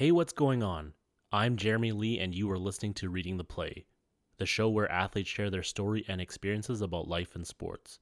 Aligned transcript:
Hey, 0.00 0.12
what's 0.12 0.32
going 0.32 0.62
on? 0.62 0.94
I'm 1.30 1.58
Jeremy 1.58 1.92
Lee, 1.92 2.18
and 2.18 2.34
you 2.34 2.50
are 2.50 2.58
listening 2.58 2.94
to 2.94 3.10
Reading 3.10 3.36
the 3.36 3.44
Play, 3.44 3.84
the 4.38 4.46
show 4.46 4.66
where 4.66 4.90
athletes 4.90 5.28
share 5.28 5.50
their 5.50 5.62
story 5.62 6.06
and 6.08 6.22
experiences 6.22 6.80
about 6.80 7.06
life 7.06 7.36
in 7.36 7.44
sports. 7.44 8.00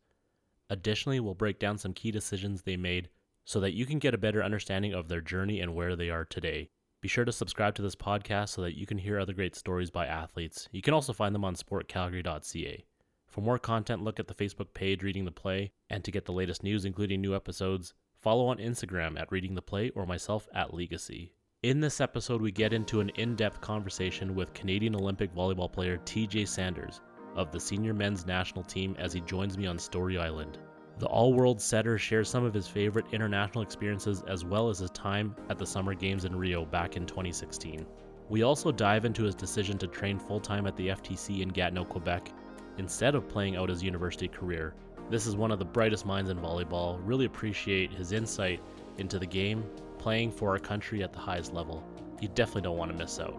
Additionally, 0.70 1.18
we'll 1.18 1.34
break 1.34 1.58
down 1.58 1.76
some 1.76 1.92
key 1.92 2.12
decisions 2.12 2.62
they 2.62 2.76
made 2.76 3.08
so 3.44 3.58
that 3.58 3.72
you 3.72 3.84
can 3.84 3.98
get 3.98 4.14
a 4.14 4.16
better 4.16 4.44
understanding 4.44 4.94
of 4.94 5.08
their 5.08 5.20
journey 5.20 5.58
and 5.58 5.74
where 5.74 5.96
they 5.96 6.08
are 6.08 6.24
today. 6.24 6.70
Be 7.00 7.08
sure 7.08 7.24
to 7.24 7.32
subscribe 7.32 7.74
to 7.74 7.82
this 7.82 7.96
podcast 7.96 8.50
so 8.50 8.62
that 8.62 8.78
you 8.78 8.86
can 8.86 8.98
hear 8.98 9.18
other 9.18 9.32
great 9.32 9.56
stories 9.56 9.90
by 9.90 10.06
athletes. 10.06 10.68
You 10.70 10.82
can 10.82 10.94
also 10.94 11.12
find 11.12 11.34
them 11.34 11.44
on 11.44 11.56
sportcalgary.ca. 11.56 12.84
For 13.26 13.40
more 13.40 13.58
content, 13.58 14.04
look 14.04 14.20
at 14.20 14.28
the 14.28 14.34
Facebook 14.34 14.72
page 14.72 15.02
Reading 15.02 15.24
the 15.24 15.32
Play, 15.32 15.72
and 15.90 16.04
to 16.04 16.12
get 16.12 16.26
the 16.26 16.32
latest 16.32 16.62
news, 16.62 16.84
including 16.84 17.20
new 17.20 17.34
episodes, 17.34 17.92
follow 18.20 18.46
on 18.46 18.58
Instagram 18.58 19.18
at 19.18 19.32
Reading 19.32 19.56
the 19.56 19.62
Play 19.62 19.90
or 19.96 20.06
myself 20.06 20.46
at 20.54 20.72
Legacy. 20.72 21.32
In 21.64 21.80
this 21.80 22.00
episode, 22.00 22.40
we 22.40 22.52
get 22.52 22.72
into 22.72 23.00
an 23.00 23.08
in 23.16 23.34
depth 23.34 23.60
conversation 23.60 24.36
with 24.36 24.54
Canadian 24.54 24.94
Olympic 24.94 25.34
volleyball 25.34 25.72
player 25.72 25.98
TJ 26.04 26.46
Sanders 26.46 27.00
of 27.34 27.50
the 27.50 27.58
senior 27.58 27.92
men's 27.92 28.24
national 28.24 28.62
team 28.62 28.94
as 28.96 29.12
he 29.12 29.20
joins 29.22 29.58
me 29.58 29.66
on 29.66 29.76
Story 29.76 30.18
Island. 30.18 30.58
The 31.00 31.08
all 31.08 31.34
world 31.34 31.60
setter 31.60 31.98
shares 31.98 32.28
some 32.28 32.44
of 32.44 32.54
his 32.54 32.68
favorite 32.68 33.06
international 33.10 33.64
experiences 33.64 34.22
as 34.28 34.44
well 34.44 34.68
as 34.68 34.78
his 34.78 34.92
time 34.92 35.34
at 35.50 35.58
the 35.58 35.66
Summer 35.66 35.94
Games 35.94 36.24
in 36.24 36.36
Rio 36.36 36.64
back 36.64 36.96
in 36.96 37.06
2016. 37.06 37.84
We 38.28 38.44
also 38.44 38.70
dive 38.70 39.04
into 39.04 39.24
his 39.24 39.34
decision 39.34 39.78
to 39.78 39.88
train 39.88 40.20
full 40.20 40.38
time 40.38 40.64
at 40.64 40.76
the 40.76 40.90
FTC 40.90 41.40
in 41.40 41.48
Gatineau, 41.48 41.86
Quebec, 41.86 42.30
instead 42.76 43.16
of 43.16 43.28
playing 43.28 43.56
out 43.56 43.68
his 43.68 43.82
university 43.82 44.28
career. 44.28 44.76
This 45.10 45.26
is 45.26 45.34
one 45.34 45.50
of 45.50 45.58
the 45.58 45.64
brightest 45.64 46.06
minds 46.06 46.30
in 46.30 46.38
volleyball. 46.38 47.00
Really 47.02 47.24
appreciate 47.24 47.90
his 47.90 48.12
insight 48.12 48.60
into 48.98 49.18
the 49.18 49.26
game, 49.26 49.64
playing 49.98 50.32
for 50.32 50.50
our 50.50 50.58
country 50.58 51.02
at 51.02 51.12
the 51.12 51.18
highest 51.18 51.52
level. 51.52 51.82
You 52.20 52.28
definitely 52.28 52.62
don't 52.62 52.76
want 52.76 52.90
to 52.90 52.96
miss 52.96 53.18
out. 53.20 53.38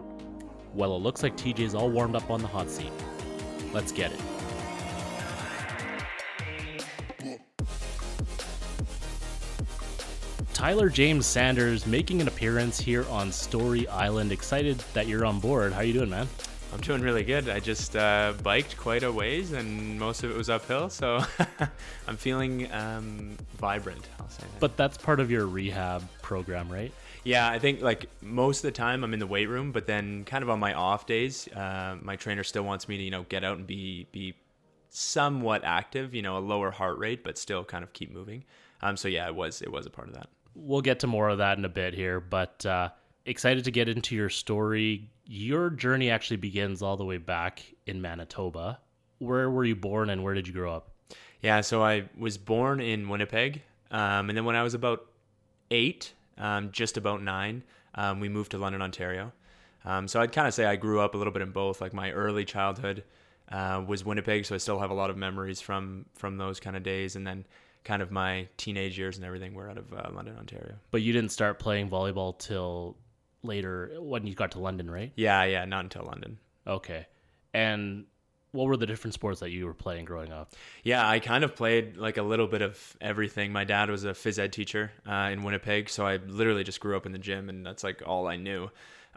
Well, 0.74 0.94
it 0.96 1.00
looks 1.00 1.22
like 1.22 1.36
TJ's 1.36 1.74
all 1.74 1.90
warmed 1.90 2.14
up 2.14 2.30
on 2.30 2.40
the 2.40 2.48
hot 2.48 2.70
seat. 2.70 2.92
Let's 3.72 3.92
get 3.92 4.12
it. 4.12 4.20
Tyler 10.52 10.90
James 10.90 11.24
Sanders 11.24 11.86
making 11.86 12.20
an 12.20 12.28
appearance 12.28 12.78
here 12.78 13.06
on 13.08 13.32
Story 13.32 13.88
Island. 13.88 14.30
Excited 14.30 14.78
that 14.92 15.08
you're 15.08 15.24
on 15.24 15.40
board. 15.40 15.72
How 15.72 15.80
you 15.80 15.94
doing, 15.94 16.10
man? 16.10 16.28
I'm 16.72 16.80
doing 16.80 17.02
really 17.02 17.24
good. 17.24 17.48
I 17.48 17.58
just 17.58 17.96
uh, 17.96 18.32
biked 18.42 18.76
quite 18.76 19.02
a 19.02 19.10
ways, 19.10 19.52
and 19.52 19.98
most 19.98 20.22
of 20.22 20.30
it 20.30 20.36
was 20.36 20.48
uphill, 20.48 20.88
so 20.88 21.24
I'm 22.06 22.16
feeling 22.16 22.70
um, 22.72 23.36
vibrant. 23.58 24.08
I'll 24.20 24.28
say 24.28 24.42
that. 24.42 24.60
But 24.60 24.76
that's 24.76 24.96
part 24.96 25.18
of 25.18 25.30
your 25.30 25.46
rehab 25.46 26.02
program, 26.22 26.70
right? 26.70 26.92
Yeah, 27.24 27.50
I 27.50 27.58
think 27.58 27.82
like 27.82 28.06
most 28.22 28.58
of 28.58 28.62
the 28.62 28.72
time 28.72 29.04
I'm 29.04 29.12
in 29.12 29.20
the 29.20 29.26
weight 29.26 29.48
room, 29.48 29.72
but 29.72 29.86
then 29.86 30.24
kind 30.24 30.42
of 30.42 30.50
on 30.50 30.60
my 30.60 30.72
off 30.72 31.06
days, 31.06 31.48
uh, 31.48 31.96
my 32.00 32.16
trainer 32.16 32.44
still 32.44 32.62
wants 32.62 32.88
me 32.88 32.96
to 32.96 33.02
you 33.02 33.10
know 33.10 33.24
get 33.28 33.44
out 33.44 33.58
and 33.58 33.66
be 33.66 34.06
be 34.12 34.34
somewhat 34.90 35.62
active, 35.64 36.14
you 36.14 36.22
know, 36.22 36.36
a 36.36 36.40
lower 36.40 36.70
heart 36.70 36.98
rate, 36.98 37.24
but 37.24 37.36
still 37.36 37.64
kind 37.64 37.84
of 37.84 37.92
keep 37.92 38.12
moving. 38.12 38.44
Um, 38.82 38.96
so 38.96 39.08
yeah, 39.08 39.26
it 39.26 39.34
was 39.34 39.60
it 39.60 39.70
was 39.70 39.86
a 39.86 39.90
part 39.90 40.08
of 40.08 40.14
that. 40.14 40.28
We'll 40.54 40.82
get 40.82 41.00
to 41.00 41.06
more 41.06 41.28
of 41.28 41.38
that 41.38 41.58
in 41.58 41.64
a 41.64 41.68
bit 41.68 41.94
here, 41.94 42.20
but 42.20 42.64
uh, 42.64 42.90
excited 43.24 43.64
to 43.64 43.70
get 43.70 43.88
into 43.88 44.14
your 44.14 44.28
story. 44.28 45.10
Your 45.32 45.70
journey 45.70 46.10
actually 46.10 46.38
begins 46.38 46.82
all 46.82 46.96
the 46.96 47.04
way 47.04 47.16
back 47.16 47.62
in 47.86 48.02
Manitoba. 48.02 48.80
Where 49.20 49.48
were 49.48 49.64
you 49.64 49.76
born 49.76 50.10
and 50.10 50.24
where 50.24 50.34
did 50.34 50.48
you 50.48 50.52
grow 50.52 50.74
up? 50.74 50.90
Yeah, 51.40 51.60
so 51.60 51.84
I 51.84 52.08
was 52.18 52.36
born 52.36 52.80
in 52.80 53.08
Winnipeg, 53.08 53.62
um, 53.92 54.28
and 54.28 54.36
then 54.36 54.44
when 54.44 54.56
I 54.56 54.64
was 54.64 54.74
about 54.74 55.06
eight, 55.70 56.14
um, 56.36 56.72
just 56.72 56.96
about 56.96 57.22
nine, 57.22 57.62
um, 57.94 58.18
we 58.18 58.28
moved 58.28 58.50
to 58.50 58.58
London, 58.58 58.82
Ontario. 58.82 59.30
Um, 59.84 60.08
so 60.08 60.20
I'd 60.20 60.32
kind 60.32 60.48
of 60.48 60.52
say 60.52 60.64
I 60.64 60.74
grew 60.74 60.98
up 60.98 61.14
a 61.14 61.16
little 61.16 61.32
bit 61.32 61.42
in 61.42 61.52
both. 61.52 61.80
Like 61.80 61.92
my 61.92 62.10
early 62.10 62.44
childhood 62.44 63.04
uh, 63.52 63.84
was 63.86 64.04
Winnipeg, 64.04 64.46
so 64.46 64.56
I 64.56 64.58
still 64.58 64.80
have 64.80 64.90
a 64.90 64.94
lot 64.94 65.10
of 65.10 65.16
memories 65.16 65.60
from 65.60 66.06
from 66.16 66.38
those 66.38 66.58
kind 66.58 66.74
of 66.74 66.82
days, 66.82 67.14
and 67.14 67.24
then 67.24 67.46
kind 67.84 68.02
of 68.02 68.10
my 68.10 68.48
teenage 68.56 68.98
years 68.98 69.14
and 69.14 69.24
everything 69.24 69.54
were 69.54 69.70
out 69.70 69.78
of 69.78 69.92
uh, 69.92 70.10
London, 70.12 70.36
Ontario. 70.36 70.74
But 70.90 71.02
you 71.02 71.12
didn't 71.12 71.30
start 71.30 71.60
playing 71.60 71.88
volleyball 71.88 72.36
till 72.36 72.96
later 73.42 73.92
when 73.98 74.26
you 74.26 74.34
got 74.34 74.52
to 74.52 74.58
London, 74.58 74.90
right? 74.90 75.12
Yeah, 75.16 75.44
yeah, 75.44 75.64
not 75.64 75.84
until 75.84 76.04
London. 76.04 76.38
Okay. 76.66 77.06
And 77.52 78.04
what 78.52 78.66
were 78.66 78.76
the 78.76 78.86
different 78.86 79.14
sports 79.14 79.40
that 79.40 79.50
you 79.50 79.66
were 79.66 79.74
playing 79.74 80.04
growing 80.04 80.32
up? 80.32 80.52
Yeah, 80.82 81.08
I 81.08 81.20
kind 81.20 81.44
of 81.44 81.54
played 81.54 81.96
like 81.96 82.16
a 82.16 82.22
little 82.22 82.46
bit 82.46 82.62
of 82.62 82.96
everything. 83.00 83.52
My 83.52 83.64
dad 83.64 83.90
was 83.90 84.04
a 84.04 84.10
phys 84.10 84.38
ed 84.38 84.52
teacher 84.52 84.92
uh, 85.08 85.30
in 85.32 85.42
Winnipeg, 85.42 85.88
so 85.88 86.06
I 86.06 86.16
literally 86.16 86.64
just 86.64 86.80
grew 86.80 86.96
up 86.96 87.06
in 87.06 87.12
the 87.12 87.18
gym, 87.18 87.48
and 87.48 87.64
that's 87.64 87.84
like 87.84 88.02
all 88.04 88.26
I 88.26 88.36
knew. 88.36 88.70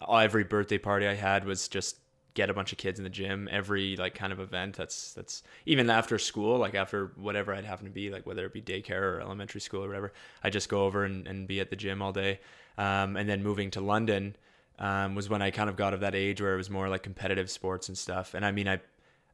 Every 0.07 0.44
birthday 0.44 0.78
party 0.78 1.07
I 1.07 1.16
had 1.16 1.45
was 1.45 1.67
just 1.67 1.97
get 2.33 2.50
a 2.50 2.53
bunch 2.53 2.72
of 2.72 2.78
kids 2.78 3.00
in 3.00 3.03
the 3.03 3.09
gym 3.09 3.47
every 3.51 3.95
like 3.95 4.16
kind 4.16 4.33
of 4.33 4.39
event 4.39 4.75
that's 4.75 5.13
that's 5.13 5.44
even 5.66 5.89
after 5.89 6.17
school 6.17 6.57
like 6.57 6.73
after 6.73 7.12
whatever 7.16 7.53
i'd 7.53 7.63
happen 7.63 7.85
to 7.85 7.91
be 7.91 8.09
like 8.09 8.25
whether 8.25 8.44
it 8.45 8.53
be 8.53 8.62
daycare 8.62 9.01
or 9.01 9.22
elementary 9.22 9.62
school 9.62 9.83
or 9.83 9.88
whatever 9.88 10.12
i 10.44 10.50
just 10.50 10.67
go 10.67 10.83
over 10.83 11.03
and, 11.03 11.28
and 11.28 11.47
be 11.47 11.59
at 11.59 11.69
the 11.69 11.75
gym 11.75 12.01
all 12.01 12.12
day 12.12 12.39
um, 12.78 13.16
and 13.16 13.28
then 13.29 13.44
moving 13.44 13.72
to 13.72 13.81
london 13.81 14.35
um, 14.79 15.16
was 15.16 15.29
when 15.29 15.41
i 15.41 15.51
kind 15.51 15.69
of 15.69 15.75
got 15.75 15.94
of 15.94 16.00
that 16.01 16.16
age 16.16 16.41
where 16.41 16.53
it 16.53 16.57
was 16.57 16.69
more 16.69 16.89
like 16.89 17.03
competitive 17.03 17.50
sports 17.50 17.88
and 17.88 17.97
stuff. 17.97 18.34
And 18.34 18.45
i 18.45 18.51
mean 18.51 18.67
i 18.67 18.79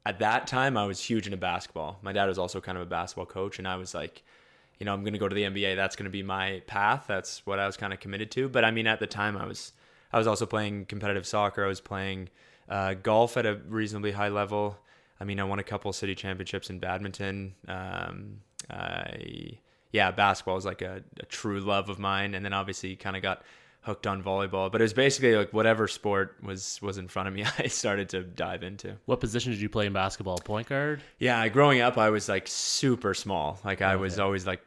at 0.05 0.19
that 0.19 0.47
time 0.47 0.77
i 0.77 0.85
was 0.85 1.01
huge 1.01 1.25
into 1.27 1.37
basketball. 1.37 1.99
My 2.01 2.13
dad 2.13 2.25
was 2.25 2.37
also 2.37 2.61
kind 2.61 2.77
of 2.77 2.81
a 2.81 2.89
basketball 2.89 3.25
coach 3.25 3.59
and 3.59 3.67
i 3.67 3.75
was 3.75 3.93
like 3.93 4.23
you 4.79 4.85
know 4.85 4.93
i'm 4.93 5.01
going 5.01 5.13
to 5.13 5.19
go 5.19 5.27
to 5.27 5.35
the 5.35 5.43
nba 5.43 5.75
that's 5.75 5.95
going 5.95 6.05
to 6.05 6.11
be 6.11 6.23
my 6.23 6.61
path. 6.67 7.05
That's 7.07 7.45
what 7.45 7.59
i 7.59 7.65
was 7.65 7.77
kind 7.77 7.93
of 7.93 7.99
committed 7.99 8.31
to. 8.31 8.49
But 8.49 8.65
i 8.65 8.71
mean 8.71 8.87
at 8.87 8.99
the 8.99 9.07
time 9.07 9.37
i 9.37 9.45
was 9.45 9.73
i 10.11 10.17
was 10.17 10.27
also 10.27 10.45
playing 10.45 10.85
competitive 10.85 11.25
soccer. 11.25 11.63
I 11.63 11.67
was 11.67 11.81
playing 11.81 12.29
uh, 12.69 12.93
golf 12.93 13.35
at 13.35 13.45
a 13.45 13.55
reasonably 13.67 14.11
high 14.11 14.29
level. 14.29 14.77
I 15.19 15.25
mean, 15.25 15.39
I 15.39 15.43
won 15.43 15.59
a 15.59 15.63
couple 15.63 15.91
city 15.91 16.15
championships 16.15 16.69
in 16.69 16.79
badminton. 16.79 17.55
Um, 17.67 18.41
I, 18.69 19.57
yeah, 19.91 20.11
basketball 20.11 20.55
was 20.55 20.65
like 20.65 20.81
a, 20.81 21.01
a, 21.19 21.25
true 21.25 21.59
love 21.59 21.89
of 21.89 21.99
mine, 21.99 22.35
and 22.35 22.45
then 22.45 22.53
obviously 22.53 22.95
kind 22.95 23.15
of 23.15 23.21
got 23.21 23.43
hooked 23.81 24.05
on 24.05 24.21
volleyball. 24.21 24.71
But 24.71 24.81
it 24.81 24.83
was 24.83 24.93
basically 24.93 25.35
like 25.35 25.51
whatever 25.51 25.87
sport 25.87 26.37
was 26.43 26.79
was 26.81 26.97
in 26.97 27.07
front 27.07 27.27
of 27.27 27.33
me, 27.33 27.45
I 27.59 27.67
started 27.67 28.09
to 28.09 28.23
dive 28.23 28.63
into. 28.63 28.95
What 29.05 29.19
position 29.19 29.51
did 29.51 29.61
you 29.61 29.69
play 29.69 29.85
in 29.87 29.93
basketball? 29.93 30.37
Point 30.37 30.67
guard? 30.67 31.01
Yeah, 31.17 31.47
growing 31.49 31.81
up, 31.81 31.97
I 31.97 32.09
was 32.09 32.29
like 32.29 32.47
super 32.47 33.13
small. 33.13 33.59
Like 33.63 33.81
I 33.81 33.93
okay. 33.93 34.01
was 34.01 34.19
always 34.19 34.45
like 34.45 34.61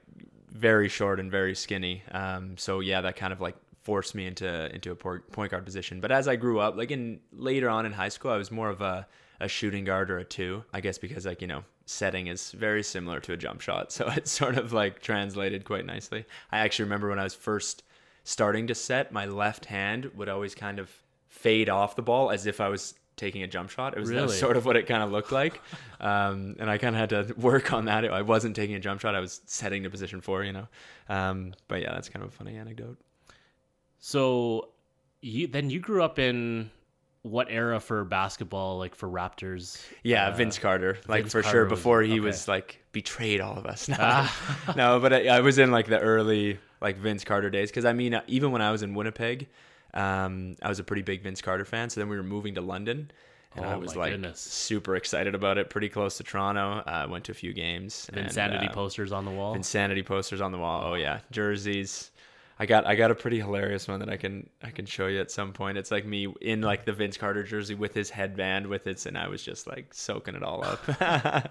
very 0.50 0.88
short 0.88 1.20
and 1.20 1.30
very 1.30 1.54
skinny. 1.54 2.02
Um, 2.10 2.56
so 2.58 2.80
yeah, 2.80 3.00
that 3.02 3.16
kind 3.16 3.32
of 3.32 3.40
like 3.40 3.56
forced 3.82 4.14
me 4.14 4.26
into 4.26 4.74
into 4.74 4.90
a 4.90 4.94
point 4.96 5.50
guard 5.50 5.64
position. 5.64 6.00
But 6.00 6.12
as 6.12 6.26
I 6.26 6.36
grew 6.36 6.60
up, 6.60 6.76
like 6.76 6.90
in 6.90 7.20
later 7.32 7.68
on 7.68 7.86
in 7.86 7.92
high 7.92 8.08
school, 8.08 8.30
I 8.30 8.36
was 8.36 8.50
more 8.50 8.70
of 8.70 8.80
a 8.80 9.06
a 9.40 9.48
shooting 9.48 9.84
guard 9.84 10.10
or 10.10 10.18
a 10.18 10.24
two. 10.24 10.64
I 10.72 10.80
guess 10.80 10.98
because 10.98 11.26
like 11.26 11.42
you 11.42 11.48
know 11.48 11.64
setting 11.86 12.26
is 12.26 12.52
very 12.52 12.82
similar 12.82 13.20
to 13.20 13.32
a 13.32 13.36
jump 13.36 13.60
shot, 13.60 13.92
so 13.92 14.08
it's 14.16 14.30
sort 14.30 14.56
of 14.56 14.72
like 14.72 15.00
translated 15.00 15.64
quite 15.64 15.86
nicely. 15.86 16.24
I 16.50 16.58
actually 16.60 16.84
remember 16.84 17.08
when 17.08 17.18
I 17.18 17.24
was 17.24 17.34
first 17.34 17.82
starting 18.24 18.66
to 18.68 18.74
set, 18.74 19.12
my 19.12 19.26
left 19.26 19.66
hand 19.66 20.10
would 20.14 20.28
always 20.28 20.54
kind 20.54 20.78
of 20.78 20.90
fade 21.28 21.68
off 21.68 21.96
the 21.96 22.02
ball 22.02 22.30
as 22.30 22.46
if 22.46 22.60
I 22.60 22.68
was 22.68 22.94
taking 23.16 23.42
a 23.42 23.46
jump 23.46 23.70
shot. 23.70 23.96
It 23.96 24.00
was, 24.00 24.10
really? 24.10 24.36
sort 24.36 24.56
of 24.56 24.64
what 24.64 24.76
it 24.76 24.86
kind 24.86 25.02
of 25.02 25.10
looked 25.10 25.32
like. 25.32 25.60
Um, 26.02 26.56
and 26.58 26.68
I 26.68 26.78
kind 26.78 26.96
of 26.96 26.98
had 26.98 27.10
to 27.10 27.34
work 27.38 27.72
on 27.72 27.84
that. 27.84 28.04
I 28.04 28.22
wasn't 28.22 28.56
taking 28.56 28.74
a 28.74 28.80
jump 28.80 29.00
shot. 29.00 29.14
I 29.14 29.20
was 29.20 29.40
setting 29.46 29.84
the 29.84 29.88
position 29.88 30.20
for, 30.20 30.42
you 30.42 30.52
know. 30.52 30.66
Um, 31.08 31.54
but 31.68 31.80
yeah, 31.80 31.92
that's 31.92 32.08
kind 32.08 32.24
of 32.24 32.30
a 32.30 32.34
funny 32.34 32.56
anecdote. 32.56 32.98
So 34.00 34.70
you 35.20 35.46
then 35.46 35.70
you 35.70 35.78
grew 35.78 36.02
up 36.02 36.18
in 36.18 36.72
what 37.22 37.48
era 37.50 37.80
for 37.80 38.04
basketball, 38.04 38.78
like 38.78 38.94
for 38.94 39.08
Raptors? 39.08 39.80
Yeah, 40.02 40.28
uh, 40.28 40.36
Vince 40.36 40.58
Carter, 40.58 40.98
like 41.06 41.22
Vince 41.22 41.32
for 41.32 41.42
Carter 41.42 41.58
sure. 41.58 41.66
Before 41.66 42.02
he 42.02 42.12
okay. 42.12 42.20
was 42.20 42.48
like 42.48 42.82
betrayed 42.92 43.40
all 43.40 43.56
of 43.56 43.66
us. 43.66 43.88
No, 43.92 43.96
ah. 44.00 44.72
no 44.76 45.00
but 45.00 45.12
I, 45.12 45.28
I, 45.28 45.40
was 45.40 45.58
in 45.58 45.70
like 45.70 45.86
the 45.86 45.98
early 45.98 46.58
like 46.80 46.96
Vince 46.98 47.24
Carter 47.24 47.50
days 47.50 47.70
because 47.70 47.84
I 47.84 47.92
mean, 47.92 48.20
even 48.26 48.50
when 48.50 48.62
I 48.62 48.72
was 48.72 48.82
in 48.82 48.94
Winnipeg, 48.94 49.48
um, 49.94 50.56
I 50.62 50.68
was 50.68 50.78
a 50.78 50.84
pretty 50.84 51.02
big 51.02 51.22
Vince 51.22 51.42
Carter 51.42 51.64
fan. 51.64 51.90
So 51.90 52.00
then 52.00 52.08
we 52.08 52.16
were 52.16 52.22
moving 52.22 52.54
to 52.54 52.60
London. 52.60 53.10
And 53.54 53.66
oh, 53.66 53.68
I 53.68 53.76
was 53.76 53.94
like 53.94 54.12
goodness. 54.12 54.40
super 54.40 54.96
excited 54.96 55.34
about 55.34 55.58
it. 55.58 55.68
Pretty 55.68 55.90
close 55.90 56.16
to 56.16 56.22
Toronto. 56.22 56.82
I 56.86 57.02
uh, 57.02 57.08
went 57.08 57.24
to 57.24 57.32
a 57.32 57.34
few 57.34 57.52
games. 57.52 58.08
Vinsanity 58.10 58.70
uh, 58.70 58.72
posters 58.72 59.12
on 59.12 59.26
the 59.26 59.30
wall. 59.30 59.54
Vinsanity 59.54 60.04
posters 60.06 60.40
on 60.40 60.52
the 60.52 60.58
wall. 60.58 60.82
Oh 60.84 60.94
yeah, 60.94 61.20
jerseys. 61.30 62.11
I 62.62 62.64
got 62.64 62.86
I 62.86 62.94
got 62.94 63.10
a 63.10 63.16
pretty 63.16 63.40
hilarious 63.40 63.88
one 63.88 63.98
that 63.98 64.08
I 64.08 64.16
can 64.16 64.48
I 64.62 64.70
can 64.70 64.86
show 64.86 65.08
you 65.08 65.20
at 65.20 65.32
some 65.32 65.52
point. 65.52 65.76
It's 65.78 65.90
like 65.90 66.06
me 66.06 66.32
in 66.40 66.60
like 66.60 66.84
the 66.84 66.92
Vince 66.92 67.16
Carter 67.16 67.42
jersey 67.42 67.74
with 67.74 67.92
his 67.92 68.08
headband 68.08 68.68
with 68.68 68.86
it, 68.86 69.04
and 69.04 69.18
I 69.18 69.26
was 69.26 69.42
just 69.42 69.66
like 69.66 69.92
soaking 69.92 70.36
it 70.36 70.44
all 70.44 70.64
up. 70.64 71.50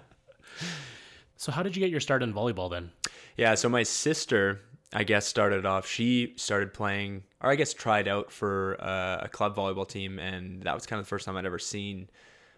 so 1.36 1.52
how 1.52 1.62
did 1.62 1.76
you 1.76 1.80
get 1.80 1.90
your 1.90 2.00
start 2.00 2.22
in 2.22 2.32
volleyball 2.32 2.70
then? 2.70 2.92
Yeah, 3.36 3.56
so 3.56 3.68
my 3.68 3.82
sister, 3.82 4.60
I 4.94 5.04
guess, 5.04 5.26
started 5.26 5.66
off. 5.66 5.86
She 5.86 6.32
started 6.36 6.72
playing, 6.72 7.24
or 7.42 7.50
I 7.50 7.56
guess 7.56 7.74
tried 7.74 8.08
out 8.08 8.32
for 8.32 8.78
uh, 8.80 9.24
a 9.24 9.28
club 9.28 9.54
volleyball 9.54 9.86
team, 9.86 10.18
and 10.18 10.62
that 10.62 10.74
was 10.74 10.86
kind 10.86 10.98
of 10.98 11.04
the 11.04 11.10
first 11.10 11.26
time 11.26 11.36
I'd 11.36 11.44
ever 11.44 11.58
seen 11.58 12.08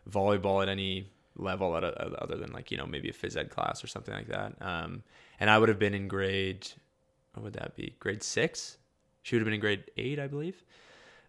volleyball 0.09 0.63
at 0.63 0.69
any 0.69 1.11
level, 1.35 1.77
at 1.77 1.83
a, 1.83 2.23
other 2.23 2.37
than 2.37 2.53
like 2.53 2.71
you 2.71 2.77
know 2.77 2.87
maybe 2.87 3.09
a 3.09 3.13
phys 3.13 3.37
ed 3.37 3.51
class 3.51 3.83
or 3.83 3.89
something 3.89 4.15
like 4.15 4.29
that. 4.29 4.55
Um, 4.61 5.03
and 5.41 5.51
I 5.51 5.59
would 5.59 5.71
have 5.71 5.81
been 5.81 5.95
in 5.95 6.07
grade 6.07 6.69
what 7.35 7.45
would 7.45 7.53
that 7.55 7.77
be? 7.77 7.95
Grade 8.01 8.23
six. 8.23 8.79
She 9.23 9.35
would 9.37 9.41
have 9.41 9.45
been 9.47 9.55
in 9.55 9.61
grade 9.61 9.85
eight, 9.97 10.19
I 10.19 10.27
believe. 10.27 10.63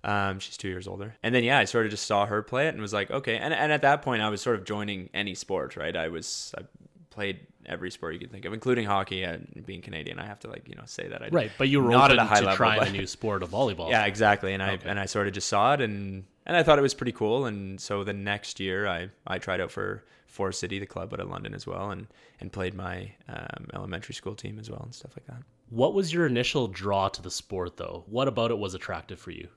Um, 0.03 0.39
she's 0.39 0.57
two 0.57 0.67
years 0.67 0.87
older. 0.87 1.15
And 1.23 1.33
then 1.33 1.43
yeah, 1.43 1.57
I 1.57 1.65
sort 1.65 1.85
of 1.85 1.91
just 1.91 2.05
saw 2.05 2.25
her 2.27 2.41
play 2.43 2.67
it 2.67 2.73
and 2.73 2.81
was 2.81 2.93
like, 2.93 3.09
okay. 3.09 3.37
And 3.37 3.53
and 3.53 3.71
at 3.71 3.81
that 3.81 4.01
point, 4.01 4.21
I 4.21 4.29
was 4.29 4.41
sort 4.41 4.55
of 4.55 4.63
joining 4.65 5.09
any 5.13 5.33
sport, 5.35 5.75
right? 5.75 5.95
I 5.95 6.09
was 6.09 6.53
I 6.57 6.61
played 7.09 7.39
every 7.65 7.89
sport 7.89 8.13
you 8.13 8.19
could 8.19 8.31
think 8.31 8.45
of, 8.45 8.53
including 8.53 8.85
hockey. 8.85 9.23
And 9.23 9.63
being 9.65 9.81
Canadian, 9.81 10.19
I 10.19 10.25
have 10.27 10.39
to 10.41 10.49
like 10.49 10.67
you 10.69 10.75
know 10.75 10.83
say 10.85 11.07
that 11.07 11.23
I 11.23 11.29
right. 11.31 11.51
But 11.57 11.69
you 11.69 11.81
were 11.81 11.89
not 11.89 12.11
at 12.11 12.19
a 12.19 12.23
high 12.23 12.41
to 12.41 12.45
level, 12.45 12.57
trying 12.57 12.79
but- 12.79 12.89
a 12.89 12.91
new 12.91 13.07
sport 13.07 13.41
of 13.41 13.49
volleyball. 13.49 13.89
yeah, 13.89 14.05
exactly. 14.05 14.53
And 14.53 14.61
I 14.61 14.73
Okay. 14.73 14.87
and 14.89 14.99
I 14.99 15.05
sort 15.07 15.25
of 15.27 15.33
just 15.33 15.49
saw 15.49 15.73
it 15.73 15.81
and 15.81 16.25
and 16.45 16.55
I 16.55 16.61
thought 16.61 16.77
it 16.77 16.83
was 16.83 16.93
pretty 16.93 17.13
cool. 17.13 17.45
And 17.47 17.81
so 17.81 18.03
the 18.03 18.13
next 18.13 18.59
year, 18.59 18.85
I 18.87 19.09
I 19.25 19.39
tried 19.39 19.59
out 19.61 19.71
for 19.71 20.03
Forest 20.27 20.59
City, 20.59 20.77
the 20.77 20.85
club 20.85 21.13
out 21.13 21.19
of 21.19 21.29
London 21.29 21.55
as 21.55 21.65
well, 21.65 21.89
and 21.89 22.05
and 22.39 22.51
played 22.51 22.75
my 22.75 23.11
um, 23.27 23.69
elementary 23.73 24.13
school 24.13 24.35
team 24.35 24.59
as 24.59 24.69
well 24.69 24.81
and 24.83 24.93
stuff 24.93 25.13
like 25.17 25.25
that. 25.27 25.41
What 25.69 25.93
was 25.93 26.13
your 26.13 26.25
initial 26.25 26.67
draw 26.67 27.09
to 27.09 27.21
the 27.21 27.31
sport, 27.31 27.77
though? 27.77 28.03
What 28.07 28.27
about 28.27 28.51
it 28.51 28.57
was 28.57 28.73
attractive 28.73 29.19
for 29.19 29.31
you? 29.31 29.47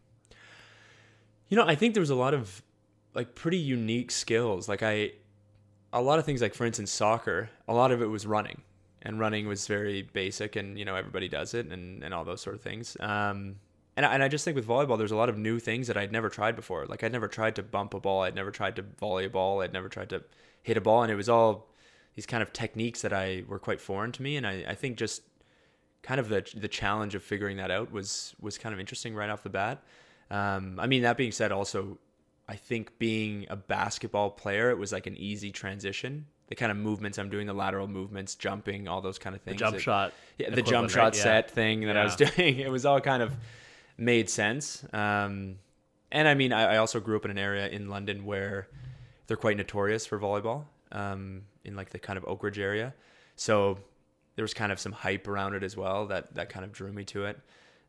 You 1.48 1.56
know, 1.56 1.66
I 1.66 1.74
think 1.74 1.94
there 1.94 2.00
was 2.00 2.10
a 2.10 2.14
lot 2.14 2.34
of 2.34 2.62
like 3.14 3.34
pretty 3.34 3.58
unique 3.58 4.10
skills. 4.10 4.68
Like 4.68 4.82
I, 4.82 5.12
a 5.92 6.00
lot 6.00 6.18
of 6.18 6.24
things 6.24 6.40
like 6.40 6.54
for 6.54 6.64
instance 6.64 6.90
soccer. 6.90 7.50
A 7.66 7.74
lot 7.74 7.90
of 7.90 8.02
it 8.02 8.06
was 8.06 8.26
running, 8.26 8.62
and 9.02 9.18
running 9.18 9.46
was 9.48 9.66
very 9.66 10.02
basic, 10.02 10.56
and 10.56 10.78
you 10.78 10.84
know 10.84 10.94
everybody 10.94 11.28
does 11.28 11.54
it, 11.54 11.66
and 11.66 12.02
and 12.02 12.14
all 12.14 12.24
those 12.24 12.40
sort 12.40 12.56
of 12.56 12.62
things. 12.62 12.96
Um, 13.00 13.56
and 13.96 14.06
I, 14.06 14.14
and 14.14 14.22
I 14.22 14.28
just 14.28 14.44
think 14.44 14.54
with 14.54 14.66
volleyball, 14.66 14.96
there's 14.96 15.10
a 15.10 15.16
lot 15.16 15.28
of 15.28 15.36
new 15.36 15.58
things 15.58 15.88
that 15.88 15.96
I'd 15.96 16.12
never 16.12 16.28
tried 16.28 16.54
before. 16.54 16.86
Like 16.86 17.02
I'd 17.02 17.12
never 17.12 17.28
tried 17.28 17.56
to 17.56 17.62
bump 17.62 17.94
a 17.94 18.00
ball, 18.00 18.22
I'd 18.22 18.34
never 18.34 18.50
tried 18.50 18.76
to 18.76 18.82
volleyball. 18.82 19.32
ball, 19.32 19.60
I'd 19.62 19.72
never 19.72 19.88
tried 19.88 20.10
to 20.10 20.22
hit 20.62 20.76
a 20.76 20.80
ball, 20.80 21.02
and 21.02 21.10
it 21.10 21.16
was 21.16 21.28
all 21.28 21.68
these 22.14 22.26
kind 22.26 22.42
of 22.42 22.52
techniques 22.52 23.02
that 23.02 23.12
I 23.12 23.44
were 23.46 23.58
quite 23.58 23.80
foreign 23.80 24.12
to 24.12 24.22
me. 24.22 24.36
And 24.36 24.46
I, 24.46 24.64
I 24.68 24.74
think 24.74 24.98
just 24.98 25.22
kind 26.02 26.20
of 26.20 26.28
the 26.28 26.44
the 26.56 26.68
challenge 26.68 27.14
of 27.14 27.22
figuring 27.22 27.56
that 27.58 27.70
out 27.70 27.90
was 27.92 28.34
was 28.40 28.58
kind 28.58 28.72
of 28.72 28.80
interesting 28.80 29.14
right 29.14 29.30
off 29.30 29.42
the 29.42 29.50
bat. 29.50 29.82
Um, 30.30 30.78
I 30.78 30.86
mean, 30.86 31.02
that 31.02 31.16
being 31.16 31.32
said, 31.32 31.52
also, 31.52 31.98
I 32.48 32.56
think 32.56 32.98
being 32.98 33.46
a 33.48 33.56
basketball 33.56 34.30
player, 34.30 34.70
it 34.70 34.78
was 34.78 34.92
like 34.92 35.06
an 35.06 35.16
easy 35.16 35.50
transition. 35.52 36.26
The 36.48 36.54
kind 36.54 36.70
of 36.70 36.78
movements 36.78 37.18
I'm 37.18 37.28
doing, 37.28 37.46
the 37.46 37.52
lateral 37.54 37.88
movements, 37.88 38.34
jumping, 38.34 38.88
all 38.88 39.00
those 39.00 39.18
kind 39.18 39.36
of 39.36 39.42
things. 39.42 39.56
The 39.56 39.64
jump 39.64 39.76
it- 39.76 39.80
shot. 39.80 40.12
yeah, 40.38 40.50
the 40.50 40.62
jump 40.62 40.90
shot 40.90 40.98
right? 40.98 41.16
Yeah. 41.16 41.22
set 41.22 41.50
thing 41.50 41.82
that 41.82 41.96
I 41.96 42.04
was 42.04 42.16
doing. 42.16 42.58
It 42.66 42.70
was 42.70 42.86
all 42.86 43.00
kind 43.00 43.22
of 43.22 43.36
made 43.98 44.30
sense. 44.30 44.84
Um, 44.92 45.56
and 46.10 46.26
I 46.26 46.34
mean, 46.34 46.52
I, 46.54 46.74
I 46.74 46.76
also 46.78 47.00
grew 47.00 47.16
up 47.16 47.24
in 47.26 47.30
an 47.30 47.38
area 47.38 47.68
in 47.68 47.88
London 47.88 48.24
where 48.24 48.68
they're 49.26 49.36
quite 49.36 49.58
notorious 49.58 50.06
for 50.06 50.18
volleyball 50.18 50.64
um, 50.92 51.42
in 51.64 51.76
like 51.76 51.90
the 51.90 51.98
kind 51.98 52.16
of 52.16 52.24
Oak 52.26 52.42
Ridge 52.42 52.58
area. 52.58 52.94
So 53.36 53.78
there 54.38 54.44
was 54.44 54.54
kind 54.54 54.70
of 54.70 54.78
some 54.78 54.92
hype 54.92 55.26
around 55.26 55.54
it 55.54 55.64
as 55.64 55.76
well 55.76 56.06
that 56.06 56.32
that 56.36 56.48
kind 56.48 56.64
of 56.64 56.70
drew 56.70 56.92
me 56.92 57.02
to 57.02 57.24
it. 57.24 57.40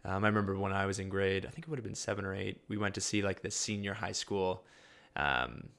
Um, 0.04 0.24
I 0.24 0.28
remember 0.30 0.57
when 0.57 0.74
I 0.74 0.88
was 0.88 0.98
in 0.98 1.07
grade, 1.07 1.46
I 1.46 1.50
think 1.51 1.68
it 1.68 1.69
would 1.69 1.78
have 1.78 1.86
been 1.86 1.94
seven 1.94 2.25
or 2.25 2.34
eight. 2.34 2.60
We 2.68 2.75
went 2.75 2.96
to 2.96 3.01
see 3.01 3.22
like 3.22 3.44
the 3.44 3.51
senior 3.51 3.94
high 3.94 4.13
school 4.13 4.63
um, 5.16 5.69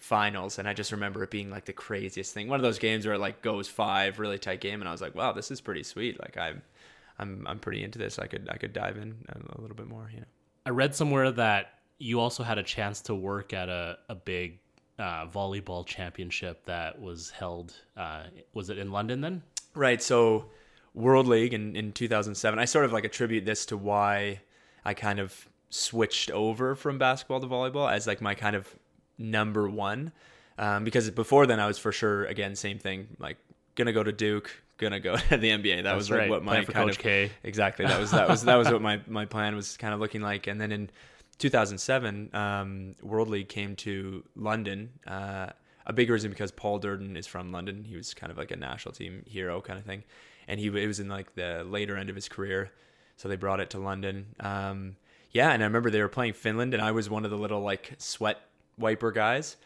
finals, 0.00 0.58
and 0.58 0.66
I 0.68 0.74
just 0.74 0.90
remember 0.90 1.22
it 1.22 1.30
being 1.30 1.50
like 1.50 1.66
the 1.66 1.72
craziest 1.72 2.34
thing. 2.34 2.48
One 2.48 2.58
of 2.58 2.64
those 2.64 2.80
games 2.80 3.06
where 3.06 3.14
it 3.14 3.20
like 3.20 3.42
goes 3.42 3.68
five, 3.68 4.18
really 4.18 4.40
tight 4.40 4.60
game, 4.60 4.80
and 4.80 4.88
I 4.88 4.92
was 4.92 5.00
like, 5.00 5.14
wow, 5.14 5.30
this 5.30 5.52
is 5.52 5.60
pretty 5.60 5.84
sweet. 5.84 6.18
Like 6.18 6.36
I'm, 6.36 6.62
I'm, 7.20 7.46
I'm 7.46 7.60
pretty 7.60 7.84
into 7.84 8.00
this. 8.00 8.18
I 8.18 8.26
could, 8.26 8.48
I 8.50 8.56
could 8.56 8.72
dive 8.72 8.96
in 8.96 9.14
a, 9.28 9.60
little 9.60 9.76
bit 9.76 9.86
more. 9.86 10.10
You 10.12 10.22
know. 10.22 10.26
I 10.66 10.70
read 10.70 10.96
somewhere 10.96 11.30
that 11.30 11.74
you 11.98 12.18
also 12.18 12.42
had 12.42 12.58
a 12.58 12.64
chance 12.64 13.02
to 13.02 13.14
work 13.14 13.52
at 13.52 13.68
a, 13.68 13.98
a 14.08 14.16
big 14.16 14.58
uh, 14.98 15.26
volleyball 15.26 15.86
championship 15.86 16.64
that 16.66 17.00
was 17.00 17.30
held. 17.30 17.74
Uh, 17.96 18.24
was 18.54 18.70
it 18.70 18.78
in 18.78 18.90
London 18.90 19.20
then? 19.20 19.42
Right. 19.74 20.02
So, 20.02 20.46
World 20.94 21.26
League 21.26 21.54
in, 21.54 21.76
in 21.76 21.92
2007, 21.92 22.58
I 22.58 22.64
sort 22.64 22.84
of 22.84 22.92
like 22.92 23.04
attribute 23.04 23.44
this 23.44 23.66
to 23.66 23.76
why 23.76 24.40
I 24.84 24.94
kind 24.94 25.20
of 25.20 25.48
switched 25.70 26.30
over 26.30 26.74
from 26.74 26.98
basketball 26.98 27.40
to 27.40 27.46
volleyball 27.46 27.90
as 27.90 28.06
like 28.06 28.20
my 28.20 28.34
kind 28.34 28.56
of 28.56 28.74
number 29.18 29.68
one. 29.68 30.12
Um, 30.58 30.82
because 30.82 31.08
before 31.10 31.46
then, 31.46 31.60
I 31.60 31.66
was 31.66 31.78
for 31.78 31.92
sure, 31.92 32.24
again, 32.24 32.56
same 32.56 32.78
thing, 32.78 33.08
like 33.20 33.36
gonna 33.76 33.92
go 33.92 34.02
to 34.02 34.10
Duke, 34.10 34.50
gonna 34.76 34.98
go 34.98 35.16
to 35.28 35.36
the 35.36 35.50
NBA. 35.50 35.84
That 35.84 35.94
was 35.94 36.10
like 36.10 36.20
right. 36.20 36.30
what 36.30 36.42
my 36.42 36.52
Playing 36.52 36.66
for 36.66 36.72
kind 36.72 36.88
Coach 36.88 36.96
of 36.96 37.02
K. 37.02 37.30
exactly 37.44 37.86
that 37.86 38.00
was 38.00 38.10
that 38.10 38.28
was 38.28 38.44
that 38.44 38.56
was 38.56 38.70
what 38.70 38.82
my 38.82 39.00
my 39.06 39.24
plan 39.24 39.54
was 39.54 39.76
kind 39.76 39.94
of 39.94 40.00
looking 40.00 40.20
like. 40.20 40.48
And 40.48 40.60
then 40.60 40.72
in 40.72 40.90
2007, 41.38 42.30
um, 42.34 42.94
World 43.02 43.28
League 43.28 43.48
came 43.48 43.76
to 43.76 44.24
London. 44.36 44.90
Uh, 45.06 45.48
a 45.86 45.92
big 45.92 46.10
reason 46.10 46.30
because 46.30 46.50
Paul 46.50 46.80
Duerden 46.80 47.16
is 47.16 47.26
from 47.26 47.50
London. 47.50 47.84
He 47.84 47.96
was 47.96 48.12
kind 48.12 48.30
of 48.30 48.36
like 48.36 48.50
a 48.50 48.56
national 48.56 48.92
team 48.92 49.22
hero 49.26 49.60
kind 49.60 49.78
of 49.78 49.84
thing, 49.84 50.04
and 50.46 50.60
he 50.60 50.66
it 50.66 50.86
was 50.86 51.00
in 51.00 51.08
like 51.08 51.34
the 51.34 51.64
later 51.64 51.96
end 51.96 52.10
of 52.10 52.16
his 52.16 52.28
career, 52.28 52.70
so 53.16 53.28
they 53.28 53.36
brought 53.36 53.60
it 53.60 53.70
to 53.70 53.78
London. 53.78 54.26
Um, 54.40 54.96
yeah, 55.30 55.50
and 55.50 55.62
I 55.62 55.66
remember 55.66 55.90
they 55.90 56.02
were 56.02 56.08
playing 56.08 56.34
Finland, 56.34 56.74
and 56.74 56.82
I 56.82 56.92
was 56.92 57.08
one 57.08 57.24
of 57.24 57.30
the 57.30 57.38
little 57.38 57.60
like 57.60 57.94
sweat 57.98 58.38
wiper 58.76 59.12
guys. 59.12 59.56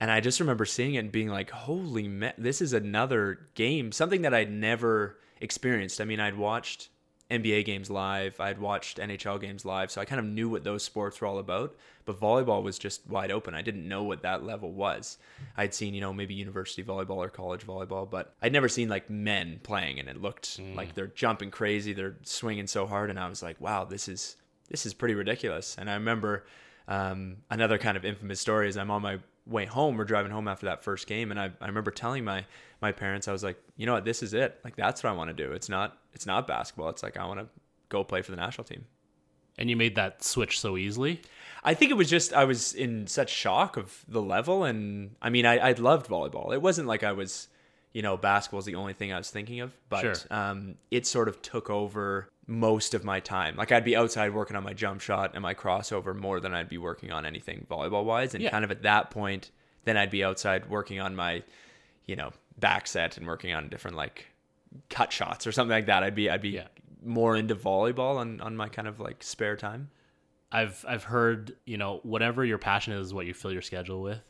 And 0.00 0.10
I 0.10 0.20
just 0.20 0.38
remember 0.38 0.64
seeing 0.64 0.94
it 0.94 0.98
and 0.98 1.12
being 1.12 1.28
like, 1.28 1.50
holy, 1.50 2.06
me- 2.06 2.32
this 2.38 2.60
is 2.60 2.72
another 2.72 3.48
game, 3.54 3.90
something 3.90 4.22
that 4.22 4.32
I'd 4.32 4.50
never 4.50 5.18
experienced. 5.40 6.00
I 6.00 6.04
mean, 6.04 6.20
I'd 6.20 6.36
watched 6.36 6.88
NBA 7.30 7.66
games 7.66 7.90
live, 7.90 8.40
I'd 8.40 8.58
watched 8.58 8.98
NHL 8.98 9.38
games 9.38 9.66
live, 9.66 9.90
so 9.90 10.00
I 10.00 10.06
kind 10.06 10.18
of 10.18 10.24
knew 10.24 10.48
what 10.48 10.64
those 10.64 10.82
sports 10.82 11.20
were 11.20 11.26
all 11.26 11.38
about. 11.38 11.76
But 12.06 12.18
volleyball 12.18 12.62
was 12.62 12.78
just 12.78 13.06
wide 13.06 13.30
open. 13.30 13.54
I 13.54 13.60
didn't 13.60 13.86
know 13.86 14.02
what 14.02 14.22
that 14.22 14.42
level 14.44 14.72
was. 14.72 15.18
I'd 15.54 15.74
seen, 15.74 15.92
you 15.92 16.00
know, 16.00 16.14
maybe 16.14 16.32
university 16.32 16.82
volleyball 16.82 17.18
or 17.18 17.28
college 17.28 17.66
volleyball, 17.66 18.08
but 18.08 18.34
I'd 18.40 18.52
never 18.52 18.68
seen 18.68 18.88
like 18.88 19.10
men 19.10 19.60
playing 19.62 20.00
and 20.00 20.08
it 20.08 20.20
looked 20.22 20.58
like 20.74 20.94
they're 20.94 21.08
jumping 21.08 21.50
crazy, 21.50 21.92
they're 21.92 22.16
swinging 22.22 22.66
so 22.66 22.86
hard. 22.86 23.10
And 23.10 23.20
I 23.20 23.28
was 23.28 23.42
like, 23.42 23.60
wow, 23.60 23.84
this 23.84 24.08
is 24.08 24.36
this 24.70 24.86
is 24.86 24.94
pretty 24.94 25.14
ridiculous. 25.14 25.76
And 25.78 25.90
I 25.90 25.94
remember 25.94 26.46
um, 26.88 27.36
another 27.50 27.76
kind 27.76 27.98
of 27.98 28.04
infamous 28.06 28.40
story 28.40 28.68
is 28.68 28.78
I'm 28.78 28.90
on 28.90 29.02
my 29.02 29.18
way 29.48 29.66
home. 29.66 29.96
We're 29.96 30.04
driving 30.04 30.30
home 30.30 30.48
after 30.48 30.66
that 30.66 30.82
first 30.82 31.06
game, 31.06 31.30
and 31.30 31.40
I, 31.40 31.50
I 31.60 31.66
remember 31.66 31.90
telling 31.90 32.24
my 32.24 32.44
my 32.80 32.92
parents, 32.92 33.26
I 33.26 33.32
was 33.32 33.42
like, 33.42 33.60
you 33.76 33.86
know 33.86 33.94
what, 33.94 34.04
this 34.04 34.22
is 34.22 34.34
it. 34.34 34.60
Like 34.64 34.76
that's 34.76 35.02
what 35.02 35.10
I 35.10 35.12
want 35.12 35.28
to 35.28 35.34
do. 35.34 35.52
It's 35.52 35.68
not 35.68 35.98
it's 36.12 36.26
not 36.26 36.46
basketball. 36.46 36.88
It's 36.90 37.02
like 37.02 37.16
I 37.16 37.26
want 37.26 37.40
to 37.40 37.46
go 37.88 38.04
play 38.04 38.22
for 38.22 38.30
the 38.30 38.36
national 38.36 38.64
team. 38.64 38.84
And 39.56 39.68
you 39.68 39.76
made 39.76 39.96
that 39.96 40.22
switch 40.22 40.60
so 40.60 40.76
easily. 40.76 41.20
I 41.64 41.74
think 41.74 41.90
it 41.90 41.94
was 41.94 42.08
just 42.08 42.32
I 42.32 42.44
was 42.44 42.72
in 42.74 43.06
such 43.06 43.30
shock 43.30 43.76
of 43.76 44.04
the 44.06 44.22
level, 44.22 44.64
and 44.64 45.16
I 45.20 45.30
mean 45.30 45.46
I 45.46 45.58
I 45.58 45.72
loved 45.72 46.06
volleyball. 46.08 46.52
It 46.52 46.62
wasn't 46.62 46.86
like 46.86 47.02
I 47.02 47.12
was, 47.12 47.48
you 47.98 48.02
know, 48.02 48.16
basketball 48.16 48.58
was 48.58 48.64
the 48.66 48.76
only 48.76 48.92
thing 48.92 49.12
I 49.12 49.18
was 49.18 49.28
thinking 49.28 49.58
of, 49.58 49.72
but 49.88 50.02
Sure. 50.02 50.14
um, 50.30 50.76
it 50.92 51.04
sort 51.04 51.26
of 51.28 51.42
took 51.42 51.68
over 51.68 52.28
most 52.46 52.94
of 52.94 53.02
my 53.02 53.18
time. 53.18 53.56
Like 53.56 53.72
I'd 53.72 53.82
be 53.84 53.96
outside 53.96 54.32
working 54.32 54.56
on 54.56 54.62
my 54.62 54.72
jump 54.72 55.00
shot 55.00 55.32
and 55.34 55.42
my 55.42 55.52
crossover 55.52 56.14
more 56.14 56.38
than 56.38 56.54
I'd 56.54 56.68
be 56.68 56.78
working 56.78 57.10
on 57.10 57.26
anything 57.26 57.66
volleyball 57.68 58.04
wise, 58.04 58.34
and 58.34 58.42
Yeah. 58.44 58.50
kind 58.50 58.64
of 58.64 58.70
at 58.70 58.82
that 58.82 59.10
point, 59.10 59.50
then 59.84 59.96
I'd 59.96 60.10
be 60.12 60.22
outside 60.22 60.70
working 60.70 61.00
on 61.00 61.16
my, 61.16 61.42
you 62.06 62.14
know, 62.14 62.30
back 62.56 62.86
set 62.86 63.16
and 63.16 63.26
working 63.26 63.52
on 63.52 63.68
different 63.68 63.96
like 63.96 64.26
cut 64.90 65.10
shots 65.12 65.44
or 65.44 65.50
something 65.50 65.72
like 65.74 65.86
that. 65.86 66.04
I'd 66.04 66.14
be 66.14 66.30
I'd 66.30 66.40
be 66.42 66.50
Yeah. 66.50 66.68
more 67.02 67.34
into 67.36 67.56
volleyball 67.56 68.16
on 68.18 68.40
on 68.40 68.56
my 68.56 68.68
kind 68.68 68.86
of 68.86 69.00
like 69.00 69.24
spare 69.24 69.56
time. 69.56 69.90
I've 70.52 70.84
I've 70.86 71.04
heard 71.04 71.56
you 71.64 71.76
know 71.78 71.98
whatever 72.04 72.44
your 72.44 72.58
passion 72.58 72.92
is, 72.92 73.08
is 73.08 73.14
what 73.14 73.26
you 73.26 73.34
fill 73.34 73.52
your 73.52 73.62
schedule 73.62 74.02
with, 74.02 74.20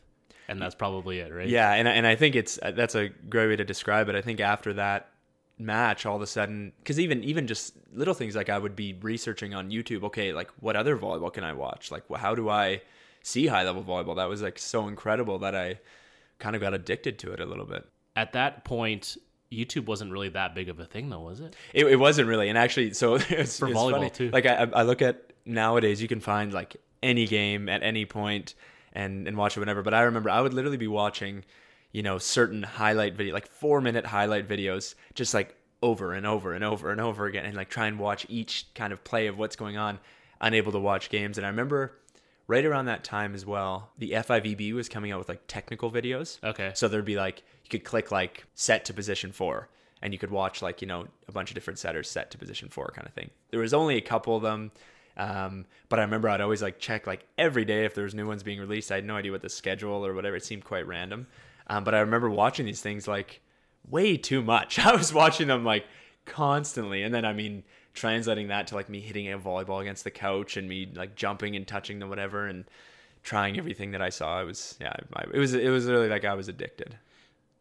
and 0.49 0.61
that's 0.61 0.75
probably 0.75 1.19
it, 1.21 1.33
right? 1.33 1.49
Yeah, 1.49 1.73
and 1.73 1.87
and 1.87 2.07
I 2.07 2.17
think 2.17 2.35
it's 2.35 2.59
uh, 2.63 2.73
that's 2.73 2.95
a 2.95 3.09
great 3.09 3.49
way 3.49 3.57
to 3.57 3.65
describe 3.65 4.09
it. 4.09 4.15
I 4.15 4.23
think 4.23 4.41
after 4.41 4.73
that 4.75 5.11
match, 5.59 6.07
all 6.07 6.17
of 6.17 6.23
a 6.23 6.27
sudden, 6.27 6.73
because 6.79 6.99
even 6.99 7.23
even 7.25 7.47
just 7.47 7.75
little 7.93 8.15
things 8.15 8.35
like 8.35 8.49
I 8.49 8.59
would 8.59 8.75
be 8.77 8.95
researching 8.95 9.55
on 9.55 9.71
YouTube. 9.71 10.03
Okay, 10.05 10.33
like 10.33 10.51
what 10.61 10.77
other 10.77 10.97
volleyball 10.97 11.33
can 11.33 11.45
I 11.45 11.53
watch? 11.53 11.91
Like 11.91 12.05
how 12.17 12.35
do 12.35 12.49
I 12.49 12.83
see 13.23 13.47
high 13.47 13.65
level 13.65 13.83
volleyball? 13.85 14.17
That 14.17 14.29
was 14.29 14.43
like 14.43 14.59
so 14.59 14.89
incredible 14.89 15.39
that 15.41 15.55
I 15.55 15.81
kind 16.39 16.57
of 16.57 16.63
got 16.63 16.75
addicted 16.75 17.19
to 17.21 17.33
it 17.33 17.41
a 17.41 17.47
little 17.47 17.67
bit. 17.67 17.85
At 18.17 18.33
that 18.33 18.65
point, 18.65 19.17
YouTube 19.53 19.87
wasn't 19.87 20.13
really 20.13 20.29
that 20.31 20.55
big 20.55 20.69
of 20.69 20.81
a 20.81 20.85
thing, 20.85 21.09
though, 21.09 21.21
was 21.21 21.41
it? 21.41 21.55
It, 21.73 21.87
it 21.87 21.97
wasn't 21.97 22.29
really, 22.29 22.49
and 22.49 22.59
actually, 22.59 22.95
so 22.95 23.15
it's, 23.29 23.29
For 23.59 23.69
it's 23.69 23.79
volleyball, 23.79 23.93
funny. 23.93 24.11
too. 24.11 24.31
Like 24.31 24.47
I, 24.47 24.69
I 24.73 24.83
look 24.83 25.03
at 25.03 25.33
nowadays, 25.45 26.01
you 26.03 26.09
can 26.09 26.21
find 26.21 26.53
like 26.53 26.77
any 27.03 27.27
game 27.27 27.69
at 27.69 27.83
any 27.83 28.05
point 28.05 28.55
and 28.93 29.27
and 29.27 29.37
watch 29.37 29.57
it 29.57 29.61
whenever. 29.61 29.83
But 29.83 29.95
I 29.95 30.03
remember 30.03 30.31
I 30.31 30.41
would 30.41 30.55
literally 30.55 30.77
be 30.77 30.89
watching, 30.89 31.45
you 31.93 32.03
know, 32.03 32.19
certain 32.19 32.63
highlight 32.63 33.15
video, 33.15 33.35
like 33.35 33.49
four 33.49 33.81
minute 33.81 34.07
highlight 34.07 34.49
videos, 34.49 34.95
just 35.15 35.35
like 35.35 35.55
over 35.83 36.13
and 36.13 36.27
over 36.27 36.53
and 36.53 36.65
over 36.65 36.91
and 36.91 37.01
over 37.01 37.27
again, 37.27 37.45
and 37.45 37.57
like 37.57 37.69
try 37.69 37.87
and 37.87 37.99
watch 37.99 38.27
each 38.29 38.67
kind 38.75 38.93
of 38.93 39.05
play 39.05 39.27
of 39.27 39.39
what's 39.39 39.57
going 39.57 39.77
on. 39.77 39.99
Unable 40.41 40.71
to 40.73 40.79
watch 40.79 41.11
games, 41.11 41.37
and 41.37 41.47
I 41.47 41.51
remember 41.51 41.99
right 42.49 42.65
around 42.65 42.87
that 42.87 43.05
time 43.05 43.35
as 43.35 43.47
well, 43.47 43.91
the 43.99 44.13
FIVB 44.13 44.73
was 44.73 44.89
coming 44.89 45.13
out 45.13 45.19
with 45.19 45.29
like 45.29 45.43
technical 45.47 45.91
videos. 45.93 46.43
Okay. 46.43 46.73
So 46.75 46.89
there'd 46.89 47.05
be 47.05 47.17
like 47.17 47.45
you 47.63 47.71
could 47.71 47.85
click 47.85 48.11
like 48.11 48.45
set 48.55 48.85
to 48.87 48.95
position 48.95 49.31
four, 49.31 49.69
and 50.03 50.13
you 50.13 50.19
could 50.19 50.31
watch 50.31 50.63
like 50.63 50.81
you 50.83 50.89
know 50.89 51.07
a 51.29 51.33
bunch 51.33 51.51
of 51.51 51.55
different 51.55 51.79
setters 51.79 52.11
set 52.11 52.31
to 52.33 52.39
position 52.39 52.69
four 52.69 52.93
kind 52.95 53.07
of 53.07 53.15
thing. 53.15 53.31
There 53.51 53.61
was 53.61 53.75
only 53.75 53.97
a 53.97 54.01
couple 54.01 54.35
of 54.35 54.43
them, 54.43 54.73
um, 55.19 55.67
but 55.89 55.99
I 55.99 56.03
remember 56.03 56.29
I'd 56.29 56.41
always 56.41 56.63
like 56.63 56.79
check 56.79 57.07
like 57.07 57.27
every 57.37 57.65
day 57.65 57.85
if 57.85 57.95
there 57.95 58.05
was 58.05 58.15
new 58.15 58.27
ones 58.27 58.43
being 58.43 58.61
released. 58.61 58.93
I 58.93 58.97
had 58.97 59.05
no 59.05 59.17
idea 59.17 59.33
what 59.33 59.43
the 59.43 59.49
schedule 59.49 60.07
or 60.07 60.15
whatever. 60.15 60.37
It 60.37 60.45
seemed 60.45 60.65
quite 60.65 60.87
random, 60.87 61.27
um, 61.67 61.85
but 61.85 61.95
I 61.95 62.01
remember 62.01 62.31
watching 62.31 62.67
these 62.67 62.81
things 62.81 63.09
like 63.09 63.41
way 63.89 64.17
too 64.17 64.43
much. 64.43 64.79
I 64.85 64.95
was 64.95 65.13
watching 65.13 65.49
them 65.49 65.65
like 65.65 65.87
constantly, 66.25 67.03
and 67.03 67.13
then 67.13 67.25
I 67.25 67.33
mean 67.33 67.65
translating 67.95 68.49
that 68.49 68.69
to 68.69 68.77
like 68.77 68.89
me 68.89 69.01
hitting 69.01 69.31
a 69.31 69.39
volleyball 69.39 69.81
against 69.81 70.05
the 70.05 70.11
couch 70.11 70.57
and 70.57 70.69
me 70.69 70.89
like 70.95 71.17
jumping 71.17 71.57
and 71.57 71.67
touching 71.67 71.99
the 71.99 72.07
whatever 72.07 72.47
and 72.47 72.65
trying 73.25 73.59
everything 73.59 73.91
that 73.91 74.03
I 74.03 74.11
saw. 74.11 74.39
I 74.39 74.45
was 74.45 74.77
yeah, 74.81 74.95
it 75.33 75.39
was 75.39 75.55
it 75.55 75.71
was 75.71 75.87
really 75.87 76.09
like 76.09 76.25
I 76.25 76.35
was 76.35 76.49
addicted. 76.49 76.97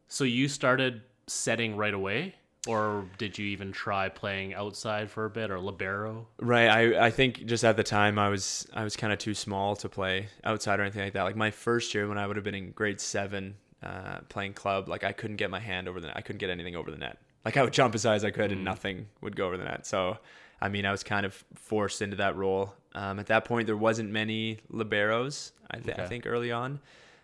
So 0.08 0.24
you 0.24 0.48
started 0.48 1.02
setting 1.26 1.76
right 1.76 1.94
away, 1.94 2.36
or 2.66 3.06
did 3.18 3.38
you 3.38 3.46
even 3.48 3.72
try 3.72 4.10
playing 4.10 4.54
outside 4.54 5.10
for 5.10 5.26
a 5.26 5.30
bit 5.30 5.52
or 5.52 5.60
libero? 5.60 6.28
Right. 6.40 6.68
I, 6.68 7.08
I 7.08 7.12
think 7.12 7.46
just 7.46 7.64
at 7.64 7.78
the 7.78 7.84
time 7.84 8.18
I 8.20 8.30
was 8.30 8.68
I 8.74 8.84
was 8.84 8.96
kind 8.96 9.14
of 9.14 9.20
too 9.20 9.34
small 9.34 9.76
to 9.78 9.90
play 9.90 10.28
outside 10.44 10.80
or 10.80 10.84
anything 10.84 11.04
like 11.04 11.14
that. 11.14 11.24
Like 11.24 11.36
my 11.36 11.52
first 11.52 11.94
year 11.94 12.08
when 12.08 12.18
I 12.18 12.28
would 12.28 12.36
have 12.36 12.44
been 12.44 12.56
in 12.56 12.72
grade 12.72 13.00
seven, 13.00 13.56
uh, 13.84 14.20
playing 14.30 14.54
club, 14.54 14.90
like 14.90 15.04
I 15.04 15.12
couldn't 15.12 15.38
get 15.38 15.50
my 15.50 15.60
hand 15.60 15.88
over 15.88 16.00
the 16.02 16.08
net. 16.08 16.18
I 16.18 16.22
couldn't 16.22 16.40
get 16.40 16.50
anything 16.50 16.76
over 16.76 16.92
the 16.92 16.98
net. 16.98 17.18
Like 17.46 17.56
I 17.56 17.64
would 17.64 17.74
jump 17.74 17.96
as 17.96 18.04
high 18.04 18.16
as 18.16 18.26
I 18.26 18.32
could 18.32 18.52
and 18.52 18.64
nothing 18.64 19.08
would 19.22 19.36
go 19.36 19.48
over 19.48 19.58
the 19.58 19.64
net. 19.64 19.86
So 19.86 20.18
I 20.60 20.70
mean 20.70 20.86
I 20.86 20.92
was 20.92 21.04
kind 21.04 21.26
of 21.26 21.44
forced 21.56 22.02
into 22.02 22.18
that 22.18 22.36
role. 22.36 22.74
Um, 22.96 23.20
at 23.20 23.28
that 23.28 23.46
point 23.46 23.68
there 23.68 23.78
wasn't 23.78 24.12
many 24.12 24.60
liberos. 24.72 25.52
I, 25.70 25.78
th- 25.78 26.00
I 26.00 26.08
think 26.08 26.26
early 26.26 26.52
on. 26.52 26.80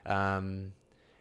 Um, 0.06 0.74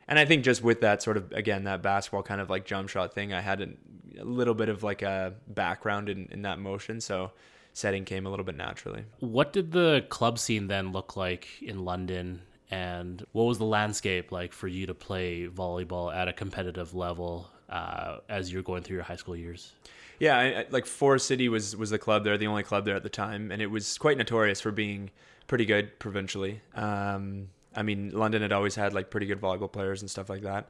and 0.08 0.18
I 0.18 0.24
think 0.24 0.44
just 0.44 0.62
with 0.62 0.82
that 0.82 1.02
sort 1.02 1.16
of 1.16 1.32
again 1.32 1.64
that 1.64 1.82
basketball 1.82 2.22
kind 2.22 2.40
of 2.40 2.50
like 2.50 2.64
jump 2.64 2.88
shot 2.88 3.14
thing, 3.14 3.32
I 3.32 3.40
had 3.40 3.76
a, 4.18 4.24
little 4.24 4.54
bit 4.54 4.68
of 4.68 4.82
like 4.82 5.02
a 5.02 5.34
background 5.48 6.08
in, 6.08 6.28
in 6.30 6.42
that 6.42 6.58
motion, 6.58 7.00
so 7.00 7.32
setting 7.72 8.04
came 8.04 8.26
a 8.26 8.30
little 8.30 8.44
bit 8.44 8.56
naturally. 8.56 9.04
What 9.20 9.52
did 9.52 9.72
the 9.72 10.04
club 10.08 10.38
scene 10.38 10.66
then 10.66 10.92
look 10.92 11.16
like 11.16 11.48
in 11.62 11.84
London? 11.84 12.42
And 12.70 13.24
what 13.32 13.44
was 13.44 13.58
the 13.58 13.64
landscape 13.64 14.32
like 14.32 14.52
for 14.52 14.68
you 14.68 14.86
to 14.86 14.94
play 14.94 15.46
volleyball 15.46 16.14
at 16.14 16.28
a 16.28 16.32
competitive 16.32 16.94
level 16.94 17.50
uh, 17.68 18.18
as 18.28 18.52
you're 18.52 18.62
going 18.62 18.82
through 18.82 18.96
your 18.96 19.04
high 19.04 19.16
school 19.16 19.36
years? 19.36 19.72
Yeah, 20.18 20.38
I, 20.38 20.44
I, 20.44 20.66
like 20.70 20.86
Forest 20.86 21.26
City 21.26 21.48
was 21.48 21.76
was 21.76 21.90
the 21.90 21.98
club 21.98 22.24
there, 22.24 22.38
the 22.38 22.46
only 22.46 22.62
club 22.62 22.84
there 22.84 22.94
at 22.94 23.02
the 23.02 23.08
time, 23.08 23.50
and 23.50 23.60
it 23.60 23.66
was 23.66 23.98
quite 23.98 24.16
notorious 24.16 24.60
for 24.60 24.70
being 24.70 25.10
pretty 25.48 25.64
good 25.64 25.98
provincially. 25.98 26.60
Um, 26.74 27.48
I 27.74 27.82
mean, 27.82 28.10
London 28.10 28.42
had 28.42 28.52
always 28.52 28.74
had 28.74 28.94
like 28.94 29.10
pretty 29.10 29.26
good 29.26 29.40
volleyball 29.40 29.72
players 29.72 30.00
and 30.00 30.10
stuff 30.10 30.28
like 30.28 30.42
that. 30.42 30.68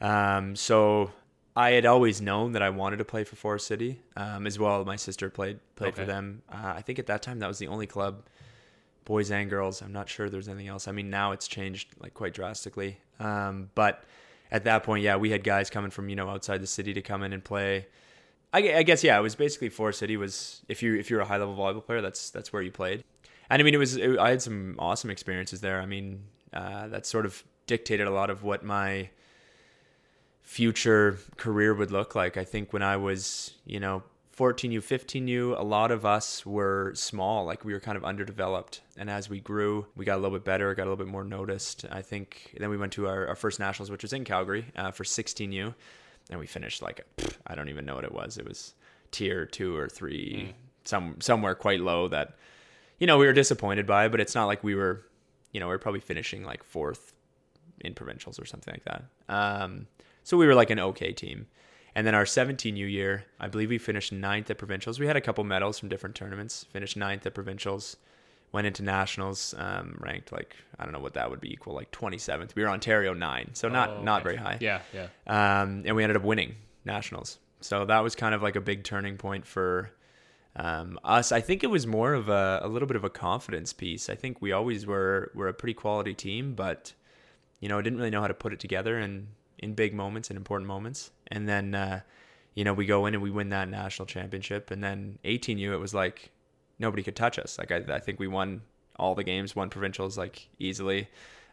Um, 0.00 0.54
so 0.56 1.10
I 1.56 1.70
had 1.70 1.86
always 1.86 2.20
known 2.20 2.52
that 2.52 2.62
I 2.62 2.70
wanted 2.70 2.96
to 2.96 3.04
play 3.04 3.22
for 3.22 3.36
Forest 3.36 3.68
City 3.68 4.00
um, 4.16 4.46
as 4.46 4.58
well. 4.58 4.84
My 4.84 4.96
sister 4.96 5.30
played 5.30 5.60
played 5.76 5.94
for 5.94 6.04
them. 6.04 6.42
Uh, 6.52 6.74
I 6.76 6.82
think 6.82 6.98
at 6.98 7.06
that 7.06 7.22
time 7.22 7.38
that 7.38 7.46
was 7.46 7.58
the 7.58 7.68
only 7.68 7.86
club, 7.86 8.24
boys 9.04 9.30
and 9.30 9.48
girls. 9.48 9.80
I'm 9.80 9.92
not 9.92 10.08
sure 10.08 10.28
there's 10.28 10.48
anything 10.48 10.66
else. 10.66 10.88
I 10.88 10.92
mean, 10.92 11.10
now 11.10 11.30
it's 11.30 11.46
changed 11.46 11.94
like 12.00 12.12
quite 12.12 12.34
drastically. 12.34 12.98
Um, 13.20 13.70
but 13.76 14.02
at 14.50 14.64
that 14.64 14.82
point, 14.82 15.04
yeah, 15.04 15.16
we 15.16 15.30
had 15.30 15.44
guys 15.44 15.70
coming 15.70 15.92
from 15.92 16.08
you 16.08 16.16
know 16.16 16.28
outside 16.28 16.60
the 16.60 16.66
city 16.66 16.92
to 16.94 17.02
come 17.02 17.22
in 17.22 17.32
and 17.32 17.44
play. 17.44 17.86
I, 18.52 18.78
I 18.78 18.82
guess 18.82 19.04
yeah, 19.04 19.16
it 19.16 19.22
was 19.22 19.36
basically 19.36 19.68
Forest 19.68 20.00
City 20.00 20.16
was 20.16 20.62
if 20.68 20.82
you 20.82 20.96
if 20.96 21.08
you're 21.08 21.20
a 21.20 21.24
high 21.24 21.38
level 21.38 21.54
volleyball 21.54 21.86
player, 21.86 22.00
that's 22.00 22.30
that's 22.30 22.52
where 22.52 22.62
you 22.62 22.72
played. 22.72 23.04
And 23.48 23.60
I 23.60 23.64
mean, 23.64 23.74
it 23.74 23.78
was 23.78 23.96
it, 23.96 24.18
I 24.18 24.30
had 24.30 24.42
some 24.42 24.74
awesome 24.80 25.10
experiences 25.10 25.60
there. 25.60 25.80
I 25.80 25.86
mean, 25.86 26.24
uh, 26.52 26.88
that 26.88 27.06
sort 27.06 27.26
of 27.26 27.44
dictated 27.68 28.08
a 28.08 28.10
lot 28.10 28.28
of 28.28 28.42
what 28.42 28.64
my 28.64 29.10
future 30.44 31.18
career 31.36 31.74
would 31.74 31.90
look 31.90 32.14
like. 32.14 32.36
I 32.36 32.44
think 32.44 32.72
when 32.72 32.82
I 32.82 32.96
was, 32.96 33.54
you 33.64 33.80
know, 33.80 34.04
14U, 34.36 34.78
15U, 34.78 35.58
a 35.58 35.62
lot 35.62 35.90
of 35.90 36.04
us 36.04 36.44
were 36.44 36.92
small, 36.94 37.44
like 37.44 37.64
we 37.64 37.72
were 37.72 37.80
kind 37.80 37.96
of 37.96 38.04
underdeveloped. 38.04 38.82
And 38.96 39.08
as 39.08 39.30
we 39.30 39.40
grew, 39.40 39.86
we 39.96 40.04
got 40.04 40.16
a 40.16 40.20
little 40.20 40.36
bit 40.36 40.44
better, 40.44 40.74
got 40.74 40.82
a 40.82 40.90
little 40.90 41.02
bit 41.02 41.10
more 41.10 41.24
noticed. 41.24 41.84
I 41.90 42.02
think 42.02 42.54
then 42.58 42.68
we 42.68 42.76
went 42.76 42.92
to 42.94 43.06
our, 43.06 43.28
our 43.28 43.36
first 43.36 43.58
nationals, 43.58 43.90
which 43.90 44.02
was 44.02 44.12
in 44.12 44.24
Calgary 44.24 44.66
uh, 44.76 44.90
for 44.90 45.04
16U. 45.04 45.74
And 46.30 46.40
we 46.40 46.46
finished 46.46 46.82
like, 46.82 47.04
pff, 47.16 47.36
I 47.46 47.54
don't 47.54 47.68
even 47.68 47.84
know 47.84 47.94
what 47.94 48.04
it 48.04 48.12
was. 48.12 48.38
It 48.38 48.46
was 48.46 48.74
tier 49.10 49.46
two 49.46 49.76
or 49.76 49.88
three, 49.88 50.54
some 50.84 51.16
somewhere 51.20 51.54
quite 51.54 51.80
low 51.80 52.08
that, 52.08 52.36
you 52.98 53.06
know, 53.06 53.18
we 53.18 53.26
were 53.26 53.32
disappointed 53.32 53.86
by, 53.86 54.08
but 54.08 54.20
it's 54.20 54.34
not 54.34 54.46
like 54.46 54.64
we 54.64 54.74
were, 54.74 55.06
you 55.52 55.60
know, 55.60 55.68
we 55.68 55.74
are 55.74 55.78
probably 55.78 56.00
finishing 56.00 56.44
like 56.44 56.64
fourth 56.64 57.12
in 57.80 57.94
provincials 57.94 58.40
or 58.40 58.46
something 58.46 58.74
like 58.74 58.84
that. 58.84 59.04
Um, 59.28 59.86
so 60.24 60.36
we 60.36 60.46
were 60.46 60.54
like 60.54 60.70
an 60.70 60.80
okay 60.80 61.12
team. 61.12 61.46
And 61.94 62.04
then 62.04 62.14
our 62.14 62.24
17U 62.24 62.90
year, 62.90 63.24
I 63.38 63.46
believe 63.46 63.68
we 63.68 63.78
finished 63.78 64.12
ninth 64.12 64.50
at 64.50 64.58
provincials. 64.58 64.98
We 64.98 65.06
had 65.06 65.16
a 65.16 65.20
couple 65.20 65.44
medals 65.44 65.78
from 65.78 65.88
different 65.88 66.16
tournaments. 66.16 66.64
Finished 66.72 66.96
ninth 66.96 67.24
at 67.24 67.34
provincials, 67.34 67.96
went 68.50 68.66
into 68.66 68.82
nationals, 68.82 69.54
um, 69.58 69.96
ranked 70.00 70.32
like 70.32 70.56
I 70.78 70.84
don't 70.84 70.92
know 70.92 70.98
what 70.98 71.14
that 71.14 71.30
would 71.30 71.40
be 71.40 71.52
equal, 71.52 71.74
like 71.74 71.92
27th. 71.92 72.56
We 72.56 72.62
were 72.62 72.68
Ontario 72.68 73.14
nine, 73.14 73.50
so 73.52 73.68
not 73.68 73.90
Oh, 73.90 74.02
not 74.02 74.24
very 74.24 74.36
high. 74.36 74.58
Yeah, 74.60 74.80
yeah. 74.92 75.06
Um, 75.26 75.84
and 75.86 75.94
we 75.94 76.02
ended 76.02 76.16
up 76.16 76.24
winning 76.24 76.56
nationals. 76.84 77.38
So 77.60 77.84
that 77.84 78.00
was 78.00 78.16
kind 78.16 78.34
of 78.34 78.42
like 78.42 78.56
a 78.56 78.60
big 78.60 78.82
turning 78.82 79.16
point 79.16 79.46
for 79.46 79.90
um, 80.56 80.98
us. 81.04 81.32
I 81.32 81.40
think 81.40 81.64
it 81.64 81.68
was 81.68 81.86
more 81.86 82.12
of 82.12 82.28
a, 82.28 82.60
a 82.62 82.68
little 82.68 82.86
bit 82.88 82.96
of 82.96 83.04
a 83.04 83.10
confidence 83.10 83.72
piece. 83.72 84.10
I 84.10 84.14
think 84.16 84.42
we 84.42 84.52
always 84.52 84.84
were 84.84 85.30
were 85.34 85.48
a 85.48 85.54
pretty 85.54 85.74
quality 85.74 86.14
team, 86.14 86.54
but 86.54 86.92
you 87.60 87.68
know, 87.68 87.78
I 87.78 87.82
didn't 87.82 87.98
really 87.98 88.10
know 88.10 88.20
how 88.20 88.28
to 88.28 88.34
put 88.34 88.52
it 88.52 88.60
together 88.60 88.98
and 88.98 89.28
in 89.64 89.74
big 89.74 89.94
moments 89.94 90.30
and 90.30 90.36
important 90.36 90.68
moments. 90.68 91.10
And 91.28 91.48
then 91.48 91.74
uh, 91.74 92.00
you 92.54 92.64
know, 92.64 92.72
we 92.72 92.86
go 92.86 93.06
in 93.06 93.14
and 93.14 93.22
we 93.22 93.30
win 93.30 93.48
that 93.50 93.68
national 93.68 94.06
championship. 94.06 94.70
And 94.70 94.82
then 94.82 95.18
18U, 95.24 95.72
it 95.72 95.78
was 95.78 95.92
like 95.94 96.30
nobody 96.78 97.02
could 97.02 97.16
touch 97.16 97.38
us. 97.38 97.58
Like 97.58 97.72
I, 97.72 97.82
I 97.88 97.98
think 97.98 98.20
we 98.20 98.28
won 98.28 98.62
all 98.96 99.14
the 99.14 99.24
games, 99.24 99.56
won 99.56 99.70
provincials 99.70 100.16
like 100.16 100.48
easily. 100.58 101.08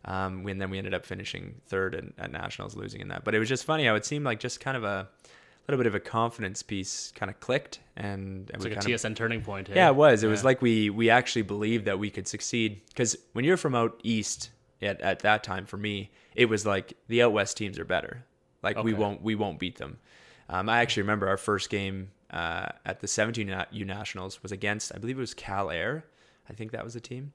Um, 0.06 0.48
and 0.48 0.60
then 0.60 0.70
we 0.70 0.78
ended 0.78 0.94
up 0.94 1.06
finishing 1.06 1.62
third 1.68 1.96
at, 1.96 2.06
at 2.18 2.32
nationals, 2.32 2.76
losing 2.76 3.02
in 3.02 3.08
that. 3.10 3.24
But 3.24 3.36
it 3.36 3.40
was 3.40 3.50
just 3.50 3.66
funny 3.66 3.86
how 3.86 3.96
it 3.96 4.06
seemed 4.06 4.26
like 4.26 4.40
just 4.40 4.60
kind 4.60 4.78
of 4.78 4.84
a 4.84 5.08
little 5.68 5.78
bit 5.78 5.88
of 5.88 5.96
a 5.96 6.00
confidence 6.00 6.64
piece 6.64 7.12
kind 7.16 7.30
of 7.30 7.40
clicked, 7.40 7.80
and, 7.96 8.50
It's 8.52 8.64
like 8.64 8.74
a 8.74 8.76
kind 8.76 8.92
of 8.92 9.00
TSN 9.00 9.16
turning 9.16 9.42
point. 9.42 9.68
hey? 9.68 9.76
yeah, 9.76 9.90
it 9.90 9.96
was. 9.96 10.24
It 10.24 10.28
was 10.28 10.44
like 10.44 10.62
we 10.62 10.90
we 10.90 11.10
actually 11.12 11.44
believed 11.44 11.86
that 11.86 12.00
we 12.00 12.10
could 12.10 12.28
succeed 12.28 12.82
because 12.88 13.16
when 13.34 13.46
you're 13.46 13.58
from 13.58 13.76
out 13.76 14.00
east 14.04 14.50
at, 14.82 15.02
at 15.02 15.20
that 15.20 15.44
time 15.44 15.66
for 15.66 15.78
me, 15.78 16.12
it 16.36 16.46
was 16.46 16.66
like 16.66 16.94
the 17.08 17.22
out 17.24 17.34
west 17.34 17.58
teams 17.58 17.78
are 17.80 17.86
better. 17.86 18.24
Like 18.64 18.78
we 18.84 18.92
won't 19.00 19.22
we 19.22 19.36
won't 19.36 19.60
beat 19.60 19.78
them. 19.78 19.98
Um, 20.50 20.70
I 20.70 20.82
actually 20.82 21.04
remember 21.04 21.28
our 21.30 21.38
first 21.38 21.70
game 21.70 22.12
uh, 22.32 22.70
at 22.86 23.00
the 23.00 23.08
17U 23.08 23.86
Nationals 23.86 24.42
was 24.44 24.52
against 24.52 24.94
I 24.94 24.98
believe 25.00 25.18
it 25.18 25.22
was 25.22 25.34
Cal 25.34 25.70
Air. 25.72 26.06
I 26.50 26.54
think 26.54 26.72
that 26.72 26.84
was 26.84 26.94
the 26.94 27.00
team, 27.00 27.32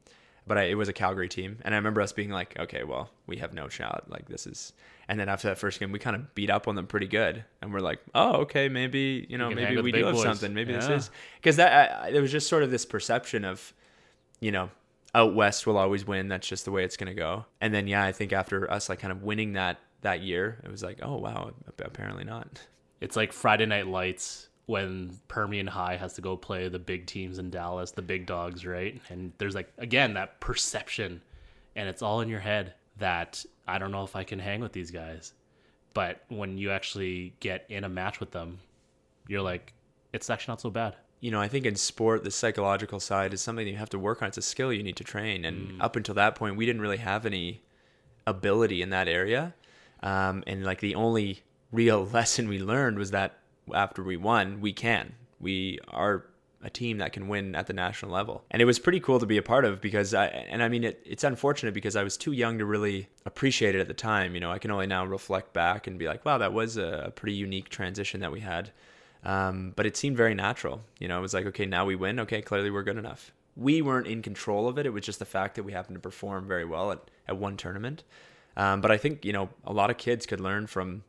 but 0.47 0.59
I, 0.59 0.65
it 0.65 0.75
was 0.75 0.89
a 0.89 0.93
Calgary 0.93 1.29
team, 1.29 1.59
and 1.65 1.75
I 1.75 1.79
remember 1.79 2.01
us 2.03 2.13
being 2.13 2.31
like, 2.31 2.59
okay, 2.59 2.85
well 2.85 3.11
we 3.27 3.39
have 3.39 3.53
no 3.55 3.69
shot. 3.69 4.05
Like 4.09 4.29
this 4.29 4.47
is. 4.47 4.73
And 5.09 5.21
then 5.21 5.29
after 5.29 5.47
that 5.47 5.59
first 5.59 5.79
game, 5.79 5.93
we 5.93 6.01
kind 6.01 6.17
of 6.17 6.35
beat 6.35 6.51
up 6.51 6.67
on 6.67 6.75
them 6.75 6.89
pretty 6.89 7.07
good, 7.07 7.45
and 7.63 7.73
we're 7.73 7.79
like, 7.79 8.01
"Oh, 8.13 8.39
okay, 8.39 8.69
maybe 8.69 9.25
you 9.31 9.39
know, 9.39 9.47
hang 9.51 9.55
maybe 9.77 9.77
we 9.85 9.93
do 9.93 9.99
big 9.99 10.05
have 10.05 10.15
something. 10.41 10.53
Maybe 10.53 10.73
this 10.73 10.89
is 10.97 11.11
because 11.41 11.55
that 11.57 11.93
I, 12.03 12.07
I- 12.07 12.11
there 12.11 12.21
was 12.23 12.33
just 12.33 12.49
sort 12.49 12.65
of 12.65 12.73
this 12.73 12.85
perception 12.85 13.45
of 13.45 13.73
you 14.41 14.51
know 14.51 14.69
out 15.17 15.35
west 15.35 15.67
will 15.67 15.79
always 15.79 16.07
win 16.07 16.29
that's 16.29 16.47
just 16.47 16.65
the 16.65 16.71
way 16.71 16.85
it's 16.85 16.97
going 16.97 17.09
to 17.09 17.15
go 17.15 17.45
and 17.61 17.75
then 17.75 17.89
yeah 17.89 18.05
i 18.05 18.13
think 18.13 18.33
after 18.33 18.71
us 18.71 18.89
like 18.89 19.01
kind 19.01 19.11
of 19.11 19.25
winning 19.25 19.55
that 19.55 19.79
that 20.03 20.21
year 20.21 20.61
it 20.63 20.71
was 20.71 20.83
like 20.83 21.01
oh 21.03 21.17
wow 21.17 21.51
apparently 21.81 22.23
not 22.23 22.61
It's 23.01 23.17
like 23.17 23.33
Friday 23.33 23.67
Night 23.67 23.87
Lights 23.87 24.49
when 24.67 25.19
Permian 25.29 25.67
High 25.67 25.97
has 25.97 26.15
to 26.15 26.21
go 26.21 26.37
play 26.37 26.69
the 26.69 26.79
big 26.79 27.07
teams 27.07 27.39
in 27.39 27.51
Dallas, 27.51 27.93
the 27.93 28.03
big 28.03 28.27
dogs, 28.27 28.67
right? 28.67 29.01
And 29.09 29.33
there's 29.39 29.55
like 29.55 29.73
again 29.79 30.15
that 30.15 30.41
perception, 30.41 31.21
and 31.77 31.89
it's 31.89 32.03
all 32.03 32.21
in 32.21 32.29
your 32.29 32.41
head 32.41 32.75
that 32.99 33.45
I 33.69 33.79
don't 33.79 33.93
know 33.93 34.05
if 34.05 34.17
I 34.17 34.25
can 34.25 34.39
hang 34.39 34.61
with 34.61 34.73
these 34.73 34.91
guys. 34.91 35.35
But 35.95 36.25
when 36.29 36.59
you 36.59 36.71
actually 36.73 37.35
get 37.41 37.67
in 37.69 37.85
a 37.85 37.89
match 37.89 38.21
with 38.21 38.31
them, 38.31 38.59
you're 39.29 39.43
like, 39.43 39.73
it's 40.13 40.29
actually 40.31 40.53
not 40.53 40.61
so 40.61 40.71
bad. 40.71 40.97
You 41.21 41.31
know 41.31 41.41
i 41.41 41.49
think 41.49 41.67
in 41.67 41.75
sport 41.75 42.25
the 42.25 42.31
psychological 42.31 43.01
side 43.01 43.33
is 43.33 43.41
something 43.41 43.67
you 43.67 43.77
have 43.77 43.91
to 43.91 43.99
work 43.99 44.23
on. 44.23 44.29
It's 44.29 44.39
a 44.39 44.43
skill 44.43 44.73
you 44.73 44.83
need 44.83 44.97
to 44.97 45.05
train. 45.05 45.45
And 45.45 45.81
up 45.81 45.97
until 45.97 46.15
that 46.15 46.35
point 46.35 46.57
we 46.57 46.67
didn't 46.67 46.83
really 46.83 46.99
have 46.99 47.27
any 47.27 47.63
ability 48.27 48.83
in 48.83 48.91
that 48.91 49.09
area. 49.09 49.55
Um, 50.03 50.45
and 50.47 50.65
like 50.65 50.81
the 50.81 50.95
only 50.95 51.43
real 51.73 52.05
lesson 52.13 52.49
we 52.49 52.59
learned 52.59 52.99
was 52.99 53.11
that 53.13 53.39
after 53.75 54.03
we 54.03 54.17
won 54.17 54.61
we 54.61 54.73
can. 54.73 55.15
We 55.41 55.79
are 55.89 56.27
a 56.63 56.71
team 56.71 56.99
that 56.99 57.13
can 57.13 57.29
win 57.29 57.55
at 57.55 57.67
the 57.67 57.73
national 57.73 58.11
level. 58.11 58.45
And 58.51 58.61
it 58.61 58.65
was 58.65 58.79
pretty 58.79 58.99
cool 58.99 59.21
to 59.21 59.27
be 59.27 59.37
a 59.37 59.43
part 59.43 59.65
of 59.65 59.81
because 59.81 60.15
i 60.15 60.27
and 60.27 60.63
i 60.63 60.69
mean 60.69 60.85
it, 60.85 61.01
it's 61.05 61.25
unfortunate 61.25 61.75
because 61.75 61.97
i 61.97 62.03
was 62.03 62.17
too 62.17 62.33
young 62.33 62.59
to 62.59 62.65
really 62.65 63.09
appreciate 63.25 63.75
it 63.75 63.81
at 63.81 63.89
the 63.89 63.95
time. 63.95 64.35
You 64.35 64.41
know 64.41 64.51
i 64.51 64.59
can 64.59 64.71
only 64.71 64.87
now 64.87 65.05
reflect 65.05 65.53
back 65.53 65.87
and 65.87 65.99
be 65.99 66.07
like 66.07 66.25
wow 66.25 66.39
that 66.39 66.53
was 66.53 66.77
a 66.77 67.13
pretty 67.15 67.35
unique 67.35 67.69
transition 67.69 68.21
that 68.21 68.33
we 68.33 68.41
had 68.41 68.71
um, 69.27 69.73
but 69.75 69.87
it 69.87 69.97
seemed 69.97 70.17
very 70.17 70.35
natural. 70.35 70.83
You 71.01 71.09
know, 71.09 71.19
it 71.19 71.21
was 71.21 71.35
like, 71.35 71.47
okay, 71.47 71.67
now 71.67 71.85
we 71.85 71.97
win. 71.97 72.21
Okay, 72.21 72.41
clearly 72.41 72.71
we're 72.71 72.85
good 72.85 72.97
enough. 72.97 73.33
We 73.57 73.83
weren't 73.83 74.07
in 74.07 74.23
control 74.23 74.69
of 74.69 74.79
it. 74.79 74.87
It 74.87 74.91
was 74.91 75.05
just 75.05 75.19
the 75.19 75.25
fact 75.25 75.57
that 75.57 75.65
we 75.65 75.73
happened 75.73 75.97
to 75.97 76.01
perform 76.01 76.47
very 76.47 76.65
well 76.65 76.93
at, 76.93 77.01
at 77.27 77.37
one 77.37 77.57
tournament. 77.57 78.05
Um, 78.57 78.81
but 78.81 78.93
I 78.93 78.97
think, 78.97 79.25
you 79.25 79.33
know, 79.33 79.49
a 79.65 79.73
lot 79.73 79.91
of 79.91 79.99
kids 79.99 80.27
could 80.27 80.41
learn 80.41 80.69
from 80.69 81.03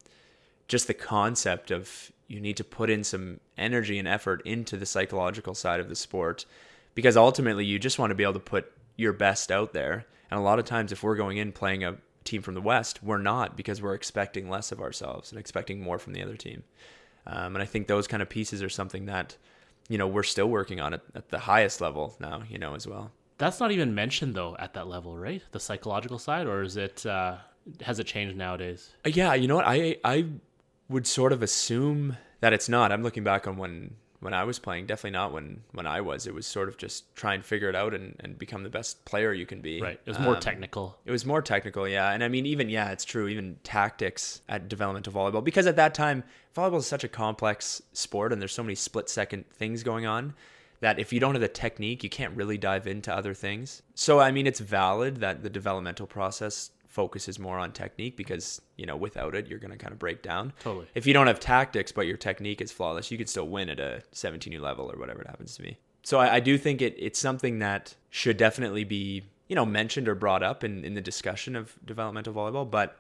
just 0.68 0.88
the 0.88 0.96
concept 0.96 1.70
of 1.70 2.12
you 2.28 2.42
need 2.42 2.58
to 2.58 2.64
put 2.64 2.90
in 2.90 3.04
some 3.04 3.40
energy 3.56 4.00
and 4.00 4.08
effort 4.08 4.42
into 4.46 4.78
the 4.78 4.86
psychological 4.88 5.54
side 5.54 5.80
of 5.80 5.88
the 5.88 5.96
sport 5.96 6.46
because 6.96 7.16
ultimately 7.16 7.66
you 7.66 7.78
just 7.78 8.00
want 8.00 8.10
to 8.10 8.16
be 8.16 8.24
able 8.24 8.34
to 8.34 8.40
put 8.40 8.72
your 8.96 9.14
best 9.14 9.52
out 9.52 9.74
there. 9.74 10.08
And 10.32 10.40
a 10.40 10.44
lot 10.44 10.58
of 10.58 10.66
times, 10.66 10.92
if 10.92 11.04
we're 11.04 11.16
going 11.16 11.38
in 11.38 11.52
playing 11.52 11.84
a 11.84 11.98
team 12.24 12.42
from 12.42 12.56
the 12.56 12.62
West, 12.62 13.04
we're 13.04 13.20
not 13.20 13.56
because 13.56 13.80
we're 13.80 13.94
expecting 13.94 14.50
less 14.50 14.72
of 14.72 14.82
ourselves 14.82 15.32
and 15.32 15.40
expecting 15.40 15.82
more 15.82 16.00
from 16.00 16.14
the 16.14 16.24
other 16.24 16.36
team. 16.36 16.64
Um, 17.28 17.56
and 17.56 17.62
I 17.62 17.66
think 17.66 17.88
those 17.88 18.08
kind 18.08 18.24
of 18.24 18.30
pieces 18.30 18.64
are 18.64 18.70
something 18.70 19.06
that 19.06 19.38
you 19.90 19.98
know, 19.98 20.08
we're 20.08 20.24
still 20.24 20.48
working 20.48 20.82
on 20.82 20.94
it 20.94 21.02
at 21.16 21.30
the 21.30 21.40
highest 21.40 21.80
level 21.80 22.16
now, 22.20 22.44
you 22.50 22.58
know, 22.58 22.76
as 22.76 22.86
well. 22.86 23.12
That's 23.38 23.60
not 23.60 23.72
even 23.72 23.96
mentioned 23.96 24.36
though 24.36 24.56
at 24.60 24.74
that 24.74 24.88
level, 24.88 25.18
right? 25.18 25.42
The 25.52 25.60
psychological 25.60 26.20
side, 26.20 26.48
or 26.48 26.62
is 26.64 26.76
it 26.76 27.06
uh, 27.06 27.38
has 27.82 28.00
it 28.00 28.06
changed 28.06 28.36
nowadays? 28.36 28.90
Uh, 29.06 29.10
Yeah, 29.10 29.34
you 29.36 29.48
know 29.48 29.56
what? 29.56 29.66
I 29.68 29.98
I 30.04 30.26
would 30.90 31.08
sort 31.08 31.32
of 31.32 31.42
assume 31.44 32.18
that 32.42 32.54
it's 32.54 32.68
not. 32.68 32.92
I'm 32.92 33.04
looking 33.04 33.24
back 33.24 33.48
on 33.48 33.58
when 33.58 33.96
when 34.20 34.34
I 34.34 34.44
was 34.46 34.58
playing, 34.58 34.88
definitely 34.88 35.12
not 35.12 35.32
when 35.32 35.62
when 35.74 35.86
I 35.86 36.02
was. 36.02 36.26
It 36.26 36.34
was 36.34 36.48
sort 36.48 36.70
of 36.70 36.78
just 36.78 37.16
try 37.16 37.34
and 37.36 37.46
figure 37.46 37.70
it 37.70 37.76
out 37.76 37.94
and, 37.94 38.16
and 38.20 38.38
become 38.38 38.64
the 38.64 38.70
best 38.70 39.06
player 39.06 39.32
you 39.32 39.46
can 39.46 39.62
be. 39.62 39.82
Right. 39.82 40.00
It 40.06 40.10
was 40.10 40.20
more 40.20 40.36
Um, 40.36 40.42
technical. 40.42 40.98
It 41.06 41.12
was 41.12 41.26
more 41.26 41.42
technical, 41.42 41.88
yeah. 41.88 42.12
And 42.12 42.24
I 42.24 42.28
mean, 42.28 42.46
even, 42.46 42.70
yeah, 42.70 42.92
it's 42.92 43.06
true, 43.06 43.28
even 43.28 43.58
tactics 43.64 44.42
at 44.50 44.68
developmental 44.68 45.14
volleyball. 45.14 45.44
Because 45.44 45.68
at 45.68 45.76
that 45.76 45.94
time, 45.94 46.24
volleyball 46.56 46.80
is 46.80 46.88
such 46.88 47.04
a 47.04 47.08
complex 47.08 47.82
sport 47.94 48.34
and 48.34 48.42
there's 48.42 48.54
so 48.54 48.64
many 48.64 48.76
split 48.76 49.10
second 49.10 49.50
things 49.52 49.84
going 49.84 50.06
on 50.06 50.34
that 50.80 51.00
if 51.00 51.12
you 51.12 51.20
don't 51.20 51.34
have 51.34 51.42
the 51.42 51.48
technique, 51.48 52.04
you 52.04 52.10
can't 52.10 52.36
really 52.36 52.58
dive 52.58 52.86
into 52.86 53.12
other 53.14 53.34
things. 53.34 53.82
So, 53.96 54.20
I 54.20 54.32
mean, 54.32 54.46
it's 54.46 54.60
valid 54.60 55.18
that 55.18 55.42
the 55.42 55.50
developmental 55.50 56.06
process 56.06 56.70
focuses 56.98 57.38
more 57.38 57.60
on 57.60 57.72
technique 57.72 58.18
because, 58.18 58.60
you 58.76 58.88
know, 58.88 58.98
without 58.98 59.36
it, 59.36 59.46
you're 59.46 59.60
going 59.60 59.72
to 59.72 59.78
kind 59.78 59.94
of 59.94 60.00
break 60.00 60.24
down. 60.24 60.52
Totally. 60.62 60.88
If 60.96 61.06
you 61.06 61.14
don't 61.14 61.28
have 61.28 61.40
tactics, 61.40 61.92
but 61.92 62.08
your 62.08 62.18
technique 62.18 62.60
is 62.60 62.72
flawless, 62.72 63.12
you 63.12 63.20
could 63.20 63.30
still 63.30 63.48
win 63.48 63.70
at 63.70 63.80
a 63.80 64.02
17U 64.16 64.60
level 64.60 64.92
or 64.92 64.98
whatever 64.98 65.22
it 65.22 65.28
happens 65.28 65.56
to 65.58 65.62
be. 65.62 65.78
So 66.02 66.18
I, 66.18 66.38
I 66.38 66.40
do 66.40 66.58
think 66.58 66.82
it, 66.82 66.96
it's 66.98 67.20
something 67.20 67.60
that 67.60 67.94
should 68.10 68.36
definitely 68.38 68.84
be, 68.84 69.26
you 69.48 69.56
know, 69.56 69.64
mentioned 69.64 70.08
or 70.08 70.16
brought 70.16 70.42
up 70.42 70.64
in, 70.64 70.84
in 70.84 70.96
the 70.96 71.02
discussion 71.02 71.56
of 71.56 71.76
developmental 71.86 72.34
volleyball. 72.34 72.68
But, 72.68 72.98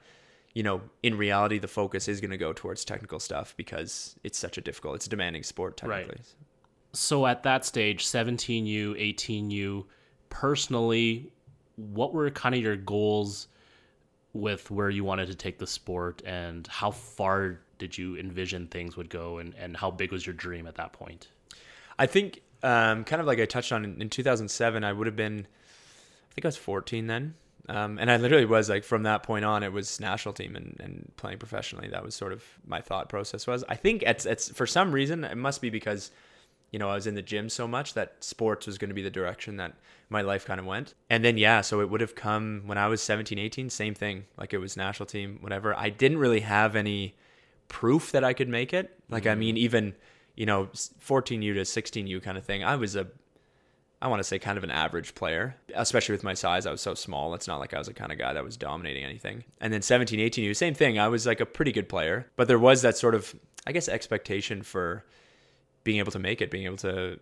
you 0.54 0.62
know, 0.62 0.82
in 1.01 1.18
reality, 1.18 1.58
the 1.58 1.68
focus 1.68 2.08
is 2.08 2.22
going 2.22 2.30
to 2.30 2.38
go 2.38 2.54
towards 2.54 2.86
technical 2.86 3.20
stuff 3.20 3.56
because 3.58 4.16
it's 4.24 4.38
such 4.38 4.60
a 4.60 4.62
difficult, 4.62 4.98
it's 4.98 5.08
a 5.08 5.10
demanding 5.10 5.42
sport 5.42 5.75
technically. 5.75 6.01
Right. 6.01 6.08
technically. 6.10 6.36
So 6.94 7.25
at 7.25 7.42
that 7.42 7.66
stage, 7.66 8.06
17U, 8.06 9.16
18U, 9.16 9.86
personally, 10.30 11.32
what 11.77 12.13
were 12.13 12.30
kind 12.30 12.54
of 12.54 12.62
your 12.62 12.75
goals 12.75 13.48
with 14.38 14.70
where 14.72 14.89
you 14.89 15.03
wanted 15.03 15.27
to 15.27 15.36
take 15.36 15.58
the 15.58 15.67
sport 15.67 16.22
and 16.25 16.67
how 16.67 16.91
far 16.91 17.60
did 17.77 17.98
you 17.98 18.17
envision 18.17 18.67
things 18.67 18.96
would 18.98 19.10
go 19.10 19.38
and, 19.38 19.53
and 19.56 19.77
how 19.77 19.91
big 19.91 20.12
was 20.12 20.25
your 20.25 20.34
dream 20.34 20.67
at 20.67 20.75
that 20.75 20.94
point? 20.94 21.27
I 22.00 22.06
think, 22.06 22.41
um, 22.63 23.03
kind 23.03 23.20
of 23.20 23.27
like 23.27 23.39
I 23.39 23.46
touched 23.46 23.72
on 23.72 23.84
in, 23.84 24.01
in 24.01 24.10
2007, 24.10 24.84
I 24.84 24.94
would 24.94 25.08
have 25.08 25.15
been, 25.15 25.48
I 26.32 26.34
think 26.34 26.46
I 26.46 26.48
was 26.48 26.58
14 26.58 27.08
then. 27.08 27.36
Um, 27.70 27.98
and 28.00 28.10
I 28.10 28.17
literally 28.17 28.46
was 28.46 28.70
like, 28.70 28.86
from 28.86 29.03
that 29.03 29.24
point 29.24 29.44
on, 29.44 29.62
it 29.62 29.74
was 29.74 30.00
national 30.00 30.34
team 30.34 30.56
and, 30.56 30.77
and 30.79 31.12
playing 31.17 31.38
professionally. 31.38 31.89
That 31.89 32.03
was 32.03 32.15
sort 32.15 32.32
of 32.32 32.44
my 32.65 32.79
thought 32.79 33.10
process 33.10 33.46
was. 33.46 33.65
I 33.67 33.75
think 33.75 34.03
it's, 34.03 34.25
it's 34.25 34.50
for 34.50 34.65
some 34.65 34.94
reason, 34.94 35.25
it 35.25 35.36
must 35.36 35.62
be 35.62 35.70
because, 35.70 36.12
you 36.71 36.79
know, 36.79 36.89
I 36.89 36.95
was 36.95 37.07
in 37.07 37.15
the 37.15 37.21
gym 37.21 37.50
so 37.50 37.67
much 37.67 37.93
that 37.93 38.24
sports 38.24 38.67
was 38.67 38.77
going 38.77 38.89
to 38.89 38.95
be 38.95 39.01
the 39.01 39.09
direction 39.09 39.57
that 39.57 39.74
my 40.09 40.21
life 40.21 40.45
kind 40.45 40.59
of 40.59 40.65
went. 40.65 40.93
And 41.09 41.24
then, 41.24 41.38
yeah, 41.38 41.62
so 41.62 41.81
it 41.81 41.89
would 41.89 42.01
have 42.01 42.15
come 42.15 42.63
when 42.65 42.77
I 42.77 42.88
was 42.88 43.01
17, 43.01 43.38
18, 43.38 43.69
same 43.69 43.93
thing. 43.93 44.25
Like 44.38 44.53
it 44.53 44.57
was 44.57 44.77
national 44.77 45.07
team, 45.07 45.38
whatever. 45.41 45.75
I 45.75 45.89
didn't 45.89 46.17
really 46.17 46.41
have 46.41 46.75
any 46.75 47.15
proof 47.67 48.12
that 48.12 48.24
I 48.24 48.33
could 48.33 48.50
make 48.50 48.74
it. 48.74 48.97
Like, 49.09 49.25
I 49.25 49.31
mm-hmm. 49.31 49.39
mean, 49.39 49.57
even, 49.57 49.95
you 50.36 50.45
know, 50.45 50.67
14U 50.67 51.53
to 51.53 51.62
16U 51.62 52.21
kind 52.21 52.38
of 52.38 52.45
thing. 52.45 52.63
I 52.63 52.75
was 52.75 52.95
a, 52.95 53.07
I 54.01 54.07
want 54.07 54.19
to 54.19 54.24
say 54.24 54.38
kind 54.38 54.57
of 54.57 54.63
an 54.63 54.71
average 54.71 55.15
player, 55.15 55.55
especially 55.74 56.13
with 56.13 56.24
my 56.24 56.36
size. 56.36 56.65
I 56.65 56.71
was 56.71 56.81
so 56.81 56.93
small. 56.93 57.33
It's 57.33 57.47
not 57.47 57.59
like 57.59 57.74
I 57.74 57.79
was 57.79 57.88
the 57.88 57.93
kind 57.93 58.12
of 58.12 58.17
guy 58.17 58.33
that 58.33 58.43
was 58.43 58.55
dominating 58.55 59.03
anything. 59.03 59.43
And 59.59 59.74
then 59.74 59.81
17, 59.81 60.19
18U, 60.19 60.55
same 60.55 60.74
thing. 60.74 61.00
I 61.00 61.07
was 61.07 61.25
like 61.25 61.39
a 61.39 61.45
pretty 61.45 61.71
good 61.71 61.89
player, 61.89 62.27
but 62.36 62.47
there 62.47 62.59
was 62.59 62.83
that 62.83 62.97
sort 62.97 63.15
of, 63.15 63.33
I 63.65 63.71
guess, 63.71 63.89
expectation 63.89 64.62
for 64.62 65.03
being 65.88 66.00
able 66.00 66.12
to 66.12 66.20
make 66.20 66.41
it, 66.41 66.51
being 66.51 66.65
able 66.65 66.75
to 66.75 67.17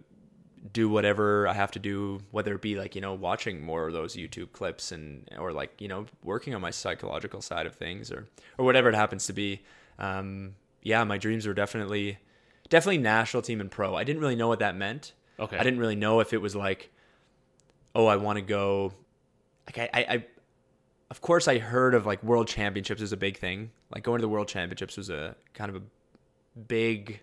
do 0.74 0.90
whatever 0.90 1.48
I 1.48 1.54
have 1.54 1.70
to 1.74 1.80
do, 1.80 2.22
whether 2.32 2.56
it 2.56 2.64
be 2.64 2.76
like, 2.76 2.96
you 2.96 3.02
know, 3.02 3.14
watching 3.14 3.64
more 3.64 3.86
of 3.86 3.94
those 3.94 4.16
YouTube 4.16 4.54
clips 4.54 4.92
and, 4.92 5.30
or 5.38 5.54
like, 5.54 5.80
you 5.80 5.88
know, 5.88 6.08
working 6.24 6.56
on 6.56 6.62
my 6.62 6.72
psychological 6.72 7.44
side 7.44 7.68
of 7.68 7.76
things 7.76 8.12
or, 8.12 8.28
or 8.58 8.66
whatever 8.66 8.90
it 8.90 8.96
happens 8.96 9.28
to 9.28 9.34
be. 9.34 9.62
Um, 10.00 10.56
yeah, 10.82 11.04
my 11.04 11.20
dreams 11.20 11.46
were 11.46 11.54
definitely, 11.54 12.18
definitely 12.68 12.98
national 12.98 13.44
team 13.44 13.62
and 13.62 13.70
pro. 13.70 13.94
I 13.94 14.04
didn't 14.04 14.20
really 14.20 14.36
know 14.36 14.48
what 14.48 14.58
that 14.58 14.76
meant. 14.76 15.14
Okay. 15.40 15.60
I 15.60 15.62
didn't 15.62 15.80
really 15.80 15.96
know 15.96 16.22
if 16.22 16.34
it 16.34 16.42
was 16.42 16.56
like, 16.56 16.90
oh, 17.94 18.08
I 18.08 18.16
want 18.16 18.38
to 18.38 18.42
go. 18.42 18.94
Like 19.68 19.78
I, 19.78 19.90
I, 19.94 20.14
I, 20.16 20.26
of 21.12 21.22
course, 21.22 21.48
I 21.48 21.60
heard 21.60 21.94
of 21.94 22.08
like 22.08 22.24
world 22.24 22.48
championships 22.48 23.04
is 23.04 23.12
a 23.12 23.18
big 23.18 23.38
thing. 23.38 23.70
Like 23.94 24.02
going 24.02 24.18
to 24.18 24.24
the 24.24 24.30
world 24.30 24.48
championships 24.48 24.98
was 24.98 25.12
a 25.12 25.36
kind 25.54 25.70
of 25.70 25.76
a 25.76 26.60
big 26.60 27.22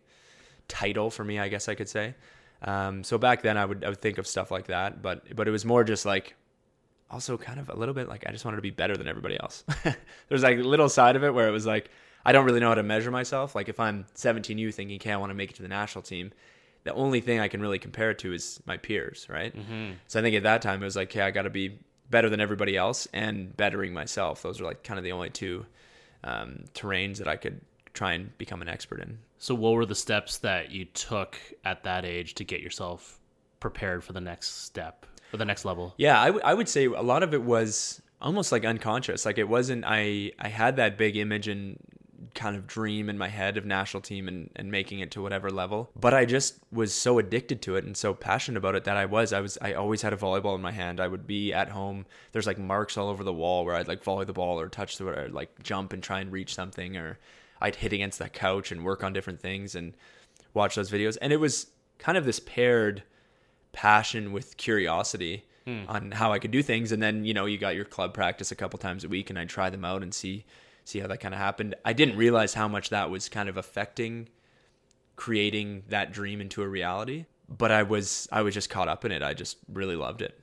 title 0.68 1.11
for 1.11 1.25
me, 1.25 1.38
I 1.38 1.48
guess 1.48 1.68
I 1.68 1.75
could 1.75 1.88
say. 1.88 2.14
Um, 2.62 3.03
so 3.03 3.18
back 3.18 3.42
then, 3.42 3.57
I 3.57 3.64
would 3.64 3.85
I 3.85 3.88
would 3.88 4.01
think 4.01 4.18
of 4.18 4.27
stuff 4.27 4.51
like 4.51 4.66
that, 4.66 5.03
but 5.03 5.35
but 5.35 5.48
it 5.48 5.51
was 5.51 5.64
more 5.64 5.85
just 5.85 6.07
like 6.07 6.35
also 7.11 7.37
kind 7.37 7.61
of 7.61 7.68
a 7.68 7.77
little 7.77 7.94
bit 7.94 8.09
like 8.09 8.25
I 8.27 8.33
just 8.33 8.44
wanted 8.44 8.57
to 8.57 8.62
be 8.62 8.70
better 8.70 8.96
than 8.96 9.09
everybody 9.09 9.38
else. 9.38 9.64
There's 10.29 10.42
like 10.42 10.59
a 10.59 10.62
little 10.62 10.88
side 10.88 11.16
of 11.16 11.25
it 11.25 11.35
where 11.35 11.48
it 11.48 11.53
was 11.53 11.66
like 11.66 11.90
I 12.25 12.33
don't 12.33 12.44
really 12.44 12.61
know 12.61 12.68
how 12.68 12.75
to 12.75 12.83
measure 12.83 13.11
myself. 13.11 13.55
Like 13.55 13.68
if 13.68 13.81
I'm 13.81 14.07
17U 14.14 14.72
thinking, 14.72 14.96
okay, 14.96 15.12
I 15.12 15.16
want 15.16 15.31
to 15.31 15.35
make 15.35 15.51
it 15.51 15.57
to 15.57 15.62
the 15.62 15.68
national 15.68 16.03
team, 16.03 16.33
the 16.85 16.94
only 16.94 17.20
thing 17.20 17.40
I 17.40 17.48
can 17.48 17.61
really 17.61 17.79
compare 17.79 18.11
it 18.11 18.18
to 18.20 18.33
is 18.33 18.61
my 18.64 18.77
peers, 18.77 19.27
right? 19.29 19.55
Mm-hmm. 19.55 19.92
So 20.07 20.20
I 20.20 20.22
think 20.22 20.37
at 20.37 20.44
that 20.44 20.62
time 20.62 20.83
it 20.83 20.85
was 20.85 20.96
like, 20.96 21.11
okay, 21.11 21.20
I 21.20 21.31
got 21.31 21.42
to 21.42 21.51
be 21.51 21.79
better 22.11 22.29
than 22.29 22.40
everybody 22.40 22.77
else 22.77 23.09
and 23.12 23.57
bettering 23.57 23.92
myself. 23.92 24.42
Those 24.42 24.61
are 24.61 24.64
like 24.64 24.85
kind 24.85 24.98
of 24.98 25.05
the 25.05 25.12
only 25.12 25.31
two 25.31 25.66
um, 26.25 26.64
terrains 26.75 27.18
that 27.18 27.29
I 27.29 27.37
could 27.37 27.61
try 27.94 28.12
and 28.12 28.37
become 28.38 28.62
an 28.62 28.68
expert 28.68 29.01
in. 29.01 29.18
So, 29.42 29.57
what 29.57 29.72
were 29.72 29.85
the 29.85 29.96
steps 29.96 30.38
that 30.38 30.70
you 30.70 30.85
took 30.85 31.37
at 31.64 31.83
that 31.83 32.05
age 32.05 32.35
to 32.35 32.44
get 32.44 32.61
yourself 32.61 33.18
prepared 33.59 34.05
for 34.05 34.12
the 34.12 34.20
next 34.20 34.62
step 34.62 35.05
or 35.33 35.37
the 35.37 35.44
next 35.44 35.64
level? 35.64 35.94
Yeah, 35.96 36.20
I, 36.20 36.26
w- 36.26 36.44
I 36.44 36.55
would 36.55 36.68
say 36.68 36.85
a 36.85 37.02
lot 37.02 37.24
of 37.24 37.35
it 37.35 37.42
was 37.42 38.00
almost 38.20 38.52
like 38.52 38.64
unconscious. 38.64 39.26
Like 39.26 39.38
it 39.38 39.48
wasn't, 39.48 39.83
I, 39.85 40.31
I 40.38 40.46
had 40.46 40.76
that 40.76 40.96
big 40.96 41.16
image 41.16 41.48
and 41.48 41.76
kind 42.37 42.55
of 42.55 42.68
dream 42.68 43.09
in 43.09 43.18
my 43.18 43.26
head 43.26 43.57
of 43.57 43.66
national 43.66 44.02
team 44.02 44.28
and, 44.28 44.48
and 44.55 44.70
making 44.70 45.00
it 45.00 45.11
to 45.11 45.22
whatever 45.22 45.50
level. 45.50 45.90
But 45.98 46.14
I 46.14 46.24
just 46.24 46.61
was 46.70 46.94
so 46.94 47.18
addicted 47.18 47.62
to 47.62 47.74
it 47.74 47.85
and 47.85 47.96
so 47.96 48.14
passionate 48.14 48.59
about 48.59 48.76
it 48.76 48.85
that 48.85 48.96
I 48.96 49.07
was, 49.07 49.33
I 49.33 49.40
was, 49.40 49.59
I 49.61 49.72
always 49.72 50.02
had 50.02 50.12
a 50.12 50.16
volleyball 50.16 50.55
in 50.55 50.62
my 50.62 50.70
hand. 50.70 51.00
I 51.00 51.09
would 51.09 51.26
be 51.26 51.52
at 51.52 51.68
home. 51.68 52.07
There's 52.31 52.46
like 52.46 52.59
marks 52.59 52.96
all 52.96 53.09
over 53.09 53.24
the 53.24 53.33
wall 53.33 53.64
where 53.64 53.74
I'd 53.74 53.88
like 53.88 54.05
volley 54.05 54.24
the 54.24 54.33
ball 54.33 54.61
or 54.61 54.68
touch 54.68 54.98
the, 54.98 55.09
or 55.09 55.28
like 55.31 55.64
jump 55.64 55.92
and 55.92 56.00
try 56.00 56.20
and 56.20 56.31
reach 56.31 56.55
something 56.55 56.96
or 56.96 57.18
I'd 57.62 57.77
hit 57.77 57.92
against 57.92 58.18
that 58.18 58.33
couch 58.33 58.72
and 58.72 58.85
work 58.85 59.03
on 59.03 59.12
different 59.12 59.40
things 59.40 59.75
and 59.75 59.96
watch 60.53 60.75
those 60.75 60.90
videos. 60.90 61.16
And 61.22 61.33
it 61.33 61.38
was 61.38 61.68
kind 61.98 62.18
of 62.18 62.25
this 62.25 62.40
paired 62.40 63.05
passion 63.72 64.33
with 64.33 64.57
curiosity 64.57 65.44
hmm. 65.64 65.85
on 65.88 66.11
how 66.11 66.33
I 66.33 66.38
could 66.38 66.51
do 66.51 66.62
things. 66.62 66.92
And 66.92 67.03
then, 67.03 67.25
you 67.25 67.33
know, 67.33 67.46
you 67.46 67.59
got 67.59 67.77
your 67.77 67.85
club 67.85 68.12
practice 68.12 68.51
a 68.51 68.57
couple 68.57 68.79
times 68.79 69.05
a 69.05 69.09
week 69.09 69.31
and 69.31 69.38
I'd 69.38 69.48
try 69.48 69.70
them 69.70 69.85
out 69.85 70.03
and 70.03 70.12
see 70.12 70.44
see 70.85 70.98
how 70.98 71.07
that 71.07 71.20
kind 71.20 71.33
of 71.33 71.38
happened. 71.38 71.77
I 71.85 71.92
didn't 71.92 72.16
realize 72.16 72.55
how 72.55 72.66
much 72.66 72.90
that 72.90 73.09
was 73.09 73.29
kind 73.29 73.48
of 73.48 73.57
affecting 73.57 74.29
creating 75.14 75.85
that 75.88 76.11
dream 76.11 76.40
into 76.40 76.62
a 76.62 76.68
reality. 76.68 77.27
But 77.48 77.70
I 77.70 77.85
was 77.85 78.29
I 78.33 78.42
was 78.42 78.55
just 78.55 78.70
caught 78.70 78.88
up 78.88 79.05
in 79.05 79.12
it. 79.12 79.22
I 79.22 79.35
just 79.35 79.59
really 79.72 79.96
loved 79.96 80.22
it. 80.22 80.38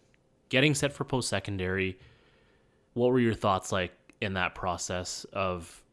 Getting 0.47 0.73
set 0.73 0.93
for 0.93 1.03
post 1.03 1.27
secondary, 1.27 1.99
what 2.93 3.11
were 3.11 3.19
your 3.19 3.33
thoughts 3.33 3.71
like 3.71 3.91
in 4.21 4.33
that 4.33 4.55
process 4.55 5.25
of 5.33 5.83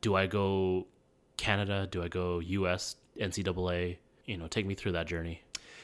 do 0.00 0.14
I 0.14 0.26
go 0.26 0.86
Canada? 1.36 1.88
Do 1.90 2.02
I 2.02 2.08
go 2.08 2.40
US, 2.40 2.96
NCAA? 3.18 3.98
You 4.24 4.36
know, 4.36 4.48
take 4.48 4.66
me 4.66 4.74
through 4.74 4.92
that 4.92 5.06
journey. 5.06 5.42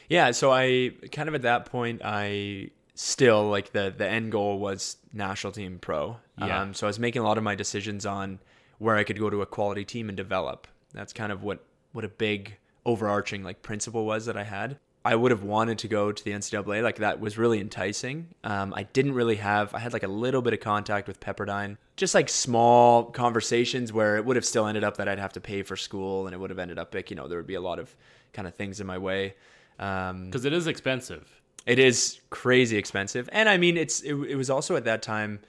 Yeah, 0.09 0.31
so 0.31 0.51
I 0.51 0.91
kind 1.11 1.29
of 1.29 1.35
at 1.35 1.43
that 1.43 1.65
point 1.65 2.01
I 2.03 2.69
still 2.95 3.49
like 3.49 3.71
the 3.71 3.93
the 3.95 4.07
end 4.07 4.31
goal 4.31 4.59
was 4.59 4.97
national 5.13 5.53
team 5.53 5.79
pro. 5.79 6.17
Yeah. 6.37 6.61
Um, 6.61 6.73
so 6.73 6.87
I 6.87 6.89
was 6.89 6.99
making 6.99 7.21
a 7.21 7.25
lot 7.25 7.37
of 7.37 7.43
my 7.43 7.55
decisions 7.55 8.05
on 8.05 8.39
where 8.79 8.95
I 8.95 9.03
could 9.03 9.19
go 9.19 9.29
to 9.29 9.41
a 9.41 9.45
quality 9.45 9.85
team 9.85 10.09
and 10.09 10.17
develop. 10.17 10.67
That's 10.93 11.13
kind 11.13 11.31
of 11.31 11.43
what 11.43 11.63
what 11.91 12.03
a 12.03 12.09
big 12.09 12.57
overarching 12.85 13.43
like 13.43 13.61
principle 13.61 14.05
was 14.05 14.25
that 14.25 14.37
I 14.37 14.43
had. 14.43 14.77
I 15.05 15.15
would 15.15 15.31
have 15.31 15.43
wanted 15.43 15.79
to 15.79 15.87
go 15.89 16.11
to 16.13 16.23
the 16.23 16.31
NCAA. 16.31 16.81
Like 16.81 16.97
that 16.97 17.19
was 17.19 17.37
really 17.37 17.59
enticing. 17.59 18.27
Um, 18.43 18.73
I 18.73 18.83
didn't 18.83 19.13
really 19.13 19.35
have. 19.35 19.73
I 19.75 19.79
had 19.79 19.91
like 19.91 20.03
a 20.03 20.07
little 20.07 20.41
bit 20.41 20.53
of 20.53 20.61
contact 20.61 21.07
with 21.09 21.19
Pepperdine, 21.19 21.75
just 21.97 22.15
like 22.15 22.29
small 22.29 23.05
conversations 23.05 23.91
where 23.91 24.15
it 24.15 24.23
would 24.25 24.37
have 24.37 24.45
still 24.45 24.65
ended 24.65 24.83
up 24.85 24.97
that 24.97 25.09
I'd 25.09 25.19
have 25.19 25.33
to 25.33 25.41
pay 25.41 25.61
for 25.61 25.75
school, 25.75 26.25
and 26.25 26.33
it 26.33 26.37
would 26.37 26.49
have 26.49 26.59
ended 26.59 26.79
up 26.79 26.95
like 26.95 27.09
you 27.09 27.17
know 27.17 27.27
there 27.27 27.37
would 27.37 27.47
be 27.47 27.55
a 27.55 27.61
lot 27.61 27.79
of 27.79 27.93
kind 28.31 28.47
of 28.47 28.55
things 28.55 28.79
in 28.79 28.87
my 28.87 28.97
way. 28.97 29.35
Um, 29.77 30.25
Because 30.25 30.45
it 30.45 30.53
is 30.53 30.67
expensive. 30.67 31.41
it 31.65 31.79
is 31.79 32.19
crazy 32.29 32.77
expensive, 32.77 33.27
and 33.33 33.49
I 33.49 33.57
mean 33.57 33.75
it's 33.75 34.01
it, 34.01 34.13
it 34.15 34.35
was 34.35 34.49
also 34.49 34.75
at 34.77 34.85
that 34.85 35.01
time 35.01 35.39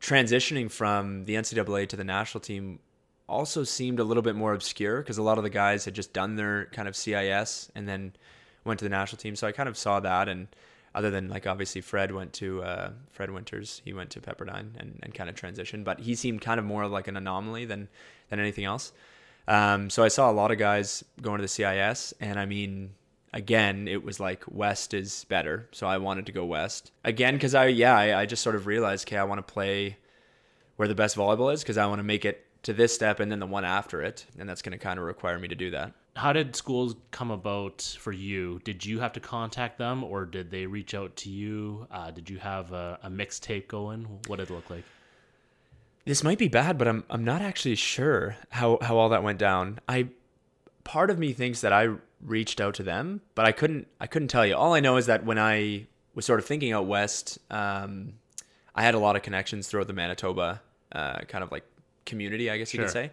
transitioning 0.00 0.70
from 0.70 1.24
the 1.24 1.34
NCAA 1.34 1.88
to 1.88 1.96
the 1.96 2.04
national 2.04 2.40
team 2.40 2.78
also 3.28 3.64
seemed 3.64 3.98
a 4.00 4.04
little 4.04 4.22
bit 4.22 4.34
more 4.34 4.52
obscure 4.52 4.98
because 5.00 5.16
a 5.18 5.22
lot 5.22 5.38
of 5.38 5.44
the 5.44 5.50
guys 5.50 5.84
had 5.84 5.94
just 5.94 6.12
done 6.12 6.34
their 6.36 6.66
kind 6.66 6.88
of 6.88 6.94
CIS 6.96 7.70
and 7.74 7.88
then 7.88 8.12
went 8.64 8.78
to 8.80 8.84
the 8.84 8.90
national 8.90 9.18
team. 9.18 9.36
So 9.36 9.46
I 9.46 9.52
kind 9.52 9.68
of 9.68 9.76
saw 9.76 10.00
that, 10.00 10.28
and 10.28 10.48
other 10.94 11.10
than 11.10 11.28
like 11.28 11.46
obviously 11.46 11.80
Fred 11.80 12.12
went 12.12 12.32
to 12.34 12.62
uh, 12.62 12.90
Fred 13.10 13.30
Winters, 13.30 13.82
he 13.84 13.92
went 13.92 14.10
to 14.10 14.20
Pepperdine 14.20 14.76
and, 14.78 14.98
and 15.02 15.14
kind 15.14 15.30
of 15.30 15.36
transitioned, 15.36 15.84
but 15.84 16.00
he 16.00 16.14
seemed 16.14 16.40
kind 16.40 16.58
of 16.58 16.66
more 16.66 16.86
like 16.86 17.08
an 17.08 17.16
anomaly 17.16 17.64
than 17.64 17.88
than 18.28 18.38
anything 18.40 18.64
else. 18.64 18.92
Um, 19.48 19.90
so 19.90 20.04
I 20.04 20.08
saw 20.08 20.30
a 20.30 20.32
lot 20.32 20.50
of 20.50 20.58
guys 20.58 21.02
going 21.20 21.38
to 21.38 21.42
the 21.42 21.48
CIS, 21.48 22.14
and 22.20 22.38
I 22.38 22.46
mean, 22.46 22.92
again, 23.32 23.88
it 23.88 24.04
was 24.04 24.20
like 24.20 24.44
West 24.48 24.94
is 24.94 25.24
better. 25.28 25.68
So 25.72 25.86
I 25.86 25.98
wanted 25.98 26.26
to 26.26 26.32
go 26.32 26.44
West. 26.44 26.92
Again, 27.04 27.34
because 27.34 27.54
I, 27.54 27.66
yeah, 27.66 27.96
I, 27.96 28.20
I 28.20 28.26
just 28.26 28.42
sort 28.42 28.54
of 28.54 28.66
realized, 28.66 29.08
okay, 29.08 29.16
I 29.16 29.24
want 29.24 29.46
to 29.46 29.52
play 29.52 29.96
where 30.76 30.88
the 30.88 30.94
best 30.94 31.16
volleyball 31.16 31.52
is 31.52 31.62
because 31.62 31.78
I 31.78 31.86
want 31.86 31.98
to 31.98 32.04
make 32.04 32.24
it 32.24 32.46
to 32.64 32.72
this 32.72 32.94
step 32.94 33.20
and 33.20 33.30
then 33.30 33.40
the 33.40 33.46
one 33.46 33.64
after 33.64 34.02
it. 34.02 34.26
And 34.38 34.48
that's 34.48 34.62
going 34.62 34.72
to 34.72 34.78
kind 34.78 34.98
of 34.98 35.04
require 35.04 35.38
me 35.38 35.48
to 35.48 35.54
do 35.54 35.70
that. 35.70 35.92
How 36.14 36.32
did 36.34 36.54
schools 36.54 36.94
come 37.10 37.30
about 37.30 37.96
for 37.98 38.12
you? 38.12 38.60
Did 38.64 38.84
you 38.84 39.00
have 39.00 39.14
to 39.14 39.20
contact 39.20 39.78
them 39.78 40.04
or 40.04 40.26
did 40.26 40.50
they 40.50 40.66
reach 40.66 40.94
out 40.94 41.16
to 41.16 41.30
you? 41.30 41.86
Uh, 41.90 42.10
did 42.10 42.28
you 42.28 42.38
have 42.38 42.72
a, 42.72 42.98
a 43.02 43.08
mixtape 43.10 43.66
going? 43.66 44.04
What 44.26 44.36
did 44.36 44.50
it 44.50 44.52
look 44.52 44.68
like? 44.68 44.84
This 46.04 46.22
might 46.22 46.38
be 46.38 46.48
bad, 46.48 46.76
but 46.78 46.88
I'm 46.88 47.04
I'm 47.08 47.24
not 47.24 47.40
actually 47.42 47.76
sure 47.76 48.36
how, 48.50 48.78
how 48.82 48.98
all 48.98 49.08
that 49.10 49.22
went 49.22 49.38
down. 49.38 49.78
I 49.88 50.08
part 50.84 51.10
of 51.10 51.18
me 51.18 51.32
thinks 51.32 51.60
that 51.60 51.72
I 51.72 51.90
reached 52.20 52.60
out 52.60 52.74
to 52.74 52.82
them, 52.82 53.20
but 53.34 53.46
I 53.46 53.52
couldn't 53.52 53.86
I 54.00 54.06
couldn't 54.06 54.28
tell 54.28 54.44
you. 54.44 54.56
All 54.56 54.74
I 54.74 54.80
know 54.80 54.96
is 54.96 55.06
that 55.06 55.24
when 55.24 55.38
I 55.38 55.86
was 56.14 56.26
sort 56.26 56.40
of 56.40 56.44
thinking 56.46 56.72
out 56.72 56.86
west, 56.86 57.38
um, 57.50 58.14
I 58.74 58.82
had 58.82 58.94
a 58.94 58.98
lot 58.98 59.16
of 59.16 59.22
connections 59.22 59.68
throughout 59.68 59.86
the 59.86 59.92
Manitoba 59.92 60.60
uh, 60.90 61.20
kind 61.20 61.44
of 61.44 61.52
like 61.52 61.64
community, 62.04 62.50
I 62.50 62.58
guess 62.58 62.74
you 62.74 62.78
Sure. 62.78 62.86
could 62.86 62.92
say. 62.92 63.10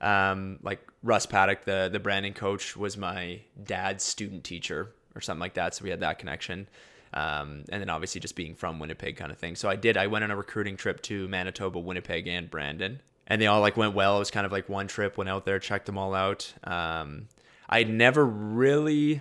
Um, 0.00 0.58
like 0.62 0.80
Russ 1.02 1.26
Paddock, 1.26 1.64
the 1.64 1.88
the 1.92 2.00
Brandon 2.00 2.32
coach, 2.32 2.76
was 2.76 2.96
my 2.96 3.40
dad's 3.62 4.04
student 4.04 4.44
teacher 4.44 4.92
or 5.14 5.20
something 5.20 5.40
like 5.40 5.54
that. 5.54 5.74
So 5.74 5.84
we 5.84 5.90
had 5.90 6.00
that 6.00 6.18
connection. 6.18 6.68
Um, 7.14 7.64
and 7.68 7.80
then 7.80 7.90
obviously 7.90 8.20
just 8.20 8.36
being 8.36 8.54
from 8.54 8.78
Winnipeg 8.78 9.16
kind 9.16 9.30
of 9.30 9.36
thing. 9.36 9.54
So 9.54 9.68
I 9.68 9.76
did. 9.76 9.96
I 9.96 10.06
went 10.06 10.24
on 10.24 10.30
a 10.30 10.36
recruiting 10.36 10.76
trip 10.76 11.02
to 11.02 11.28
Manitoba, 11.28 11.78
Winnipeg, 11.78 12.26
and 12.26 12.50
Brandon, 12.50 13.02
and 13.26 13.40
they 13.40 13.46
all 13.46 13.60
like 13.60 13.76
went 13.76 13.94
well. 13.94 14.16
It 14.16 14.20
was 14.20 14.30
kind 14.30 14.46
of 14.46 14.52
like 14.52 14.68
one 14.68 14.86
trip. 14.86 15.18
Went 15.18 15.28
out 15.28 15.44
there, 15.44 15.58
checked 15.58 15.86
them 15.86 15.98
all 15.98 16.14
out. 16.14 16.54
Um, 16.64 17.28
I 17.68 17.84
never 17.84 18.24
really 18.24 19.20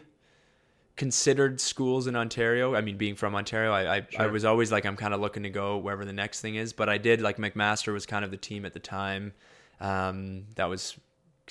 considered 0.96 1.60
schools 1.60 2.08
in 2.08 2.16
Ontario. 2.16 2.76
I 2.76 2.82
mean, 2.82 2.96
being 2.96 3.16
from 3.16 3.36
Ontario, 3.36 3.74
I 3.74 3.98
I, 3.98 4.08
I 4.20 4.28
was 4.28 4.46
always 4.46 4.72
like 4.72 4.86
I'm 4.86 4.96
kind 4.96 5.14
of 5.14 5.20
looking 5.20 5.44
to 5.44 5.50
go 5.50 5.78
wherever 5.78 6.06
the 6.06 6.14
next 6.14 6.40
thing 6.40 6.56
is. 6.56 6.72
But 6.72 6.88
I 6.88 6.98
did 6.98 7.20
like 7.20 7.38
McMaster 7.38 7.92
was 7.92 8.06
kind 8.06 8.24
of 8.24 8.32
the 8.32 8.38
team 8.38 8.66
at 8.66 8.74
the 8.74 8.80
time 8.80 9.34
um, 9.82 10.46
that 10.56 10.70
was 10.70 10.96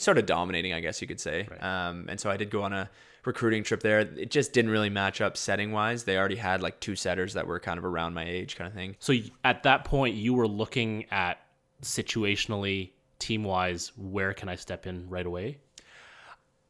sort 0.00 0.18
of 0.18 0.26
dominating, 0.26 0.72
I 0.72 0.80
guess 0.80 1.00
you 1.00 1.08
could 1.08 1.20
say. 1.20 1.46
Right. 1.50 1.62
Um, 1.62 2.06
and 2.08 2.18
so 2.18 2.30
I 2.30 2.36
did 2.36 2.50
go 2.50 2.62
on 2.62 2.72
a 2.72 2.90
recruiting 3.24 3.62
trip 3.62 3.82
there. 3.82 4.00
It 4.00 4.30
just 4.30 4.52
didn't 4.52 4.70
really 4.70 4.90
match 4.90 5.20
up 5.20 5.36
setting 5.36 5.72
wise. 5.72 6.04
They 6.04 6.16
already 6.16 6.36
had 6.36 6.62
like 6.62 6.80
two 6.80 6.96
setters 6.96 7.34
that 7.34 7.46
were 7.46 7.60
kind 7.60 7.78
of 7.78 7.84
around 7.84 8.14
my 8.14 8.24
age, 8.24 8.56
kind 8.56 8.66
of 8.66 8.74
thing. 8.74 8.96
So 8.98 9.14
at 9.44 9.62
that 9.64 9.84
point, 9.84 10.14
you 10.14 10.34
were 10.34 10.48
looking 10.48 11.04
at 11.10 11.38
situationally, 11.82 12.90
team 13.18 13.44
wise, 13.44 13.92
where 13.96 14.32
can 14.32 14.48
I 14.48 14.56
step 14.56 14.86
in 14.86 15.08
right 15.10 15.26
away? 15.26 15.58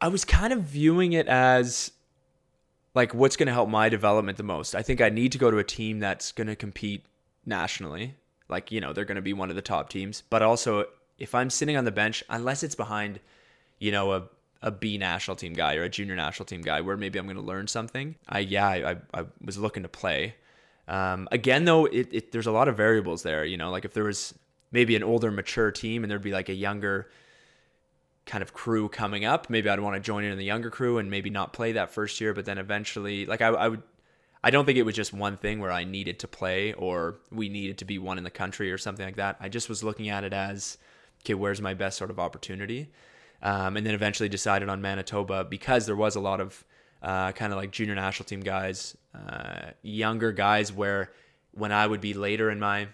I 0.00 0.08
was 0.08 0.24
kind 0.24 0.52
of 0.52 0.62
viewing 0.62 1.12
it 1.12 1.28
as 1.28 1.92
like 2.94 3.14
what's 3.14 3.36
going 3.36 3.46
to 3.46 3.52
help 3.52 3.68
my 3.68 3.88
development 3.88 4.36
the 4.36 4.42
most. 4.42 4.74
I 4.74 4.82
think 4.82 5.00
I 5.00 5.08
need 5.08 5.32
to 5.32 5.38
go 5.38 5.50
to 5.50 5.58
a 5.58 5.64
team 5.64 6.00
that's 6.00 6.32
going 6.32 6.48
to 6.48 6.56
compete 6.56 7.04
nationally. 7.46 8.16
Like, 8.48 8.72
you 8.72 8.80
know, 8.80 8.92
they're 8.92 9.04
going 9.04 9.16
to 9.16 9.22
be 9.22 9.32
one 9.32 9.50
of 9.50 9.56
the 9.56 9.62
top 9.62 9.88
teams. 9.88 10.24
But 10.28 10.42
also, 10.42 10.86
if 11.20 11.34
I'm 11.34 11.50
sitting 11.50 11.76
on 11.76 11.84
the 11.84 11.92
bench, 11.92 12.24
unless 12.28 12.62
it's 12.62 12.74
behind, 12.74 13.20
you 13.78 13.92
know, 13.92 14.12
a, 14.12 14.22
a 14.62 14.70
B 14.70 14.98
national 14.98 15.36
team 15.36 15.52
guy 15.52 15.76
or 15.76 15.84
a 15.84 15.88
junior 15.88 16.16
national 16.16 16.46
team 16.46 16.62
guy 16.62 16.80
where 16.80 16.96
maybe 16.96 17.18
I'm 17.18 17.26
going 17.26 17.36
to 17.36 17.42
learn 17.42 17.68
something, 17.68 18.16
I, 18.28 18.40
yeah, 18.40 18.66
I, 18.66 18.90
I, 18.90 18.96
I 19.14 19.24
was 19.44 19.58
looking 19.58 19.84
to 19.84 19.88
play. 19.88 20.34
Um, 20.88 21.28
again, 21.30 21.64
though, 21.64 21.84
it, 21.84 22.08
it, 22.10 22.32
there's 22.32 22.48
a 22.48 22.52
lot 22.52 22.66
of 22.66 22.76
variables 22.76 23.22
there. 23.22 23.44
You 23.44 23.56
know, 23.56 23.70
like 23.70 23.84
if 23.84 23.94
there 23.94 24.04
was 24.04 24.34
maybe 24.72 24.96
an 24.96 25.04
older, 25.04 25.30
mature 25.30 25.70
team 25.70 26.02
and 26.02 26.10
there'd 26.10 26.22
be 26.22 26.32
like 26.32 26.48
a 26.48 26.54
younger, 26.54 27.10
kind 28.26 28.42
of 28.42 28.52
crew 28.52 28.88
coming 28.88 29.24
up. 29.24 29.50
Maybe 29.50 29.68
I'd 29.68 29.80
want 29.80 29.96
to 29.96 30.00
join 30.00 30.24
in 30.24 30.38
the 30.38 30.44
younger 30.44 30.70
crew 30.70 30.98
and 30.98 31.10
maybe 31.10 31.30
not 31.30 31.52
play 31.52 31.72
that 31.72 31.90
first 31.90 32.20
year, 32.20 32.32
but 32.32 32.44
then 32.44 32.58
eventually, 32.58 33.26
like 33.26 33.42
I, 33.42 33.48
I 33.48 33.68
would, 33.68 33.82
I 34.42 34.50
don't 34.50 34.64
think 34.64 34.78
it 34.78 34.84
was 34.84 34.94
just 34.94 35.12
one 35.12 35.36
thing 35.36 35.60
where 35.60 35.72
I 35.72 35.84
needed 35.84 36.20
to 36.20 36.28
play 36.28 36.72
or 36.72 37.16
we 37.30 37.48
needed 37.48 37.78
to 37.78 37.84
be 37.84 37.98
one 37.98 38.18
in 38.18 38.24
the 38.24 38.30
country 38.30 38.72
or 38.72 38.78
something 38.78 39.04
like 39.04 39.16
that. 39.16 39.36
I 39.40 39.48
just 39.48 39.68
was 39.68 39.82
looking 39.82 40.08
at 40.08 40.24
it 40.24 40.32
as, 40.32 40.78
okay, 41.22 41.34
where's 41.34 41.60
my 41.60 41.74
best 41.74 41.98
sort 41.98 42.10
of 42.10 42.18
opportunity? 42.18 42.90
Um, 43.42 43.76
and 43.76 43.86
then 43.86 43.94
eventually 43.94 44.28
decided 44.28 44.68
on 44.68 44.82
Manitoba 44.82 45.44
because 45.44 45.86
there 45.86 45.96
was 45.96 46.16
a 46.16 46.20
lot 46.20 46.40
of 46.40 46.64
uh, 47.02 47.32
kind 47.32 47.52
of 47.52 47.58
like 47.58 47.70
junior 47.70 47.94
national 47.94 48.26
team 48.26 48.40
guys, 48.40 48.96
uh, 49.14 49.70
younger 49.82 50.32
guys 50.32 50.72
where 50.72 51.10
when 51.52 51.72
I 51.72 51.86
would 51.86 52.00
be 52.00 52.14
later 52.14 52.50
in 52.50 52.60
my 52.60 52.88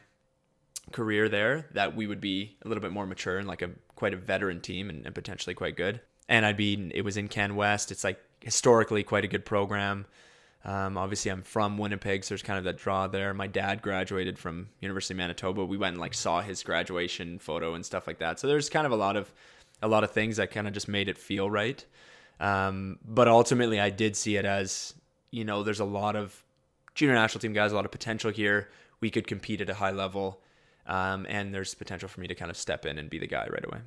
career 0.93 1.29
there 1.29 1.67
that 1.73 1.97
we 1.97 2.07
would 2.07 2.21
be 2.21 2.57
a 2.65 2.69
little 2.69 2.81
bit 2.81 2.93
more 2.93 3.07
mature 3.07 3.39
and 3.39 3.49
like 3.49 3.61
a 3.61 3.71
quite 3.97 4.15
a 4.15 4.17
veteran 4.17 4.61
team 4.61 4.89
and, 4.89 5.05
and 5.05 5.15
potentially 5.15 5.55
quite 5.55 5.77
good. 5.77 6.01
And 6.29 6.47
I'd 6.47 6.57
be 6.57 6.91
it 6.95 7.03
was 7.03 7.17
in 7.17 7.29
Can 7.29 7.57
West. 7.57 7.91
It's 7.91 8.05
like 8.05 8.21
historically 8.41 9.03
quite 9.03 9.25
a 9.25 9.29
good 9.29 9.45
program. 9.45 10.07
Um, 10.67 10.99
obviously, 10.99 11.31
I'm 11.31 11.43
from 11.43 11.79
Winnipeg, 11.79 12.25
so 12.25 12.35
there's 12.35 12.43
kind 12.43 12.59
of 12.59 12.65
that 12.65 12.77
draw 12.77 13.07
there. 13.07 13.33
My 13.33 13.47
dad 13.47 13.83
graduated 13.83 14.37
from 14.37 14.69
University 14.81 15.15
of 15.15 15.19
Manitoba. 15.19 15.65
We 15.65 15.77
went 15.77 15.95
and 15.95 16.01
like 16.01 16.13
saw 16.13 16.41
his 16.41 16.65
graduation 16.65 17.39
photo 17.39 17.75
and 17.75 17.87
stuff 17.87 18.09
like 18.09 18.19
that. 18.19 18.41
So 18.41 18.49
there's 18.49 18.69
kind 18.69 18.85
of 18.85 18.91
a 18.91 18.97
lot 18.97 19.17
of 19.17 19.33
a 19.81 19.87
lot 19.87 20.03
of 20.03 20.11
things 20.11 20.39
that 20.39 20.51
kind 20.51 20.67
of 20.67 20.75
just 20.75 20.89
made 20.89 21.09
it 21.09 21.19
feel 21.19 21.49
right. 21.49 21.85
Um, 22.41 22.99
but 23.07 23.29
ultimately, 23.29 23.79
I 23.79 23.91
did 23.91 24.17
see 24.17 24.37
it 24.37 24.45
as 24.45 24.93
you 25.31 25.45
know, 25.45 25.63
there's 25.63 25.81
a 25.81 25.85
lot 25.85 26.17
of 26.17 26.45
junior 26.95 27.15
national 27.15 27.43
team 27.43 27.53
guys, 27.53 27.71
a 27.71 27.77
lot 27.77 27.85
of 27.85 27.93
potential 27.93 28.33
here. 28.33 28.69
We 29.01 29.11
could 29.11 29.29
compete 29.29 29.61
at 29.61 29.71
a 29.71 29.75
high 29.75 29.93
level, 29.93 30.41
um, 30.87 31.27
and 31.29 31.55
there's 31.55 31.75
potential 31.75 32.09
for 32.09 32.21
me 32.21 32.27
to 32.27 32.35
kind 32.35 32.51
of 32.51 32.57
step 32.57 32.87
in 32.87 32.99
and 32.99 33.09
be 33.09 33.19
the 33.21 33.27
guy 33.29 33.47
right 33.51 33.65
away. 33.65 33.79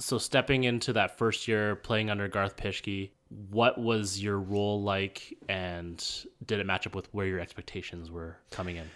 So 0.00 0.18
stepping 0.18 0.64
into 0.64 0.92
that 0.92 1.16
first 1.16 1.48
year 1.48 1.76
playing 1.76 2.10
under 2.10 2.28
Garth 2.28 2.56
Pischke, 2.56 3.10
what 3.28 3.78
was 3.78 4.22
your 4.22 4.38
role 4.38 4.82
like, 4.82 5.36
and 5.48 6.04
did 6.44 6.60
it 6.60 6.66
match 6.66 6.86
up 6.86 6.94
with 6.94 7.08
where 7.12 7.26
your 7.26 7.40
expectations 7.40 8.10
were 8.10 8.36
coming 8.50 8.76
in? 8.76 8.88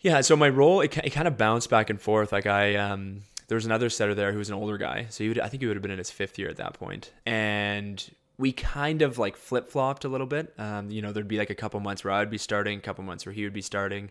Yeah, 0.00 0.20
so 0.20 0.36
my 0.36 0.48
role 0.48 0.80
it, 0.80 0.96
it 0.98 1.10
kind 1.10 1.28
of 1.28 1.36
bounced 1.36 1.70
back 1.70 1.90
and 1.90 2.00
forth. 2.00 2.32
Like 2.32 2.46
I, 2.46 2.76
um, 2.76 3.22
there 3.48 3.56
was 3.56 3.66
another 3.66 3.90
setter 3.90 4.14
there 4.14 4.32
who 4.32 4.38
was 4.38 4.48
an 4.48 4.54
older 4.54 4.78
guy, 4.78 5.06
so 5.10 5.24
he 5.24 5.28
would, 5.28 5.38
I 5.38 5.48
think 5.48 5.62
he 5.62 5.66
would 5.66 5.76
have 5.76 5.82
been 5.82 5.90
in 5.90 5.98
his 5.98 6.10
fifth 6.10 6.38
year 6.38 6.48
at 6.48 6.56
that 6.56 6.74
point, 6.74 7.12
and 7.26 8.10
we 8.38 8.52
kind 8.52 9.02
of 9.02 9.18
like 9.18 9.36
flip 9.36 9.68
flopped 9.68 10.04
a 10.04 10.08
little 10.08 10.26
bit. 10.26 10.52
Um, 10.58 10.90
you 10.90 11.02
know, 11.02 11.12
there'd 11.12 11.28
be 11.28 11.38
like 11.38 11.50
a 11.50 11.54
couple 11.54 11.78
months 11.80 12.04
where 12.04 12.12
I'd 12.12 12.30
be 12.30 12.38
starting, 12.38 12.78
a 12.78 12.82
couple 12.82 13.04
months 13.04 13.26
where 13.26 13.32
he 13.32 13.44
would 13.44 13.52
be 13.52 13.62
starting, 13.62 14.10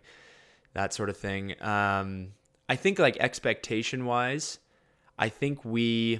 that 0.73 0.93
sort 0.93 1.09
of 1.09 1.17
thing. 1.17 1.61
Um, 1.61 2.29
I 2.69 2.75
think 2.75 2.99
like 2.99 3.17
expectation 3.17 4.05
wise, 4.05 4.59
I 5.17 5.29
think 5.29 5.65
we. 5.65 6.19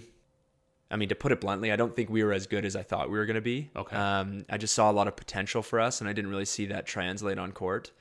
I 0.94 0.96
mean, 0.96 1.10
to 1.10 1.16
put 1.16 1.32
it 1.32 1.42
bluntly, 1.42 1.72
I 1.72 1.76
don't 1.76 1.96
think 1.96 2.12
we 2.12 2.24
were 2.24 2.34
as 2.34 2.46
good 2.46 2.66
as 2.66 2.76
I 2.76 2.84
thought 2.84 3.10
we 3.10 3.18
were 3.18 3.26
going 3.26 3.36
to 3.36 3.42
be. 3.42 3.72
Okay. 3.76 3.96
Um, 3.96 4.46
I 4.48 4.58
just 4.58 4.76
saw 4.76 4.92
a 4.92 4.94
lot 4.94 5.08
of 5.08 5.16
potential 5.16 5.64
for 5.64 5.80
us, 5.80 6.00
and 6.00 6.10
I 6.10 6.14
didn't 6.14 6.30
really 6.30 6.46
see 6.46 6.68
that 6.68 6.86
translate 6.86 7.40
on 7.40 7.52
court. 7.52 7.92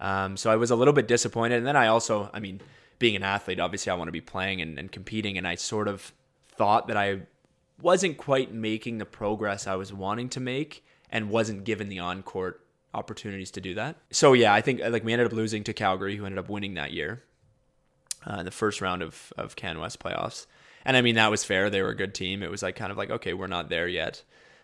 Um, 0.00 0.36
so 0.36 0.50
I 0.50 0.56
was 0.56 0.70
a 0.70 0.76
little 0.76 0.94
bit 0.94 1.06
disappointed. 1.06 1.58
And 1.58 1.66
then 1.66 1.76
I 1.76 1.88
also, 1.88 2.30
I 2.32 2.40
mean, 2.40 2.62
being 2.98 3.16
an 3.16 3.22
athlete, 3.22 3.60
obviously 3.60 3.92
I 3.92 3.96
want 3.96 4.08
to 4.08 4.12
be 4.12 4.22
playing 4.22 4.62
and, 4.62 4.78
and 4.78 4.90
competing. 4.90 5.36
And 5.36 5.46
I 5.46 5.56
sort 5.56 5.88
of 5.88 6.12
thought 6.48 6.88
that 6.88 6.96
I 6.96 7.20
wasn't 7.80 8.16
quite 8.16 8.52
making 8.52 8.98
the 8.98 9.04
progress 9.04 9.66
I 9.66 9.76
was 9.76 9.92
wanting 9.92 10.28
to 10.30 10.40
make 10.40 10.84
and 11.10 11.30
wasn't 11.30 11.64
given 11.64 11.88
the 11.88 11.98
on 11.98 12.22
court 12.22 12.64
opportunities 12.94 13.50
to 13.52 13.60
do 13.60 13.74
that. 13.74 13.96
So 14.10 14.32
yeah, 14.32 14.52
I 14.54 14.60
think 14.60 14.80
like 14.80 15.04
we 15.04 15.12
ended 15.12 15.26
up 15.26 15.32
losing 15.32 15.64
to 15.64 15.72
Calgary, 15.72 16.16
who 16.16 16.24
ended 16.24 16.38
up 16.38 16.48
winning 16.48 16.74
that 16.74 16.92
year 16.92 17.22
uh, 18.26 18.38
in 18.38 18.44
the 18.44 18.50
first 18.50 18.80
round 18.80 19.02
of, 19.02 19.32
of 19.36 19.54
Can 19.54 19.78
West 19.78 20.00
playoffs. 20.00 20.46
And 20.84 20.96
I 20.96 21.02
mean, 21.02 21.16
that 21.16 21.30
was 21.30 21.44
fair. 21.44 21.70
They 21.70 21.82
were 21.82 21.90
a 21.90 21.96
good 21.96 22.14
team. 22.14 22.42
It 22.42 22.50
was 22.50 22.62
like 22.62 22.76
kind 22.76 22.92
of 22.92 22.98
like, 22.98 23.10
okay, 23.10 23.34
we're 23.34 23.46
not 23.46 23.68
there 23.68 23.88
yet. 23.88 24.22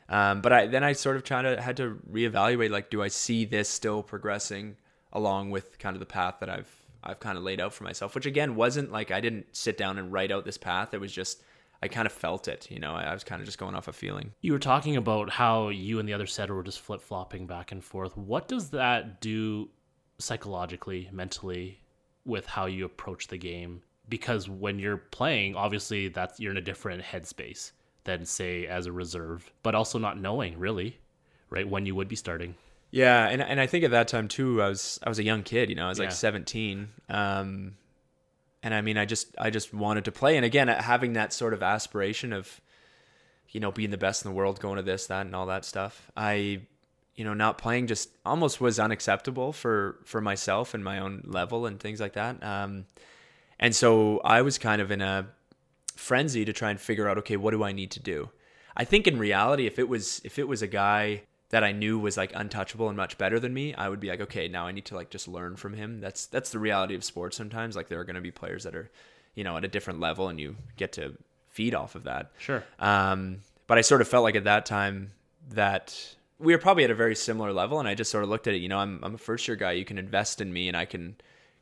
Um, 0.09 0.40
but 0.40 0.53
I 0.53 0.66
then 0.66 0.85
I 0.85 0.92
sort 0.92 1.16
of 1.16 1.24
trying 1.24 1.44
to 1.44 1.61
had 1.61 1.77
to 1.79 1.98
reevaluate 2.11 2.70
like, 2.70 2.90
do 2.90 3.03
I 3.03 3.09
see 3.09 3.44
this 3.44 3.68
still 3.68 4.03
progressing 4.03 4.77
along 5.12 5.50
with 5.50 5.79
kind 5.79 5.96
of 5.96 6.00
the 6.00 6.07
path 6.07 6.37
that 6.40 6.50
I've 6.50 6.70
I've 7.03 7.20
kind 7.20 7.37
of 7.37 7.44
laid 7.44 7.61
out 7.61 7.72
for 7.72 7.85
myself, 7.85 8.14
which 8.14 8.27
again 8.27 8.55
wasn't 8.55 8.92
like 8.92 9.11
I 9.11 9.20
didn't 9.20 9.46
sit 9.53 9.77
down 9.77 9.98
and 9.98 10.12
write 10.12 10.33
out 10.33 10.44
this 10.44 10.59
path. 10.59 10.92
It 10.94 11.00
was 11.00 11.12
just 11.12 11.42
I 11.83 11.88
kind 11.88 12.07
of 12.07 12.12
felt 12.12 12.48
it, 12.48 12.70
you 12.70 12.79
know. 12.79 12.94
I, 12.94 13.05
I 13.05 13.14
was 13.14 13.24
kind 13.24 13.40
of 13.40 13.46
just 13.46 13.59
going 13.59 13.74
off 13.74 13.88
a 13.88 13.92
feeling. 13.92 14.33
You 14.40 14.53
were 14.53 14.59
talking 14.59 14.96
about 14.96 15.31
how 15.31 15.68
you 15.68 15.98
and 15.98 16.09
the 16.09 16.14
other 16.14 16.27
setter 16.27 16.55
were 16.55 16.62
just 16.62 16.81
flip 16.81 17.03
flopping 17.03 17.46
back 17.46 17.72
and 17.72 17.85
forth. 17.85 18.16
What 18.16 18.48
does 18.48 18.70
that 18.70 19.20
do 19.20 19.68
psychologically, 20.18 21.09
mentally, 21.12 21.81
with 22.24 22.46
how 22.46 22.66
you 22.66 22.85
approach 22.87 23.29
the 23.29 23.37
game? 23.37 23.83
Because 24.08 24.48
when 24.48 24.78
you're 24.78 24.98
playing, 24.98 25.56
obviously 25.56 26.08
that's 26.08 26.38
you're 26.38 26.50
in 26.50 26.58
a 26.58 26.62
different 26.62 27.02
headspace 27.02 27.72
than 28.04 28.26
say 28.26 28.66
as 28.66 28.86
a 28.86 28.92
reserve, 28.92 29.50
but 29.62 29.74
also 29.74 29.98
not 29.98 30.20
knowing 30.20 30.58
really, 30.58 30.98
right, 31.48 31.68
when 31.68 31.86
you 31.86 31.94
would 31.94 32.08
be 32.08 32.16
starting. 32.16 32.54
Yeah, 32.90 33.26
and 33.26 33.42
and 33.42 33.60
I 33.60 33.66
think 33.66 33.84
at 33.84 33.90
that 33.90 34.08
time 34.08 34.28
too, 34.28 34.62
I 34.62 34.68
was 34.68 35.00
I 35.02 35.08
was 35.08 35.18
a 35.18 35.24
young 35.24 35.42
kid, 35.42 35.68
you 35.68 35.74
know, 35.74 35.86
I 35.86 35.88
was 35.88 35.98
like 35.98 36.10
Yeah. 36.10 36.14
17. 36.14 36.88
Um 37.08 37.76
and 38.62 38.72
I 38.72 38.80
mean, 38.82 38.96
I 38.96 39.04
just 39.04 39.34
I 39.38 39.50
just 39.50 39.74
wanted 39.74 40.04
to 40.04 40.12
play 40.12 40.36
and 40.36 40.44
again, 40.44 40.68
having 40.68 41.14
that 41.14 41.32
sort 41.32 41.54
of 41.54 41.62
aspiration 41.62 42.32
of 42.32 42.60
you 43.50 43.60
know, 43.60 43.70
being 43.72 43.90
the 43.90 43.98
best 43.98 44.24
in 44.24 44.30
the 44.30 44.34
world, 44.36 44.58
going 44.60 44.76
to 44.76 44.82
this, 44.82 45.06
that 45.06 45.26
and 45.26 45.34
all 45.34 45.46
that 45.46 45.64
stuff. 45.64 46.10
I 46.16 46.62
you 47.16 47.24
know, 47.24 47.34
not 47.34 47.58
playing 47.58 47.86
just 47.86 48.10
almost 48.26 48.60
was 48.60 48.78
unacceptable 48.78 49.52
for 49.52 49.98
for 50.04 50.20
myself 50.20 50.74
and 50.74 50.84
my 50.84 50.98
own 50.98 51.22
level 51.26 51.66
and 51.66 51.80
things 51.80 52.00
like 52.00 52.12
that. 52.12 52.42
Um 52.44 52.86
and 53.58 53.74
so 53.74 54.20
I 54.24 54.42
was 54.42 54.58
kind 54.58 54.80
of 54.80 54.90
in 54.90 55.00
a 55.00 55.28
frenzy 55.96 56.44
to 56.44 56.52
try 56.52 56.70
and 56.70 56.80
figure 56.80 57.08
out 57.08 57.18
okay, 57.18 57.36
what 57.36 57.52
do 57.52 57.62
I 57.62 57.72
need 57.72 57.90
to 57.92 58.00
do? 58.00 58.30
I 58.76 58.84
think 58.84 59.06
in 59.06 59.18
reality 59.18 59.66
if 59.66 59.78
it 59.78 59.88
was 59.88 60.20
if 60.24 60.38
it 60.38 60.48
was 60.48 60.62
a 60.62 60.66
guy 60.66 61.22
that 61.54 61.62
I 61.62 61.70
knew 61.70 61.98
was 62.00 62.16
like 62.16 62.32
untouchable 62.34 62.88
and 62.88 62.96
much 62.96 63.16
better 63.16 63.38
than 63.38 63.54
me, 63.54 63.74
I 63.74 63.88
would 63.88 64.00
be 64.00 64.08
like, 64.08 64.20
okay, 64.22 64.48
now 64.48 64.66
I 64.66 64.72
need 64.72 64.86
to 64.86 64.96
like 64.96 65.10
just 65.10 65.28
learn 65.28 65.54
from 65.54 65.74
him. 65.74 66.00
That's 66.00 66.26
that's 66.26 66.50
the 66.50 66.58
reality 66.58 66.96
of 66.96 67.04
sports 67.04 67.36
sometimes. 67.36 67.76
Like 67.76 67.88
there 67.88 68.00
are 68.00 68.04
going 68.04 68.16
to 68.16 68.20
be 68.20 68.32
players 68.32 68.64
that 68.64 68.74
are, 68.74 68.90
you 69.36 69.44
know, 69.44 69.56
at 69.56 69.64
a 69.64 69.68
different 69.68 70.00
level, 70.00 70.28
and 70.28 70.40
you 70.40 70.56
get 70.76 70.92
to 70.94 71.16
feed 71.48 71.72
off 71.72 71.94
of 71.94 72.04
that. 72.04 72.32
Sure. 72.38 72.64
Um, 72.80 73.38
but 73.68 73.78
I 73.78 73.82
sort 73.82 74.00
of 74.00 74.08
felt 74.08 74.24
like 74.24 74.34
at 74.34 74.44
that 74.44 74.66
time 74.66 75.12
that 75.50 76.16
we 76.40 76.52
were 76.52 76.58
probably 76.58 76.82
at 76.82 76.90
a 76.90 76.94
very 76.94 77.14
similar 77.14 77.52
level, 77.52 77.78
and 77.78 77.88
I 77.88 77.94
just 77.94 78.10
sort 78.10 78.24
of 78.24 78.30
looked 78.30 78.48
at 78.48 78.54
it. 78.54 78.58
You 78.58 78.68
know, 78.68 78.78
I'm 78.78 78.98
I'm 79.04 79.14
a 79.14 79.18
first 79.18 79.46
year 79.46 79.56
guy. 79.56 79.72
You 79.72 79.84
can 79.84 79.98
invest 79.98 80.40
in 80.40 80.52
me, 80.52 80.66
and 80.66 80.76
I 80.76 80.86
can 80.86 81.14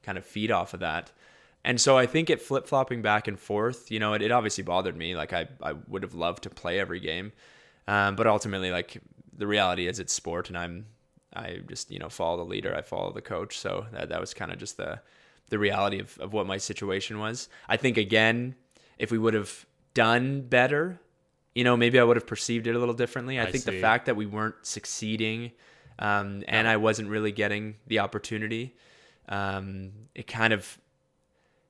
kind 0.03 0.17
of 0.17 0.25
feed 0.25 0.51
off 0.51 0.73
of 0.73 0.81
that. 0.81 1.11
And 1.65 1.81
so 1.81 1.97
I 1.97 2.07
think 2.07 2.29
it 2.29 2.43
flip 2.43 2.67
flopping 2.67 3.03
back 3.03 3.29
and 3.29 3.39
forth. 3.39 3.91
You 3.91 4.01
know, 4.01 4.15
it, 4.15 4.23
it 4.23 4.33
obviously 4.33 4.65
bothered 4.65 4.97
me. 4.97 5.15
Like 5.15 5.33
I 5.33 5.49
I 5.63 5.75
would 5.89 6.03
have 6.03 6.15
loved 6.15 6.43
to 6.45 6.51
play 6.51 6.81
every 6.81 7.01
game, 7.01 7.33
um, 7.87 8.17
but 8.17 8.27
ultimately, 8.27 8.71
like 8.71 9.01
the 9.33 9.47
reality 9.47 9.87
is 9.87 9.99
it's 9.99 10.13
sport 10.13 10.49
and 10.49 10.59
I'm 10.59 10.87
I 11.35 11.61
just 11.67 11.91
you 11.91 11.99
know 11.99 12.09
follow 12.09 12.37
the 12.39 12.45
leader 12.45 12.75
I 12.75 12.83
follow 12.83 13.13
the 13.13 13.23
coach 13.23 13.59
so 13.59 13.87
that, 13.93 14.11
that 14.11 14.21
was 14.21 14.35
kind 14.35 14.53
of 14.53 14.59
just 14.59 14.77
the 14.77 15.01
the 15.49 15.59
reality 15.59 15.99
of, 15.99 16.17
of 16.19 16.33
what 16.33 16.47
my 16.47 16.59
situation 16.59 17.19
was 17.19 17.49
I 17.69 17.77
think 17.77 17.97
again 17.97 18.55
if 18.99 19.11
we 19.11 19.19
would 19.19 19.35
have 19.35 19.67
done 19.95 20.43
better 20.43 21.01
you 21.55 21.65
know 21.65 21.77
maybe 21.77 21.99
I 21.99 22.05
would 22.05 22.17
have 22.17 22.27
perceived 22.27 22.67
it 22.67 22.77
a 22.77 22.79
little 22.79 22.95
differently 22.95 23.39
I, 23.39 23.45
I 23.45 23.51
think 23.51 23.65
see. 23.65 23.71
the 23.73 23.81
fact 23.81 24.07
that 24.07 24.17
we 24.17 24.27
weren't 24.27 24.55
succeeding 24.63 25.53
um, 25.99 26.43
and 26.49 26.67
I 26.67 26.77
wasn't 26.77 27.09
really 27.09 27.33
getting 27.33 27.77
the 27.87 28.01
opportunity 28.01 28.77
um, 29.29 29.93
it 30.15 30.27
kind 30.27 30.53
of 30.53 30.79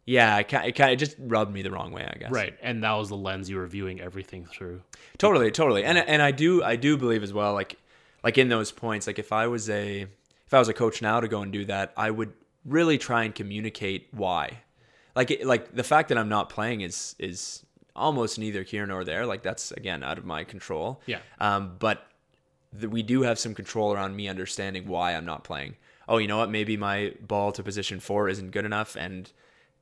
yeah 0.05 0.39
it 0.39 0.49
kind, 0.49 0.67
it 0.67 0.79
of 0.81 0.99
just 0.99 1.17
rubbed 1.19 1.53
me 1.53 1.63
the 1.63 1.71
wrong 1.71 1.93
way 1.93 2.05
I 2.05 2.19
guess 2.19 2.31
Right. 2.31 2.55
And 2.63 2.83
that 2.85 2.93
was 2.93 3.09
the 3.09 3.17
lens 3.17 3.49
you 3.49 3.57
were 3.57 3.67
viewing 3.67 4.01
everything 4.01 4.45
through. 4.47 4.83
totally 5.19 5.51
totally 5.51 5.85
and 5.85 5.97
and 5.99 6.21
i 6.23 6.31
do 6.31 6.63
i 6.63 6.77
do 6.77 6.97
believe 6.97 7.23
as 7.23 7.33
well 7.33 7.53
like 7.55 7.77
like 8.25 8.39
in 8.39 8.49
those 8.49 8.73
points 8.73 9.07
like 9.07 9.19
if 9.19 9.33
i 9.33 9.47
was 9.47 9.69
a 9.71 10.03
if 10.47 10.55
i 10.55 10.59
was 10.59 10.69
a 10.69 10.75
coach 10.75 11.03
now 11.03 11.21
to 11.21 11.29
go 11.29 11.43
and 11.43 11.53
do 11.53 11.65
that 11.65 11.93
i 11.97 12.11
would 12.11 12.33
really 12.65 12.99
try 12.99 13.25
and 13.25 13.35
communicate 13.35 14.09
why 14.13 14.59
like 15.15 15.31
it, 15.31 15.47
like 15.47 15.75
the 15.75 15.85
fact 15.85 16.09
that 16.09 16.19
i'm 16.19 16.29
not 16.29 16.49
playing 16.49 16.81
is 16.81 17.15
is 17.19 17.65
almost 17.95 18.39
neither 18.39 18.63
here 18.63 18.87
nor 18.87 19.05
there 19.05 19.27
like 19.27 19.43
that's 19.43 19.71
again 19.73 20.03
out 20.03 20.19
of 20.19 20.25
my 20.25 20.43
control 20.45 21.01
Yeah. 21.07 21.19
um 21.41 21.77
but 21.79 22.07
th- 22.79 22.91
we 22.91 23.03
do 23.03 23.23
have 23.23 23.39
some 23.39 23.55
control 23.55 23.93
around 23.93 24.17
me 24.17 24.29
understanding 24.29 24.87
why 24.89 25.15
i'm 25.15 25.27
not 25.27 25.45
playing 25.45 25.77
oh 26.09 26.19
you 26.19 26.27
know 26.27 26.39
what 26.39 26.51
maybe 26.51 26.77
my 26.77 27.13
ball 27.21 27.53
to 27.53 27.63
position 27.63 28.01
four 28.01 28.29
isn't 28.29 28.51
good 28.51 28.65
enough 28.65 28.97
and 28.97 29.31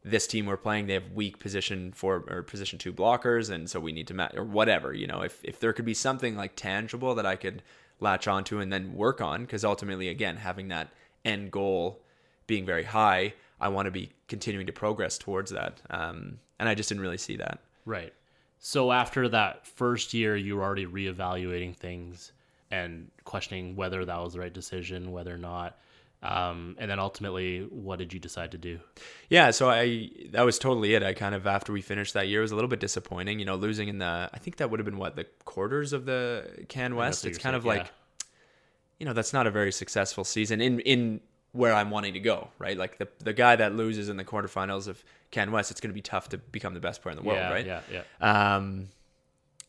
this 0.02 0.26
team 0.26 0.46
we're 0.46 0.56
playing 0.56 0.86
they 0.86 0.94
have 0.94 1.12
weak 1.12 1.38
position 1.38 1.92
four 1.92 2.24
or 2.28 2.42
position 2.42 2.78
two 2.78 2.92
blockers 2.92 3.50
and 3.50 3.68
so 3.68 3.78
we 3.78 3.92
need 3.92 4.06
to 4.06 4.14
match 4.14 4.34
or 4.34 4.44
whatever 4.44 4.94
you 4.94 5.06
know 5.06 5.20
if 5.20 5.40
if 5.44 5.60
there 5.60 5.72
could 5.72 5.84
be 5.84 5.94
something 5.94 6.36
like 6.36 6.56
tangible 6.56 7.14
that 7.14 7.26
i 7.26 7.36
could 7.36 7.62
latch 8.00 8.26
onto 8.26 8.60
and 8.60 8.72
then 8.72 8.94
work 8.94 9.20
on 9.20 9.42
because 9.42 9.64
ultimately 9.64 10.08
again 10.08 10.36
having 10.36 10.68
that 10.68 10.88
end 11.24 11.50
goal 11.50 12.00
being 12.46 12.64
very 12.64 12.84
high 12.84 13.34
i 13.60 13.68
want 13.68 13.84
to 13.84 13.90
be 13.90 14.10
continuing 14.26 14.66
to 14.66 14.72
progress 14.72 15.18
towards 15.18 15.50
that 15.50 15.82
um, 15.90 16.38
and 16.58 16.66
i 16.66 16.74
just 16.74 16.88
didn't 16.88 17.02
really 17.02 17.18
see 17.18 17.36
that 17.36 17.60
Right. 17.84 18.12
So 18.58 18.92
after 18.92 19.28
that 19.28 19.66
first 19.66 20.12
year, 20.14 20.36
you 20.36 20.56
were 20.56 20.62
already 20.62 20.86
reevaluating 20.86 21.76
things 21.76 22.32
and 22.70 23.10
questioning 23.24 23.74
whether 23.74 24.04
that 24.04 24.18
was 24.20 24.34
the 24.34 24.40
right 24.40 24.52
decision, 24.52 25.12
whether 25.12 25.34
or 25.34 25.38
not. 25.38 25.78
Um, 26.22 26.76
and 26.78 26.90
then 26.90 26.98
ultimately, 26.98 27.60
what 27.70 27.98
did 27.98 28.12
you 28.12 28.20
decide 28.20 28.50
to 28.52 28.58
do? 28.58 28.80
Yeah, 29.30 29.50
so 29.52 29.70
I 29.70 30.10
that 30.32 30.42
was 30.42 30.58
totally 30.58 30.94
it. 30.94 31.02
I 31.02 31.14
kind 31.14 31.34
of 31.34 31.46
after 31.46 31.72
we 31.72 31.80
finished 31.80 32.12
that 32.14 32.28
year 32.28 32.40
it 32.40 32.42
was 32.42 32.52
a 32.52 32.56
little 32.56 32.68
bit 32.68 32.80
disappointing, 32.80 33.38
you 33.38 33.46
know, 33.46 33.56
losing 33.56 33.88
in 33.88 33.98
the 33.98 34.28
I 34.32 34.38
think 34.38 34.56
that 34.56 34.70
would 34.70 34.80
have 34.80 34.84
been 34.84 34.98
what 34.98 35.16
the 35.16 35.24
quarters 35.44 35.92
of 35.92 36.04
the 36.04 36.66
Can 36.68 36.94
West. 36.94 37.24
It's 37.24 37.38
kind 37.38 37.56
of 37.56 37.62
saying, 37.62 37.78
like 37.78 37.92
you 38.98 39.06
know, 39.06 39.14
that's 39.14 39.32
not 39.32 39.46
a 39.46 39.50
very 39.50 39.72
successful 39.72 40.24
season 40.24 40.60
in 40.60 40.80
in 40.80 41.20
where 41.52 41.74
I'm 41.74 41.90
wanting 41.90 42.12
to 42.14 42.20
go, 42.20 42.48
right? 42.58 42.76
Like 42.76 42.98
the 42.98 43.08
the 43.18 43.32
guy 43.32 43.56
that 43.56 43.74
loses 43.74 44.10
in 44.10 44.18
the 44.18 44.24
quarterfinals 44.24 44.88
of 44.88 45.02
Can 45.30 45.52
West, 45.52 45.70
it's 45.70 45.80
going 45.80 45.90
to 45.90 45.94
be 45.94 46.02
tough 46.02 46.28
to 46.30 46.38
become 46.38 46.74
the 46.74 46.80
best 46.80 47.02
player 47.02 47.16
in 47.16 47.16
the 47.16 47.26
world, 47.26 47.40
yeah, 47.40 47.50
right? 47.50 47.66
Yeah, 47.66 47.80
yeah. 47.90 48.54
Um, 48.54 48.88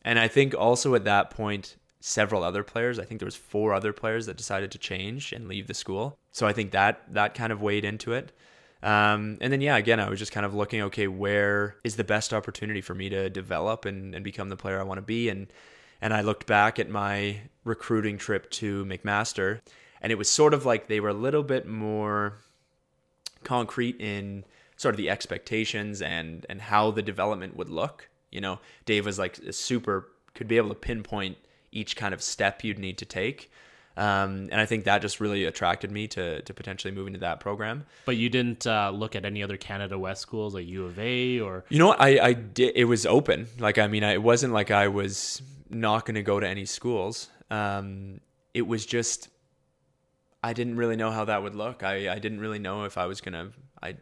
and 0.04 0.18
I 0.18 0.28
think 0.28 0.54
also 0.54 0.94
at 0.94 1.04
that 1.04 1.30
point, 1.30 1.76
several 2.02 2.42
other 2.42 2.64
players. 2.64 2.98
I 2.98 3.04
think 3.04 3.20
there 3.20 3.26
was 3.26 3.36
four 3.36 3.72
other 3.72 3.92
players 3.92 4.26
that 4.26 4.36
decided 4.36 4.72
to 4.72 4.78
change 4.78 5.32
and 5.32 5.48
leave 5.48 5.68
the 5.68 5.74
school. 5.74 6.18
So 6.32 6.46
I 6.46 6.52
think 6.52 6.72
that 6.72 7.02
that 7.14 7.34
kind 7.34 7.52
of 7.52 7.62
weighed 7.62 7.84
into 7.84 8.12
it. 8.12 8.32
Um, 8.82 9.38
and 9.40 9.52
then 9.52 9.60
yeah, 9.60 9.76
again, 9.76 10.00
I 10.00 10.10
was 10.10 10.18
just 10.18 10.32
kind 10.32 10.44
of 10.44 10.54
looking, 10.54 10.82
okay, 10.82 11.06
where 11.06 11.76
is 11.84 11.94
the 11.94 12.04
best 12.04 12.34
opportunity 12.34 12.80
for 12.80 12.94
me 12.94 13.08
to 13.10 13.30
develop 13.30 13.84
and, 13.84 14.14
and 14.14 14.24
become 14.24 14.48
the 14.48 14.56
player 14.56 14.80
I 14.80 14.82
want 14.82 14.98
to 14.98 15.02
be? 15.02 15.28
And 15.28 15.46
and 16.00 16.12
I 16.12 16.20
looked 16.20 16.46
back 16.46 16.80
at 16.80 16.90
my 16.90 17.42
recruiting 17.62 18.18
trip 18.18 18.50
to 18.50 18.84
McMaster, 18.84 19.60
and 20.00 20.10
it 20.10 20.16
was 20.16 20.28
sort 20.28 20.52
of 20.52 20.66
like 20.66 20.88
they 20.88 20.98
were 20.98 21.10
a 21.10 21.14
little 21.14 21.44
bit 21.44 21.68
more 21.68 22.38
concrete 23.44 24.00
in 24.00 24.44
sort 24.76 24.94
of 24.94 24.96
the 24.96 25.08
expectations 25.08 26.02
and 26.02 26.44
and 26.48 26.60
how 26.60 26.90
the 26.90 27.02
development 27.02 27.56
would 27.56 27.68
look. 27.68 28.08
You 28.32 28.40
know, 28.40 28.58
Dave 28.84 29.06
was 29.06 29.20
like 29.20 29.38
super 29.52 30.08
could 30.34 30.48
be 30.48 30.56
able 30.56 30.70
to 30.70 30.74
pinpoint 30.74 31.36
each 31.72 31.96
kind 31.96 32.14
of 32.14 32.22
step 32.22 32.62
you'd 32.62 32.78
need 32.78 32.98
to 32.98 33.04
take. 33.04 33.50
Um, 33.94 34.48
and 34.50 34.54
I 34.54 34.64
think 34.64 34.84
that 34.84 35.02
just 35.02 35.20
really 35.20 35.44
attracted 35.44 35.90
me 35.90 36.08
to 36.08 36.40
to 36.42 36.54
potentially 36.54 36.94
moving 36.94 37.12
to 37.12 37.20
that 37.20 37.40
program. 37.40 37.84
But 38.06 38.16
you 38.16 38.30
didn't 38.30 38.66
uh, 38.66 38.90
look 38.90 39.14
at 39.14 39.24
any 39.24 39.42
other 39.42 39.58
Canada 39.58 39.98
West 39.98 40.22
schools 40.22 40.54
like 40.54 40.66
U 40.66 40.86
of 40.86 40.98
A 40.98 41.40
or 41.40 41.64
You 41.68 41.78
know 41.78 41.88
what? 41.88 42.00
I, 42.00 42.28
I 42.28 42.32
did. 42.32 42.72
It 42.74 42.84
was 42.84 43.04
open. 43.04 43.48
Like, 43.58 43.76
I 43.78 43.88
mean, 43.88 44.02
I, 44.02 44.12
it 44.12 44.22
wasn't 44.22 44.54
like 44.54 44.70
I 44.70 44.88
was 44.88 45.42
not 45.68 46.06
going 46.06 46.14
to 46.14 46.22
go 46.22 46.40
to 46.40 46.48
any 46.48 46.64
schools. 46.64 47.28
Um, 47.50 48.20
it 48.54 48.66
was 48.66 48.86
just, 48.86 49.28
I 50.42 50.52
didn't 50.52 50.76
really 50.76 50.96
know 50.96 51.10
how 51.10 51.26
that 51.26 51.42
would 51.42 51.54
look. 51.54 51.82
I, 51.82 52.12
I 52.12 52.18
didn't 52.18 52.40
really 52.40 52.58
know 52.58 52.84
if 52.84 52.96
I 52.96 53.06
was 53.06 53.20
going 53.20 53.32
to, 53.34 53.52
I, 53.82 53.96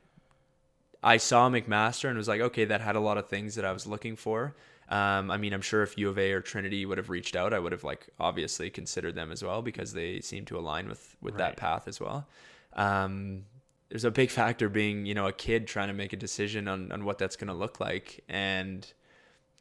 I 1.03 1.17
saw 1.17 1.49
McMaster 1.49 2.09
and 2.09 2.17
was 2.17 2.29
like, 2.29 2.41
okay, 2.41 2.65
that 2.65 2.81
had 2.81 2.97
a 2.97 3.01
lot 3.01 3.19
of 3.19 3.29
things 3.29 3.55
that 3.57 3.65
I 3.65 3.73
was 3.73 3.87
looking 3.87 4.17
for. 4.17 4.55
Um, 4.91 5.31
I 5.31 5.37
mean, 5.37 5.53
I'm 5.53 5.61
sure 5.63 5.83
if 5.83 5.97
U 5.97 6.09
of 6.09 6.19
A 6.19 6.33
or 6.33 6.41
Trinity 6.41 6.85
would 6.85 6.99
have 6.99 7.11
reached 7.11 7.37
out, 7.37 7.55
I 7.55 7.59
would 7.61 7.73
have 7.73 7.85
like 7.85 8.09
obviously 8.19 8.71
considered 8.71 9.15
them 9.15 9.31
as 9.31 9.43
well 9.43 9.63
because 9.63 9.93
they 9.93 10.21
seem 10.21 10.45
to 10.47 10.59
align 10.59 10.89
with 10.89 11.17
with 11.21 11.35
Right. 11.35 11.39
that 11.51 11.57
path 11.57 11.87
as 11.89 12.01
well. 12.01 12.27
Um, 12.75 13.45
there's 13.89 14.05
a 14.05 14.11
big 14.11 14.31
factor 14.31 14.69
being 14.69 15.07
you 15.07 15.15
know 15.15 15.27
a 15.27 15.33
kid 15.33 15.67
trying 15.67 15.89
to 15.89 15.95
make 15.95 16.13
a 16.13 16.17
decision 16.17 16.69
on 16.69 16.91
on 16.93 17.05
what 17.05 17.19
that's 17.19 17.37
going 17.37 17.49
to 17.49 17.55
look 17.55 17.81
like, 17.81 18.23
and 18.29 18.93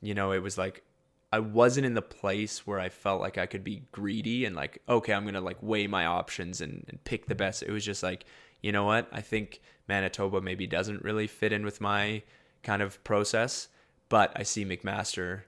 you 0.02 0.14
know 0.16 0.32
it 0.32 0.42
was 0.42 0.58
like 0.58 0.84
I 1.32 1.40
wasn't 1.40 1.86
in 1.86 1.94
the 1.94 2.02
place 2.02 2.66
where 2.66 2.80
I 2.80 2.90
felt 2.90 3.22
like 3.22 3.38
I 3.38 3.46
could 3.46 3.64
be 3.64 3.84
greedy 3.92 4.46
and 4.46 4.56
like 4.56 4.82
okay, 4.90 5.14
I'm 5.14 5.26
gonna 5.26 5.42
like 5.42 5.58
weigh 5.62 5.86
my 5.88 6.06
options 6.06 6.60
and, 6.62 6.86
and 6.90 7.04
pick 7.04 7.28
the 7.28 7.36
best. 7.36 7.62
It 7.64 7.72
was 7.72 7.86
just 7.86 8.02
like 8.04 8.26
you 8.64 8.72
know 8.72 8.84
what 8.86 9.08
I 9.12 9.22
think 9.22 9.62
Manitoba 9.88 10.42
maybe 10.42 10.66
doesn't 10.68 11.04
really 11.04 11.28
fit 11.28 11.54
in 11.54 11.64
with 11.64 11.80
my 11.82 12.24
kind 12.64 12.82
of 12.82 13.02
process, 13.04 13.68
but 14.10 14.32
I 14.36 14.44
see 14.44 14.66
McMaster 14.66 15.42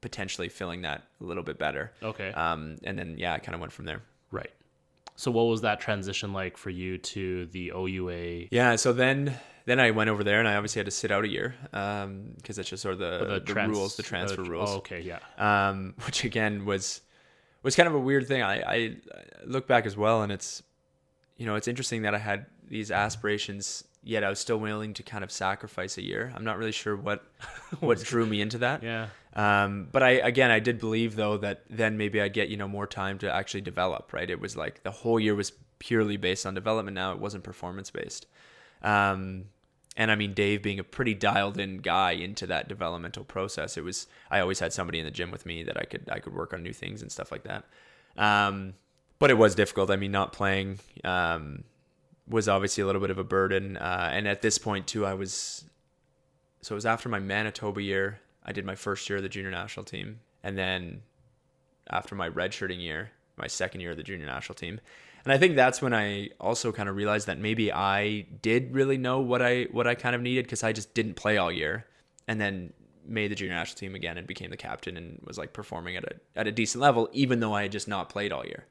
potentially 0.00 0.48
filling 0.48 0.82
that 0.82 1.04
a 1.20 1.24
little 1.24 1.42
bit 1.42 1.58
better. 1.58 1.92
okay, 2.02 2.32
Um, 2.32 2.76
and 2.84 2.98
then 2.98 3.16
yeah, 3.18 3.34
I 3.34 3.38
kind 3.38 3.54
of 3.54 3.60
went 3.60 3.72
from 3.72 3.84
there. 3.86 4.02
right. 4.30 4.50
So 5.16 5.30
what 5.30 5.42
was 5.44 5.60
that 5.60 5.80
transition 5.80 6.32
like 6.32 6.56
for 6.56 6.70
you 6.70 6.96
to 6.96 7.44
the 7.46 7.72
OUA? 7.76 8.46
Yeah, 8.50 8.76
so 8.76 8.94
then 8.94 9.38
then 9.66 9.78
I 9.78 9.90
went 9.90 10.08
over 10.08 10.24
there 10.24 10.38
and 10.38 10.48
I 10.48 10.54
obviously 10.56 10.80
had 10.80 10.86
to 10.86 10.90
sit 10.90 11.10
out 11.10 11.24
a 11.24 11.28
year 11.28 11.54
because 11.70 12.56
that's 12.56 12.70
just 12.70 12.82
sort 12.82 12.94
of 12.94 13.00
the, 13.00 13.26
the, 13.34 13.40
trans- 13.40 13.70
rules, 13.76 13.96
the 13.96 14.02
transfer 14.02 14.40
uh, 14.40 14.44
rules. 14.48 14.70
Oh, 14.70 14.76
okay, 14.78 15.00
yeah. 15.02 15.18
um, 15.36 15.92
which 16.06 16.24
again 16.24 16.64
was 16.64 17.02
was 17.62 17.76
kind 17.76 17.86
of 17.86 17.94
a 17.94 17.98
weird 17.98 18.26
thing. 18.28 18.42
I, 18.42 18.62
I 18.62 18.96
look 19.44 19.66
back 19.68 19.84
as 19.84 19.94
well, 19.94 20.22
and 20.22 20.32
it's 20.32 20.62
you 21.36 21.44
know 21.44 21.54
it's 21.54 21.68
interesting 21.68 22.00
that 22.02 22.14
I 22.14 22.18
had 22.18 22.46
these 22.66 22.90
aspirations, 22.90 23.84
yet 24.02 24.24
I 24.24 24.28
was 24.28 24.38
still 24.38 24.58
willing 24.58 24.94
to 24.94 25.02
kind 25.02 25.22
of 25.22 25.30
sacrifice 25.30 25.98
a 25.98 26.02
year. 26.02 26.32
I'm 26.34 26.44
not 26.44 26.58
really 26.58 26.72
sure 26.72 26.96
what 26.96 27.24
what 27.80 27.98
drew 28.02 28.26
me 28.26 28.40
into 28.40 28.58
that. 28.58 28.82
Yeah. 28.82 29.08
Um, 29.34 29.88
but 29.92 30.02
I 30.02 30.10
again 30.10 30.50
I 30.50 30.58
did 30.58 30.78
believe 30.78 31.16
though 31.16 31.36
that 31.38 31.64
then 31.68 31.96
maybe 31.96 32.20
I'd 32.20 32.32
get 32.32 32.48
you 32.48 32.56
know 32.56 32.68
more 32.68 32.86
time 32.86 33.18
to 33.18 33.32
actually 33.32 33.60
develop. 33.62 34.12
Right? 34.12 34.28
It 34.28 34.40
was 34.40 34.56
like 34.56 34.82
the 34.82 34.90
whole 34.90 35.20
year 35.20 35.34
was 35.34 35.52
purely 35.78 36.16
based 36.16 36.46
on 36.46 36.54
development. 36.54 36.94
Now 36.94 37.12
it 37.12 37.18
wasn't 37.18 37.44
performance 37.44 37.90
based. 37.90 38.26
Um, 38.82 39.46
and 39.96 40.10
I 40.10 40.14
mean 40.14 40.32
Dave 40.34 40.62
being 40.62 40.78
a 40.78 40.84
pretty 40.84 41.14
dialed 41.14 41.58
in 41.58 41.78
guy 41.78 42.12
into 42.12 42.46
that 42.46 42.68
developmental 42.68 43.24
process. 43.24 43.76
It 43.76 43.84
was 43.84 44.06
I 44.30 44.40
always 44.40 44.58
had 44.60 44.72
somebody 44.72 44.98
in 44.98 45.04
the 45.04 45.10
gym 45.10 45.30
with 45.30 45.44
me 45.46 45.62
that 45.64 45.76
I 45.76 45.84
could 45.84 46.08
I 46.10 46.20
could 46.20 46.34
work 46.34 46.54
on 46.54 46.62
new 46.62 46.72
things 46.72 47.02
and 47.02 47.12
stuff 47.12 47.30
like 47.30 47.44
that. 47.44 47.64
Um, 48.16 48.74
but 49.18 49.30
it 49.30 49.38
was 49.38 49.54
difficult. 49.54 49.90
I 49.90 49.96
mean, 49.96 50.10
not 50.10 50.32
playing 50.32 50.80
um, 51.04 51.64
was 52.28 52.48
obviously 52.48 52.82
a 52.82 52.86
little 52.86 53.00
bit 53.00 53.10
of 53.10 53.18
a 53.18 53.24
burden. 53.24 53.76
Uh, 53.76 54.10
and 54.12 54.28
at 54.28 54.42
this 54.42 54.58
point 54.58 54.86
too, 54.86 55.04
I 55.04 55.14
was 55.14 55.64
so 56.62 56.74
it 56.74 56.76
was 56.76 56.86
after 56.86 57.08
my 57.08 57.18
Manitoba 57.18 57.82
year. 57.82 58.20
I 58.44 58.52
did 58.52 58.64
my 58.64 58.74
first 58.74 59.08
year 59.08 59.18
of 59.18 59.22
the 59.22 59.28
junior 59.28 59.50
national 59.50 59.84
team, 59.84 60.20
and 60.42 60.56
then 60.56 61.02
after 61.90 62.14
my 62.14 62.30
redshirting 62.30 62.80
year, 62.80 63.10
my 63.36 63.46
second 63.46 63.80
year 63.80 63.90
of 63.90 63.96
the 63.96 64.02
junior 64.02 64.26
national 64.26 64.54
team. 64.54 64.80
And 65.24 65.32
I 65.32 65.38
think 65.38 65.54
that's 65.54 65.82
when 65.82 65.92
I 65.92 66.30
also 66.40 66.72
kind 66.72 66.88
of 66.88 66.96
realized 66.96 67.26
that 67.26 67.38
maybe 67.38 67.70
I 67.70 68.26
did 68.40 68.72
really 68.72 68.96
know 68.96 69.20
what 69.20 69.42
I 69.42 69.64
what 69.70 69.86
I 69.86 69.94
kind 69.94 70.14
of 70.14 70.22
needed 70.22 70.44
because 70.44 70.62
I 70.62 70.72
just 70.72 70.94
didn't 70.94 71.14
play 71.14 71.36
all 71.36 71.52
year, 71.52 71.86
and 72.26 72.40
then 72.40 72.72
made 73.06 73.30
the 73.30 73.34
junior 73.34 73.54
national 73.54 73.78
team 73.78 73.94
again 73.94 74.16
and 74.16 74.26
became 74.26 74.50
the 74.50 74.56
captain 74.56 74.96
and 74.96 75.20
was 75.24 75.36
like 75.36 75.52
performing 75.52 75.96
at 75.96 76.04
a 76.04 76.14
at 76.36 76.46
a 76.46 76.52
decent 76.52 76.80
level, 76.80 77.08
even 77.12 77.40
though 77.40 77.52
I 77.52 77.62
had 77.62 77.72
just 77.72 77.88
not 77.88 78.08
played 78.08 78.32
all 78.32 78.46
year. 78.46 78.66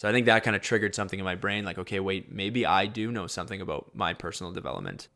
So 0.00 0.08
I 0.08 0.12
think 0.12 0.24
that 0.24 0.44
kind 0.44 0.56
of 0.56 0.62
triggered 0.62 0.94
something 0.94 1.18
in 1.18 1.26
my 1.26 1.34
brain 1.34 1.66
like, 1.66 1.76
okay, 1.76 2.00
wait, 2.00 2.32
maybe 2.32 2.64
I 2.64 2.86
do 2.86 3.12
know 3.12 3.26
something 3.26 3.60
about 3.60 3.90
my 3.92 4.14
personal 4.14 4.50
development. 4.50 5.08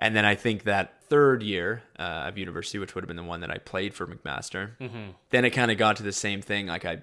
And 0.00 0.16
then 0.16 0.24
I 0.24 0.34
think 0.34 0.64
that 0.64 1.00
third 1.04 1.44
year 1.44 1.84
uh, 1.96 2.24
of 2.26 2.36
university, 2.36 2.80
which 2.80 2.96
would 2.96 3.04
have 3.04 3.06
been 3.06 3.16
the 3.16 3.22
one 3.22 3.38
that 3.42 3.52
I 3.52 3.58
played 3.58 3.94
for 3.94 4.04
McMaster, 4.04 4.76
Mm-hmm. 4.80 5.10
then 5.30 5.44
it 5.44 5.50
kind 5.50 5.70
of 5.70 5.78
got 5.78 5.94
to 5.98 6.02
the 6.02 6.10
same 6.10 6.42
thing. 6.42 6.66
Like 6.66 6.84
I, 6.84 7.02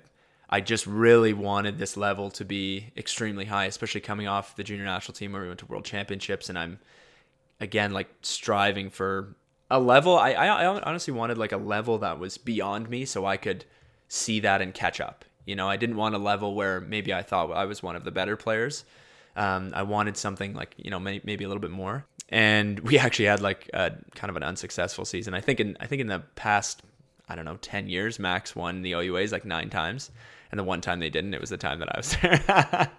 I 0.49 0.59
just 0.59 0.85
really 0.85 1.31
wanted 1.31 1.79
this 1.79 1.95
level 1.95 2.29
to 2.31 2.43
be 2.43 2.91
extremely 2.97 3.45
high, 3.45 3.67
especially 3.67 4.01
coming 4.01 4.27
off 4.27 4.57
the 4.57 4.63
junior 4.65 4.83
national 4.83 5.15
team 5.15 5.31
where 5.31 5.43
we 5.43 5.47
went 5.47 5.61
to 5.61 5.65
world 5.65 5.85
championships, 5.85 6.49
and 6.49 6.59
I'm 6.59 6.79
again 7.61 7.93
like 7.93 8.09
striving 8.21 8.89
for 8.89 9.37
a 9.71 9.79
level. 9.79 10.17
I, 10.19 10.33
I, 10.33 10.47
I 10.47 10.65
honestly 10.65 11.13
wanted 11.13 11.37
like 11.37 11.53
a 11.53 11.57
level 11.57 11.99
that 11.99 12.19
was 12.19 12.37
beyond 12.37 12.89
me, 12.89 13.05
so 13.05 13.25
I 13.25 13.37
could 13.37 13.63
see 14.09 14.41
that 14.41 14.61
and 14.61 14.73
catch 14.73 14.99
up. 14.99 15.23
You 15.45 15.55
know, 15.55 15.69
I 15.69 15.77
didn't 15.77 15.97
want 15.97 16.15
a 16.15 16.19
level 16.19 16.55
where 16.55 16.81
maybe 16.81 17.13
I 17.13 17.21
thought 17.21 17.51
I 17.51 17.65
was 17.65 17.83
one 17.83 17.95
of 17.95 18.03
the 18.03 18.11
better 18.11 18.35
players. 18.37 18.85
Um, 19.35 19.71
I 19.75 19.83
wanted 19.83 20.15
something 20.17 20.53
like 20.53 20.75
you 20.77 20.91
know 20.91 20.99
may, 20.99 21.21
maybe 21.23 21.43
a 21.43 21.47
little 21.47 21.61
bit 21.61 21.71
more. 21.71 22.05
And 22.29 22.79
we 22.87 22.97
actually 22.97 23.25
had 23.25 23.41
like 23.41 23.69
a 23.73 23.91
kind 24.15 24.29
of 24.29 24.35
an 24.35 24.43
unsuccessful 24.43 25.05
season. 25.05 25.33
I 25.33 25.41
think 25.41 25.59
in 25.59 25.77
I 25.79 25.87
think 25.87 26.01
in 26.01 26.07
the 26.07 26.19
past 26.35 26.81
I 27.27 27.35
don't 27.35 27.45
know 27.45 27.57
ten 27.57 27.89
years, 27.89 28.19
Max 28.19 28.55
won 28.55 28.81
the 28.81 28.93
OUAs 28.93 29.31
like 29.31 29.45
nine 29.45 29.69
times, 29.69 30.11
and 30.51 30.59
the 30.59 30.63
one 30.63 30.81
time 30.81 30.99
they 30.99 31.09
didn't, 31.09 31.33
it 31.33 31.41
was 31.41 31.49
the 31.49 31.57
time 31.57 31.79
that 31.79 31.93
I 31.93 31.97
was 31.97 32.17
there. 32.21 32.91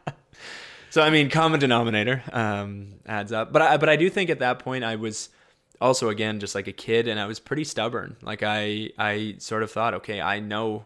so 0.90 1.02
I 1.02 1.10
mean, 1.10 1.30
common 1.30 1.60
denominator 1.60 2.22
um, 2.32 2.94
adds 3.06 3.32
up. 3.32 3.52
But 3.52 3.62
I 3.62 3.76
but 3.76 3.88
I 3.88 3.96
do 3.96 4.10
think 4.10 4.30
at 4.30 4.40
that 4.40 4.58
point 4.58 4.84
I 4.84 4.96
was 4.96 5.30
also 5.80 6.08
again 6.08 6.40
just 6.40 6.54
like 6.54 6.66
a 6.66 6.72
kid, 6.72 7.08
and 7.08 7.20
I 7.20 7.26
was 7.26 7.38
pretty 7.38 7.64
stubborn. 7.64 8.16
Like 8.22 8.42
I 8.42 8.90
I 8.98 9.36
sort 9.38 9.62
of 9.62 9.70
thought, 9.70 9.94
okay, 9.94 10.20
I 10.20 10.40
know 10.40 10.84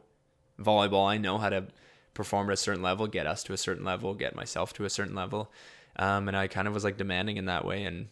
volleyball. 0.61 1.09
I 1.09 1.19
know 1.19 1.39
how 1.39 1.49
to 1.51 1.67
perform 2.15 2.51
at 2.51 2.55
a 2.55 2.57
certain 2.57 2.83
level, 2.83 3.07
get 3.07 3.27
us 3.27 3.43
to 3.45 3.53
a 3.53 3.57
certain 3.57 3.85
level, 3.85 4.15
get 4.15 4.35
myself 4.35 4.73
to 4.75 4.85
a 4.85 4.91
certain 4.91 5.15
level. 5.15 5.51
Um, 5.97 6.29
and 6.29 6.37
I 6.37 6.47
kind 6.47 6.69
of 6.69 6.75
was 6.75 6.85
like 6.85 6.97
demanding 6.97 7.37
in 7.37 7.47
that 7.47 7.65
way, 7.65 7.85
and 7.85 8.09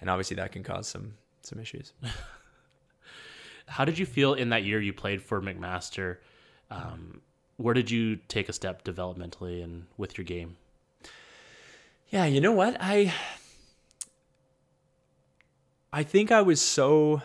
and 0.00 0.10
obviously 0.10 0.36
that 0.36 0.52
can 0.52 0.62
cause 0.62 0.88
some 0.88 1.14
some 1.42 1.58
issues. 1.60 1.92
How 3.66 3.84
did 3.84 3.98
you 3.98 4.06
feel 4.06 4.34
in 4.34 4.50
that 4.50 4.64
year 4.64 4.80
you 4.80 4.92
played 4.92 5.22
for 5.22 5.40
McMaster? 5.40 6.18
Um, 6.70 7.20
where 7.56 7.74
did 7.74 7.90
you 7.90 8.16
take 8.28 8.48
a 8.48 8.52
step 8.52 8.84
developmentally 8.84 9.62
and 9.62 9.86
with 9.96 10.18
your 10.18 10.24
game? 10.24 10.56
Yeah, 12.10 12.26
you 12.26 12.40
know 12.40 12.52
what? 12.52 12.76
I 12.80 13.14
I 15.92 16.02
think 16.02 16.30
I 16.32 16.42
was 16.42 16.60
so 16.60 17.22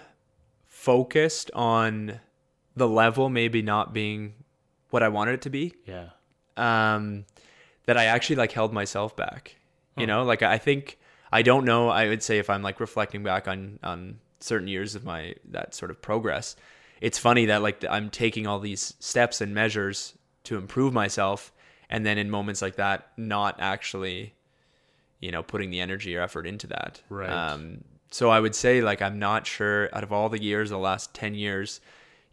focused 0.67 1.49
on 1.53 2.19
the 2.75 2.87
level 2.87 3.29
maybe 3.29 3.61
not 3.61 3.93
being 3.93 4.33
what 4.89 5.03
I 5.03 5.09
wanted 5.09 5.33
it 5.35 5.41
to 5.43 5.49
be. 5.49 5.73
Yeah. 5.85 6.09
Um 6.55 7.25
that 7.85 7.97
I 7.97 8.05
actually 8.05 8.35
like 8.37 8.51
held 8.51 8.73
myself 8.73 9.15
back. 9.15 9.55
You 9.95 10.05
know, 10.05 10.23
like 10.23 10.43
I 10.43 10.57
think 10.57 10.99
I 11.31 11.41
don't 11.41 11.65
know, 11.65 11.89
I 11.89 12.07
would 12.07 12.21
say 12.21 12.37
if 12.37 12.49
I'm 12.49 12.61
like 12.61 12.79
reflecting 12.79 13.23
back 13.23 13.47
on 13.47 13.79
on 13.83 14.19
certain 14.39 14.67
years 14.67 14.93
of 14.95 15.03
my 15.03 15.35
that 15.49 15.73
sort 15.73 15.89
of 15.91 16.01
progress, 16.01 16.55
it's 17.01 17.17
funny 17.17 17.45
that 17.47 17.61
like 17.61 17.83
I'm 17.89 18.09
taking 18.09 18.45
all 18.47 18.59
these 18.59 18.93
steps 18.99 19.41
and 19.41 19.53
measures 19.55 20.13
to 20.43 20.57
improve 20.57 20.93
myself 20.93 21.51
and 21.89 22.05
then 22.05 22.17
in 22.17 22.29
moments 22.29 22.61
like 22.61 22.75
that 22.75 23.07
not 23.17 23.55
actually 23.59 24.33
you 25.19 25.31
know 25.31 25.41
putting 25.43 25.69
the 25.71 25.79
energy 25.79 26.15
or 26.15 26.21
effort 26.21 26.45
into 26.45 26.67
that 26.67 27.01
Right. 27.09 27.29
um 27.29 27.83
so 28.11 28.29
i 28.29 28.39
would 28.39 28.55
say 28.55 28.81
like 28.81 29.01
i'm 29.01 29.19
not 29.19 29.45
sure 29.47 29.89
out 29.93 30.03
of 30.03 30.13
all 30.13 30.29
the 30.29 30.41
years 30.41 30.69
the 30.69 30.77
last 30.77 31.13
10 31.13 31.33
years 31.33 31.81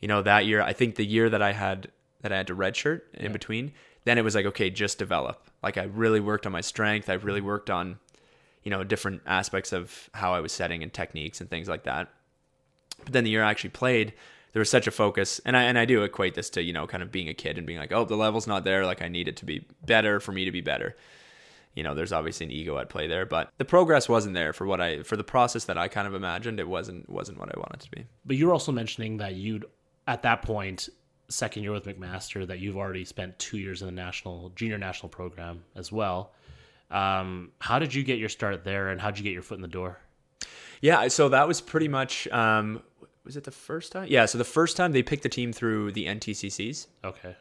you 0.00 0.06
know 0.08 0.22
that 0.22 0.46
year 0.46 0.60
i 0.62 0.72
think 0.72 0.94
the 0.96 1.04
year 1.06 1.28
that 1.30 1.40
i 1.42 1.52
had 1.52 1.88
that 2.24 2.32
i 2.32 2.36
had 2.36 2.48
to 2.48 2.56
redshirt 2.56 3.02
in 3.14 3.32
between 3.32 3.72
then 4.04 4.18
it 4.18 4.24
was 4.24 4.34
like 4.34 4.46
okay 4.46 4.68
just 4.68 4.98
develop 4.98 5.48
like 5.62 5.78
i 5.78 5.84
really 5.84 6.20
worked 6.20 6.44
on 6.44 6.52
my 6.52 6.60
strength 6.60 7.08
i 7.08 7.14
really 7.14 7.38
mm-hmm. 7.38 7.46
worked 7.46 7.70
on 7.70 7.98
you 8.64 8.70
know 8.70 8.82
different 8.82 9.22
aspects 9.26 9.72
of 9.72 10.10
how 10.14 10.34
i 10.34 10.40
was 10.40 10.50
setting 10.50 10.82
and 10.82 10.92
techniques 10.92 11.40
and 11.40 11.48
things 11.48 11.68
like 11.68 11.84
that 11.84 12.08
but 13.02 13.12
then 13.12 13.24
the 13.24 13.30
year 13.30 13.42
I 13.42 13.50
actually 13.50 13.70
played, 13.70 14.14
there 14.52 14.60
was 14.60 14.70
such 14.70 14.86
a 14.86 14.90
focus, 14.90 15.40
and 15.44 15.56
I 15.56 15.64
and 15.64 15.78
I 15.78 15.84
do 15.84 16.02
equate 16.02 16.34
this 16.34 16.50
to 16.50 16.62
you 16.62 16.72
know 16.72 16.86
kind 16.86 17.02
of 17.02 17.10
being 17.10 17.28
a 17.28 17.34
kid 17.34 17.58
and 17.58 17.66
being 17.66 17.78
like, 17.78 17.92
oh, 17.92 18.04
the 18.04 18.16
level's 18.16 18.46
not 18.46 18.64
there. 18.64 18.86
Like 18.86 19.02
I 19.02 19.08
need 19.08 19.28
it 19.28 19.36
to 19.38 19.44
be 19.44 19.66
better 19.84 20.20
for 20.20 20.32
me 20.32 20.44
to 20.44 20.52
be 20.52 20.60
better. 20.60 20.96
You 21.74 21.82
know, 21.82 21.94
there's 21.94 22.12
obviously 22.12 22.46
an 22.46 22.52
ego 22.52 22.78
at 22.78 22.88
play 22.88 23.08
there, 23.08 23.26
but 23.26 23.50
the 23.58 23.64
progress 23.64 24.08
wasn't 24.08 24.34
there 24.34 24.52
for 24.52 24.64
what 24.64 24.80
I 24.80 25.02
for 25.02 25.16
the 25.16 25.24
process 25.24 25.64
that 25.64 25.76
I 25.76 25.88
kind 25.88 26.06
of 26.06 26.14
imagined. 26.14 26.60
It 26.60 26.68
wasn't 26.68 27.08
wasn't 27.10 27.38
what 27.38 27.54
I 27.54 27.58
wanted 27.58 27.80
to 27.80 27.90
be. 27.90 28.06
But 28.24 28.36
you're 28.36 28.52
also 28.52 28.70
mentioning 28.70 29.16
that 29.18 29.34
you'd 29.34 29.66
at 30.06 30.22
that 30.22 30.42
point, 30.42 30.88
second 31.28 31.62
year 31.62 31.72
with 31.72 31.84
McMaster, 31.84 32.46
that 32.46 32.58
you've 32.58 32.76
already 32.76 33.04
spent 33.04 33.38
two 33.38 33.58
years 33.58 33.82
in 33.82 33.86
the 33.86 33.92
national 33.92 34.50
junior 34.50 34.78
national 34.78 35.08
program 35.08 35.64
as 35.74 35.90
well. 35.90 36.32
Um, 36.90 37.52
how 37.58 37.78
did 37.78 37.94
you 37.94 38.04
get 38.04 38.18
your 38.18 38.28
start 38.28 38.64
there, 38.64 38.90
and 38.90 39.00
how 39.00 39.10
did 39.10 39.18
you 39.18 39.24
get 39.24 39.32
your 39.32 39.42
foot 39.42 39.56
in 39.56 39.62
the 39.62 39.68
door? 39.68 39.98
Yeah, 40.80 41.08
so 41.08 41.28
that 41.30 41.48
was 41.48 41.60
pretty 41.60 41.88
much. 41.88 42.28
Um, 42.28 42.82
was 43.24 43.36
it 43.36 43.44
the 43.44 43.50
first 43.50 43.92
time? 43.92 44.06
Yeah, 44.10 44.26
so 44.26 44.38
the 44.38 44.44
first 44.44 44.76
time 44.76 44.92
they 44.92 45.02
picked 45.02 45.22
the 45.22 45.28
team 45.28 45.52
through 45.52 45.92
the 45.92 46.06
NTCCs. 46.06 46.86
Okay. 47.04 47.36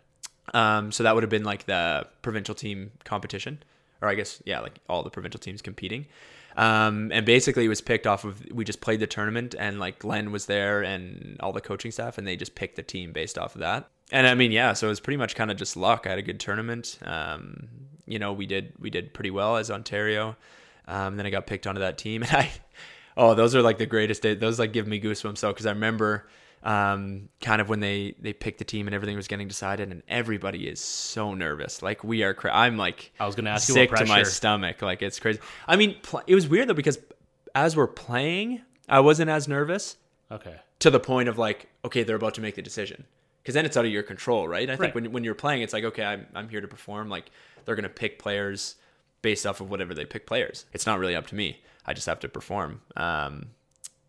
Um, 0.54 0.92
so 0.92 1.04
that 1.04 1.14
would 1.14 1.24
have 1.24 1.30
been 1.30 1.44
like 1.44 1.66
the 1.66 2.08
provincial 2.22 2.56
team 2.56 2.92
competition, 3.04 3.62
or 4.02 4.08
I 4.08 4.16
guess 4.16 4.42
yeah, 4.46 4.60
like 4.60 4.80
all 4.88 5.04
the 5.04 5.10
provincial 5.10 5.40
teams 5.40 5.62
competing. 5.62 6.06
Um, 6.56 7.12
and 7.12 7.26
basically, 7.26 7.66
it 7.66 7.70
was 7.70 7.82
picked 7.82 8.06
off 8.08 8.24
of 8.26 8.44
we 8.52 8.64
just 8.64 8.82
played 8.82 9.00
the 9.00 9.08
tournament, 9.08 9.56
and 9.58 9.80
like 9.80 10.00
Glenn 10.00 10.32
was 10.32 10.46
there, 10.46 10.82
and 10.84 11.38
all 11.40 11.52
the 11.52 11.62
coaching 11.62 11.92
staff, 11.92 12.18
and 12.18 12.28
they 12.28 12.36
just 12.36 12.56
picked 12.56 12.76
the 12.76 12.84
team 12.84 13.12
based 13.12 13.38
off 13.38 13.56
of 13.56 13.62
that. 13.62 13.90
And 14.12 14.28
I 14.28 14.36
mean, 14.36 14.52
yeah, 14.52 14.74
so 14.74 14.88
it 14.88 14.90
was 14.90 15.00
pretty 15.00 15.18
much 15.18 15.36
kind 15.36 15.50
of 15.50 15.58
just 15.58 15.76
luck. 15.76 16.06
I 16.06 16.12
had 16.12 16.20
a 16.20 16.24
good 16.24 16.40
tournament. 16.40 17.00
Um, 17.04 17.68
you 18.06 18.20
know, 18.20 18.34
we 18.34 18.46
did 18.46 18.74
we 18.80 18.90
did 18.90 19.14
pretty 19.14 19.32
well 19.32 19.58
as 19.58 19.72
Ontario. 19.72 20.36
Um, 20.88 21.16
then 21.18 21.26
I 21.26 21.30
got 21.30 21.48
picked 21.48 21.66
onto 21.66 21.82
that 21.82 21.98
team, 21.98 22.24
and 22.30 22.32
I, 22.32 22.52
oh, 23.18 23.34
those 23.34 23.56
are 23.56 23.62
like 23.62 23.78
the 23.78 23.86
greatest 23.86 24.22
days. 24.22 24.40
Those 24.40 24.60
like 24.60 24.74
give 24.74 24.88
me 24.88 25.00
goosebumps 25.02 25.40
though, 25.40 25.52
because 25.52 25.66
I 25.66 25.72
remember 25.72 26.28
um, 26.64 27.30
kind 27.42 27.62
of 27.62 27.70
when 27.70 27.80
they 27.82 28.16
they 28.20 28.34
picked 28.34 28.60
the 28.60 28.64
team 28.66 28.88
and 28.88 28.96
everything 28.96 29.16
was 29.16 29.28
getting 29.28 29.48
decided, 29.48 29.92
and 29.92 30.02
everybody 30.08 30.68
is 30.68 30.80
so 30.80 31.34
nervous. 31.34 31.82
Like 31.82 32.04
we 32.04 32.24
are, 32.24 32.34
cra- 32.34 32.56
I'm 32.56 32.78
like 32.78 33.12
I 33.20 33.26
was 33.26 33.36
going 33.36 33.46
to 33.46 33.52
ask 33.52 33.68
you 33.70 33.74
sick 33.76 33.92
what 33.92 34.00
to 34.00 34.06
my 34.06 34.24
stomach. 34.24 34.82
Like 34.82 35.02
it's 35.02 35.20
crazy. 35.20 35.40
I 35.68 35.76
mean, 35.76 35.98
pl- 36.04 36.24
it 36.28 36.36
was 36.36 36.48
weird 36.48 36.70
though 36.70 36.74
because 36.74 36.98
as 37.56 37.76
we're 37.76 37.88
playing, 37.88 38.62
I 38.90 39.00
wasn't 39.02 39.30
as 39.30 39.48
nervous 39.48 39.98
Okay. 40.32 40.56
to 40.80 40.90
the 40.90 41.00
point 41.00 41.30
of 41.30 41.38
like, 41.38 41.68
okay, 41.86 42.04
they're 42.04 42.16
about 42.16 42.34
to 42.36 42.42
make 42.42 42.56
the 42.56 42.62
decision. 42.62 43.06
Because 43.42 43.56
then 43.56 43.66
it's 43.66 43.76
out 43.76 43.84
of 43.86 43.92
your 43.92 44.04
control, 44.04 44.48
right? 44.48 44.70
I 44.70 44.78
think 44.78 44.96
when 44.96 45.12
when 45.12 45.24
you're 45.26 45.36
playing, 45.36 45.64
it's 45.64 45.74
like, 45.74 45.84
okay, 45.84 46.04
I'm 46.06 46.26
I'm 46.34 46.48
here 46.48 46.62
to 46.62 46.68
perform. 46.68 47.10
Like 47.10 47.30
they're 47.66 47.76
gonna 47.76 47.90
pick 47.90 48.18
players 48.20 48.76
based 49.22 49.46
off 49.46 49.60
of 49.62 49.70
whatever 49.70 49.94
they 49.94 50.06
pick 50.06 50.26
players. 50.26 50.66
It's 50.72 50.86
not 50.86 50.98
really 51.00 51.16
up 51.16 51.28
to 51.28 51.36
me. 51.36 51.62
I 51.86 51.94
just 51.94 52.08
have 52.08 52.22
to 52.22 52.30
perform. 52.30 52.80
Um, 52.96 53.48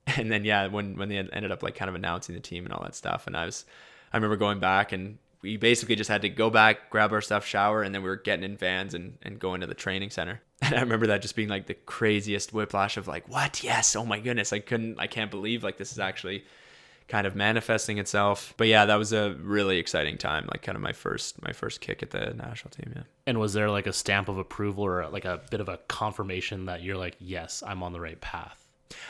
and 0.17 0.31
then 0.31 0.45
yeah, 0.45 0.67
when 0.67 0.97
when 0.97 1.09
they 1.09 1.19
ended 1.19 1.53
up 1.53 1.63
like 1.63 1.75
kind 1.75 1.89
of 1.89 1.95
announcing 1.95 2.35
the 2.35 2.41
team 2.41 2.65
and 2.65 2.73
all 2.73 2.83
that 2.83 2.95
stuff, 2.95 3.27
and 3.27 3.37
I 3.37 3.47
was, 3.47 3.65
I 4.13 4.17
remember 4.17 4.37
going 4.37 4.61
back 4.61 4.93
and 4.93 5.19
we 5.43 5.59
basically 5.59 5.95
just 5.95 6.09
had 6.09 6.23
to 6.23 6.31
go 6.31 6.49
back, 6.49 6.89
grab 6.89 7.13
our 7.13 7.21
stuff, 7.21 7.45
shower, 7.45 7.83
and 7.83 7.95
then 7.95 8.03
we 8.03 8.09
were 8.09 8.17
getting 8.17 8.45
in 8.45 8.57
vans 8.57 8.95
and 8.95 9.19
and 9.23 9.39
going 9.39 9.61
to 9.61 9.67
the 9.67 9.75
training 9.75 10.11
center. 10.11 10.41
And 10.63 10.75
I 10.77 10.81
remember 10.81 11.09
that 11.09 11.21
just 11.21 11.37
being 11.37 11.51
like 11.51 11.67
the 11.67 11.75
craziest 11.75 12.55
whiplash 12.55 12.97
of 12.97 13.07
like, 13.07 13.29
what? 13.29 13.63
Yes, 13.63 13.95
oh 13.97 14.07
my 14.07 14.19
goodness, 14.19 14.51
I 14.51 14.61
couldn't, 14.61 14.99
I 14.99 15.07
can't 15.07 15.31
believe 15.31 15.63
like 15.63 15.77
this 15.77 15.93
is 15.93 15.99
actually 15.99 16.43
kind 17.07 17.27
of 17.27 17.37
manifesting 17.37 17.99
itself. 17.99 18.55
But 18.57 18.69
yeah, 18.69 18.87
that 18.87 18.97
was 18.97 19.13
a 19.13 19.35
really 19.43 19.77
exciting 19.79 20.17
time, 20.17 20.47
like 20.51 20.63
kind 20.63 20.77
of 20.77 20.83
my 20.83 20.93
first 20.93 21.43
my 21.43 21.53
first 21.53 21.81
kick 21.81 22.03
at 22.03 22.11
the 22.11 22.33
national 22.33 22.71
team. 22.71 22.93
Yeah. 22.97 23.03
And 23.27 23.39
was 23.39 23.53
there 23.53 23.71
like 23.71 23.87
a 23.87 23.93
stamp 23.93 24.29
of 24.29 24.39
approval 24.39 24.85
or 24.85 25.07
like 25.09 25.27
a 25.27 25.43
bit 25.51 25.61
of 25.61 25.69
a 25.69 25.79
confirmation 25.89 26.65
that 26.67 26.83
you're 26.83 26.97
like, 26.97 27.17
yes, 27.19 27.63
I'm 27.67 27.83
on 27.83 27.93
the 27.93 28.01
right 28.01 28.21
path? 28.21 28.64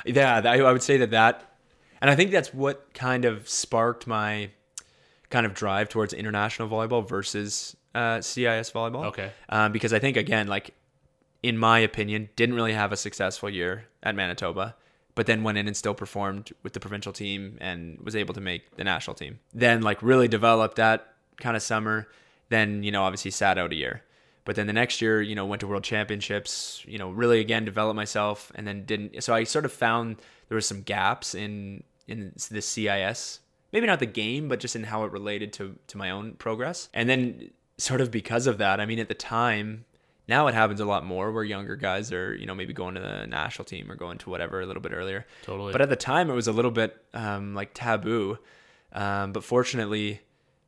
Yeah, 0.04 0.40
I, 0.44 0.60
I 0.60 0.72
would 0.72 0.82
say 0.82 0.96
that 0.98 1.10
that, 1.10 1.56
and 2.00 2.10
I 2.10 2.14
think 2.14 2.30
that's 2.30 2.52
what 2.52 2.92
kind 2.94 3.24
of 3.24 3.48
sparked 3.48 4.06
my 4.06 4.50
kind 5.30 5.46
of 5.46 5.54
drive 5.54 5.88
towards 5.88 6.12
international 6.12 6.68
volleyball 6.68 7.06
versus 7.06 7.76
uh, 7.94 8.20
CIS 8.20 8.70
volleyball. 8.70 9.06
Okay. 9.06 9.32
Um, 9.48 9.72
because 9.72 9.92
I 9.92 9.98
think 9.98 10.16
again, 10.16 10.46
like 10.46 10.74
in 11.42 11.58
my 11.58 11.80
opinion, 11.80 12.30
didn't 12.36 12.54
really 12.54 12.72
have 12.72 12.92
a 12.92 12.96
successful 12.96 13.50
year 13.50 13.86
at 14.02 14.14
Manitoba, 14.14 14.76
but 15.16 15.26
then 15.26 15.42
went 15.42 15.58
in 15.58 15.66
and 15.66 15.76
still 15.76 15.92
performed 15.92 16.52
with 16.62 16.72
the 16.72 16.80
provincial 16.80 17.12
team 17.12 17.58
and 17.60 18.00
was 18.00 18.14
able 18.14 18.32
to 18.32 18.40
make 18.40 18.76
the 18.76 18.84
national 18.84 19.14
team. 19.14 19.40
Then 19.52 19.82
like 19.82 20.00
really 20.02 20.28
developed 20.28 20.76
that 20.76 21.14
kind 21.38 21.56
of 21.56 21.62
summer. 21.62 22.06
Then 22.48 22.84
you 22.84 22.92
know 22.92 23.02
obviously 23.02 23.32
sat 23.32 23.58
out 23.58 23.72
a 23.72 23.74
year. 23.74 24.03
But 24.44 24.56
then 24.56 24.66
the 24.66 24.72
next 24.72 25.00
year, 25.00 25.22
you 25.22 25.34
know, 25.34 25.46
went 25.46 25.60
to 25.60 25.66
world 25.66 25.84
championships, 25.84 26.82
you 26.86 26.98
know, 26.98 27.10
really 27.10 27.40
again 27.40 27.64
developed 27.64 27.96
myself 27.96 28.52
and 28.54 28.66
then 28.66 28.84
didn't 28.84 29.22
so 29.22 29.34
I 29.34 29.44
sort 29.44 29.64
of 29.64 29.72
found 29.72 30.16
there 30.48 30.56
was 30.56 30.66
some 30.66 30.82
gaps 30.82 31.34
in 31.34 31.82
in 32.06 32.32
the 32.50 32.60
CIS. 32.60 33.40
Maybe 33.72 33.86
not 33.86 33.98
the 33.98 34.06
game, 34.06 34.48
but 34.48 34.60
just 34.60 34.76
in 34.76 34.84
how 34.84 35.04
it 35.04 35.12
related 35.12 35.52
to 35.54 35.76
to 35.88 35.98
my 35.98 36.10
own 36.10 36.34
progress. 36.34 36.88
And 36.92 37.08
then 37.08 37.50
sort 37.78 38.00
of 38.00 38.10
because 38.10 38.46
of 38.46 38.58
that, 38.58 38.80
I 38.80 38.86
mean 38.86 38.98
at 38.98 39.08
the 39.08 39.14
time, 39.14 39.86
now 40.28 40.46
it 40.46 40.54
happens 40.54 40.80
a 40.80 40.84
lot 40.84 41.04
more 41.04 41.32
where 41.32 41.44
younger 41.44 41.76
guys 41.76 42.12
are, 42.12 42.34
you 42.34 42.46
know, 42.46 42.54
maybe 42.54 42.72
going 42.72 42.94
to 42.94 43.00
the 43.00 43.26
national 43.26 43.64
team 43.64 43.90
or 43.90 43.94
going 43.94 44.18
to 44.18 44.30
whatever 44.30 44.60
a 44.60 44.66
little 44.66 44.82
bit 44.82 44.92
earlier. 44.92 45.26
Totally. 45.42 45.72
But 45.72 45.80
at 45.80 45.88
the 45.88 45.96
time, 45.96 46.30
it 46.30 46.34
was 46.34 46.48
a 46.48 46.52
little 46.52 46.70
bit 46.70 46.96
um, 47.12 47.54
like 47.54 47.70
taboo. 47.74 48.38
Um, 48.92 49.32
but 49.32 49.42
fortunately, 49.42 50.20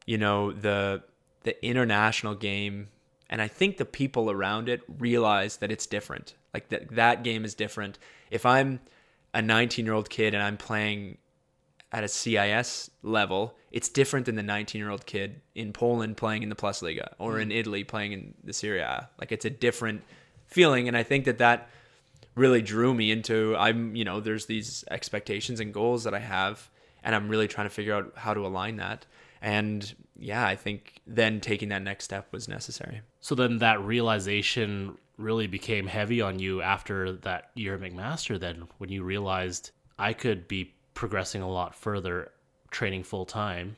you 0.07 0.19
know, 0.19 0.53
the 0.53 1.03
the 1.45 1.65
international 1.65 2.35
game 2.35 2.89
And 3.29 3.43
I 3.43 3.49
think 3.49 3.77
the 3.77 3.85
people 3.85 4.31
around 4.31 4.69
it 4.69 4.83
realize 4.99 5.57
that 5.59 5.73
it's 5.73 5.87
different. 5.87 6.35
Like 6.55 6.69
that 6.69 6.95
that 6.95 7.25
game 7.25 7.45
is 7.45 7.55
different. 7.55 7.99
If 8.31 8.47
I'm 8.47 8.81
a 9.35 9.43
19 9.43 9.85
year 9.85 9.95
old 9.95 10.11
kid 10.11 10.35
and 10.35 10.43
I'm 10.43 10.57
playing 10.57 11.19
at 11.93 12.05
a 12.05 12.09
CIS 12.09 12.91
level, 13.03 13.57
it's 13.71 13.89
different 13.89 14.27
than 14.27 14.37
the 14.37 14.43
19 14.43 14.79
year 14.79 14.91
old 14.91 15.07
kid 15.07 15.41
in 15.55 15.73
Poland 15.73 16.17
playing 16.17 16.43
in 16.43 16.49
the 16.49 16.55
Plus 16.55 16.83
Liga 16.83 17.15
or 17.19 17.39
in 17.39 17.49
mm-hmm. 17.49 17.59
Italy 17.59 17.85
playing 17.85 18.13
in 18.13 18.35
the 18.45 18.53
Serie 18.53 18.81
A. 18.81 19.09
Like 19.19 19.33
it's 19.33 19.45
a 19.45 19.51
different 19.51 20.03
feeling. 20.47 20.89
And 20.89 20.97
I 20.97 21.03
think 21.03 21.25
that 21.25 21.39
that 21.39 21.69
really 22.35 22.63
drew 22.63 22.95
me 22.95 23.11
into, 23.11 23.57
I'm, 23.57 23.97
you 23.97 24.05
know, 24.05 24.21
there's 24.21 24.47
these 24.47 24.85
expectations 24.91 25.59
and 25.59 25.73
goals 25.73 26.05
that 26.05 26.15
I 26.15 26.19
have, 26.21 26.71
and 27.03 27.15
I'm 27.15 27.29
really 27.29 27.49
trying 27.49 27.67
to 27.67 27.75
figure 27.75 27.95
out 27.95 28.13
how 28.17 28.35
to 28.35 28.47
align 28.47 28.77
that. 28.77 29.07
And 29.41 29.95
yeah, 30.19 30.47
I 30.47 30.57
think 30.57 31.01
then 31.07 31.41
taking 31.41 31.69
that 31.71 31.83
next 31.83 32.05
step 32.05 32.33
was 32.33 32.49
necessary. 32.49 33.03
So 33.21 33.35
then 33.35 33.59
that 33.59 33.81
realization 33.83 34.99
really 35.19 35.47
became 35.47 35.87
heavy 35.87 36.21
on 36.21 36.39
you 36.39 36.63
after 36.63 37.13
that 37.13 37.51
year 37.55 37.75
at 37.75 37.81
McMaster, 37.81 38.39
then 38.39 38.65
when 38.79 38.91
you 38.91 39.03
realized 39.03 39.71
I 39.99 40.13
could 40.13 40.47
be 40.47 40.75
progressing 40.95 41.43
a 41.43 41.51
lot 41.51 41.75
further 41.75 42.33
training 42.71 43.05
full 43.05 43.25
time 43.25 43.77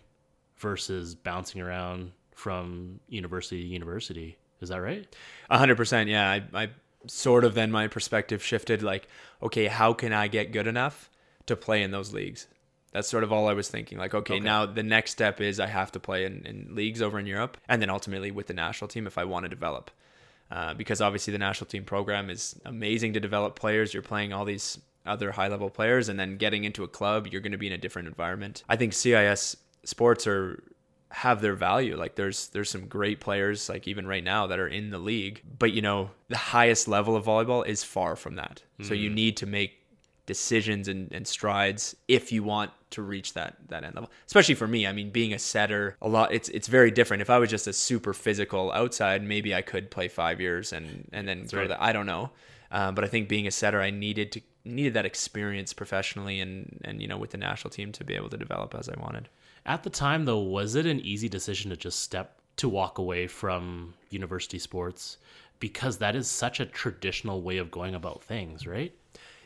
versus 0.57 1.15
bouncing 1.15 1.61
around 1.61 2.13
from 2.35 3.01
university 3.09 3.63
to 3.63 3.69
university. 3.69 4.39
Is 4.61 4.71
that 4.71 4.81
right? 4.81 5.07
A 5.51 5.59
hundred 5.59 5.77
percent. 5.77 6.09
Yeah. 6.09 6.29
I, 6.29 6.43
I 6.53 6.69
sort 7.07 7.45
of 7.45 7.55
then 7.55 7.71
my 7.71 7.87
perspective 7.87 8.43
shifted 8.43 8.83
like, 8.83 9.07
okay, 9.43 9.67
how 9.67 9.93
can 9.93 10.13
I 10.13 10.29
get 10.29 10.53
good 10.53 10.67
enough 10.67 11.11
to 11.47 11.57
play 11.57 11.83
in 11.83 11.91
those 11.91 12.13
leagues? 12.13 12.49
That's 12.99 13.09
sort 13.09 13.23
of 13.23 13.33
all 13.33 13.47
I 13.47 13.53
was 13.53 13.69
thinking. 13.69 13.97
Like, 13.97 14.13
okay, 14.13 14.35
okay. 14.35 14.41
now 14.41 14.67
the 14.67 14.83
next 14.83 15.13
step 15.13 15.41
is 15.41 15.61
I 15.61 15.69
have 15.69 15.93
to 15.93 16.01
play 16.01 16.25
in, 16.25 16.45
in, 16.45 16.75
leagues 16.75 17.01
over 17.01 17.17
in 17.17 17.27
Europe 17.27 17.57
and 17.69 17.81
then 17.81 17.91
ultimately 17.91 18.33
with 18.33 18.49
the 18.49 18.55
national 18.55 18.89
team 18.89 19.07
if 19.07 19.17
I 19.17 19.23
want 19.23 19.45
to 19.45 19.49
develop. 19.49 19.93
Uh, 20.51 20.75
because 20.75 21.01
obviously 21.01 21.31
the 21.31 21.39
national 21.39 21.69
team 21.69 21.85
program 21.85 22.29
is 22.29 22.59
amazing 22.65 23.13
to 23.13 23.21
develop 23.21 23.55
players. 23.55 23.95
You're 23.95 24.03
playing 24.03 24.33
all 24.33 24.45
these 24.45 24.81
other 25.07 25.31
high 25.31 25.47
level 25.47 25.71
players 25.71 26.09
and 26.09 26.19
then 26.19 26.39
getting 26.39 26.65
into 26.65 26.83
a 26.83 26.89
club 26.89 27.29
you're 27.29 27.41
going 27.41 27.53
to 27.53 27.59
be 27.59 27.69
in 27.69 27.73
a 27.73 27.79
different 27.79 28.09
environment 28.09 28.63
i 28.69 28.77
think 28.77 28.93
cis 28.93 29.57
sports 29.83 30.27
are 30.27 30.63
have 31.11 31.41
their 31.41 31.55
value 31.55 31.97
like 31.97 32.17
there's 32.17 32.49
there's 32.49 32.69
some 32.69 32.87
great 32.87 33.21
players 33.21 33.71
like 33.71 33.89
even 33.89 34.07
right 34.07 34.25
now 34.25 34.47
that 34.47 34.59
are 34.59 34.69
in 34.69 34.91
the 34.91 34.99
league 34.99 35.41
but 35.59 35.73
you 35.73 35.81
know 35.81 36.11
the 36.29 36.37
highest 36.37 36.89
level 36.89 37.17
of 37.17 37.25
volleyball 37.25 37.67
is 37.67 37.83
far 37.83 38.17
from 38.17 38.35
that 38.35 38.63
mm. 38.79 38.85
so 38.85 38.93
you 38.93 39.09
mm. 39.09 39.15
need 39.15 39.37
to 39.39 39.47
make 39.47 39.79
decisions 40.29 40.87
and, 40.87 41.13
and 41.13 41.27
strides 41.27 41.97
if 42.07 42.31
you 42.31 42.45
want 42.45 42.71
to 42.91 43.03
reach 43.03 43.35
that 43.35 43.57
that 43.69 43.83
end 43.83 43.95
level 43.95 44.11
especially 44.27 44.55
for 44.55 44.69
me 44.69 44.87
i 44.87 44.93
mean 44.93 45.11
being 45.11 45.33
a 45.33 45.39
setter 45.39 45.97
a 46.01 46.09
lot 46.09 46.33
it's 46.33 46.49
it's 46.51 46.69
very 46.69 46.91
different 46.91 47.21
if 47.21 47.31
i 47.31 47.39
was 47.39 47.51
just 47.51 47.67
a 47.67 47.73
super 47.73 48.13
physical 48.13 48.71
outside 48.73 49.23
maybe 49.23 49.55
i 49.55 49.63
could 49.63 49.91
play 49.91 50.07
five 50.07 50.41
years 50.41 50.73
and 50.73 51.09
and 51.13 51.27
then 51.27 51.41
That's 51.41 51.53
go 51.53 51.61
right. 51.61 51.69
to 51.69 51.83
i 51.83 51.93
don't 51.93 52.07
know 52.07 52.31
um, 52.71 52.95
but 52.95 53.05
i 53.05 53.09
think 53.09 53.29
being 53.29 53.47
a 53.47 53.51
setter 53.51 53.81
i 53.81 53.91
needed 53.91 54.31
to 54.33 54.41
needed 54.69 54.95
that 54.95 55.07
experience 55.07 55.73
professionally 55.73 56.41
and 56.41 56.81
and 56.85 57.01
you 57.01 57.09
know 57.09 57.17
with 57.17 57.31
the 57.31 57.39
national 57.39 57.71
team 57.71 57.93
to 57.93 58.05
be 58.05 58.15
able 58.15 58.29
to 58.29 58.37
develop 58.37 58.75
as 58.75 58.89
I 58.89 58.99
wanted. 59.01 59.29
At 59.67 59.83
the 59.83 59.91
time 59.91 60.25
though, 60.25 60.39
was 60.39 60.75
it 60.75 60.87
an 60.87 61.01
easy 61.01 61.29
decision 61.29 61.71
to 61.71 61.77
just 61.77 62.01
step 62.01 62.39
to 62.57 62.69
walk 62.69 62.99
away 62.99 63.27
from 63.27 63.95
university 64.11 64.59
sports 64.59 65.19
because 65.61 65.99
that 65.99 66.15
is 66.15 66.29
such 66.29 66.61
a 66.61 66.67
traditional 66.67 67.43
way 67.43 67.59
of 67.59 67.71
going 67.71 67.95
about 67.95 68.23
things, 68.23 68.67
right? 68.67 68.93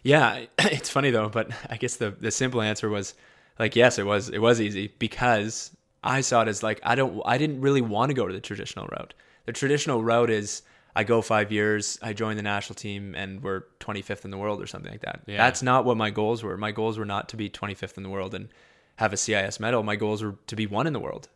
Yeah, 0.02 0.46
it's 0.58 0.90
funny 0.90 1.10
though, 1.10 1.28
but 1.28 1.50
I 1.68 1.76
guess 1.76 1.96
the 1.96 2.10
the 2.10 2.30
simple 2.30 2.60
answer 2.62 2.88
was 2.88 3.14
like 3.58 3.76
yes, 3.76 3.98
it 3.98 4.06
was 4.06 4.28
it 4.28 4.38
was 4.38 4.60
easy 4.60 4.92
because 4.98 5.74
I 6.02 6.20
saw 6.20 6.42
it 6.42 6.48
as 6.48 6.62
like 6.62 6.80
I 6.82 6.94
don't 6.94 7.22
I 7.24 7.38
didn't 7.38 7.60
really 7.60 7.82
want 7.82 8.10
to 8.10 8.14
go 8.14 8.26
to 8.26 8.32
the 8.32 8.40
traditional 8.40 8.86
route. 8.88 9.14
The 9.46 9.52
traditional 9.52 10.02
route 10.02 10.30
is 10.30 10.62
I 10.94 11.04
go 11.04 11.22
five 11.22 11.50
years, 11.50 11.98
I 12.02 12.12
join 12.12 12.36
the 12.36 12.42
national 12.42 12.74
team, 12.74 13.14
and 13.14 13.42
we're 13.42 13.62
25th 13.80 14.24
in 14.24 14.30
the 14.30 14.36
world 14.36 14.60
or 14.62 14.66
something 14.66 14.90
like 14.90 15.00
that. 15.02 15.22
Yeah. 15.26 15.38
That's 15.38 15.62
not 15.62 15.84
what 15.84 15.96
my 15.96 16.10
goals 16.10 16.42
were. 16.42 16.56
My 16.58 16.70
goals 16.70 16.98
were 16.98 17.06
not 17.06 17.30
to 17.30 17.36
be 17.36 17.48
25th 17.48 17.96
in 17.96 18.02
the 18.02 18.10
world 18.10 18.34
and 18.34 18.50
have 18.96 19.12
a 19.12 19.16
CIS 19.16 19.58
medal. 19.58 19.82
My 19.82 19.96
goals 19.96 20.22
were 20.22 20.36
to 20.48 20.56
be 20.56 20.66
one 20.66 20.86
in 20.86 20.92
the 20.92 21.00
world. 21.00 21.28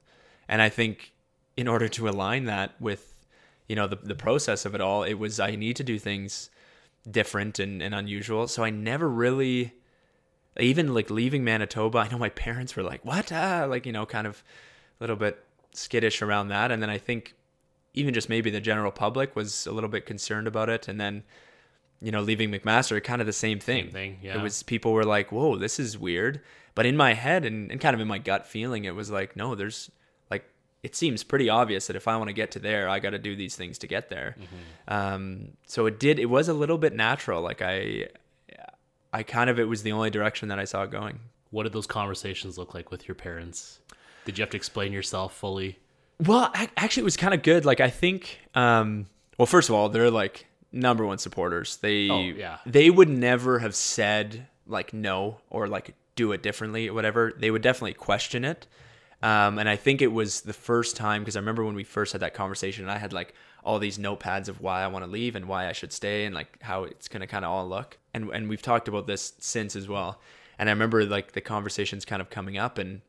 And 0.47 0.61
I 0.61 0.69
think 0.69 1.13
in 1.57 1.69
order 1.69 1.89
to 1.89 2.09
align 2.09 2.45
that 2.45 2.79
with, 2.81 3.15
you 3.67 3.77
know, 3.77 3.87
the, 3.87 3.97
the 3.97 4.15
process 4.15 4.67
of 4.67 4.75
it 4.75 4.83
all, 4.83 5.03
it 5.05 5.15
was 5.15 5.41
I 5.41 5.57
need 5.57 5.77
to 5.77 5.85
do 5.85 5.99
things 5.99 6.51
different 7.11 7.59
and, 7.59 7.83
and 7.83 7.95
unusual. 7.95 8.49
So 8.49 8.65
I 8.65 8.71
never 8.71 9.09
really, 9.09 9.73
even 10.59 10.95
like 10.95 11.11
leaving 11.11 11.45
Manitoba, 11.45 11.99
I 11.99 12.09
know 12.09 12.19
my 12.19 12.31
parents 12.31 12.77
were 12.77 12.83
like, 12.83 13.05
what? 13.05 13.33
Ah, 13.33 13.67
like, 13.69 13.87
you 13.87 13.93
know, 13.93 14.07
kind 14.07 14.27
of 14.27 14.43
a 15.01 15.03
little 15.03 15.17
bit 15.17 15.45
skittish 15.73 16.23
around 16.23 16.49
that. 16.49 16.71
And 16.71 16.83
then 16.83 16.91
I 16.91 16.99
think 16.99 17.35
even 17.95 18.13
just 18.13 18.29
maybe 18.29 18.51
the 18.51 18.61
general 18.61 18.93
public 18.93 19.37
was 19.37 19.67
a 19.67 19.73
little 19.73 19.91
bit 19.91 20.07
concerned 20.07 20.47
about 20.47 20.69
it. 20.69 20.89
And 20.89 21.01
then, 21.01 21.23
you 22.01 22.11
know, 22.11 22.21
leaving 22.21 22.51
McMaster, 22.51 23.03
kind 23.03 23.21
of 23.21 23.27
the 23.27 23.33
same 23.33 23.59
thing. 23.59 23.85
Same 23.85 23.93
thing 23.93 24.19
yeah. 24.23 24.39
It 24.39 24.43
was 24.43 24.63
people 24.63 24.93
were 24.93 25.05
like, 25.05 25.33
whoa, 25.33 25.57
this 25.57 25.79
is 25.79 25.99
weird. 25.99 26.41
But 26.75 26.87
in 26.87 26.97
my 26.97 27.15
head 27.15 27.45
and, 27.45 27.71
and 27.71 27.81
kind 27.81 27.95
of 27.95 28.01
in 28.01 28.09
my 28.09 28.19
gut 28.19 28.47
feeling, 28.47 28.85
it 28.85 28.95
was 28.95 29.11
like, 29.11 29.35
no, 29.35 29.55
there's 29.55 29.91
it 30.87 30.95
seems 30.95 31.25
pretty 31.25 31.49
obvious 31.49 31.89
that 31.89 31.97
if 31.97 32.07
I 32.07 32.17
want 32.17 32.29
to 32.29 32.33
get 32.33 32.53
to 32.53 32.61
there, 32.61 32.89
I 32.89 33.01
got 33.01 33.11
to 33.11 33.19
do 33.19 33.35
these 33.35 33.57
things 33.57 33.77
to 33.79 33.89
get 33.89 34.09
there. 34.09 34.37
Mm-hmm. 34.39 34.95
Um, 34.95 35.49
so 35.67 35.87
it 35.87 35.99
did, 35.99 36.21
it 36.21 36.27
was 36.27 36.49
a 36.49 36.55
little 36.55 36.79
bit 36.79 36.95
natural. 36.95 37.43
Like 37.43 37.61
I, 37.61 38.07
I 39.13 39.25
kind 39.25 39.51
of, 39.51 39.59
it 39.59 39.65
was 39.65 39.83
the 39.83 39.91
only 39.91 40.11
direction 40.11 40.47
that 40.51 40.61
I 40.61 40.65
saw 40.65 40.85
it 40.85 40.93
going. 40.93 41.19
What 41.51 41.65
did 41.65 41.73
those 41.73 41.89
conversations 41.89 42.57
look 42.57 42.73
like 42.73 42.93
with 42.93 43.09
your 43.09 43.17
parents? 43.17 43.81
Did 44.27 44.39
you 44.39 44.43
have 44.43 44.51
to 44.51 44.57
explain 44.57 44.93
yourself 44.93 45.35
fully? 45.35 45.81
Well, 46.25 46.53
actually, 46.77 47.01
it 47.01 47.05
was 47.05 47.17
kind 47.17 47.35
of 47.35 47.43
good. 47.43 47.65
Like 47.65 47.81
I 47.81 47.91
think, 47.91 48.39
um, 48.55 49.07
well, 49.39 49.47
first 49.47 49.69
of 49.69 49.75
all, 49.75 49.89
they're 49.89 50.09
like 50.09 50.47
number 50.71 51.05
one 51.05 51.19
supporters. 51.19 51.79
They, 51.79 52.09
oh, 52.09 52.21
yeah. 52.21 52.59
they 52.65 52.91
would 52.91 53.09
never 53.09 53.59
have 53.59 53.75
said 53.75 54.47
like 54.69 54.93
no 54.93 55.39
or 55.51 55.67
like 55.67 55.97
do 56.15 56.31
it 56.31 56.45
differently 56.45 56.89
or 56.89 56.95
whatever. 56.95 57.33
They 57.37 57.51
would 57.51 57.63
definitely 57.63 57.95
question 57.95 58.45
it. 58.45 58.69
Um, 59.23 59.59
and 59.59 59.69
I 59.69 59.77
think 59.77 60.03
it 60.03 60.13
was 60.13 60.43
the 60.43 60.53
first 60.53 60.97
time 60.97 61.23
because 61.23 61.37
I 61.37 61.41
remember 61.41 61.65
when 61.65 61.75
we 61.75 61.85
first 61.85 62.13
had 62.13 62.21
that 62.23 62.35
conversation, 62.35 62.85
and 62.85 62.93
I 62.93 62.99
had 62.99 63.13
like 63.13 63.35
all 63.65 63.79
these 63.79 63.99
notepads 63.99 64.49
of 64.49 64.61
why 64.61 64.83
I 64.83 64.87
want 64.87 65.05
to 65.05 65.11
leave 65.11 65.35
and 65.35 65.49
why 65.49 65.69
I 65.69 65.73
should 65.73 65.93
stay 65.93 66.25
and 66.25 66.35
like 66.35 66.63
how 66.63 66.85
it's 66.85 67.09
gonna 67.09 67.27
kind 67.27 67.45
of 67.45 67.51
all 67.51 67.69
look. 67.69 67.99
And 68.15 68.31
and 68.31 68.49
we've 68.49 68.63
talked 68.63 68.89
about 68.89 69.07
this 69.07 69.33
since 69.39 69.75
as 69.75 69.89
well. 69.89 70.21
And 70.59 70.69
I 70.69 70.73
remember 70.73 71.05
like 71.05 71.33
the 71.33 71.41
conversations 71.41 72.05
kind 72.05 72.23
of 72.23 72.31
coming 72.31 72.57
up 72.57 72.79
and 72.79 73.01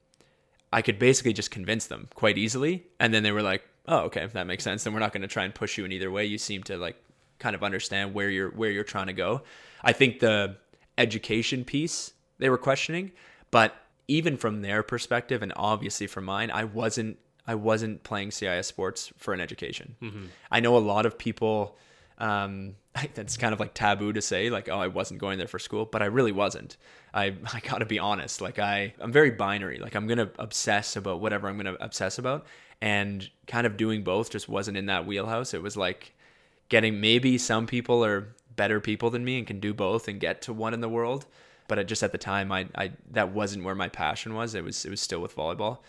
I 0.71 0.81
could 0.81 0.99
basically 0.99 1.33
just 1.33 1.51
convince 1.51 1.87
them 1.87 2.09
quite 2.13 2.37
easily. 2.37 2.85
And 2.99 3.13
then 3.13 3.23
they 3.23 3.31
were 3.31 3.41
like, 3.41 3.63
oh, 3.87 3.99
okay, 3.99 4.23
if 4.23 4.33
that 4.33 4.47
makes 4.47 4.63
sense. 4.63 4.83
Then 4.83 4.93
we're 4.93 4.99
not 4.99 5.13
to 5.13 5.27
try 5.27 5.45
and 5.45 5.55
push 5.55 5.77
you 5.77 5.85
in 5.85 5.91
either 5.91 6.11
way. 6.11 6.25
You 6.25 6.37
seem 6.37 6.63
to 6.63 6.77
like 6.77 6.97
kind 7.39 7.55
of 7.55 7.63
understand 7.63 8.13
where 8.13 8.29
you're 8.29 8.49
where 8.49 8.69
you're 8.69 8.83
trying 8.83 9.07
to 9.07 9.13
go. 9.13 9.43
I 9.83 9.93
think 9.93 10.19
the 10.19 10.57
education 10.97 11.63
piece 11.63 12.13
they 12.39 12.49
were 12.49 12.57
questioning, 12.57 13.11
but 13.51 13.75
even 14.07 14.37
from 14.37 14.61
their 14.61 14.83
perspective 14.83 15.41
and 15.41 15.53
obviously 15.55 16.07
from 16.07 16.25
mine, 16.25 16.51
I 16.51 16.63
wasn't 16.63 17.17
I 17.45 17.55
wasn't 17.55 18.03
playing 18.03 18.31
CIS 18.31 18.67
sports 18.67 19.13
for 19.17 19.33
an 19.33 19.39
education. 19.39 19.95
Mm-hmm. 20.01 20.25
I 20.51 20.59
know 20.59 20.75
a 20.75 20.79
lot 20.79 21.05
of 21.05 21.17
people 21.17 21.77
um, 22.17 22.75
that's 23.13 23.37
kind 23.37 23.53
of 23.53 23.59
like 23.59 23.73
taboo 23.73 24.13
to 24.13 24.21
say, 24.21 24.49
like, 24.49 24.69
oh, 24.69 24.79
I 24.79 24.87
wasn't 24.87 25.19
going 25.21 25.37
there 25.37 25.47
for 25.47 25.59
school, 25.59 25.85
but 25.85 26.01
I 26.01 26.05
really 26.05 26.31
wasn't. 26.31 26.77
I, 27.13 27.25
I 27.53 27.61
gotta 27.61 27.85
be 27.85 27.99
honest. 27.99 28.41
Like, 28.41 28.59
I, 28.59 28.93
I'm 28.99 29.11
very 29.11 29.31
binary. 29.31 29.79
Like, 29.79 29.95
I'm 29.95 30.07
gonna 30.07 30.29
obsess 30.37 30.95
about 30.95 31.21
whatever 31.21 31.47
I'm 31.47 31.57
gonna 31.57 31.77
obsess 31.79 32.17
about. 32.17 32.45
And 32.79 33.27
kind 33.47 33.65
of 33.65 33.75
doing 33.75 34.03
both 34.03 34.29
just 34.29 34.47
wasn't 34.47 34.77
in 34.77 34.85
that 34.85 35.07
wheelhouse. 35.07 35.55
It 35.55 35.63
was 35.63 35.75
like 35.75 36.13
getting 36.69 37.01
maybe 37.01 37.37
some 37.37 37.65
people 37.65 38.05
are 38.05 38.35
better 38.55 38.79
people 38.79 39.09
than 39.09 39.25
me 39.25 39.39
and 39.39 39.47
can 39.47 39.59
do 39.59 39.73
both 39.73 40.07
and 40.07 40.19
get 40.19 40.43
to 40.43 40.53
one 40.53 40.75
in 40.75 40.81
the 40.81 40.89
world. 40.89 41.25
But 41.67 41.85
just 41.87 42.03
at 42.03 42.11
the 42.11 42.17
time, 42.17 42.51
I, 42.51 42.67
I 42.75 42.91
that 43.11 43.33
wasn't 43.33 43.63
where 43.63 43.75
my 43.75 43.89
passion 43.89 44.33
was. 44.33 44.55
It 44.55 44.63
was 44.63 44.85
it 44.85 44.89
was 44.89 45.01
still 45.01 45.19
with 45.19 45.35
volleyball, 45.35 45.79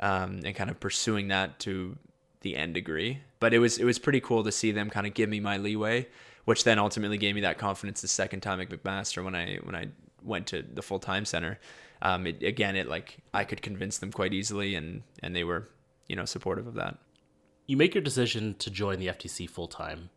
um, 0.00 0.40
and 0.44 0.54
kind 0.54 0.70
of 0.70 0.80
pursuing 0.80 1.28
that 1.28 1.58
to 1.60 1.96
the 2.40 2.56
end 2.56 2.74
degree. 2.74 3.20
But 3.40 3.52
it 3.52 3.58
was 3.58 3.78
it 3.78 3.84
was 3.84 3.98
pretty 3.98 4.20
cool 4.20 4.44
to 4.44 4.52
see 4.52 4.72
them 4.72 4.88
kind 4.90 5.06
of 5.06 5.14
give 5.14 5.28
me 5.28 5.40
my 5.40 5.58
leeway, 5.58 6.08
which 6.44 6.64
then 6.64 6.78
ultimately 6.78 7.18
gave 7.18 7.34
me 7.34 7.42
that 7.42 7.58
confidence 7.58 8.00
the 8.00 8.08
second 8.08 8.40
time 8.40 8.60
at 8.60 8.70
McMaster 8.70 9.22
when 9.22 9.34
I 9.34 9.56
when 9.62 9.74
I 9.74 9.88
went 10.22 10.46
to 10.48 10.62
the 10.62 10.82
full 10.82 10.98
time 10.98 11.24
center. 11.24 11.58
Um, 12.02 12.26
it, 12.26 12.42
again, 12.42 12.76
it 12.76 12.88
like 12.88 13.18
I 13.32 13.44
could 13.44 13.62
convince 13.62 13.98
them 13.98 14.12
quite 14.12 14.32
easily, 14.32 14.74
and 14.74 15.02
and 15.22 15.34
they 15.34 15.44
were 15.44 15.68
you 16.08 16.16
know 16.16 16.24
supportive 16.24 16.66
of 16.66 16.74
that. 16.74 16.98
You 17.66 17.76
make 17.76 17.94
your 17.94 18.02
decision 18.02 18.54
to 18.60 18.70
join 18.70 18.98
the 18.98 19.08
FTC 19.08 19.50
full 19.50 19.68
time. 19.68 20.10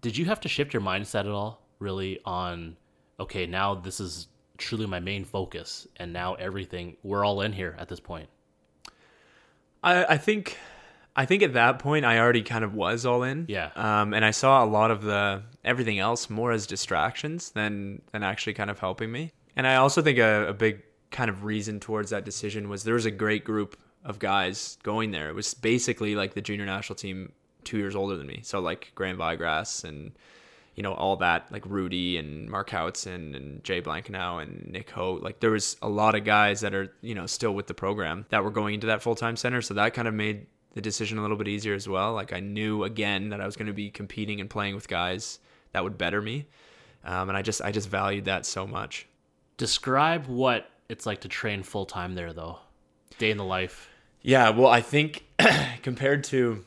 Did 0.00 0.16
you 0.16 0.24
have 0.26 0.40
to 0.40 0.48
shift 0.48 0.72
your 0.72 0.82
mindset 0.82 1.20
at 1.20 1.28
all, 1.28 1.62
really, 1.78 2.20
on 2.24 2.76
okay, 3.20 3.46
now 3.46 3.74
this 3.74 4.00
is 4.00 4.28
truly 4.58 4.86
my 4.86 5.00
main 5.00 5.24
focus, 5.24 5.86
and 5.96 6.12
now 6.12 6.34
everything 6.34 6.96
we're 7.02 7.24
all 7.24 7.40
in 7.40 7.52
here 7.52 7.76
at 7.78 7.88
this 7.88 8.00
point. 8.00 8.28
I 9.82 10.04
I 10.04 10.18
think 10.18 10.58
I 11.14 11.26
think 11.26 11.42
at 11.42 11.52
that 11.54 11.78
point 11.78 12.04
I 12.04 12.18
already 12.18 12.42
kind 12.42 12.64
of 12.64 12.74
was 12.74 13.04
all 13.04 13.22
in. 13.22 13.46
Yeah. 13.48 13.70
Um, 13.76 14.14
and 14.14 14.24
I 14.24 14.30
saw 14.30 14.64
a 14.64 14.66
lot 14.66 14.90
of 14.90 15.02
the 15.02 15.42
everything 15.64 15.98
else 15.98 16.30
more 16.30 16.52
as 16.52 16.66
distractions 16.66 17.50
than 17.50 18.02
than 18.12 18.22
actually 18.22 18.54
kind 18.54 18.70
of 18.70 18.78
helping 18.78 19.12
me. 19.12 19.32
And 19.56 19.66
I 19.66 19.76
also 19.76 20.00
think 20.00 20.18
a, 20.18 20.48
a 20.48 20.54
big 20.54 20.82
kind 21.10 21.28
of 21.28 21.44
reason 21.44 21.78
towards 21.78 22.10
that 22.10 22.24
decision 22.24 22.68
was 22.68 22.84
there 22.84 22.94
was 22.94 23.04
a 23.04 23.10
great 23.10 23.44
group 23.44 23.76
of 24.04 24.18
guys 24.18 24.78
going 24.82 25.10
there. 25.10 25.28
It 25.28 25.34
was 25.34 25.52
basically 25.54 26.14
like 26.14 26.34
the 26.34 26.40
junior 26.40 26.64
national 26.64 26.96
team 26.96 27.32
two 27.64 27.76
years 27.76 27.94
older 27.94 28.16
than 28.16 28.26
me. 28.26 28.40
So 28.42 28.60
like 28.60 28.92
Graham 28.94 29.18
Vigrass 29.18 29.84
and 29.84 30.12
you 30.74 30.82
know 30.82 30.94
all 30.94 31.16
that 31.16 31.50
like 31.50 31.64
Rudy 31.66 32.16
and 32.16 32.48
Mark 32.48 32.70
Howitson 32.70 33.36
and 33.36 33.62
Jay 33.62 33.82
Blankenau 33.82 34.42
and 34.42 34.70
Nick 34.70 34.90
Hoag. 34.90 35.22
Like 35.22 35.40
there 35.40 35.50
was 35.50 35.76
a 35.82 35.88
lot 35.88 36.14
of 36.14 36.24
guys 36.24 36.60
that 36.60 36.74
are 36.74 36.92
you 37.00 37.14
know 37.14 37.26
still 37.26 37.54
with 37.54 37.66
the 37.66 37.74
program 37.74 38.26
that 38.30 38.42
were 38.42 38.50
going 38.50 38.74
into 38.74 38.86
that 38.86 39.02
full 39.02 39.14
time 39.14 39.36
center. 39.36 39.60
So 39.60 39.74
that 39.74 39.94
kind 39.94 40.08
of 40.08 40.14
made 40.14 40.46
the 40.74 40.80
decision 40.80 41.18
a 41.18 41.22
little 41.22 41.36
bit 41.36 41.48
easier 41.48 41.74
as 41.74 41.88
well. 41.88 42.14
Like 42.14 42.32
I 42.32 42.40
knew 42.40 42.84
again 42.84 43.28
that 43.30 43.40
I 43.40 43.46
was 43.46 43.56
going 43.56 43.66
to 43.66 43.72
be 43.72 43.90
competing 43.90 44.40
and 44.40 44.48
playing 44.48 44.74
with 44.74 44.88
guys 44.88 45.38
that 45.72 45.84
would 45.84 45.98
better 45.98 46.20
me, 46.20 46.46
um, 47.04 47.28
and 47.28 47.36
I 47.36 47.42
just 47.42 47.60
I 47.62 47.72
just 47.72 47.88
valued 47.88 48.24
that 48.24 48.46
so 48.46 48.66
much. 48.66 49.06
Describe 49.58 50.26
what 50.26 50.70
it's 50.88 51.06
like 51.06 51.20
to 51.22 51.28
train 51.28 51.62
full 51.62 51.86
time 51.86 52.14
there, 52.14 52.32
though. 52.32 52.58
Day 53.18 53.30
in 53.30 53.36
the 53.36 53.44
life. 53.44 53.88
Yeah, 54.22 54.50
well, 54.50 54.68
I 54.68 54.80
think 54.80 55.24
compared 55.82 56.24
to 56.24 56.64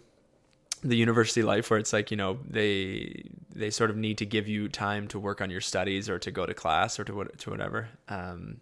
the 0.85 0.95
university 0.95 1.41
life 1.41 1.69
where 1.69 1.79
it's 1.79 1.93
like 1.93 2.11
you 2.11 2.17
know 2.17 2.37
they 2.47 3.23
they 3.53 3.69
sort 3.69 3.89
of 3.89 3.97
need 3.97 4.17
to 4.19 4.25
give 4.25 4.47
you 4.47 4.69
time 4.69 5.07
to 5.07 5.19
work 5.19 5.41
on 5.41 5.49
your 5.49 5.61
studies 5.61 6.09
or 6.09 6.19
to 6.19 6.31
go 6.31 6.45
to 6.45 6.53
class 6.53 6.99
or 6.99 7.03
to 7.03 7.13
what 7.13 7.37
to 7.39 7.49
whatever. 7.49 7.89
Um 8.07 8.61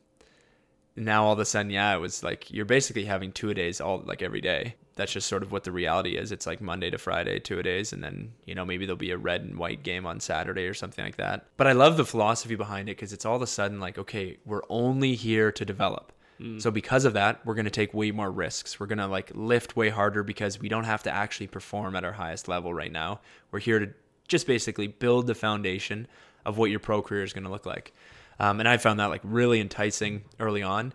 now 0.96 1.26
all 1.26 1.34
of 1.34 1.40
a 1.40 1.46
sudden 1.46 1.72
yeah 1.72 1.96
it 1.96 2.00
was 2.00 2.24
like 2.24 2.52
you're 2.52 2.66
basically 2.66 3.04
having 3.06 3.32
two 3.32 3.50
a 3.50 3.54
days 3.54 3.82
all 3.82 4.02
like 4.06 4.22
every 4.22 4.42
day. 4.42 4.76
That's 4.96 5.12
just 5.12 5.28
sort 5.28 5.42
of 5.42 5.52
what 5.52 5.64
the 5.64 5.72
reality 5.72 6.18
is. 6.18 6.32
It's 6.32 6.48
like 6.48 6.62
monday 6.62 6.90
to 6.92 6.98
friday 6.98 7.40
two 7.40 7.60
a 7.60 7.64
days 7.64 7.92
and 7.92 8.04
then 8.04 8.32
you 8.46 8.56
know 8.56 8.66
maybe 8.66 8.86
there'll 8.86 8.98
be 8.98 9.12
a 9.12 9.18
red 9.18 9.42
and 9.42 9.58
white 9.58 9.84
game 9.84 10.06
on 10.06 10.20
saturday 10.20 10.66
or 10.66 10.74
something 10.74 11.04
like 11.04 11.18
that. 11.18 11.48
But 11.58 11.68
i 11.68 11.74
love 11.74 11.98
the 11.98 12.06
philosophy 12.06 12.56
behind 12.56 12.88
it 12.88 12.96
because 12.96 13.12
it's 13.12 13.26
all 13.26 13.36
of 13.36 13.42
a 13.42 13.48
sudden 13.48 13.80
like 13.80 13.98
okay 13.98 14.38
we're 14.46 14.64
only 14.70 15.16
here 15.16 15.52
to 15.52 15.66
develop 15.66 16.14
so 16.58 16.72
because 16.72 17.06
of 17.06 17.14
that, 17.14 17.46
we're 17.46 17.54
going 17.54 17.66
to 17.66 17.72
take 17.72 17.94
way 17.94 18.12
more 18.12 18.30
risks. 18.30 18.80
We're 18.80 18.88
going 18.88 18.98
to 18.98 19.08
like 19.08 19.32
lift 19.34 19.76
way 19.76 19.90
harder 19.90 20.24
because 20.24 20.60
we 20.60 20.68
don't 20.68 20.84
have 20.84 21.04
to 21.04 21.12
actually 21.12 21.48
perform 21.48 21.96
at 21.96 22.04
our 22.04 22.12
highest 22.12 22.48
level 22.48 22.74
right 22.74 22.92
now. 22.92 23.22
We're 23.52 23.60
here 23.60 23.80
to 23.80 23.90
just 24.28 24.48
basically 24.48 24.88
build 24.88 25.28
the 25.28 25.36
foundation 25.36 26.08
of 26.46 26.58
what 26.58 26.70
your 26.70 26.80
pro 26.80 27.02
career 27.02 27.24
is 27.24 27.34
going 27.34 27.44
to 27.44 27.50
look 27.50 27.66
like. 27.66 27.94
Um, 28.40 28.60
and 28.60 28.68
I 28.68 28.78
found 28.78 29.00
that 29.00 29.08
like 29.08 29.22
really 29.24 29.62
enticing 29.62 30.24
early 30.40 30.64
on. 30.64 30.94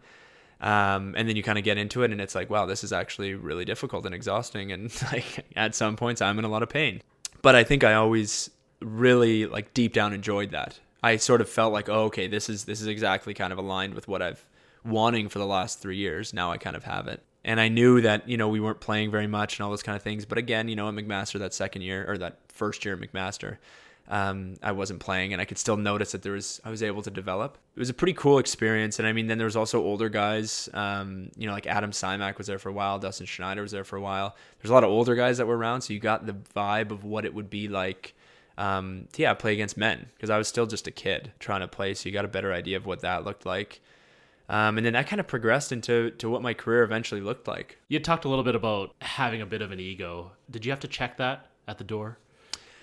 Um, 0.60 1.14
and 1.16 1.28
then 1.28 1.36
you 1.36 1.42
kind 1.42 1.56
of 1.56 1.64
get 1.64 1.78
into 1.78 2.02
it 2.02 2.10
and 2.10 2.20
it's 2.20 2.34
like, 2.34 2.50
wow, 2.50 2.66
this 2.66 2.82
is 2.82 2.92
actually 2.92 3.34
really 3.34 3.64
difficult 3.64 4.04
and 4.06 4.14
exhausting. 4.14 4.72
And 4.72 4.90
like 5.12 5.46
at 5.56 5.74
some 5.74 5.96
points 5.96 6.20
I'm 6.20 6.38
in 6.38 6.44
a 6.44 6.48
lot 6.48 6.62
of 6.62 6.68
pain, 6.68 7.02
but 7.42 7.54
I 7.54 7.64
think 7.64 7.84
I 7.84 7.94
always 7.94 8.50
really 8.80 9.46
like 9.46 9.72
deep 9.72 9.92
down 9.92 10.12
enjoyed 10.12 10.50
that. 10.50 10.78
I 11.02 11.16
sort 11.16 11.40
of 11.40 11.48
felt 11.48 11.72
like, 11.72 11.88
oh, 11.88 12.04
okay, 12.04 12.26
this 12.26 12.48
is, 12.48 12.64
this 12.64 12.80
is 12.80 12.88
exactly 12.88 13.32
kind 13.32 13.52
of 13.52 13.58
aligned 13.58 13.94
with 13.94 14.08
what 14.08 14.20
I've 14.20 14.44
wanting 14.84 15.28
for 15.28 15.38
the 15.38 15.46
last 15.46 15.80
three 15.80 15.96
years. 15.96 16.32
Now 16.32 16.50
I 16.50 16.56
kind 16.56 16.76
of 16.76 16.84
have 16.84 17.08
it. 17.08 17.22
And 17.44 17.60
I 17.60 17.68
knew 17.68 18.00
that, 18.02 18.28
you 18.28 18.36
know, 18.36 18.48
we 18.48 18.60
weren't 18.60 18.80
playing 18.80 19.10
very 19.10 19.26
much 19.26 19.58
and 19.58 19.64
all 19.64 19.70
those 19.70 19.82
kind 19.82 19.96
of 19.96 20.02
things. 20.02 20.24
But 20.24 20.38
again, 20.38 20.68
you 20.68 20.76
know, 20.76 20.88
at 20.88 20.94
McMaster 20.94 21.38
that 21.38 21.54
second 21.54 21.82
year 21.82 22.04
or 22.06 22.18
that 22.18 22.38
first 22.48 22.84
year 22.84 22.94
at 22.94 23.00
McMaster, 23.00 23.58
um, 24.08 24.54
I 24.62 24.72
wasn't 24.72 25.00
playing 25.00 25.32
and 25.32 25.40
I 25.40 25.44
could 25.44 25.58
still 25.58 25.76
notice 25.76 26.12
that 26.12 26.22
there 26.22 26.32
was, 26.32 26.60
I 26.64 26.70
was 26.70 26.82
able 26.82 27.02
to 27.02 27.10
develop. 27.10 27.58
It 27.76 27.78
was 27.78 27.90
a 27.90 27.94
pretty 27.94 28.14
cool 28.14 28.38
experience. 28.38 28.98
And 28.98 29.06
I 29.06 29.12
mean, 29.12 29.26
then 29.28 29.38
there 29.38 29.44
was 29.44 29.56
also 29.56 29.82
older 29.82 30.08
guys, 30.08 30.68
um, 30.74 31.30
you 31.36 31.46
know, 31.46 31.52
like 31.52 31.66
Adam 31.66 31.90
Simac 31.90 32.38
was 32.38 32.46
there 32.46 32.58
for 32.58 32.70
a 32.70 32.72
while. 32.72 32.98
Dustin 32.98 33.26
Schneider 33.26 33.62
was 33.62 33.70
there 33.70 33.84
for 33.84 33.96
a 33.96 34.00
while. 34.00 34.34
There's 34.60 34.70
a 34.70 34.74
lot 34.74 34.84
of 34.84 34.90
older 34.90 35.14
guys 35.14 35.38
that 35.38 35.46
were 35.46 35.56
around. 35.56 35.82
So 35.82 35.92
you 35.92 36.00
got 36.00 36.26
the 36.26 36.36
vibe 36.54 36.90
of 36.90 37.04
what 37.04 37.24
it 37.24 37.34
would 37.34 37.50
be 37.50 37.68
like 37.68 38.14
um, 38.56 39.08
to, 39.12 39.22
yeah, 39.22 39.34
play 39.34 39.52
against 39.52 39.76
men 39.76 40.06
because 40.14 40.30
I 40.30 40.38
was 40.38 40.48
still 40.48 40.66
just 40.66 40.86
a 40.86 40.90
kid 40.90 41.32
trying 41.38 41.60
to 41.60 41.68
play. 41.68 41.94
So 41.94 42.08
you 42.08 42.12
got 42.12 42.24
a 42.24 42.28
better 42.28 42.52
idea 42.52 42.76
of 42.76 42.86
what 42.86 43.00
that 43.00 43.24
looked 43.24 43.46
like. 43.46 43.80
Um, 44.50 44.78
and 44.78 44.86
then 44.86 44.94
that 44.94 45.06
kind 45.06 45.20
of 45.20 45.26
progressed 45.26 45.72
into 45.72 46.10
to 46.12 46.30
what 46.30 46.40
my 46.42 46.54
career 46.54 46.82
eventually 46.82 47.20
looked 47.20 47.46
like. 47.46 47.78
You 47.88 48.00
talked 48.00 48.24
a 48.24 48.28
little 48.28 48.44
bit 48.44 48.54
about 48.54 48.94
having 49.02 49.42
a 49.42 49.46
bit 49.46 49.60
of 49.60 49.72
an 49.72 49.80
ego. 49.80 50.32
Did 50.50 50.64
you 50.64 50.72
have 50.72 50.80
to 50.80 50.88
check 50.88 51.18
that 51.18 51.46
at 51.66 51.76
the 51.78 51.84
door? 51.84 52.18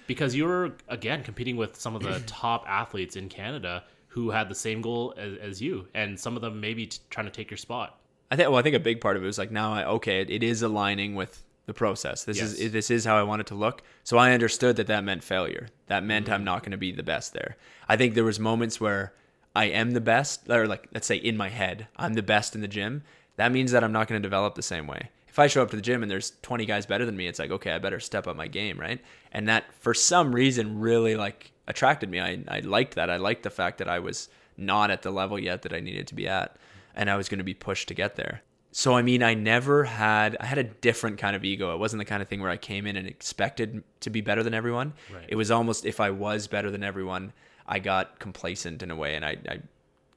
Because 0.08 0.36
you 0.36 0.46
were 0.46 0.74
again 0.88 1.24
competing 1.24 1.58
with 1.58 1.76
some 1.76 1.96
of 1.96 2.04
the 2.04 2.20
top 2.28 2.66
athletes 2.68 3.16
in 3.16 3.30
Canada 3.30 3.84
who 4.10 4.30
had 4.30 4.48
the 4.48 4.56
same 4.56 4.82
goal 4.82 5.14
as, 5.18 5.38
as 5.40 5.62
you, 5.62 5.88
and 5.94 6.20
some 6.20 6.36
of 6.36 6.42
them 6.42 6.62
maybe 6.62 6.86
t- 6.88 7.00
trying 7.10 7.26
to 7.26 7.32
take 7.32 7.50
your 7.50 7.58
spot. 7.58 8.00
I 8.32 8.36
think. 8.36 8.50
Well, 8.50 8.60
I 8.60 8.62
think 8.62 8.76
a 8.76 8.80
big 8.80 9.02
part 9.02 9.18
of 9.18 9.24
it 9.24 9.26
was 9.26 9.38
like 9.38 9.52
now, 9.52 9.74
I, 9.74 9.86
okay, 9.86 10.22
it, 10.22 10.30
it 10.30 10.44
is 10.44 10.62
aligning 10.62 11.16
with 11.16 11.44
the 11.66 11.74
process. 11.74 12.24
This 12.24 12.38
Yes. 12.38 12.54
is 12.54 12.72
this 12.72 12.92
is 12.92 13.06
how 13.06 13.18
I 13.18 13.24
want 13.24 13.42
it 13.42 13.48
to 13.48 13.56
look. 13.56 13.82
So 14.04 14.18
I 14.18 14.34
understood 14.34 14.76
that 14.76 14.88
that 14.88 15.04
meant 15.04 15.24
failure. 15.24 15.68
That 15.88 16.04
meant 16.04 16.30
I'm 16.30 16.44
not 16.44 16.62
going 16.62 16.72
to 16.72 16.78
be 16.78 16.92
the 16.92 17.02
best 17.04 17.34
there. 17.34 17.58
I 17.90 17.98
think 17.98 18.14
there 18.14 18.24
was 18.24 18.40
moments 18.40 18.80
where 18.80 19.14
I 19.56 19.66
am 19.66 19.92
the 19.92 20.02
best, 20.02 20.50
or 20.50 20.68
like 20.68 20.88
let's 20.94 21.08
say 21.08 21.16
in 21.16 21.38
my 21.38 21.50
head, 21.50 21.88
I'm 21.96 22.14
the 22.14 22.24
best 22.24 22.56
in 22.56 22.62
the 22.62 22.68
gym. 22.68 23.04
That 23.38 23.52
means 23.52 23.72
that 23.72 23.84
I'm 23.84 23.92
not 23.92 24.08
going 24.08 24.22
to 24.22 24.26
develop 24.26 24.56
the 24.56 24.62
same 24.62 24.88
way. 24.88 25.10
If 25.28 25.40
I 25.40 25.48
show 25.48 25.62
up 25.62 25.70
to 25.72 25.76
the 25.76 25.82
gym 25.82 26.02
and 26.02 26.10
there's 26.10 26.32
20 26.44 26.66
guys 26.66 26.86
better 26.86 27.06
than 27.06 27.18
me, 27.18 27.28
it's 27.28 27.40
like 27.40 27.52
okay, 27.52 27.72
I 27.72 27.80
better 27.80 28.00
step 28.00 28.28
up 28.28 28.36
my 28.36 28.48
game, 28.48 28.80
right? 28.80 29.02
And 29.32 29.48
that 29.48 29.66
for 29.80 29.94
some 29.94 30.34
reason 30.34 30.80
really 30.80 31.16
like 31.16 31.52
attracted 31.68 32.10
me. 32.10 32.20
I 32.20 32.44
I 32.48 32.60
liked 32.60 32.96
that. 32.96 33.10
I 33.10 33.18
liked 33.18 33.44
the 33.44 33.50
fact 33.50 33.78
that 33.80 33.90
I 33.90 34.00
was 34.00 34.30
not 34.58 34.92
at 34.92 35.02
the 35.02 35.12
level 35.12 35.40
yet 35.40 35.62
that 35.64 35.74
I 35.74 35.80
needed 35.80 36.08
to 36.08 36.16
be 36.16 36.28
at, 36.28 36.58
and 36.94 37.10
I 37.10 37.18
was 37.18 37.30
going 37.30 37.40
to 37.40 37.44
be 37.44 37.54
pushed 37.54 37.88
to 37.90 37.94
get 37.94 38.16
there. 38.16 38.42
So 38.72 38.98
I 38.98 39.04
mean, 39.04 39.24
I 39.24 39.36
never 39.36 39.86
had 39.86 40.36
I 40.42 40.46
had 40.46 40.58
a 40.58 40.64
different 40.66 41.18
kind 41.18 41.34
of 41.34 41.46
ego. 41.46 41.74
It 41.74 41.80
wasn't 41.80 42.02
the 42.02 42.06
kind 42.06 42.22
of 42.22 42.28
thing 42.28 42.42
where 42.42 42.52
I 42.52 42.58
came 42.58 42.86
in 42.86 42.98
and 42.98 43.08
expected 43.08 43.84
to 44.02 44.10
be 44.10 44.20
better 44.20 44.44
than 44.44 44.54
everyone. 44.54 44.92
Right. 45.14 45.24
It 45.30 45.36
was 45.36 45.50
almost 45.50 45.86
if 45.86 46.02
I 46.02 46.10
was 46.10 46.48
better 46.48 46.70
than 46.70 46.84
everyone, 46.84 47.32
I 47.68 47.80
got 47.80 48.20
complacent 48.20 48.84
in 48.84 48.92
a 48.92 48.96
way, 48.96 49.16
and 49.16 49.26
I, 49.26 49.38
I 49.50 49.60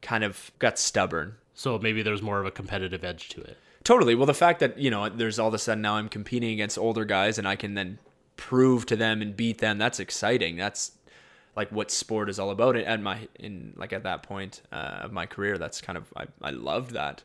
kind 0.03 0.25
of 0.25 0.51
got 0.59 0.79
stubborn. 0.79 1.37
So 1.55 1.79
maybe 1.79 2.03
there's 2.03 2.23
more 2.23 2.41
of 2.41 2.47
a 2.47 2.51
competitive 2.51 3.03
edge 3.05 3.29
to 3.31 3.41
it. 3.41 3.57
Totally. 3.85 4.15
Well, 4.15 4.27
the 4.27 4.35
fact 4.35 4.61
that 4.61 4.79
you 4.79 4.91
know, 4.91 5.09
there's 5.09 5.39
all 5.39 5.49
of 5.49 5.55
a 5.55 5.59
sudden 5.59 5.83
now 5.83 5.95
I'm 5.95 6.09
competing 6.09 6.51
against 6.53 6.79
older 6.79 7.05
guys, 7.05 7.39
and 7.39 7.49
I 7.49 7.57
can 7.57 7.75
then 7.75 7.99
prove 8.37 8.87
to 8.87 8.97
them 8.97 9.23
and 9.23 9.37
beat 9.37 9.59
them. 9.59 9.79
That's 9.79 9.99
exciting. 9.99 10.57
That's 10.57 10.93
like 11.57 11.71
what 11.73 11.91
sport 11.91 12.29
is 12.29 12.39
all 12.39 12.51
about. 12.51 12.77
And 12.77 12.85
At 12.87 13.01
my 13.01 13.27
in 13.41 13.73
like 13.77 13.93
at 13.93 14.05
that 14.05 14.23
point 14.23 14.63
uh, 14.71 15.01
of 15.03 15.13
my 15.13 15.27
career, 15.27 15.59
that's 15.59 15.81
kind 15.81 15.97
of 15.97 16.05
I, 16.17 16.27
I 16.43 16.51
loved 16.51 16.93
that. 16.93 17.23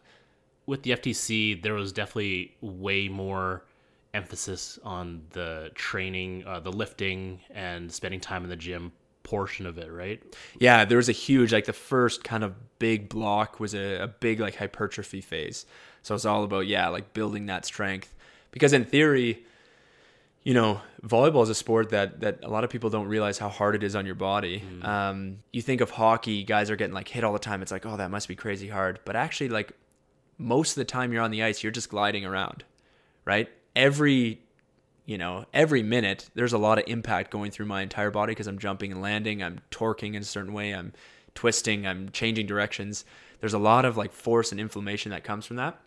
with 0.66 0.84
the 0.84 0.92
FTC, 0.92 1.62
there 1.62 1.74
was 1.74 1.92
definitely 1.92 2.56
way 2.62 3.10
more 3.10 3.66
emphasis 4.14 4.80
on 4.84 5.22
the 5.32 5.70
training, 5.76 6.44
uh, 6.48 6.60
the 6.60 6.72
lifting, 6.72 7.42
and 7.54 7.92
spending 7.92 8.20
time 8.20 8.44
in 8.44 8.50
the 8.50 8.56
gym 8.56 8.92
portion 9.24 9.66
of 9.66 9.78
it, 9.78 9.92
right? 9.92 10.22
Yeah, 10.60 10.86
there 10.86 10.98
was 10.98 11.10
a 11.10 11.14
huge 11.14 11.52
like 11.54 11.66
the 11.66 11.74
first 11.74 12.24
kind 12.24 12.44
of 12.44 12.54
big 12.80 13.10
block 13.10 13.60
was 13.60 13.74
a, 13.74 13.96
a 14.04 14.08
big 14.08 14.40
like 14.40 14.56
hypertrophy 14.56 15.22
phase. 15.22 15.66
So 16.02 16.14
it's 16.16 16.26
all 16.26 16.44
about 16.44 16.68
yeah, 16.68 16.90
like 16.90 17.14
building 17.14 17.48
that 17.48 17.66
strength. 17.66 18.14
Because 18.52 18.74
in 18.74 18.86
theory, 18.86 19.44
you 20.44 20.54
know, 20.54 20.82
volleyball 21.04 21.42
is 21.44 21.50
a 21.50 21.56
sport 21.56 21.90
that 21.90 22.20
that 22.20 22.40
a 22.44 22.50
lot 22.50 22.64
of 22.64 22.70
people 22.70 22.90
don't 22.90 23.08
realize 23.08 23.38
how 23.38 23.50
hard 23.50 23.76
it 23.76 23.84
is 23.84 23.96
on 23.96 24.06
your 24.06 24.16
body. 24.16 24.62
Um, 24.84 25.40
you 25.52 25.62
think 25.62 25.82
of 25.82 25.90
hockey, 25.90 26.44
guys 26.44 26.70
are 26.70 26.76
getting 26.76 26.94
like 26.94 27.08
hit 27.08 27.24
all 27.24 27.34
the 27.34 27.40
time. 27.40 27.62
It's 27.62 27.72
like, 27.72 27.86
oh, 27.86 27.98
that 27.98 28.12
must 28.12 28.28
be 28.28 28.36
crazy 28.36 28.68
hard. 28.68 29.00
But 29.06 29.16
actually, 29.16 29.50
like 29.50 29.72
most 30.38 30.72
of 30.72 30.76
the 30.76 30.86
time 30.86 31.14
you're 31.14 31.24
on 31.24 31.32
the 31.32 31.44
ice, 31.44 31.64
you're 31.64 31.72
just 31.72 31.90
gliding 31.90 32.26
around, 32.26 32.64
right? 33.26 33.50
Every 33.76 34.43
you 35.06 35.18
know, 35.18 35.45
every 35.54 35.84
minute 35.84 36.30
there's 36.34 36.54
a 36.54 36.58
lot 36.58 36.78
of 36.78 36.86
impact 36.88 37.32
going 37.32 37.51
through 37.51 37.66
my 37.66 37.82
entire 37.82 38.12
body 38.12 38.32
because 38.32 38.47
I'm 38.47 38.60
jumping 38.60 38.91
and 38.91 39.01
landing, 39.01 39.43
I'm 39.43 39.60
torquing 39.72 40.16
in 40.16 40.22
a 40.22 40.26
certain 40.26 40.54
way, 40.54 40.72
I'm 40.72 40.93
twisting, 41.36 41.86
I'm 41.86 42.10
changing 42.10 42.47
directions. 42.47 43.04
There's 43.39 43.54
a 43.54 43.60
lot 43.60 43.86
of 43.86 43.97
like 43.97 44.14
force 44.14 44.51
and 44.51 44.62
inflammation 44.62 45.12
that 45.12 45.24
comes 45.24 45.45
from 45.45 45.58
that. 45.58 45.80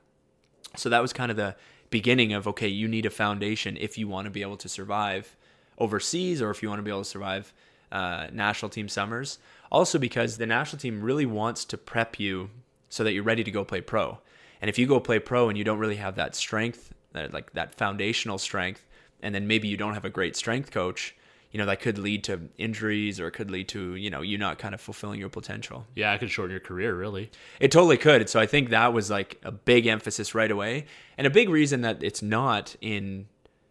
So 0.76 0.88
that 0.90 1.00
was 1.00 1.12
kind 1.12 1.30
of 1.30 1.36
the 1.36 1.56
beginning 1.88 2.32
of 2.32 2.46
okay, 2.46 2.68
you 2.68 2.88
need 2.88 3.06
a 3.06 3.10
foundation 3.10 3.76
if 3.80 3.96
you 3.96 4.08
want 4.08 4.26
to 4.26 4.30
be 4.30 4.42
able 4.42 4.58
to 4.58 4.68
survive 4.68 5.36
overseas 5.78 6.42
or 6.42 6.50
if 6.50 6.62
you 6.62 6.68
want 6.68 6.78
to 6.78 6.82
be 6.82 6.90
able 6.90 7.02
to 7.02 7.08
survive 7.08 7.52
uh, 7.92 8.26
national 8.32 8.68
team 8.68 8.88
summers. 8.88 9.38
Also, 9.70 9.98
because 9.98 10.36
the 10.36 10.46
national 10.46 10.80
team 10.80 11.02
really 11.02 11.26
wants 11.26 11.64
to 11.64 11.78
prep 11.78 12.20
you 12.20 12.50
so 12.88 13.04
that 13.04 13.12
you're 13.12 13.22
ready 13.22 13.44
to 13.44 13.50
go 13.50 13.64
play 13.64 13.80
pro. 13.80 14.18
And 14.60 14.68
if 14.68 14.78
you 14.78 14.86
go 14.86 15.00
play 15.00 15.18
pro 15.18 15.48
and 15.48 15.58
you 15.58 15.64
don't 15.64 15.78
really 15.78 15.96
have 15.96 16.16
that 16.16 16.34
strength, 16.34 16.92
like 17.14 17.52
that 17.54 17.74
foundational 17.74 18.38
strength, 18.38 18.85
and 19.22 19.34
then 19.34 19.46
maybe 19.46 19.68
you 19.68 19.76
don't 19.76 19.94
have 19.94 20.04
a 20.04 20.10
great 20.10 20.36
strength 20.36 20.70
coach, 20.70 21.14
you 21.50 21.58
know, 21.58 21.66
that 21.66 21.80
could 21.80 21.98
lead 21.98 22.24
to 22.24 22.48
injuries 22.58 23.18
or 23.18 23.28
it 23.28 23.32
could 23.32 23.50
lead 23.50 23.68
to, 23.68 23.94
you 23.94 24.10
know, 24.10 24.20
you 24.20 24.36
not 24.36 24.58
kind 24.58 24.74
of 24.74 24.80
fulfilling 24.80 25.18
your 25.18 25.28
potential. 25.28 25.86
Yeah, 25.94 26.12
it 26.12 26.18
could 26.18 26.30
shorten 26.30 26.50
your 26.50 26.60
career, 26.60 26.94
really. 26.94 27.30
It 27.60 27.70
totally 27.70 27.96
could. 27.96 28.28
So 28.28 28.40
I 28.40 28.46
think 28.46 28.70
that 28.70 28.92
was 28.92 29.10
like 29.10 29.40
a 29.42 29.52
big 29.52 29.86
emphasis 29.86 30.34
right 30.34 30.50
away. 30.50 30.86
And 31.16 31.26
a 31.26 31.30
big 31.30 31.48
reason 31.48 31.80
that 31.82 32.02
it's 32.02 32.20
not 32.20 32.76
in 32.80 33.26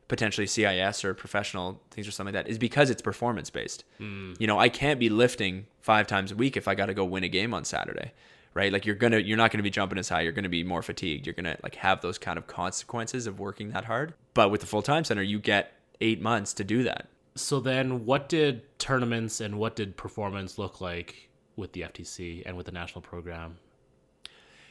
potentially 0.08 0.48
CIS 0.48 1.04
or 1.04 1.14
professional 1.14 1.82
things 1.92 2.08
or 2.08 2.12
something 2.12 2.34
like 2.34 2.46
that 2.46 2.50
is 2.50 2.58
because 2.58 2.90
it's 2.90 3.02
performance 3.02 3.50
based. 3.50 3.84
Hmm. 3.98 4.34
You 4.40 4.48
know, 4.48 4.60
I 4.60 4.70
can't 4.70 5.00
be 5.00 5.10
lifting 5.10 5.68
five 5.82 6.08
times 6.08 6.32
a 6.32 6.36
week 6.36 6.58
if 6.58 6.68
I 6.68 6.76
got 6.76 6.88
to 6.88 6.94
go 6.94 7.04
win 7.04 7.24
a 7.24 7.30
game 7.30 7.54
on 7.54 7.66
Saturday. 7.66 8.14
Right? 8.56 8.72
Like 8.72 8.86
you're 8.86 8.96
to 8.96 9.22
you're 9.22 9.38
not 9.38 9.52
going 9.52 9.60
to 9.60 9.64
be 9.64 9.70
jumping 9.70 10.00
as 10.00 10.10
high, 10.10 10.22
you're 10.22 10.32
going 10.32 10.44
to 10.44 10.50
be 10.50 10.64
more 10.64 10.82
fatigued. 10.82 11.28
You're 11.28 11.34
going 11.34 11.46
to 11.46 11.58
like 11.62 11.76
have 11.76 12.02
those 12.02 12.18
kind 12.18 12.38
of 12.38 12.48
consequences 12.48 13.28
of 13.28 13.40
working 13.40 13.70
that 13.70 13.86
hard. 13.86 14.14
But 14.34 14.50
with 14.50 14.62
the 14.62 14.68
full-time 14.68 15.04
center, 15.04 15.22
you 15.22 15.40
get 15.40 15.74
8 16.02 16.22
months 16.22 16.54
to 16.54 16.64
do 16.64 16.84
that. 16.84 17.08
So 17.36 17.60
then, 17.60 18.06
what 18.06 18.30
did 18.30 18.80
tournaments 18.80 19.42
and 19.42 19.60
what 19.60 19.76
did 19.76 19.98
performance 19.98 20.58
look 20.58 20.80
like 20.80 21.30
with 21.58 21.74
the 21.74 21.82
FTC 21.82 22.44
and 22.46 22.56
with 22.56 22.66
the 22.66 22.72
national 22.72 23.02
program? 23.02 23.58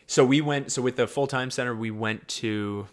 So 0.07 0.25
we 0.25 0.41
went. 0.41 0.73
So 0.73 0.83
with 0.83 0.97
the 0.97 1.07
full 1.07 1.27
time 1.27 1.51
center, 1.51 1.75
we 1.75 1.91
went 1.91 2.27
to 2.29 2.87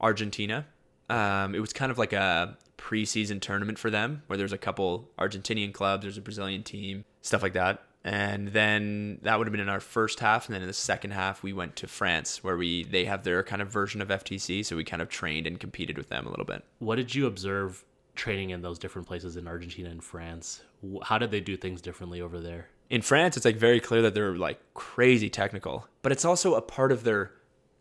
Argentina. 0.00 0.66
Um, 1.08 1.54
it 1.54 1.60
was 1.60 1.72
kind 1.72 1.90
of 1.90 1.98
like 1.98 2.12
a 2.12 2.56
preseason 2.78 3.40
tournament 3.40 3.78
for 3.78 3.90
them 3.90 4.22
where 4.26 4.36
there's 4.36 4.52
a 4.52 4.58
couple 4.58 5.10
Argentinian 5.18 5.72
clubs, 5.72 6.02
there's 6.02 6.18
a 6.18 6.22
Brazilian 6.22 6.62
team, 6.62 7.04
stuff 7.22 7.42
like 7.42 7.54
that. 7.54 7.82
And 8.06 8.48
then 8.48 9.18
that 9.22 9.36
would 9.36 9.46
have 9.46 9.52
been 9.52 9.60
in 9.60 9.68
our 9.68 9.80
first 9.80 10.20
half, 10.20 10.46
and 10.46 10.54
then 10.54 10.62
in 10.62 10.68
the 10.68 10.72
second 10.72 11.10
half 11.10 11.42
we 11.42 11.52
went 11.52 11.76
to 11.76 11.88
France 11.88 12.42
where 12.42 12.56
we 12.56 12.84
they 12.84 13.04
have 13.04 13.24
their 13.24 13.42
kind 13.42 13.60
of 13.60 13.68
version 13.68 14.00
of 14.00 14.08
FTC, 14.08 14.64
so 14.64 14.76
we 14.76 14.84
kind 14.84 15.02
of 15.02 15.08
trained 15.08 15.46
and 15.46 15.58
competed 15.58 15.98
with 15.98 16.08
them 16.08 16.26
a 16.26 16.30
little 16.30 16.44
bit. 16.44 16.64
What 16.78 16.96
did 16.96 17.14
you 17.14 17.26
observe 17.26 17.84
training 18.14 18.50
in 18.50 18.62
those 18.62 18.78
different 18.78 19.08
places 19.08 19.36
in 19.36 19.48
Argentina 19.48 19.90
and 19.90 20.02
France? 20.02 20.62
How 21.02 21.18
did 21.18 21.30
they 21.30 21.40
do 21.40 21.56
things 21.56 21.82
differently 21.82 22.20
over 22.20 22.40
there? 22.40 22.68
in 22.88 23.02
France, 23.02 23.36
it's 23.36 23.44
like 23.44 23.56
very 23.56 23.80
clear 23.80 24.02
that 24.02 24.14
they're 24.14 24.36
like 24.36 24.60
crazy 24.74 25.28
technical, 25.28 25.86
but 26.02 26.12
it's 26.12 26.24
also 26.24 26.54
a 26.54 26.62
part 26.62 26.92
of 26.92 27.04
their 27.04 27.32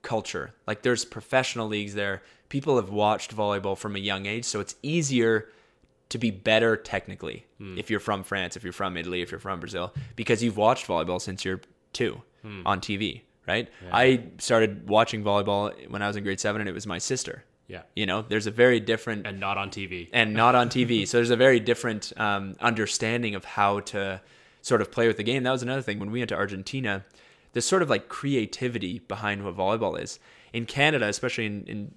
culture. 0.02 0.54
Like 0.66 0.82
there's 0.82 1.06
professional 1.06 1.68
leagues 1.68 1.94
there. 1.94 2.22
People 2.50 2.76
have 2.78 2.90
watched 2.90 3.36
volleyball 3.36 3.78
from 3.78 3.96
a 3.96 4.00
young 4.00 4.26
age, 4.26 4.46
so 4.46 4.60
it's 4.60 4.76
easier 4.82 5.50
to 6.10 6.18
be 6.18 6.32
better 6.32 6.78
technically 6.78 7.46
if 7.78 7.90
you're 7.90 8.00
from 8.00 8.24
France, 8.24 8.56
if 8.56 8.64
you're 8.64 8.74
from 8.74 8.96
Italy, 8.98 9.22
if 9.22 9.32
you're 9.32 9.40
from 9.40 9.60
Brazil, 9.60 9.94
because 10.16 10.44
you've 10.44 10.58
watched 10.58 10.88
volleyball 10.88 11.20
since 11.22 11.44
you're 11.46 11.62
two 11.94 12.22
on 12.66 12.80
TV, 12.80 13.22
right? 13.48 13.70
I 13.92 14.24
started 14.38 14.88
watching 14.88 15.24
volleyball 15.24 15.74
when 15.90 16.02
I 16.04 16.08
was 16.08 16.16
in 16.16 16.24
grade 16.24 16.40
seven, 16.40 16.62
and 16.62 16.70
it 16.70 16.74
was 16.74 16.86
my 16.86 17.00
sister. 17.00 17.44
Yeah. 17.68 17.82
You 17.96 18.06
know, 18.06 18.22
there's 18.22 18.46
a 18.46 18.52
very 18.52 18.80
different 18.80 19.26
And 19.26 19.40
not 19.40 19.58
on 19.58 19.72
TV. 19.72 20.10
and 20.14 20.34
not 20.36 20.54
on 20.54 20.70
TV. 20.70 21.08
so 21.08 21.18
there's 21.18 21.32
a 21.32 21.36
very 21.36 21.60
different 21.60 22.14
um, 22.18 22.56
understanding 22.60 23.34
of 23.34 23.44
how 23.44 23.80
to 23.80 24.22
sort 24.62 24.82
of 24.82 24.92
play 24.92 25.08
with 25.08 25.18
the 25.18 25.24
game. 25.24 25.42
That 25.44 25.52
was 25.52 25.64
another 25.64 25.82
thing 25.82 25.98
when 25.98 26.12
we 26.12 26.20
went 26.20 26.30
to 26.30 26.36
Argentina. 26.36 27.04
There's 27.54 27.66
sort 27.66 27.82
of 27.82 27.90
like 27.90 28.08
creativity 28.10 29.00
behind 29.00 29.44
what 29.44 29.56
volleyball 29.58 30.00
is 30.00 30.20
in 30.54 30.66
Canada, 30.68 31.08
especially 31.08 31.48
in, 31.48 31.64
in 31.66 31.92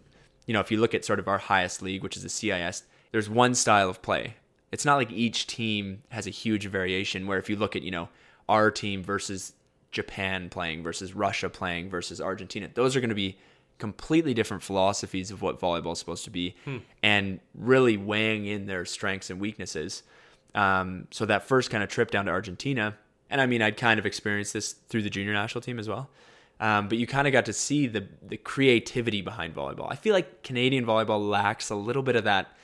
you 0.46 0.54
know 0.54 0.60
if 0.60 0.70
you 0.70 0.78
look 0.80 0.94
at 0.94 1.04
sort 1.04 1.18
of 1.18 1.28
our 1.28 1.38
highest 1.38 1.82
league, 1.82 2.02
which 2.02 2.16
is 2.16 2.22
the 2.22 2.28
CIS. 2.30 2.84
There's 3.12 3.28
one 3.28 3.54
style 3.54 3.88
of 3.88 4.02
play. 4.02 4.34
It's 4.70 4.84
not 4.84 4.96
like 4.96 5.10
each 5.10 5.46
team 5.46 6.02
has 6.10 6.26
a 6.26 6.30
huge 6.30 6.66
variation. 6.66 7.26
Where 7.26 7.38
if 7.38 7.48
you 7.48 7.56
look 7.56 7.76
at 7.76 7.82
you 7.82 7.90
know 7.90 8.08
our 8.48 8.70
team 8.70 9.02
versus 9.02 9.54
Japan 9.90 10.48
playing 10.50 10.82
versus 10.82 11.14
Russia 11.14 11.48
playing 11.48 11.90
versus 11.90 12.20
Argentina, 12.20 12.68
those 12.74 12.96
are 12.96 13.00
going 13.00 13.08
to 13.08 13.14
be 13.14 13.38
completely 13.78 14.34
different 14.34 14.62
philosophies 14.62 15.30
of 15.30 15.40
what 15.40 15.60
volleyball 15.60 15.92
is 15.92 15.98
supposed 16.00 16.24
to 16.24 16.30
be 16.30 16.56
and 17.02 17.38
really 17.54 17.96
weighing 17.96 18.44
in 18.44 18.66
their 18.66 18.84
strengths 18.84 19.30
and 19.30 19.40
weaknesses. 19.40 20.02
Um, 20.54 21.06
so 21.10 21.24
that 21.26 21.44
first 21.44 21.70
kind 21.70 21.84
of 21.84 21.88
trip 21.88 22.10
down 22.10 22.26
to 22.26 22.32
Argentina, 22.32 22.96
and 23.30 23.40
I 23.40 23.46
mean, 23.46 23.62
I'd 23.62 23.76
kind 23.76 24.00
of 24.00 24.06
experienced 24.06 24.52
this 24.52 24.72
through 24.72 25.02
the 25.02 25.10
junior 25.10 25.32
national 25.32 25.62
team 25.62 25.78
as 25.78 25.88
well. 25.88 26.10
Um, 26.60 26.88
but 26.88 26.98
you 26.98 27.06
kind 27.06 27.28
of 27.28 27.32
got 27.32 27.46
to 27.46 27.52
see 27.52 27.86
the 27.86 28.06
the 28.20 28.36
creativity 28.36 29.22
behind 29.22 29.54
volleyball. 29.54 29.86
I 29.90 29.94
feel 29.94 30.12
like 30.12 30.42
Canadian 30.42 30.84
volleyball 30.84 31.28
lacks 31.28 31.70
a 31.70 31.76
little 31.76 32.02
bit 32.02 32.16
of 32.16 32.24
that 32.24 32.56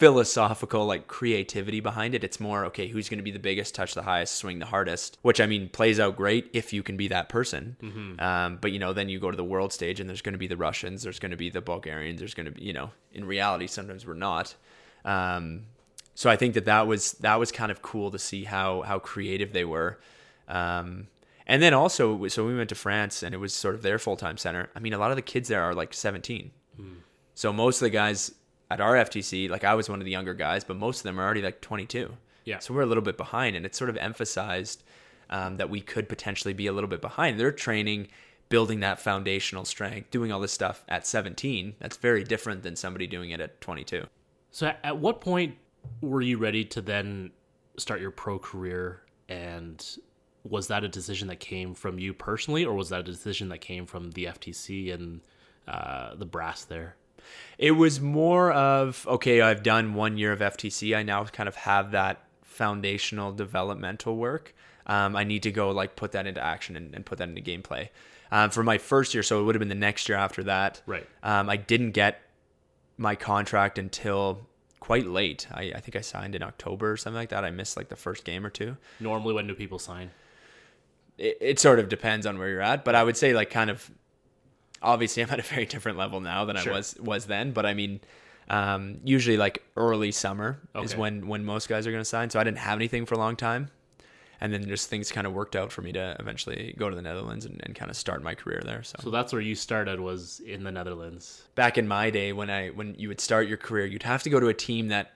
philosophical 0.00 0.86
like 0.86 1.06
creativity 1.08 1.78
behind 1.80 2.14
it. 2.14 2.24
It's 2.24 2.40
more 2.40 2.64
okay, 2.64 2.88
who's 2.88 3.10
going 3.10 3.18
to 3.18 3.22
be 3.22 3.30
the 3.30 3.38
biggest, 3.38 3.74
touch 3.74 3.92
the 3.94 4.02
highest, 4.02 4.34
swing 4.34 4.58
the 4.58 4.64
hardest, 4.64 5.18
which 5.20 5.42
I 5.42 5.46
mean 5.46 5.68
plays 5.68 6.00
out 6.00 6.16
great 6.16 6.48
if 6.54 6.72
you 6.72 6.82
can 6.82 6.96
be 6.96 7.08
that 7.08 7.28
person. 7.28 7.76
Um, 8.18 8.58
but 8.60 8.72
you 8.72 8.78
know, 8.78 8.94
then 8.94 9.10
you 9.10 9.20
go 9.20 9.30
to 9.30 9.36
the 9.36 9.44
world 9.44 9.74
stage 9.74 10.00
and 10.00 10.08
there's 10.08 10.22
going 10.22 10.32
to 10.32 10.38
be 10.38 10.46
the 10.46 10.56
Russians, 10.56 11.02
there's 11.02 11.18
going 11.18 11.32
to 11.32 11.36
be 11.36 11.50
the 11.50 11.60
Bulgarians, 11.60 12.18
there's 12.18 12.32
going 12.32 12.46
to 12.46 12.50
be 12.50 12.62
you 12.64 12.72
know, 12.72 12.90
in 13.12 13.26
reality 13.26 13.66
sometimes 13.66 14.06
we're 14.06 14.14
not. 14.14 14.54
Um, 15.04 15.66
so 16.14 16.30
I 16.30 16.36
think 16.36 16.54
that 16.54 16.64
that 16.64 16.86
was 16.86 17.12
that 17.20 17.38
was 17.38 17.52
kind 17.52 17.70
of 17.70 17.82
cool 17.82 18.10
to 18.10 18.18
see 18.18 18.44
how 18.44 18.80
how 18.82 18.98
creative 18.98 19.52
they 19.52 19.66
were. 19.66 20.00
Um, 20.48 21.08
and 21.46 21.62
then 21.62 21.74
also, 21.74 22.26
so 22.28 22.46
we 22.46 22.56
went 22.56 22.70
to 22.70 22.74
France 22.74 23.22
and 23.22 23.34
it 23.34 23.38
was 23.38 23.52
sort 23.52 23.74
of 23.74 23.82
their 23.82 23.98
full 23.98 24.16
time 24.16 24.38
center. 24.38 24.70
I 24.74 24.78
mean, 24.78 24.94
a 24.94 24.98
lot 24.98 25.10
of 25.10 25.16
the 25.16 25.22
kids 25.22 25.48
there 25.48 25.62
are 25.62 25.74
like 25.74 25.92
17. 25.92 26.52
So 27.34 27.52
most 27.52 27.76
of 27.76 27.86
the 27.86 27.90
guys 27.90 28.32
at 28.70 28.80
our 28.80 28.94
FTC, 28.94 29.48
like 29.50 29.64
I 29.64 29.74
was 29.74 29.88
one 29.88 30.00
of 30.00 30.04
the 30.04 30.10
younger 30.10 30.34
guys, 30.34 30.64
but 30.64 30.76
most 30.76 30.98
of 30.98 31.02
them 31.04 31.18
are 31.18 31.24
already 31.24 31.42
like 31.42 31.60
22. 31.60 32.12
Yeah. 32.44 32.58
So 32.60 32.72
we're 32.74 32.82
a 32.82 32.86
little 32.86 33.02
bit 33.02 33.16
behind, 33.16 33.56
and 33.56 33.66
it 33.66 33.74
sort 33.74 33.90
of 33.90 33.96
emphasized 33.96 34.82
um, 35.28 35.56
that 35.58 35.70
we 35.70 35.80
could 35.80 36.08
potentially 36.08 36.54
be 36.54 36.66
a 36.66 36.72
little 36.72 36.88
bit 36.88 37.00
behind. 37.00 37.38
They're 37.38 37.52
training, 37.52 38.08
building 38.48 38.80
that 38.80 39.00
foundational 39.00 39.64
strength, 39.64 40.10
doing 40.10 40.32
all 40.32 40.40
this 40.40 40.52
stuff 40.52 40.84
at 40.88 41.06
17. 41.06 41.74
That's 41.78 41.96
very 41.96 42.24
different 42.24 42.62
than 42.62 42.76
somebody 42.76 43.06
doing 43.06 43.30
it 43.30 43.40
at 43.40 43.60
22. 43.60 44.06
So 44.50 44.66
at- 44.68 44.80
at 44.82 44.98
what 44.98 45.20
point 45.20 45.56
were 46.00 46.20
you 46.22 46.38
ready 46.38 46.64
to 46.66 46.80
then 46.80 47.30
start 47.76 48.00
your 48.00 48.10
pro 48.10 48.38
career 48.38 49.02
and 49.28 49.84
was 50.42 50.68
that 50.68 50.82
a 50.84 50.88
decision 50.88 51.28
that 51.28 51.38
came 51.40 51.74
from 51.74 51.98
you 51.98 52.12
personally 52.14 52.64
or 52.64 52.74
was 52.74 52.88
that 52.88 53.00
a 53.00 53.04
decision 53.04 53.48
that 53.50 53.60
came 53.60 53.86
from 53.86 54.10
the 54.12 54.24
FTC 54.26 54.92
and 54.92 55.20
uh, 55.68 56.14
the 56.16 56.26
brass 56.26 56.64
there? 56.64 56.96
It 57.58 57.72
was 57.72 58.00
more 58.00 58.52
of 58.52 59.06
okay, 59.08 59.40
I've 59.40 59.62
done 59.62 59.94
one 59.94 60.16
year 60.16 60.32
of 60.32 60.40
FTC. 60.40 60.96
I 60.96 61.02
now 61.02 61.24
kind 61.24 61.48
of 61.48 61.56
have 61.56 61.92
that 61.92 62.24
foundational 62.42 63.32
developmental 63.32 64.16
work. 64.16 64.54
Um, 64.86 65.14
I 65.14 65.24
need 65.24 65.42
to 65.44 65.52
go 65.52 65.70
like 65.70 65.96
put 65.96 66.12
that 66.12 66.26
into 66.26 66.42
action 66.42 66.76
and, 66.76 66.94
and 66.94 67.06
put 67.06 67.18
that 67.18 67.28
into 67.28 67.42
gameplay. 67.42 67.88
Um, 68.32 68.50
for 68.50 68.62
my 68.62 68.78
first 68.78 69.12
year, 69.12 69.22
so 69.22 69.40
it 69.40 69.44
would 69.44 69.56
have 69.56 69.60
been 69.60 69.68
the 69.68 69.74
next 69.74 70.08
year 70.08 70.16
after 70.16 70.44
that. 70.44 70.82
Right. 70.86 71.06
Um, 71.22 71.50
I 71.50 71.56
didn't 71.56 71.92
get 71.92 72.22
my 72.96 73.16
contract 73.16 73.76
until 73.76 74.46
quite 74.78 75.06
late. 75.06 75.48
I, 75.52 75.72
I 75.74 75.80
think 75.80 75.96
I 75.96 76.00
signed 76.00 76.34
in 76.36 76.42
October 76.42 76.92
or 76.92 76.96
something 76.96 77.16
like 77.16 77.30
that. 77.30 77.44
I 77.44 77.50
missed 77.50 77.76
like 77.76 77.88
the 77.88 77.96
first 77.96 78.24
game 78.24 78.46
or 78.46 78.50
two. 78.50 78.76
Normally 79.00 79.34
when 79.34 79.48
do 79.48 79.54
people 79.54 79.80
sign? 79.80 80.10
it, 81.20 81.38
it 81.40 81.58
sort 81.58 81.78
of 81.78 81.88
depends 81.88 82.26
on 82.26 82.38
where 82.38 82.48
you're 82.48 82.62
at, 82.62 82.84
but 82.84 82.94
I 82.94 83.04
would 83.04 83.16
say 83.16 83.34
like 83.34 83.50
kind 83.50 83.70
of 83.70 83.88
obviously 84.82 85.22
I'm 85.24 85.30
at 85.30 85.38
a 85.38 85.42
very 85.42 85.66
different 85.66 85.98
level 85.98 86.20
now 86.20 86.44
than 86.44 86.56
Sure. 86.56 86.72
I 86.72 86.76
was 86.76 86.96
was 87.00 87.26
then, 87.26 87.52
but 87.52 87.66
I 87.66 87.74
mean 87.74 88.00
um, 88.48 88.98
usually 89.04 89.36
like 89.36 89.62
early 89.76 90.10
summer 90.10 90.58
is 90.82 90.96
when 90.96 91.28
when 91.28 91.44
most 91.44 91.68
guys 91.68 91.86
are 91.86 91.92
going 91.92 92.00
to 92.00 92.08
sign. 92.08 92.30
So 92.30 92.40
I 92.40 92.44
didn't 92.44 92.58
have 92.58 92.78
anything 92.78 93.06
for 93.06 93.14
a 93.14 93.18
long 93.18 93.36
time. 93.36 93.70
And 94.42 94.54
then 94.54 94.66
just 94.66 94.88
things 94.88 95.12
kind 95.12 95.26
of 95.26 95.34
worked 95.34 95.54
out 95.54 95.70
for 95.70 95.82
me 95.82 95.92
to 95.92 96.16
eventually 96.18 96.74
go 96.78 96.88
to 96.88 96.96
the 96.96 97.02
Netherlands 97.02 97.44
and, 97.44 97.60
and 97.62 97.74
kind 97.74 97.90
of 97.90 97.96
start 97.96 98.22
my 98.22 98.34
career 98.34 98.62
there. 98.64 98.82
So. 98.82 98.96
So 99.02 99.10
that's 99.10 99.34
where 99.34 99.42
you 99.42 99.54
started 99.54 100.00
was 100.00 100.40
in 100.40 100.64
the 100.64 100.72
Netherlands. 100.72 101.42
back 101.54 101.76
in 101.76 101.86
my 101.86 102.08
day 102.08 102.32
when 102.32 102.48
I 102.48 102.68
when 102.70 102.94
you 102.98 103.08
would 103.08 103.20
start 103.20 103.46
your 103.48 103.58
career, 103.58 103.84
you'd 103.84 104.02
have 104.04 104.22
to 104.22 104.30
go 104.30 104.40
to 104.40 104.48
a 104.48 104.54
team 104.54 104.88
that, 104.88 105.12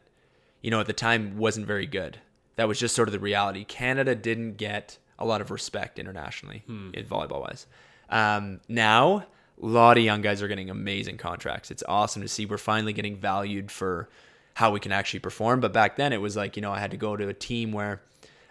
you 0.61 0.71
know, 0.71 0.79
at 0.81 0.87
the 0.87 0.93
time 0.93 1.39
wasn't 1.39 1.67
very 1.67 1.87
good. 1.87 2.19
That 2.57 2.69
was 2.69 2.79
just 2.79 2.95
sort 2.95 3.09
of 3.09 3.13
the 3.13 3.19
reality. 3.19 3.65
Canada 3.65 4.15
didn't 4.15 4.59
get 4.59 4.99
a 5.19 5.25
lot 5.25 5.41
of 5.41 5.51
respect 5.51 5.99
internationally 5.99 6.63
in 6.69 7.05
volleyball 7.07 7.41
wise. 7.41 7.67
Um, 8.11 8.61
now, 8.69 9.27
a 9.63 9.67
lot 9.67 9.97
of 9.97 10.05
young 10.05 10.21
guys 10.21 10.43
are 10.43 10.49
getting 10.49 10.71
amazing 10.71 11.17
contracts. 11.17 11.71
It's 11.71 11.83
awesome 11.89 12.23
to 12.23 12.29
see 12.29 12.47
we're 12.47 12.59
finally 12.59 12.93
getting 12.93 13.17
valued 13.17 13.71
for 13.71 14.09
how 14.55 14.71
we 14.71 14.81
can 14.81 14.93
actually 14.93 15.21
perform. 15.21 15.61
But 15.61 15.73
back 15.73 15.97
then, 15.97 16.13
it 16.13 16.21
was 16.21 16.37
like 16.37 16.57
you 16.57 16.63
know 16.63 16.73
I 16.73 16.79
had 16.79 16.91
to 16.93 16.97
go 16.97 17.17
to 17.17 17.29
a 17.29 17.35
team 17.35 17.73
where, 17.73 18.03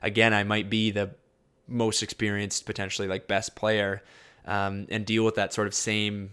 again, 0.01 0.33
I 0.33 0.43
might 0.43 0.69
be 0.69 0.91
the 0.91 1.11
most 1.67 2.03
experienced, 2.03 2.65
potentially 2.65 3.07
like 3.07 3.27
best 3.27 3.55
player, 3.55 4.03
um, 4.45 4.87
and 4.89 5.05
deal 5.05 5.23
with 5.23 5.35
that 5.35 5.53
sort 5.53 5.67
of 5.67 5.73
same 5.73 6.31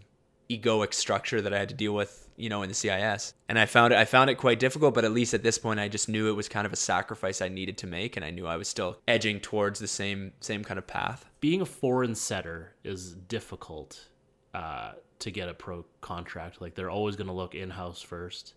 egoic 0.50 0.92
structure 0.92 1.40
that 1.40 1.54
I 1.54 1.58
had 1.58 1.68
to 1.68 1.74
deal 1.76 1.94
with, 1.94 2.28
you 2.36 2.48
know, 2.48 2.62
in 2.62 2.68
the 2.68 2.74
CIS. 2.74 3.34
And 3.48 3.58
I 3.58 3.66
found 3.66 3.92
it 3.92 3.98
I 3.98 4.04
found 4.04 4.30
it 4.30 4.36
quite 4.36 4.58
difficult, 4.58 4.94
but 4.94 5.04
at 5.04 5.12
least 5.12 5.34
at 5.34 5.42
this 5.42 5.58
point 5.58 5.80
I 5.80 5.88
just 5.88 6.08
knew 6.08 6.28
it 6.28 6.36
was 6.36 6.48
kind 6.48 6.66
of 6.66 6.72
a 6.72 6.76
sacrifice 6.76 7.40
I 7.40 7.48
needed 7.48 7.78
to 7.78 7.86
make 7.86 8.16
and 8.16 8.24
I 8.24 8.30
knew 8.30 8.46
I 8.46 8.56
was 8.56 8.68
still 8.68 8.98
edging 9.06 9.40
towards 9.40 9.78
the 9.78 9.88
same 9.88 10.32
same 10.40 10.64
kind 10.64 10.78
of 10.78 10.86
path. 10.86 11.24
Being 11.40 11.60
a 11.60 11.66
foreign 11.66 12.14
setter 12.14 12.74
is 12.84 13.14
difficult 13.14 14.09
uh, 14.54 14.92
to 15.20 15.30
get 15.30 15.48
a 15.48 15.54
pro 15.54 15.84
contract. 16.00 16.60
Like 16.60 16.74
they're 16.74 16.90
always 16.90 17.16
going 17.16 17.28
to 17.28 17.32
look 17.32 17.54
in 17.54 17.70
house 17.70 18.02
first. 18.02 18.54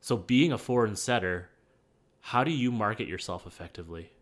So 0.00 0.16
being 0.16 0.52
a 0.52 0.58
foreign 0.58 0.96
setter, 0.96 1.48
how 2.20 2.44
do 2.44 2.50
you 2.50 2.70
market 2.70 3.08
yourself 3.08 3.46
effectively? 3.46 4.12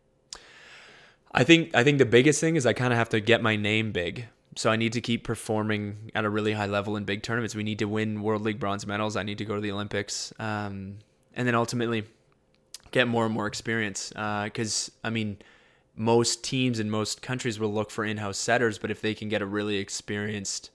I 1.32 1.44
think 1.44 1.74
I 1.74 1.84
think 1.84 1.98
the 1.98 2.06
biggest 2.06 2.40
thing 2.40 2.56
is 2.56 2.64
I 2.64 2.72
kind 2.72 2.92
of 2.92 2.98
have 2.98 3.10
to 3.10 3.20
get 3.20 3.42
my 3.42 3.56
name 3.56 3.92
big. 3.92 4.26
So 4.56 4.70
I 4.70 4.76
need 4.76 4.94
to 4.94 5.02
keep 5.02 5.22
performing 5.22 6.10
at 6.14 6.24
a 6.24 6.30
really 6.30 6.54
high 6.54 6.66
level 6.66 6.96
in 6.96 7.04
big 7.04 7.22
tournaments. 7.22 7.54
We 7.54 7.62
need 7.62 7.78
to 7.80 7.84
win 7.84 8.22
World 8.22 8.40
League 8.40 8.58
bronze 8.58 8.86
medals. 8.86 9.14
I 9.14 9.22
need 9.22 9.36
to 9.38 9.44
go 9.44 9.54
to 9.54 9.60
the 9.60 9.70
Olympics, 9.70 10.32
um, 10.38 10.98
and 11.34 11.46
then 11.46 11.54
ultimately 11.54 12.04
get 12.92 13.06
more 13.06 13.26
and 13.26 13.34
more 13.34 13.46
experience. 13.46 14.08
Because 14.08 14.90
I 15.04 15.10
mean, 15.10 15.36
most 15.96 16.44
teams 16.44 16.78
in 16.78 16.90
most 16.90 17.22
countries 17.22 17.58
will 17.58 17.72
look 17.72 17.90
for 17.90 18.04
in-house 18.04 18.38
setters, 18.38 18.78
but 18.78 18.90
if 18.90 19.00
they 19.00 19.14
can 19.14 19.28
get 19.28 19.42
a 19.42 19.46
really 19.46 19.76
experienced 19.76 20.70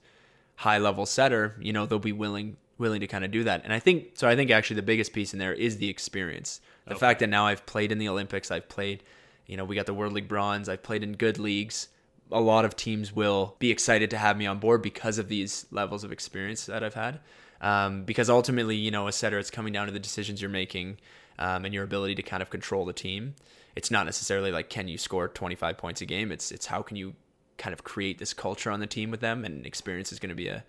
high-level 0.56 1.06
setter, 1.06 1.56
you 1.60 1.72
know, 1.72 1.86
they'll 1.86 1.98
be 1.98 2.12
willing 2.12 2.56
willing 2.78 3.00
to 3.00 3.06
kind 3.06 3.24
of 3.24 3.30
do 3.30 3.44
that. 3.44 3.62
And 3.62 3.72
I 3.72 3.78
think 3.78 4.12
so. 4.14 4.28
I 4.28 4.34
think 4.34 4.50
actually 4.50 4.76
the 4.76 4.82
biggest 4.82 5.12
piece 5.12 5.32
in 5.32 5.38
there 5.38 5.52
is 5.52 5.76
the 5.76 5.88
experience. 5.88 6.60
The 6.88 6.96
fact 6.96 7.20
that 7.20 7.28
now 7.28 7.46
I've 7.46 7.64
played 7.64 7.92
in 7.92 7.98
the 7.98 8.08
Olympics, 8.08 8.50
I've 8.50 8.68
played, 8.68 9.04
you 9.46 9.56
know, 9.56 9.64
we 9.64 9.76
got 9.76 9.86
the 9.86 9.94
World 9.94 10.12
League 10.12 10.26
bronze. 10.26 10.68
I've 10.68 10.82
played 10.82 11.04
in 11.04 11.12
good 11.12 11.38
leagues. 11.38 11.88
A 12.32 12.40
lot 12.40 12.64
of 12.64 12.74
teams 12.74 13.14
will 13.14 13.54
be 13.60 13.70
excited 13.70 14.10
to 14.10 14.18
have 14.18 14.36
me 14.36 14.46
on 14.46 14.58
board 14.58 14.82
because 14.82 15.18
of 15.18 15.28
these 15.28 15.66
levels 15.70 16.02
of 16.02 16.10
experience 16.10 16.66
that 16.66 16.82
I've 16.82 16.94
had. 16.94 17.20
Um, 17.60 18.02
because 18.02 18.28
ultimately, 18.28 18.74
you 18.74 18.90
know, 18.90 19.06
a 19.06 19.12
setter, 19.12 19.38
it's 19.38 19.50
coming 19.50 19.72
down 19.72 19.86
to 19.86 19.92
the 19.92 20.00
decisions 20.00 20.40
you're 20.42 20.50
making 20.50 20.98
um, 21.38 21.64
and 21.64 21.72
your 21.72 21.84
ability 21.84 22.16
to 22.16 22.22
kind 22.22 22.42
of 22.42 22.50
control 22.50 22.84
the 22.84 22.92
team. 22.92 23.36
It's 23.74 23.90
not 23.90 24.06
necessarily 24.06 24.52
like 24.52 24.68
can 24.68 24.88
you 24.88 24.98
score 24.98 25.28
25 25.28 25.78
points 25.78 26.00
a 26.00 26.06
game. 26.06 26.30
It's 26.30 26.50
it's 26.50 26.66
how 26.66 26.82
can 26.82 26.96
you 26.96 27.14
kind 27.58 27.72
of 27.72 27.84
create 27.84 28.18
this 28.18 28.34
culture 28.34 28.70
on 28.70 28.80
the 28.80 28.86
team 28.86 29.10
with 29.10 29.20
them, 29.20 29.44
and 29.44 29.64
experience 29.64 30.12
is 30.12 30.18
going 30.18 30.30
to 30.30 30.34
be 30.34 30.48
a, 30.48 30.64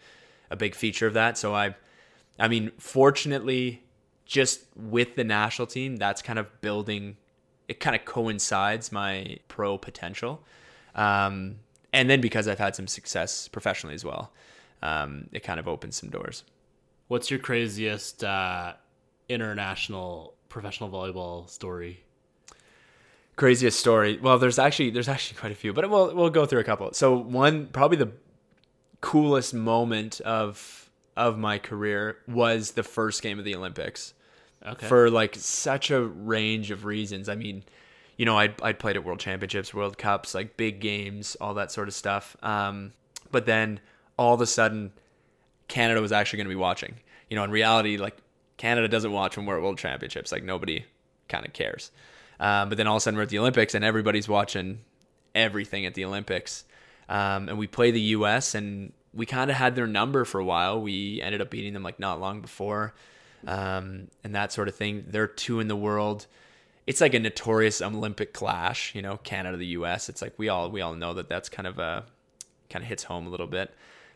a 0.49 0.56
big 0.56 0.76
feature 0.76 1.08
of 1.08 1.14
that. 1.16 1.38
So 1.38 1.56
I, 1.56 1.76
I 2.39 2.47
mean, 2.47 2.72
fortunately, 2.78 3.84
just 4.26 4.66
with 4.76 5.16
the 5.16 5.24
national 5.24 5.68
team, 5.68 5.97
that's 5.97 6.22
kind 6.22 6.39
of 6.39 6.62
building. 6.62 7.18
It 7.68 7.80
kind 7.80 7.95
of 7.95 8.06
coincides 8.06 8.91
my 8.91 9.38
pro 9.47 9.78
potential, 9.78 10.43
um, 10.95 11.56
and 11.91 12.10
then 12.10 12.22
because 12.22 12.47
I've 12.47 12.60
had 12.60 12.76
some 12.76 12.88
success 12.88 13.47
professionally 13.47 13.95
as 13.95 14.06
well, 14.06 14.32
um, 14.82 15.28
it 15.32 15.43
kind 15.43 15.60
of 15.60 15.68
opens 15.68 15.95
some 15.95 16.10
doors. 16.10 16.43
What's 17.08 17.32
your 17.32 17.39
craziest 17.39 18.24
uh, 18.24 18.74
international 19.30 20.36
professional 20.49 20.89
volleyball 20.89 21.49
story? 21.49 22.04
Craziest 23.36 23.79
story. 23.79 24.19
Well, 24.19 24.38
there's 24.38 24.59
actually 24.59 24.91
there's 24.91 25.09
actually 25.09 25.39
quite 25.39 25.51
a 25.51 25.55
few, 25.55 25.73
but 25.73 25.89
we'll 25.89 26.15
we'll 26.15 26.29
go 26.29 26.45
through 26.45 26.59
a 26.59 26.63
couple. 26.63 26.93
So 26.93 27.15
one 27.15 27.67
probably 27.67 27.97
the 27.97 28.11
coolest 29.01 29.53
moment 29.53 30.21
of 30.21 30.89
of 31.15 31.38
my 31.38 31.57
career 31.57 32.17
was 32.27 32.71
the 32.71 32.84
first 32.84 33.21
game 33.21 33.39
of 33.39 33.45
the 33.45 33.55
Olympics. 33.55 34.13
Okay. 34.65 34.88
For 34.88 35.09
like 35.09 35.36
such 35.36 35.91
a 35.91 36.01
range 36.01 36.71
of 36.71 36.86
reasons. 36.86 37.27
I 37.27 37.36
mean, 37.36 37.63
you 38.17 38.25
know, 38.25 38.38
I'd, 38.38 38.61
I'd 38.61 38.79
played 38.79 38.95
at 38.95 39.03
World 39.03 39.19
Championships, 39.19 39.73
World 39.73 39.97
Cups, 39.97 40.34
like 40.34 40.55
big 40.55 40.79
games, 40.79 41.36
all 41.41 41.53
that 41.55 41.71
sort 41.71 41.88
of 41.88 41.93
stuff. 41.93 42.38
Um, 42.41 42.93
but 43.31 43.45
then 43.45 43.79
all 44.17 44.34
of 44.34 44.41
a 44.41 44.45
sudden, 44.45 44.93
Canada 45.67 46.01
was 46.01 46.11
actually 46.11 46.38
going 46.38 46.47
to 46.47 46.55
be 46.55 46.55
watching. 46.55 46.95
You 47.29 47.36
know, 47.36 47.43
in 47.43 47.51
reality, 47.51 47.97
like 47.97 48.17
Canada 48.57 48.88
doesn't 48.88 49.11
watch 49.11 49.36
when 49.36 49.45
we're 49.45 49.57
at 49.57 49.63
World 49.63 49.77
Championships. 49.77 50.31
Like 50.31 50.43
nobody 50.43 50.86
kind 51.27 51.45
of 51.45 51.53
cares. 51.53 51.91
Um, 52.39 52.69
but 52.69 52.77
then 52.77 52.88
all 52.88 52.95
of 52.95 53.01
a 53.01 53.01
sudden 53.01 53.17
we're 53.17 53.23
at 53.23 53.29
the 53.29 53.39
Olympics 53.39 53.75
and 53.75 53.86
everybody's 53.86 54.27
watching 54.27 54.79
everything 55.36 55.86
at 55.86 55.93
the 55.93 56.05
Olympics. 56.05 56.65
Um, 57.09 57.49
and 57.49 57.57
we 57.57 57.67
play 57.67 57.91
the 57.91 58.01
U.S. 58.01 58.55
and 58.55 58.93
we 59.13 59.25
kind 59.25 59.51
of 59.51 59.57
had 59.57 59.75
their 59.75 59.88
number 59.88 60.25
for 60.25 60.39
a 60.39 60.45
while. 60.45 60.81
We 60.81 61.21
ended 61.21 61.41
up 61.41 61.49
beating 61.49 61.73
them 61.73 61.84
like 61.84 61.99
not 61.99 62.19
long 62.19 62.41
before, 62.41 62.93
um, 63.45 64.07
and 64.23 64.36
that 64.36 64.51
sort 64.51 64.67
of 64.67 64.75
thing. 64.75 65.05
They're 65.07 65.27
two 65.27 65.59
in 65.59 65.67
the 65.67 65.75
world. 65.75 66.27
It's 66.88 67.01
like 67.01 67.13
a 67.13 67.19
notorious 67.19 67.81
Olympic 67.81 68.34
clash, 68.34 68.93
you 68.95 69.01
know, 69.01 69.17
Canada 69.17 69.57
the 69.57 69.67
U.S. 69.67 70.09
It's 70.09 70.21
like 70.21 70.34
we 70.38 70.49
all 70.49 70.69
we 70.69 70.81
all 70.81 70.95
know 70.95 71.13
that 71.13 71.29
that's 71.29 71.49
kind 71.49 71.67
of 71.67 71.79
a 71.79 72.05
kind 72.69 72.84
of 72.84 72.89
hits 72.89 73.03
home 73.03 73.27
a 73.27 73.29
little 73.29 73.47
bit. 73.47 73.73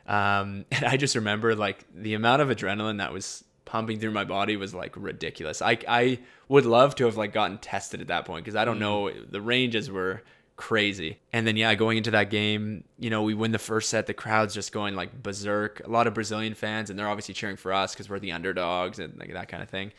Um, 0.08 0.66
and 0.72 0.86
I 0.86 0.98
just 0.98 1.16
remember 1.16 1.56
like 1.56 1.86
the 1.94 2.14
amount 2.14 2.42
of 2.42 2.50
adrenaline 2.50 2.98
that 2.98 3.14
was 3.14 3.44
pumping 3.68 4.00
through 4.00 4.12
my 4.12 4.24
body 4.24 4.58
was 4.58 4.74
like 4.74 4.96
ridiculous. 4.96 5.62
I 5.62 5.78
I 5.88 6.20
would 6.48 6.66
love 6.66 6.96
to 6.96 7.06
have 7.06 7.18
like 7.18 7.34
gotten 7.34 7.60
tested 7.60 8.02
at 8.02 8.08
that 8.08 8.26
point 8.26 8.44
because 8.44 8.56
I 8.56 8.66
don't 8.66 8.80
know 8.80 9.12
the 9.12 9.42
ranges 9.42 9.92
were 9.92 10.24
crazy. 10.56 11.20
And 11.32 11.46
then 11.46 11.56
yeah, 11.56 11.76
going 11.76 11.98
into 11.98 12.12
that 12.12 12.32
game, 12.32 12.84
you 12.98 13.10
know, 13.10 13.22
we 13.22 13.34
win 13.34 13.52
the 13.52 13.60
first 13.60 13.90
set. 13.90 14.08
The 14.08 14.14
crowd's 14.14 14.54
just 14.54 14.72
going 14.72 14.96
like 14.96 15.22
berserk. 15.22 15.82
A 15.86 15.90
lot 15.90 16.08
of 16.08 16.14
Brazilian 16.14 16.56
fans, 16.56 16.90
and 16.90 16.98
they're 16.98 17.08
obviously 17.08 17.36
cheering 17.36 17.58
for 17.58 17.72
us 17.72 17.94
because 17.94 18.10
we're 18.10 18.20
the 18.20 18.32
underdogs 18.32 18.98
and 19.00 19.18
like 19.20 19.34
that 19.34 19.50
kind 19.50 19.62
of 19.62 19.70
thing. 19.70 19.92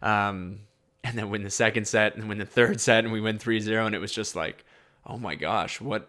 Um, 0.00 0.60
and 1.02 1.18
then 1.18 1.30
win 1.30 1.42
the 1.42 1.50
second 1.50 1.86
set 1.86 2.16
and 2.16 2.28
win 2.28 2.38
the 2.38 2.46
third 2.46 2.80
set, 2.80 3.04
and 3.04 3.12
we 3.12 3.20
win 3.20 3.38
3-0, 3.38 3.86
and 3.86 3.94
it 3.94 3.98
was 3.98 4.12
just 4.12 4.34
like, 4.34 4.64
oh 5.06 5.18
my 5.18 5.34
gosh, 5.34 5.80
what? 5.80 6.08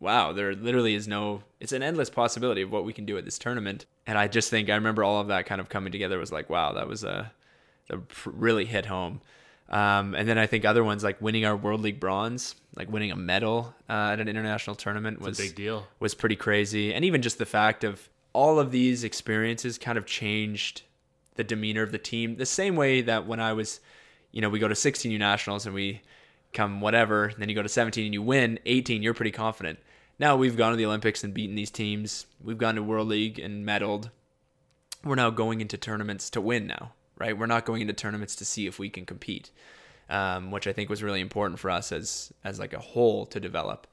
Wow, 0.00 0.32
there 0.32 0.54
literally 0.54 0.94
is 0.94 1.06
no. 1.06 1.42
It's 1.60 1.72
an 1.72 1.82
endless 1.82 2.08
possibility 2.08 2.62
of 2.62 2.72
what 2.72 2.84
we 2.84 2.92
can 2.92 3.04
do 3.04 3.18
at 3.18 3.24
this 3.26 3.38
tournament. 3.38 3.84
And 4.06 4.16
I 4.16 4.28
just 4.28 4.48
think 4.48 4.70
I 4.70 4.74
remember 4.74 5.04
all 5.04 5.20
of 5.20 5.28
that 5.28 5.44
kind 5.46 5.60
of 5.60 5.68
coming 5.68 5.92
together. 5.92 6.18
Was 6.18 6.32
like, 6.32 6.48
wow, 6.48 6.72
that 6.72 6.88
was 6.88 7.04
a, 7.04 7.30
a 7.90 7.98
really 8.24 8.64
hit 8.64 8.86
home. 8.86 9.20
Um, 9.68 10.14
and 10.14 10.28
then 10.28 10.36
I 10.36 10.46
think 10.46 10.64
other 10.64 10.82
ones 10.82 11.04
like 11.04 11.20
winning 11.20 11.44
our 11.44 11.54
World 11.54 11.80
League 11.80 12.00
bronze, 12.00 12.56
like 12.74 12.90
winning 12.90 13.12
a 13.12 13.16
medal 13.16 13.74
uh, 13.88 14.10
at 14.12 14.20
an 14.20 14.26
international 14.26 14.74
tournament 14.74 15.20
was 15.20 15.38
a 15.38 15.42
big 15.42 15.54
deal. 15.54 15.86
Was 16.00 16.14
pretty 16.14 16.36
crazy, 16.36 16.92
and 16.92 17.04
even 17.04 17.22
just 17.22 17.38
the 17.38 17.46
fact 17.46 17.84
of 17.84 18.08
all 18.32 18.58
of 18.58 18.72
these 18.72 19.04
experiences 19.04 19.78
kind 19.78 19.98
of 19.98 20.06
changed 20.06 20.82
the 21.34 21.44
demeanor 21.44 21.82
of 21.82 21.92
the 21.92 21.98
team. 21.98 22.36
The 22.36 22.46
same 22.46 22.74
way 22.74 23.00
that 23.02 23.26
when 23.26 23.40
I 23.40 23.52
was, 23.52 23.80
you 24.32 24.40
know, 24.40 24.48
we 24.48 24.58
go 24.58 24.68
to 24.68 24.74
16 24.74 25.10
U 25.10 25.18
nationals 25.18 25.66
and 25.66 25.74
we 25.74 26.02
come 26.52 26.80
whatever, 26.80 27.32
then 27.38 27.48
you 27.48 27.54
go 27.54 27.62
to 27.62 27.68
17 27.68 28.04
and 28.04 28.14
you 28.14 28.22
win 28.22 28.58
18, 28.66 29.02
you're 29.02 29.14
pretty 29.14 29.30
confident. 29.30 29.78
Now 30.20 30.36
we've 30.36 30.56
gone 30.56 30.70
to 30.70 30.76
the 30.76 30.86
Olympics 30.86 31.24
and 31.24 31.34
beaten 31.34 31.56
these 31.56 31.72
teams. 31.72 32.26
We've 32.40 32.58
gone 32.58 32.76
to 32.76 32.82
World 32.84 33.08
League 33.08 33.40
and 33.40 33.66
medaled. 33.66 34.10
We're 35.02 35.16
now 35.16 35.30
going 35.30 35.60
into 35.60 35.76
tournaments 35.76 36.30
to 36.30 36.40
win 36.40 36.68
now 36.68 36.92
right? 37.20 37.38
We're 37.38 37.46
not 37.46 37.66
going 37.66 37.82
into 37.82 37.92
tournaments 37.92 38.34
to 38.36 38.44
see 38.44 38.66
if 38.66 38.80
we 38.80 38.88
can 38.88 39.06
compete, 39.06 39.50
um, 40.08 40.50
which 40.50 40.66
I 40.66 40.72
think 40.72 40.90
was 40.90 41.02
really 41.02 41.20
important 41.20 41.60
for 41.60 41.70
us 41.70 41.92
as 41.92 42.32
as 42.42 42.58
like 42.58 42.72
a 42.72 42.80
whole 42.80 43.26
to 43.26 43.38
develop. 43.38 43.86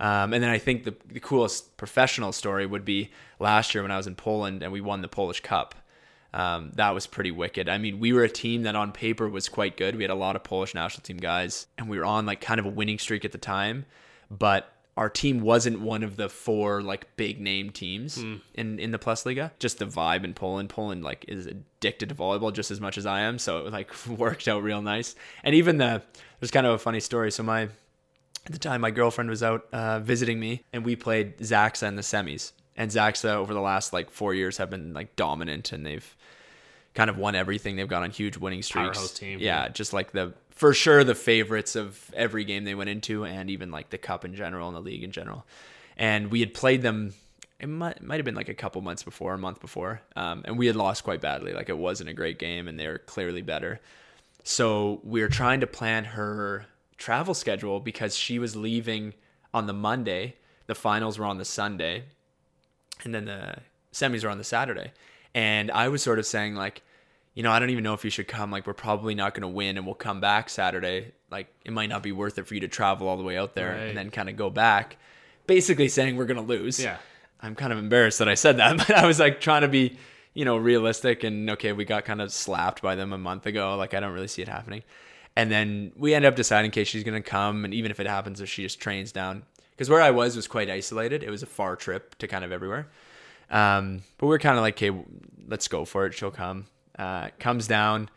Um, 0.00 0.34
and 0.34 0.42
then 0.42 0.50
I 0.50 0.58
think 0.58 0.82
the, 0.82 0.96
the 1.06 1.20
coolest 1.20 1.76
professional 1.76 2.32
story 2.32 2.66
would 2.66 2.84
be 2.84 3.10
last 3.38 3.72
year 3.72 3.82
when 3.82 3.92
I 3.92 3.96
was 3.96 4.08
in 4.08 4.16
Poland 4.16 4.62
and 4.62 4.72
we 4.72 4.80
won 4.80 5.00
the 5.00 5.08
Polish 5.08 5.40
Cup. 5.40 5.76
Um, 6.34 6.72
that 6.74 6.90
was 6.90 7.06
pretty 7.06 7.30
wicked. 7.30 7.68
I 7.68 7.78
mean, 7.78 8.00
we 8.00 8.12
were 8.12 8.24
a 8.24 8.28
team 8.28 8.62
that 8.62 8.74
on 8.74 8.90
paper 8.90 9.28
was 9.28 9.48
quite 9.48 9.76
good. 9.76 9.94
We 9.94 10.02
had 10.02 10.10
a 10.10 10.16
lot 10.16 10.34
of 10.34 10.42
Polish 10.42 10.74
national 10.74 11.02
team 11.02 11.18
guys, 11.18 11.66
and 11.78 11.88
we 11.88 11.98
were 11.98 12.04
on 12.04 12.26
like 12.26 12.40
kind 12.40 12.58
of 12.58 12.66
a 12.66 12.70
winning 12.70 12.98
streak 12.98 13.24
at 13.24 13.32
the 13.32 13.38
time. 13.38 13.84
But 14.28 14.72
our 14.96 15.08
team 15.08 15.40
wasn't 15.40 15.80
one 15.80 16.02
of 16.02 16.16
the 16.16 16.28
four 16.28 16.82
like 16.82 17.16
big 17.16 17.40
name 17.40 17.70
teams 17.70 18.18
mm. 18.18 18.40
in 18.54 18.78
in 18.78 18.90
the 18.90 18.98
Plus 18.98 19.24
Liga. 19.24 19.52
Just 19.58 19.78
the 19.78 19.86
vibe 19.86 20.24
in 20.24 20.34
Poland. 20.34 20.68
Poland 20.68 21.02
like 21.02 21.24
is 21.28 21.46
addicted 21.46 22.10
to 22.10 22.14
volleyball 22.14 22.52
just 22.52 22.70
as 22.70 22.80
much 22.80 22.98
as 22.98 23.06
I 23.06 23.20
am, 23.20 23.38
so 23.38 23.66
it 23.66 23.72
like 23.72 24.06
worked 24.06 24.48
out 24.48 24.62
real 24.62 24.82
nice. 24.82 25.14
And 25.42 25.54
even 25.54 25.78
the 25.78 26.02
there's 26.40 26.50
kind 26.50 26.66
of 26.66 26.74
a 26.74 26.78
funny 26.78 27.00
story. 27.00 27.30
So 27.32 27.42
my 27.42 27.62
at 28.44 28.52
the 28.52 28.58
time 28.58 28.80
my 28.80 28.90
girlfriend 28.90 29.30
was 29.30 29.42
out 29.42 29.66
uh, 29.72 30.00
visiting 30.00 30.38
me, 30.38 30.62
and 30.72 30.84
we 30.84 30.96
played 30.96 31.38
Zaksa 31.38 31.88
in 31.88 31.96
the 31.96 32.02
semis. 32.02 32.52
And 32.76 32.90
Zaksa 32.90 33.30
over 33.30 33.54
the 33.54 33.60
last 33.60 33.92
like 33.92 34.10
four 34.10 34.34
years 34.34 34.58
have 34.58 34.68
been 34.68 34.92
like 34.92 35.16
dominant, 35.16 35.72
and 35.72 35.86
they've 35.86 36.16
kind 36.94 37.10
of 37.10 37.16
won 37.16 37.34
everything. 37.34 37.76
They've 37.76 37.88
gone 37.88 38.02
on 38.02 38.10
huge 38.10 38.36
winning 38.36 38.62
streaks. 38.62 38.98
Powerhouse 38.98 39.12
team. 39.12 39.38
Yeah, 39.40 39.68
just 39.68 39.92
like 39.92 40.12
the 40.12 40.34
for 40.50 40.74
sure 40.74 41.02
the 41.02 41.14
favorites 41.14 41.76
of 41.76 42.10
every 42.14 42.44
game 42.44 42.64
they 42.64 42.74
went 42.74 42.90
into, 42.90 43.24
and 43.24 43.50
even 43.50 43.70
like 43.70 43.90
the 43.90 43.98
cup 43.98 44.24
in 44.24 44.34
general 44.34 44.68
and 44.68 44.76
the 44.76 44.80
league 44.80 45.02
in 45.02 45.10
general. 45.10 45.46
And 45.96 46.30
we 46.30 46.40
had 46.40 46.54
played 46.54 46.82
them. 46.82 47.14
It 47.58 47.68
might, 47.68 48.02
might 48.02 48.16
have 48.16 48.24
been 48.24 48.34
like 48.34 48.48
a 48.48 48.54
couple 48.54 48.82
months 48.82 49.04
before, 49.04 49.34
a 49.34 49.38
month 49.38 49.60
before, 49.60 50.02
um, 50.16 50.42
and 50.44 50.58
we 50.58 50.66
had 50.66 50.74
lost 50.74 51.04
quite 51.04 51.20
badly. 51.20 51.52
Like 51.52 51.68
it 51.68 51.78
wasn't 51.78 52.10
a 52.10 52.12
great 52.12 52.38
game, 52.38 52.66
and 52.66 52.78
they 52.78 52.88
were 52.88 52.98
clearly 52.98 53.42
better. 53.42 53.80
So 54.44 55.00
we 55.04 55.20
were 55.20 55.28
trying 55.28 55.60
to 55.60 55.66
plan 55.68 56.04
her 56.04 56.66
travel 56.96 57.34
schedule 57.34 57.78
because 57.78 58.16
she 58.16 58.38
was 58.38 58.56
leaving 58.56 59.14
on 59.54 59.66
the 59.66 59.72
Monday. 59.72 60.36
The 60.66 60.74
finals 60.74 61.18
were 61.18 61.26
on 61.26 61.38
the 61.38 61.44
Sunday, 61.44 62.04
and 63.04 63.14
then 63.14 63.26
the 63.26 63.56
semis 63.92 64.24
were 64.24 64.30
on 64.30 64.38
the 64.38 64.44
Saturday. 64.44 64.92
And 65.34 65.70
I 65.70 65.88
was 65.88 66.02
sort 66.02 66.18
of 66.18 66.26
saying 66.26 66.54
like, 66.54 66.82
you 67.34 67.42
know, 67.42 67.50
I 67.50 67.58
don't 67.58 67.70
even 67.70 67.84
know 67.84 67.94
if 67.94 68.04
you 68.04 68.10
should 68.10 68.28
come. 68.28 68.50
Like, 68.50 68.66
we're 68.66 68.74
probably 68.74 69.14
not 69.14 69.34
going 69.34 69.42
to 69.42 69.48
win, 69.48 69.78
and 69.78 69.86
we'll 69.86 69.94
come 69.94 70.20
back 70.20 70.50
Saturday. 70.50 71.12
Like, 71.30 71.48
it 71.64 71.72
might 71.72 71.88
not 71.88 72.02
be 72.02 72.12
worth 72.12 72.38
it 72.38 72.46
for 72.46 72.54
you 72.54 72.60
to 72.60 72.68
travel 72.68 73.08
all 73.08 73.16
the 73.16 73.22
way 73.22 73.38
out 73.38 73.54
there 73.54 73.70
right. 73.70 73.88
and 73.88 73.96
then 73.96 74.10
kind 74.10 74.28
of 74.28 74.36
go 74.36 74.50
back. 74.50 74.96
Basically, 75.46 75.88
saying 75.88 76.16
we're 76.16 76.26
going 76.26 76.36
to 76.36 76.42
lose. 76.42 76.78
Yeah. 76.78 76.98
I'm 77.40 77.54
kind 77.54 77.72
of 77.72 77.78
embarrassed 77.78 78.18
that 78.18 78.28
I 78.28 78.34
said 78.34 78.58
that, 78.58 78.76
but 78.86 78.90
I 78.90 79.06
was 79.06 79.18
like 79.18 79.40
trying 79.40 79.62
to 79.62 79.68
be, 79.68 79.96
you 80.34 80.44
know, 80.44 80.56
realistic. 80.58 81.24
And 81.24 81.48
okay, 81.50 81.72
we 81.72 81.86
got 81.86 82.04
kind 82.04 82.20
of 82.20 82.32
slapped 82.32 82.82
by 82.82 82.94
them 82.96 83.12
a 83.14 83.18
month 83.18 83.46
ago. 83.46 83.76
Like, 83.76 83.94
I 83.94 84.00
don't 84.00 84.12
really 84.12 84.28
see 84.28 84.42
it 84.42 84.48
happening. 84.48 84.82
And 85.34 85.50
then 85.50 85.92
we 85.96 86.12
end 86.12 86.26
up 86.26 86.36
deciding, 86.36 86.70
okay, 86.70 86.84
she's 86.84 87.02
going 87.02 87.20
to 87.20 87.28
come. 87.28 87.64
And 87.64 87.72
even 87.72 87.90
if 87.90 87.98
it 87.98 88.06
happens, 88.06 88.42
if 88.42 88.50
she 88.50 88.62
just 88.62 88.78
trains 88.78 89.10
down, 89.10 89.44
because 89.70 89.88
where 89.88 90.02
I 90.02 90.10
was 90.10 90.36
was 90.36 90.46
quite 90.46 90.68
isolated. 90.68 91.22
It 91.22 91.30
was 91.30 91.42
a 91.42 91.46
far 91.46 91.76
trip 91.76 92.16
to 92.18 92.28
kind 92.28 92.44
of 92.44 92.52
everywhere. 92.52 92.88
Um, 93.52 94.02
but 94.18 94.26
we 94.26 94.34
are 94.34 94.40
kind 94.40 94.56
of 94.56 94.62
like, 94.62 94.82
okay, 94.82 94.98
let's 95.46 95.68
go 95.68 95.84
for 95.84 96.06
it. 96.06 96.14
She'll 96.14 96.32
come 96.32 96.66
uh, 96.98 97.28
comes 97.38 97.66
down, 97.66 98.08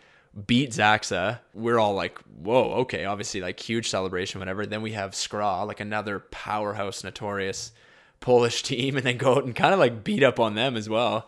beat 0.46 0.72
Zaksa. 0.72 1.40
We're 1.54 1.80
all 1.80 1.94
like, 1.94 2.20
whoa, 2.42 2.74
okay, 2.82 3.06
obviously 3.06 3.42
like 3.42 3.60
huge 3.60 3.90
celebration, 3.90 4.40
whatever. 4.40 4.66
Then 4.66 4.82
we 4.82 4.92
have 4.92 5.12
Skra, 5.12 5.66
like 5.66 5.80
another 5.80 6.20
powerhouse, 6.20 7.04
notorious 7.04 7.72
Polish 8.20 8.64
team, 8.64 8.98
and 8.98 9.06
then 9.06 9.18
go 9.18 9.36
out 9.36 9.46
and 9.46 9.56
kind 9.56 9.74
of 9.74 9.80
like 9.80 10.04
beat 10.04 10.24
up 10.24 10.40
on 10.40 10.56
them 10.56 10.76
as 10.76 10.90
well, 10.90 11.28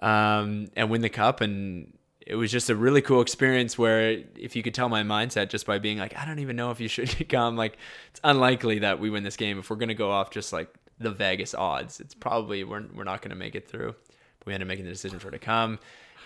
um, 0.00 0.68
and 0.76 0.90
win 0.90 1.02
the 1.02 1.08
cup. 1.08 1.40
And 1.40 1.92
it 2.26 2.34
was 2.34 2.50
just 2.50 2.68
a 2.68 2.76
really 2.76 3.00
cool 3.00 3.22
experience 3.22 3.78
where 3.78 4.22
if 4.36 4.54
you 4.54 4.62
could 4.62 4.74
tell 4.74 4.88
my 4.88 5.02
mindset 5.02 5.48
just 5.48 5.64
by 5.64 5.78
being 5.78 5.98
like, 5.98 6.16
I 6.16 6.26
don't 6.26 6.40
even 6.40 6.56
know 6.56 6.70
if 6.70 6.80
you 6.80 6.88
should 6.88 7.28
come. 7.28 7.56
Like, 7.56 7.78
it's 8.10 8.20
unlikely 8.24 8.80
that 8.80 9.00
we 9.00 9.08
win 9.08 9.22
this 9.22 9.36
game 9.36 9.58
if 9.58 9.70
we're 9.70 9.76
gonna 9.76 9.94
go 9.94 10.10
off 10.10 10.30
just 10.30 10.52
like 10.52 10.68
the 11.00 11.10
Vegas 11.10 11.54
odds. 11.54 12.00
It's 12.00 12.14
probably 12.14 12.64
we're 12.64 12.84
we're 12.94 13.04
not 13.04 13.22
gonna 13.22 13.34
make 13.34 13.54
it 13.54 13.68
through. 13.68 13.94
But 14.38 14.46
we 14.46 14.54
ended 14.54 14.66
up 14.66 14.68
making 14.68 14.84
the 14.84 14.92
decision 14.92 15.18
for 15.18 15.28
her 15.28 15.32
to 15.32 15.38
come 15.38 15.78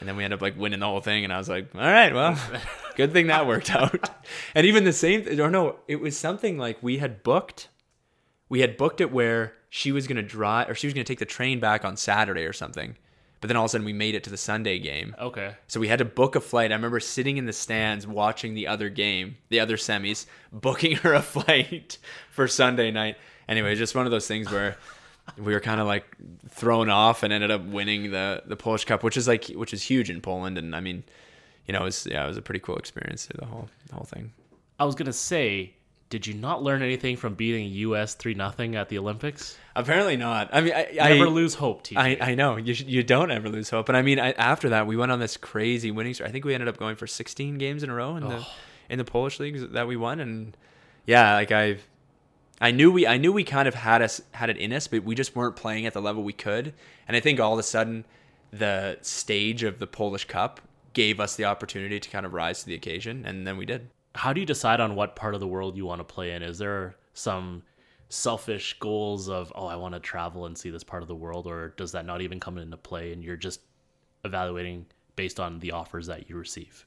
and 0.03 0.09
then 0.09 0.16
we 0.16 0.25
end 0.25 0.35
up 0.35 0.43
like 0.43 0.59
winning 0.59 0.81
the 0.81 0.87
whole 0.87 1.01
thing 1.01 1.23
and 1.23 1.33
i 1.33 1.39
was 1.39 1.49
like 1.49 1.68
all 1.75 1.81
right 1.81 2.12
well 2.12 2.37
good 2.97 3.12
thing 3.12 3.29
that 3.29 3.47
worked 3.47 3.70
out. 3.70 4.11
And 4.55 4.66
even 4.66 4.85
the 4.85 4.93
same 4.93 5.41
or 5.41 5.51
no 5.51 5.77
it 5.87 5.97
was 5.97 6.16
something 6.16 6.59
like 6.59 6.83
we 6.83 6.99
had 6.99 7.23
booked 7.23 7.68
we 8.49 8.61
had 8.61 8.77
booked 8.77 9.01
it 9.01 9.12
where 9.12 9.55
she 9.70 9.93
was 9.93 10.07
going 10.07 10.16
to 10.16 10.23
drive 10.23 10.68
or 10.68 10.75
she 10.75 10.87
was 10.87 10.95
going 10.95 11.05
to 11.05 11.11
take 11.11 11.20
the 11.20 11.25
train 11.25 11.61
back 11.61 11.85
on 11.85 11.97
saturday 11.97 12.45
or 12.45 12.53
something 12.53 12.97
but 13.41 13.49
then 13.49 13.57
all 13.57 13.64
of 13.64 13.68
a 13.68 13.70
sudden 13.70 13.85
we 13.85 13.93
made 13.93 14.14
it 14.14 14.23
to 14.25 14.31
the 14.31 14.37
sunday 14.37 14.79
game. 14.79 15.16
Okay. 15.18 15.57
So 15.66 15.81
we 15.81 15.89
had 15.89 15.99
to 15.99 16.05
book 16.05 16.37
a 16.37 16.41
flight. 16.41 16.70
I 16.70 16.77
remember 16.77 17.01
sitting 17.01 17.39
in 17.39 17.47
the 17.47 17.53
stands 17.53 18.07
watching 18.07 18.55
the 18.55 18.68
other 18.68 18.89
game 18.89 19.37
the 19.49 19.59
other 19.59 19.77
semis 19.77 20.27
booking 20.53 20.97
her 20.99 21.14
a 21.14 21.23
flight 21.23 21.99
for 22.31 22.47
sunday 22.47 22.91
night 22.91 23.16
anyway 23.53 23.74
just 23.76 23.94
one 23.94 24.05
of 24.07 24.11
those 24.11 24.26
things 24.26 24.50
where 24.50 24.76
we 25.38 25.53
were 25.55 25.61
kind 25.61 25.80
of 25.80 25.86
like 25.86 26.05
thrown 26.48 26.90
off 26.90 27.22
and 27.22 27.32
ended 27.32 27.50
up 27.53 27.62
winning 27.64 28.11
the 28.11 28.42
the 28.44 28.57
Polish 28.57 28.84
Cup, 28.84 29.05
which 29.05 29.16
is 29.16 29.28
like 29.28 29.44
which 29.46 29.72
is 29.72 29.82
huge 29.82 30.11
in 30.11 30.20
Poland. 30.20 30.59
And 30.59 30.74
I 30.74 30.80
mean, 30.80 31.05
you 31.66 31.72
know, 31.72 31.82
it 31.82 31.84
was 31.84 32.07
yeah, 32.11 32.24
it 32.24 32.28
was 32.28 32.36
a 32.36 32.42
pretty 32.42 32.59
cool 32.61 32.76
experience 32.76 33.26
through 33.26 33.38
the 33.38 33.46
whole 33.46 33.68
the 33.88 33.94
whole 33.94 34.05
thing. 34.05 34.32
I 34.80 34.84
was 34.84 34.96
gonna 34.96 35.12
say, 35.12 35.74
did 36.11 36.26
you 36.26 36.34
not 36.34 36.64
learn 36.64 36.82
anything 36.82 37.16
from 37.16 37.34
beating 37.34 37.70
U.S. 37.70 38.14
three 38.14 38.34
nothing 38.34 38.74
at 38.74 38.88
the 38.88 38.98
Olympics? 38.98 39.57
Apparently 39.76 40.16
not. 40.16 40.50
I 40.53 40.61
mean, 40.61 40.72
I 40.74 40.88
Never 40.92 41.26
I, 41.26 41.28
lose 41.28 41.55
hope, 41.55 41.84
TJ. 41.84 41.96
I, 42.20 42.32
I 42.32 42.34
know 42.34 42.57
you 42.57 42.74
should, 42.74 42.88
you 42.88 43.05
don't 43.05 43.30
ever 43.30 43.48
lose 43.48 43.70
hope, 43.70 43.88
and 43.88 43.96
I 43.96 44.03
mean 44.03 44.18
I, 44.18 44.32
after 44.32 44.70
that 44.70 44.88
we 44.88 44.96
went 44.96 45.12
on 45.12 45.20
this 45.20 45.36
crazy 45.36 45.92
winning 45.92 46.14
streak. 46.14 46.28
I 46.28 46.32
think 46.32 46.44
we 46.44 46.53
ended 46.53 46.68
up 46.68 46.78
going 46.78 46.96
for 46.96 47.07
16 47.07 47.59
games 47.59 47.84
in 47.84 47.90
a 47.90 47.94
row 47.94 48.16
in 48.16 48.24
the 48.28 48.38
Oh. 48.38 48.46
in 48.90 48.98
the 48.98 49.05
Polish 49.05 49.38
leagues 49.38 49.64
that 49.68 49.86
we 49.86 49.96
won, 49.96 50.18
and 50.18 50.57
yeah, 51.07 51.34
like 51.34 51.53
I 51.53 51.76
I 52.63 52.71
knew 52.71 52.93
we 52.93 53.09
I 53.09 53.19
knew 53.19 53.33
we 53.33 53.43
kind 53.43 53.67
of 53.67 53.75
had 53.75 54.01
us 54.03 54.23
had 54.31 54.49
it 54.49 54.57
in 54.57 54.73
us, 54.73 54.87
but 54.87 55.03
we 55.03 55.17
just 55.17 55.35
weren't 55.35 55.57
playing 55.57 55.85
at 55.85 55.93
the 55.93 56.01
level 56.01 56.23
we 56.23 56.33
could, 56.33 56.73
and 57.09 57.17
I 57.17 57.21
think 57.21 57.41
all 57.41 57.53
of 57.53 57.59
a 57.59 57.65
sudden 57.65 58.05
the 58.53 58.99
stage 59.03 59.65
of 59.65 59.81
the 59.81 59.87
Polish 59.89 60.27
Cup 60.27 60.61
gave 60.93 61.19
us 61.19 61.35
the 61.35 61.45
opportunity 61.45 61.99
to 61.99 62.09
kind 62.09 62.25
of 62.25 62.33
rise 62.33 62.61
to 62.61 62.67
the 62.67 62.75
occasion, 62.75 63.27
and 63.27 63.45
then 63.45 63.57
we 63.57 63.67
did. 63.67 63.91
How 64.15 64.33
do 64.33 64.41
you 64.41 64.47
decide 64.47 64.79
on 64.79 64.95
what 64.95 65.17
part 65.17 65.35
of 65.35 65.41
the 65.41 65.47
world 65.49 65.77
you 65.77 65.87
want 65.87 65.99
to 66.01 66.05
play 66.05 66.33
in? 66.33 66.43
Is 66.43 66.59
there 66.59 66.95
some 67.15 67.63
selfish 68.11 68.79
goals 68.79 69.29
of, 69.29 69.51
oh, 69.57 69.67
I 69.67 69.75
want 69.75 69.95
to 69.95 70.01
travel 70.01 70.45
and 70.45 70.57
see 70.57 70.71
this 70.71 70.85
part 70.85 71.03
of 71.03 71.09
the 71.09 71.17
world, 71.17 71.47
or 71.47 71.73
does 71.77 71.93
that 71.93 72.07
not 72.07 72.21
even 72.21 72.39
come 72.39 72.59
into 72.59 72.77
play 72.77 73.13
and 73.13 73.25
you're 73.25 73.37
just 73.37 73.61
evaluating 74.23 74.87
based 75.17 75.41
on 75.41 75.59
the 75.59 75.73
offers 75.73 76.07
that 76.07 76.29
you 76.29 76.37
receive? 76.37 76.87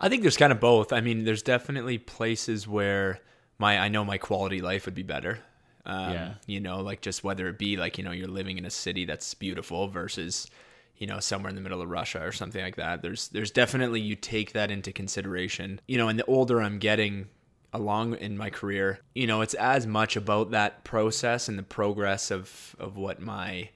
I 0.00 0.08
think 0.08 0.22
there's 0.22 0.38
kind 0.38 0.50
of 0.50 0.58
both. 0.58 0.94
I 0.94 1.02
mean, 1.02 1.24
there's 1.24 1.42
definitely 1.42 1.98
places 1.98 2.66
where 2.66 3.20
my 3.60 3.78
I 3.78 3.88
know 3.88 4.04
my 4.04 4.18
quality 4.18 4.60
life 4.60 4.86
would 4.86 4.94
be 4.94 5.02
better. 5.02 5.38
Um, 5.86 6.12
Yeah. 6.12 6.34
You 6.46 6.60
know, 6.60 6.80
like 6.80 7.02
just 7.02 7.22
whether 7.22 7.48
it 7.48 7.58
be 7.58 7.76
like 7.76 7.98
you 7.98 8.04
know 8.04 8.10
you're 8.10 8.28
living 8.28 8.58
in 8.58 8.64
a 8.64 8.70
city 8.70 9.04
that's 9.04 9.34
beautiful 9.34 9.86
versus 9.88 10.48
you 10.96 11.06
know 11.06 11.20
somewhere 11.20 11.50
in 11.50 11.54
the 11.54 11.60
middle 11.60 11.82
of 11.82 11.88
Russia 11.88 12.24
or 12.24 12.32
something 12.32 12.62
like 12.62 12.76
that. 12.76 13.02
There's 13.02 13.28
there's 13.28 13.50
definitely 13.50 14.00
you 14.00 14.16
take 14.16 14.52
that 14.54 14.70
into 14.70 14.92
consideration. 14.92 15.80
You 15.86 15.98
know, 15.98 16.08
and 16.08 16.18
the 16.18 16.24
older 16.24 16.60
I'm 16.60 16.78
getting 16.78 17.28
along 17.72 18.14
in 18.16 18.36
my 18.36 18.50
career, 18.50 18.98
you 19.14 19.26
know, 19.28 19.42
it's 19.42 19.54
as 19.54 19.86
much 19.86 20.16
about 20.16 20.50
that 20.50 20.82
process 20.82 21.48
and 21.48 21.58
the 21.58 21.62
progress 21.62 22.30
of 22.30 22.74
of 22.78 22.96
what 22.96 23.20
my 23.20 23.68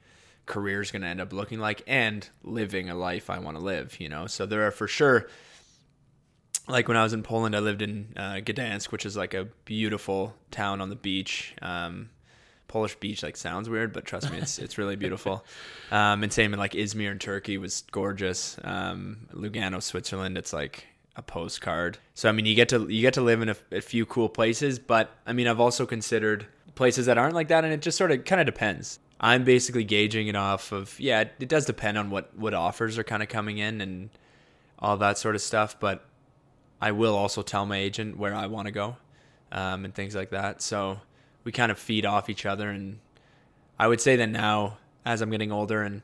career 0.45 0.81
is 0.81 0.91
going 0.91 1.01
to 1.01 1.07
end 1.07 1.21
up 1.21 1.33
looking 1.33 1.59
like 1.59 1.81
and 1.87 2.29
living 2.43 2.89
a 2.89 2.95
life 2.95 3.29
I 3.29 3.39
want 3.39 3.57
to 3.57 3.63
live, 3.63 3.99
you 3.99 4.09
know. 4.09 4.27
So 4.27 4.45
there 4.45 4.65
are 4.67 4.71
for 4.71 4.87
sure 4.87 5.27
like 6.67 6.87
when 6.87 6.97
I 6.97 7.03
was 7.03 7.13
in 7.13 7.23
Poland, 7.23 7.55
I 7.55 7.59
lived 7.59 7.81
in 7.81 8.13
uh, 8.17 8.35
Gdansk, 8.35 8.91
which 8.91 9.05
is 9.05 9.15
like 9.15 9.33
a 9.33 9.45
beautiful 9.65 10.33
town 10.51 10.81
on 10.81 10.89
the 10.89 10.95
beach. 10.95 11.53
Um, 11.61 12.09
Polish 12.67 12.95
beach 12.95 13.23
like 13.23 13.37
sounds 13.37 13.69
weird, 13.69 13.93
but 13.93 14.05
trust 14.05 14.31
me, 14.31 14.37
it's 14.37 14.57
it's 14.59 14.77
really 14.77 14.95
beautiful. 14.95 15.45
Um, 15.91 16.23
and 16.23 16.33
same 16.33 16.51
in 16.51 16.59
like 16.59 16.71
Izmir 16.71 17.11
in 17.11 17.19
Turkey 17.19 17.59
was 17.59 17.83
gorgeous. 17.91 18.57
Um, 18.63 19.27
Lugano, 19.31 19.81
Switzerland, 19.81 20.35
it's 20.35 20.51
like 20.51 20.87
a 21.15 21.21
postcard. 21.21 21.99
So 22.15 22.27
I 22.27 22.31
mean, 22.31 22.47
you 22.47 22.55
get 22.55 22.69
to 22.69 22.87
you 22.89 23.01
get 23.01 23.13
to 23.13 23.21
live 23.21 23.41
in 23.41 23.49
a, 23.49 23.55
a 23.71 23.81
few 23.81 24.05
cool 24.07 24.27
places, 24.27 24.79
but 24.79 25.11
I 25.27 25.33
mean, 25.33 25.47
I've 25.47 25.59
also 25.59 25.85
considered 25.85 26.47
places 26.73 27.05
that 27.05 27.19
aren't 27.19 27.35
like 27.35 27.49
that, 27.49 27.63
and 27.63 27.71
it 27.71 27.81
just 27.81 27.97
sort 27.99 28.11
of 28.11 28.25
kind 28.25 28.41
of 28.41 28.47
depends. 28.47 28.99
I'm 29.19 29.43
basically 29.43 29.83
gauging 29.83 30.27
it 30.27 30.35
off 30.35 30.71
of 30.71 30.99
yeah, 30.99 31.21
it, 31.21 31.33
it 31.39 31.49
does 31.49 31.65
depend 31.65 31.99
on 31.99 32.09
what 32.09 32.35
what 32.35 32.55
offers 32.55 32.97
are 32.97 33.03
kind 33.03 33.21
of 33.21 33.29
coming 33.29 33.59
in 33.59 33.81
and 33.81 34.09
all 34.79 34.97
that 34.97 35.19
sort 35.19 35.35
of 35.35 35.41
stuff, 35.41 35.79
but 35.79 36.03
I 36.81 36.91
will 36.91 37.15
also 37.15 37.41
tell 37.41 37.65
my 37.65 37.77
agent 37.77 38.17
where 38.17 38.33
I 38.35 38.47
want 38.47 38.67
to 38.67 38.71
go 38.71 38.97
um, 39.51 39.85
and 39.85 39.93
things 39.95 40.15
like 40.15 40.29
that. 40.31 40.61
So 40.61 40.99
we 41.43 41.51
kind 41.51 41.71
of 41.71 41.79
feed 41.79 42.05
off 42.05 42.29
each 42.29 42.45
other. 42.45 42.69
And 42.69 42.99
I 43.79 43.87
would 43.87 44.01
say 44.01 44.15
that 44.17 44.27
now, 44.29 44.77
as 45.05 45.21
I'm 45.21 45.29
getting 45.29 45.51
older 45.51 45.81
and 45.83 46.01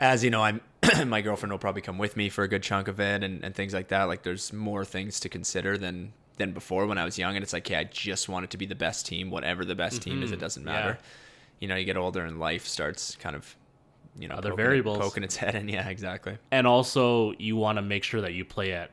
as 0.00 0.22
you 0.24 0.30
know, 0.30 0.42
I'm 0.42 0.60
my 1.06 1.20
girlfriend 1.20 1.52
will 1.52 1.58
probably 1.58 1.82
come 1.82 1.98
with 1.98 2.16
me 2.16 2.28
for 2.28 2.44
a 2.44 2.48
good 2.48 2.62
chunk 2.62 2.88
of 2.88 3.00
it 3.00 3.22
and, 3.24 3.44
and 3.44 3.54
things 3.54 3.74
like 3.74 3.88
that. 3.88 4.04
Like 4.04 4.22
there's 4.22 4.52
more 4.52 4.84
things 4.84 5.20
to 5.20 5.28
consider 5.28 5.76
than 5.78 6.12
than 6.36 6.52
before 6.52 6.86
when 6.86 6.98
I 6.98 7.04
was 7.04 7.18
young. 7.18 7.34
And 7.34 7.42
it's 7.42 7.52
like, 7.52 7.68
yeah, 7.68 7.80
I 7.80 7.84
just 7.84 8.28
want 8.28 8.44
it 8.44 8.50
to 8.50 8.56
be 8.56 8.64
the 8.66 8.76
best 8.76 9.06
team, 9.06 9.28
whatever 9.30 9.64
the 9.64 9.74
best 9.74 10.02
team 10.02 10.22
is. 10.22 10.30
It 10.30 10.36
Mhm. 10.36 10.40
doesn't 10.40 10.64
Yeah. 10.64 10.72
matter. 10.72 10.98
You 11.58 11.66
know, 11.66 11.74
you 11.74 11.84
get 11.84 11.96
older 11.96 12.24
and 12.24 12.38
life 12.38 12.64
starts 12.66 13.16
kind 13.16 13.34
of, 13.34 13.56
you 14.16 14.28
know, 14.28 14.36
Other 14.36 14.50
poking, 14.50 14.64
variables. 14.64 14.98
poking 14.98 15.24
its 15.24 15.34
head 15.36 15.56
in. 15.56 15.68
Yeah, 15.68 15.88
exactly. 15.88 16.38
And 16.52 16.64
also, 16.68 17.32
you 17.40 17.56
want 17.56 17.76
to 17.78 17.82
make 17.82 18.04
sure 18.04 18.20
that 18.20 18.34
you 18.34 18.44
play 18.44 18.72
at 18.72 18.92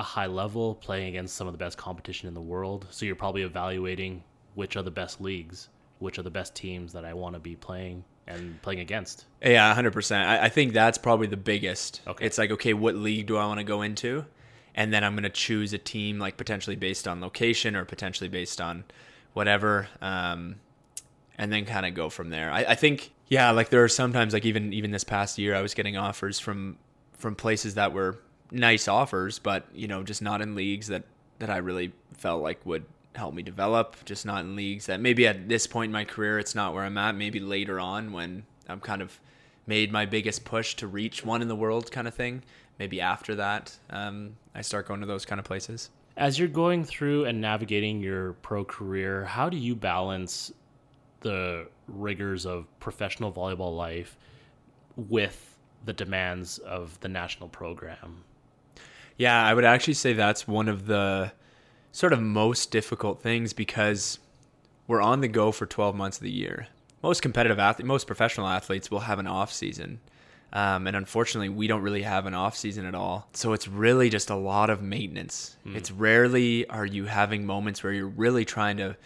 a 0.00 0.02
high 0.02 0.26
level, 0.26 0.74
playing 0.76 1.08
against 1.08 1.36
some 1.36 1.46
of 1.46 1.52
the 1.52 1.58
best 1.58 1.76
competition 1.76 2.26
in 2.26 2.34
the 2.34 2.40
world. 2.40 2.86
So 2.90 3.04
you're 3.04 3.14
probably 3.14 3.42
evaluating 3.42 4.24
which 4.54 4.74
are 4.76 4.82
the 4.82 4.90
best 4.90 5.20
leagues, 5.20 5.68
which 5.98 6.18
are 6.18 6.22
the 6.22 6.30
best 6.30 6.54
teams 6.56 6.94
that 6.94 7.04
I 7.04 7.14
want 7.14 7.34
to 7.34 7.38
be 7.38 7.54
playing 7.54 8.02
and 8.26 8.60
playing 8.62 8.80
against. 8.80 9.26
Yeah, 9.42 9.72
hundred 9.74 9.92
percent. 9.92 10.26
I, 10.26 10.46
I 10.46 10.48
think 10.48 10.72
that's 10.72 10.98
probably 10.98 11.26
the 11.26 11.36
biggest. 11.36 12.00
Okay. 12.06 12.24
It's 12.24 12.38
like, 12.38 12.50
okay, 12.50 12.72
what 12.72 12.94
league 12.94 13.26
do 13.26 13.36
I 13.36 13.46
want 13.46 13.58
to 13.58 13.64
go 13.64 13.82
into? 13.82 14.24
And 14.74 14.92
then 14.92 15.04
I'm 15.04 15.14
gonna 15.14 15.28
choose 15.28 15.72
a 15.74 15.78
team 15.78 16.18
like 16.18 16.36
potentially 16.36 16.76
based 16.76 17.06
on 17.06 17.20
location 17.20 17.76
or 17.76 17.84
potentially 17.84 18.28
based 18.28 18.60
on 18.60 18.84
whatever. 19.34 19.88
Um, 20.00 20.56
and 21.36 21.52
then 21.52 21.66
kind 21.66 21.84
of 21.84 21.94
go 21.94 22.08
from 22.08 22.30
there. 22.30 22.50
I, 22.50 22.60
I 22.60 22.74
think, 22.74 23.12
yeah, 23.28 23.50
like 23.50 23.68
there 23.68 23.84
are 23.84 23.88
sometimes 23.88 24.32
like 24.32 24.46
even 24.46 24.72
even 24.72 24.90
this 24.92 25.04
past 25.04 25.38
year 25.38 25.54
I 25.54 25.60
was 25.60 25.74
getting 25.74 25.96
offers 25.96 26.38
from 26.38 26.78
from 27.18 27.34
places 27.34 27.74
that 27.74 27.92
were 27.92 28.18
nice 28.50 28.88
offers, 28.88 29.38
but 29.38 29.66
you 29.74 29.88
know, 29.88 30.02
just 30.02 30.22
not 30.22 30.40
in 30.40 30.54
leagues 30.54 30.88
that 30.88 31.04
that 31.38 31.50
I 31.50 31.58
really 31.58 31.92
felt 32.16 32.42
like 32.42 32.64
would 32.66 32.84
help 33.14 33.34
me 33.34 33.42
develop. 33.42 33.96
Just 34.04 34.26
not 34.26 34.44
in 34.44 34.56
leagues 34.56 34.86
that 34.86 35.00
maybe 35.00 35.26
at 35.26 35.48
this 35.48 35.66
point 35.66 35.88
in 35.88 35.92
my 35.92 36.04
career 36.04 36.38
it's 36.38 36.54
not 36.54 36.74
where 36.74 36.84
I'm 36.84 36.98
at. 36.98 37.14
Maybe 37.14 37.40
later 37.40 37.80
on 37.80 38.12
when 38.12 38.44
I'm 38.68 38.80
kind 38.80 39.02
of 39.02 39.20
made 39.66 39.92
my 39.92 40.06
biggest 40.06 40.44
push 40.44 40.74
to 40.76 40.86
reach 40.86 41.24
one 41.24 41.42
in 41.42 41.48
the 41.48 41.56
world 41.56 41.90
kind 41.92 42.08
of 42.08 42.14
thing. 42.14 42.42
Maybe 42.78 43.00
after 43.00 43.34
that, 43.36 43.76
um, 43.90 44.36
I 44.54 44.62
start 44.62 44.88
going 44.88 45.00
to 45.00 45.06
those 45.06 45.24
kind 45.24 45.38
of 45.38 45.44
places. 45.44 45.90
As 46.16 46.38
you're 46.38 46.48
going 46.48 46.84
through 46.84 47.26
and 47.26 47.40
navigating 47.40 48.00
your 48.00 48.32
pro 48.34 48.64
career, 48.64 49.24
how 49.24 49.48
do 49.48 49.56
you 49.56 49.74
balance 49.76 50.52
the 51.20 51.68
rigors 51.86 52.46
of 52.46 52.66
professional 52.80 53.30
volleyball 53.30 53.76
life 53.76 54.16
with 54.96 55.56
the 55.84 55.92
demands 55.92 56.58
of 56.58 56.98
the 57.00 57.08
national 57.08 57.48
program? 57.48 58.24
Yeah, 59.20 59.44
I 59.44 59.52
would 59.52 59.66
actually 59.66 59.94
say 59.94 60.14
that's 60.14 60.48
one 60.48 60.66
of 60.66 60.86
the 60.86 61.32
sort 61.92 62.14
of 62.14 62.22
most 62.22 62.70
difficult 62.70 63.20
things 63.20 63.52
because 63.52 64.18
we're 64.86 65.02
on 65.02 65.20
the 65.20 65.28
go 65.28 65.52
for 65.52 65.66
12 65.66 65.94
months 65.94 66.16
of 66.16 66.22
the 66.22 66.30
year. 66.30 66.68
Most 67.02 67.20
competitive 67.20 67.58
athletes, 67.58 67.86
most 67.86 68.06
professional 68.06 68.46
athletes 68.46 68.90
will 68.90 69.00
have 69.00 69.18
an 69.18 69.26
off 69.26 69.52
season. 69.52 70.00
Um, 70.54 70.86
and 70.86 70.96
unfortunately, 70.96 71.50
we 71.50 71.66
don't 71.66 71.82
really 71.82 72.00
have 72.00 72.24
an 72.24 72.32
off 72.32 72.56
season 72.56 72.86
at 72.86 72.94
all. 72.94 73.28
So 73.34 73.52
it's 73.52 73.68
really 73.68 74.08
just 74.08 74.30
a 74.30 74.34
lot 74.34 74.70
of 74.70 74.80
maintenance. 74.80 75.54
It's 75.76 75.90
rarely 75.90 76.66
are 76.68 76.86
you 76.86 77.04
having 77.04 77.44
moments 77.44 77.82
where 77.82 77.92
you're 77.92 78.06
really 78.06 78.46
trying 78.46 78.78
to, 78.78 78.96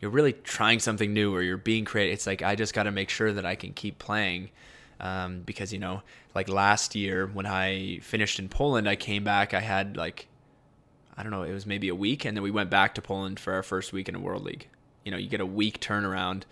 you're 0.00 0.10
really 0.10 0.32
trying 0.32 0.80
something 0.80 1.14
new 1.14 1.32
or 1.32 1.42
you're 1.42 1.56
being 1.56 1.84
creative. 1.84 2.14
It's 2.14 2.26
like, 2.26 2.42
I 2.42 2.56
just 2.56 2.74
got 2.74 2.82
to 2.82 2.90
make 2.90 3.08
sure 3.08 3.32
that 3.32 3.46
I 3.46 3.54
can 3.54 3.72
keep 3.72 4.00
playing. 4.00 4.50
Um, 5.00 5.40
because, 5.40 5.72
you 5.72 5.78
know, 5.78 6.02
like 6.34 6.48
last 6.48 6.94
year 6.94 7.26
when 7.26 7.46
I 7.46 8.00
finished 8.02 8.38
in 8.38 8.48
Poland, 8.48 8.88
I 8.88 8.96
came 8.96 9.24
back, 9.24 9.54
I 9.54 9.60
had 9.60 9.96
like, 9.96 10.28
I 11.16 11.22
don't 11.22 11.32
know, 11.32 11.42
it 11.42 11.52
was 11.52 11.66
maybe 11.66 11.88
a 11.88 11.94
week. 11.94 12.24
And 12.24 12.36
then 12.36 12.42
we 12.44 12.50
went 12.50 12.70
back 12.70 12.94
to 12.96 13.02
Poland 13.02 13.40
for 13.40 13.54
our 13.54 13.62
first 13.62 13.92
week 13.92 14.08
in 14.08 14.14
a 14.14 14.20
World 14.20 14.44
League. 14.44 14.68
You 15.04 15.10
know, 15.10 15.16
you 15.16 15.28
get 15.28 15.40
a 15.40 15.46
week 15.46 15.80
turnaround. 15.80 16.42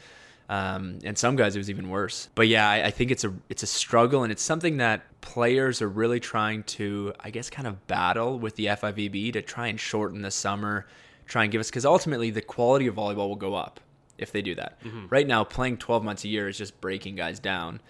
Um, 0.48 1.00
and 1.04 1.18
some 1.18 1.36
guys 1.36 1.54
it 1.54 1.58
was 1.58 1.68
even 1.68 1.90
worse. 1.90 2.30
But 2.34 2.48
yeah, 2.48 2.68
I, 2.68 2.86
I 2.86 2.90
think 2.90 3.10
it's 3.10 3.24
a 3.24 3.34
it's 3.50 3.62
a 3.62 3.66
struggle, 3.66 4.22
and 4.22 4.32
it's 4.32 4.42
something 4.42 4.78
that 4.78 5.02
players 5.20 5.82
are 5.82 5.88
really 5.88 6.20
trying 6.20 6.62
to, 6.64 7.12
I 7.20 7.28
guess, 7.28 7.50
kind 7.50 7.68
of 7.68 7.86
battle 7.86 8.38
with 8.38 8.56
the 8.56 8.66
FIVB 8.66 9.34
to 9.34 9.42
try 9.42 9.66
and 9.66 9.78
shorten 9.78 10.22
the 10.22 10.30
summer, 10.30 10.86
try 11.26 11.42
and 11.42 11.52
give 11.52 11.60
us 11.60 11.68
because 11.68 11.84
ultimately 11.84 12.30
the 12.30 12.40
quality 12.40 12.86
of 12.86 12.94
volleyball 12.94 13.28
will 13.28 13.36
go 13.36 13.54
up 13.54 13.80
if 14.16 14.32
they 14.32 14.40
do 14.40 14.54
that. 14.54 14.78
Right 15.10 15.26
now, 15.26 15.44
playing 15.44 15.76
12 15.76 16.02
months 16.02 16.24
a 16.24 16.28
year 16.28 16.48
is 16.48 16.56
just 16.56 16.80
breaking 16.80 17.16
guys 17.16 17.38
down, 17.38 17.80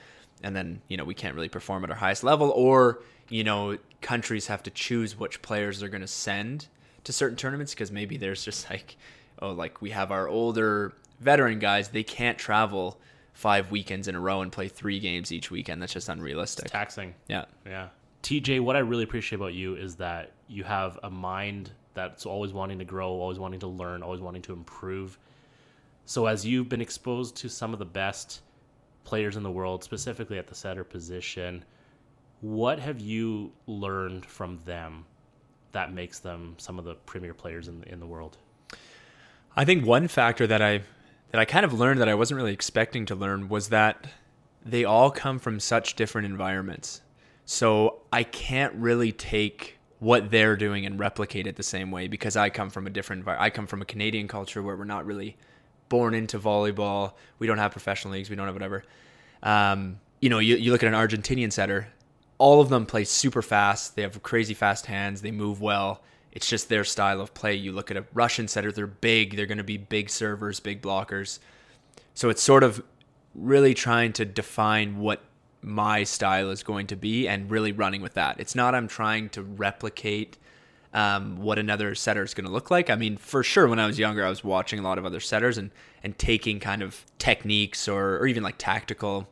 and 0.43 0.55
then 0.55 0.80
you 0.89 0.97
know 0.97 1.05
we 1.05 1.14
can't 1.14 1.34
really 1.34 1.49
perform 1.49 1.84
at 1.84 1.91
our 1.91 1.97
highest 1.97 2.24
level, 2.24 2.51
or 2.51 3.01
you 3.28 3.45
know 3.45 3.78
countries 4.01 4.47
have 4.47 4.62
to 4.62 4.70
choose 4.70 5.18
which 5.18 5.43
players 5.43 5.80
they're 5.80 5.89
going 5.89 6.01
to 6.01 6.07
send 6.07 6.68
to 7.05 7.12
certain 7.12 7.36
tournaments 7.36 7.74
because 7.74 7.91
maybe 7.91 8.16
there's 8.16 8.45
just 8.45 8.70
like 8.70 8.97
oh 9.41 9.51
like 9.51 9.80
we 9.80 9.91
have 9.91 10.12
our 10.12 10.28
older 10.28 10.93
veteran 11.20 11.59
guys 11.59 11.89
they 11.89 12.03
can't 12.05 12.39
travel 12.39 13.01
five 13.32 13.70
weekends 13.70 14.07
in 14.09 14.14
a 14.14 14.20
row 14.20 14.41
and 14.41 14.53
play 14.53 14.68
three 14.68 15.01
games 15.01 15.32
each 15.32 15.51
weekend 15.51 15.80
that's 15.82 15.93
just 15.93 16.09
unrealistic 16.09 16.70
Taxing. 16.70 17.14
yeah 17.28 17.45
Yeah. 17.66 17.89
TJ, 18.22 18.61
what 18.61 18.74
I 18.76 18.80
really 18.80 19.05
appreciate 19.05 19.36
about 19.36 19.55
you 19.55 19.76
is 19.76 19.97
that 19.97 20.32
you 20.49 20.64
have 20.64 20.99
a 21.03 21.11
mind 21.11 21.70
that's 21.95 22.26
always 22.26 22.53
wanting 22.53 22.78
to 22.80 22.84
grow, 22.84 23.09
always 23.11 23.39
wanting 23.39 23.61
to 23.61 23.68
learn, 23.68 24.03
always 24.03 24.20
wanting 24.20 24.43
to 24.43 24.53
improve. 24.53 25.18
So 26.05 26.26
as 26.26 26.45
you've 26.45 26.68
been 26.68 26.80
exposed 26.80 27.36
to 27.36 27.49
some 27.49 27.72
of 27.72 27.78
the 27.78 27.84
best 27.84 28.41
players 29.09 29.36
in 29.36 29.42
the 29.42 29.50
world, 29.50 29.82
specifically 29.82 30.36
at 30.36 30.46
the 30.46 30.54
setter 30.54 30.84
position, 30.84 31.64
what 32.42 32.78
have 32.78 33.00
you 33.00 33.50
learned 33.66 34.26
from 34.26 34.59
them 34.66 35.06
that 35.72 35.94
makes 35.94 36.18
them 36.18 36.54
some 36.59 36.78
of 36.78 36.84
the 36.84 36.94
premier 36.94 37.32
players 37.32 37.68
in 37.68 37.82
in 37.84 38.00
the 38.00 38.06
world? 38.06 38.36
I 39.56 39.64
think 39.64 39.86
one 39.86 40.09
factor 40.09 40.46
that 40.46 40.61
I 40.61 40.82
that 41.30 41.40
I 41.40 41.46
kind 41.46 41.64
of 41.64 41.72
learned 41.72 42.02
that 42.02 42.09
I 42.09 42.14
wasn't 42.14 42.36
really 42.36 42.52
expecting 42.52 43.06
to 43.06 43.14
learn 43.14 43.48
was 43.48 43.70
that 43.70 44.09
they 44.62 44.84
all 44.84 45.11
come 45.11 45.38
from 45.38 45.59
such 45.59 45.96
different 45.96 46.26
environments. 46.26 47.00
So 47.46 48.02
I 48.12 48.24
can't 48.24 48.74
really 48.74 49.12
take 49.12 49.78
what 50.00 50.30
they're 50.30 50.56
doing 50.56 50.84
and 50.84 50.98
replicate 50.98 51.46
it 51.46 51.56
the 51.56 51.62
same 51.62 51.90
way 51.90 52.09
because 52.09 52.36
I 52.36 52.50
come 52.50 52.68
from 52.68 52.86
a 52.86 52.90
different. 52.90 53.26
I 53.26 53.48
come 53.48 53.66
from 53.66 53.80
a 53.80 53.86
Canadian 53.86 54.28
culture 54.28 54.62
where 54.62 54.76
we're 54.76 54.84
not 54.84 55.06
really 55.06 55.38
born 55.89 56.14
into 56.14 56.39
volleyball. 56.39 57.12
We 57.39 57.47
don't 57.47 57.59
have 57.59 57.72
professional 57.72 58.14
leagues. 58.14 58.30
We 58.30 58.36
don't 58.36 58.47
have 58.47 58.55
whatever. 58.55 58.84
Um, 59.43 60.01
you 60.20 60.28
know, 60.28 60.39
you, 60.39 60.57
you 60.57 60.72
look 60.72 60.82
at 60.82 60.93
an 60.93 60.99
Argentinian 60.99 61.53
setter, 61.53 61.89
all 62.39 62.61
of 62.61 62.68
them 62.68 62.86
play 62.86 63.05
super 63.05 63.43
fast. 63.43 63.97
They 63.97 64.03
have 64.03 64.22
crazy 64.22 64.55
fast 64.55 64.86
hands. 64.86 65.22
They 65.22 65.30
move 65.30 65.61
well. 65.61 66.03
It's 66.32 66.49
just 66.49 66.68
their 66.68 66.84
style 66.84 67.20
of 67.20 67.34
play. 67.34 67.55
You 67.55 67.72
look 67.72 67.91
at 67.91 67.97
a 67.97 68.05
Russian 68.14 68.49
setter, 68.49 68.70
they're 68.70 68.86
big. 68.86 69.36
They're 69.36 69.47
going 69.47 69.59
to 69.59 69.64
be 69.64 69.76
big 69.76 70.11
servers, 70.11 70.61
big 70.61 70.82
blockers. 70.82 71.39
So 72.14 72.28
it's 72.28 72.43
sort 72.43 72.62
of 72.62 72.82
really 73.34 73.74
trying 73.74 74.12
to 74.14 74.24
define 74.24 74.99
what 74.99 75.22
my 75.62 76.05
style 76.05 76.51
is 76.51 76.62
going 76.62 76.86
to 76.89 76.97
be 76.97 77.26
and 77.28 77.51
really 77.51 77.72
running 77.72 78.03
with 78.03 78.14
that. 78.14 78.39
It's 78.39 78.55
not 78.55 78.74
I'm 78.74 78.89
trying 78.89 79.28
to 79.30 79.43
replicate 79.43 80.36
um, 80.95 81.36
what 81.36 81.59
another 81.59 81.95
setter 81.95 82.22
is 82.22 82.34
going 82.34 82.47
to 82.47 82.53
look 82.53 82.70
like. 82.70 82.91
I 82.91 82.97
mean, 82.97 83.16
for 83.16 83.43
sure, 83.43 83.68
when 83.68 83.78
I 83.78 83.86
was 83.86 83.99
younger, 83.99 84.24
I 84.24 84.28
was 84.28 84.43
watching 84.43 84.78
a 84.78 84.82
lot 84.82 84.99
of 84.99 85.05
other 85.05 85.20
setters 85.20 85.59
and, 85.59 85.70
and 86.03 86.18
taking 86.18 86.61
kind 86.61 86.82
of 86.82 87.05
techniques 87.18 87.89
or, 87.89 88.16
or 88.18 88.26
even 88.26 88.43
like 88.43 88.57
tactical 88.59 89.28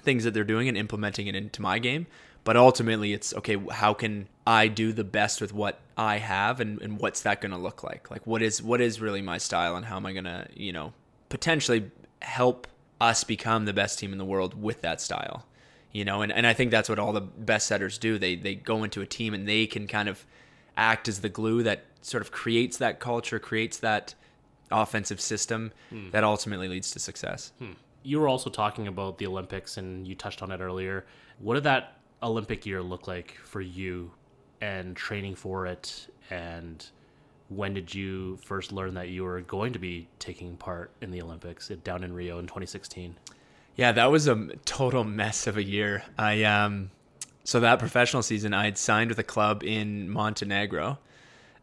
things 0.00 0.24
that 0.24 0.34
they're 0.34 0.44
doing 0.44 0.68
and 0.68 0.76
implementing 0.76 1.26
it 1.26 1.34
into 1.34 1.62
my 1.62 1.78
game. 1.78 2.06
But 2.44 2.56
ultimately, 2.56 3.12
it's 3.12 3.34
okay, 3.34 3.56
how 3.72 3.92
can 3.92 4.28
I 4.46 4.68
do 4.68 4.92
the 4.92 5.02
best 5.02 5.40
with 5.40 5.52
what 5.52 5.80
I 5.96 6.18
have 6.18 6.60
and, 6.60 6.80
and 6.80 7.00
what's 7.00 7.22
that 7.22 7.40
going 7.40 7.50
to 7.50 7.58
look 7.58 7.82
like? 7.82 8.08
Like, 8.08 8.24
what 8.24 8.40
is 8.40 8.62
what 8.62 8.80
is 8.80 9.00
really 9.00 9.20
my 9.20 9.38
style 9.38 9.74
and 9.74 9.84
how 9.84 9.96
am 9.96 10.06
I 10.06 10.12
going 10.12 10.26
to, 10.26 10.46
you 10.54 10.72
know, 10.72 10.92
potentially 11.28 11.90
help 12.22 12.68
us 13.00 13.24
become 13.24 13.64
the 13.64 13.72
best 13.72 13.98
team 13.98 14.12
in 14.12 14.18
the 14.18 14.24
world 14.24 14.60
with 14.62 14.82
that 14.82 15.00
style? 15.00 15.44
You 15.90 16.04
know, 16.04 16.22
and, 16.22 16.30
and 16.30 16.46
I 16.46 16.52
think 16.52 16.70
that's 16.70 16.88
what 16.88 17.00
all 17.00 17.12
the 17.12 17.20
best 17.20 17.66
setters 17.66 17.98
do. 17.98 18.16
They 18.16 18.36
they 18.36 18.54
go 18.54 18.84
into 18.84 19.00
a 19.00 19.06
team 19.06 19.34
and 19.34 19.48
they 19.48 19.66
can 19.66 19.88
kind 19.88 20.08
of 20.08 20.24
act 20.76 21.08
as 21.08 21.20
the 21.20 21.28
glue 21.28 21.62
that 21.62 21.84
sort 22.02 22.22
of 22.22 22.30
creates 22.30 22.76
that 22.78 23.00
culture, 23.00 23.38
creates 23.38 23.78
that 23.78 24.14
offensive 24.70 25.20
system 25.20 25.72
hmm. 25.90 26.10
that 26.10 26.24
ultimately 26.24 26.68
leads 26.68 26.90
to 26.90 26.98
success. 26.98 27.52
Hmm 27.58 27.72
you 28.06 28.20
were 28.20 28.28
also 28.28 28.48
talking 28.48 28.86
about 28.86 29.18
the 29.18 29.26
Olympics, 29.26 29.76
and 29.76 30.06
you 30.06 30.14
touched 30.14 30.40
on 30.40 30.52
it 30.52 30.60
earlier. 30.60 31.04
What 31.40 31.54
did 31.54 31.64
that 31.64 31.98
Olympic 32.22 32.64
year 32.64 32.80
look 32.80 33.08
like 33.08 33.36
for 33.42 33.60
you, 33.60 34.12
and 34.60 34.96
training 34.96 35.34
for 35.34 35.66
it, 35.66 36.08
and 36.30 36.86
when 37.48 37.74
did 37.74 37.92
you 37.92 38.36
first 38.36 38.70
learn 38.70 38.94
that 38.94 39.08
you 39.08 39.24
were 39.24 39.40
going 39.40 39.72
to 39.72 39.78
be 39.80 40.08
taking 40.20 40.56
part 40.56 40.92
in 41.00 41.10
the 41.10 41.20
Olympics 41.20 41.68
down 41.82 42.04
in 42.04 42.12
Rio 42.12 42.38
in 42.38 42.46
2016? 42.46 43.16
Yeah, 43.74 43.92
that 43.92 44.10
was 44.10 44.28
a 44.28 44.46
total 44.64 45.02
mess 45.04 45.48
of 45.48 45.56
a 45.56 45.62
year. 45.62 46.04
I 46.16 46.44
um, 46.44 46.90
so 47.46 47.60
that 47.60 47.78
professional 47.78 48.22
season, 48.22 48.52
I 48.52 48.64
had 48.64 48.76
signed 48.76 49.08
with 49.08 49.20
a 49.20 49.24
club 49.24 49.62
in 49.62 50.10
Montenegro, 50.10 50.98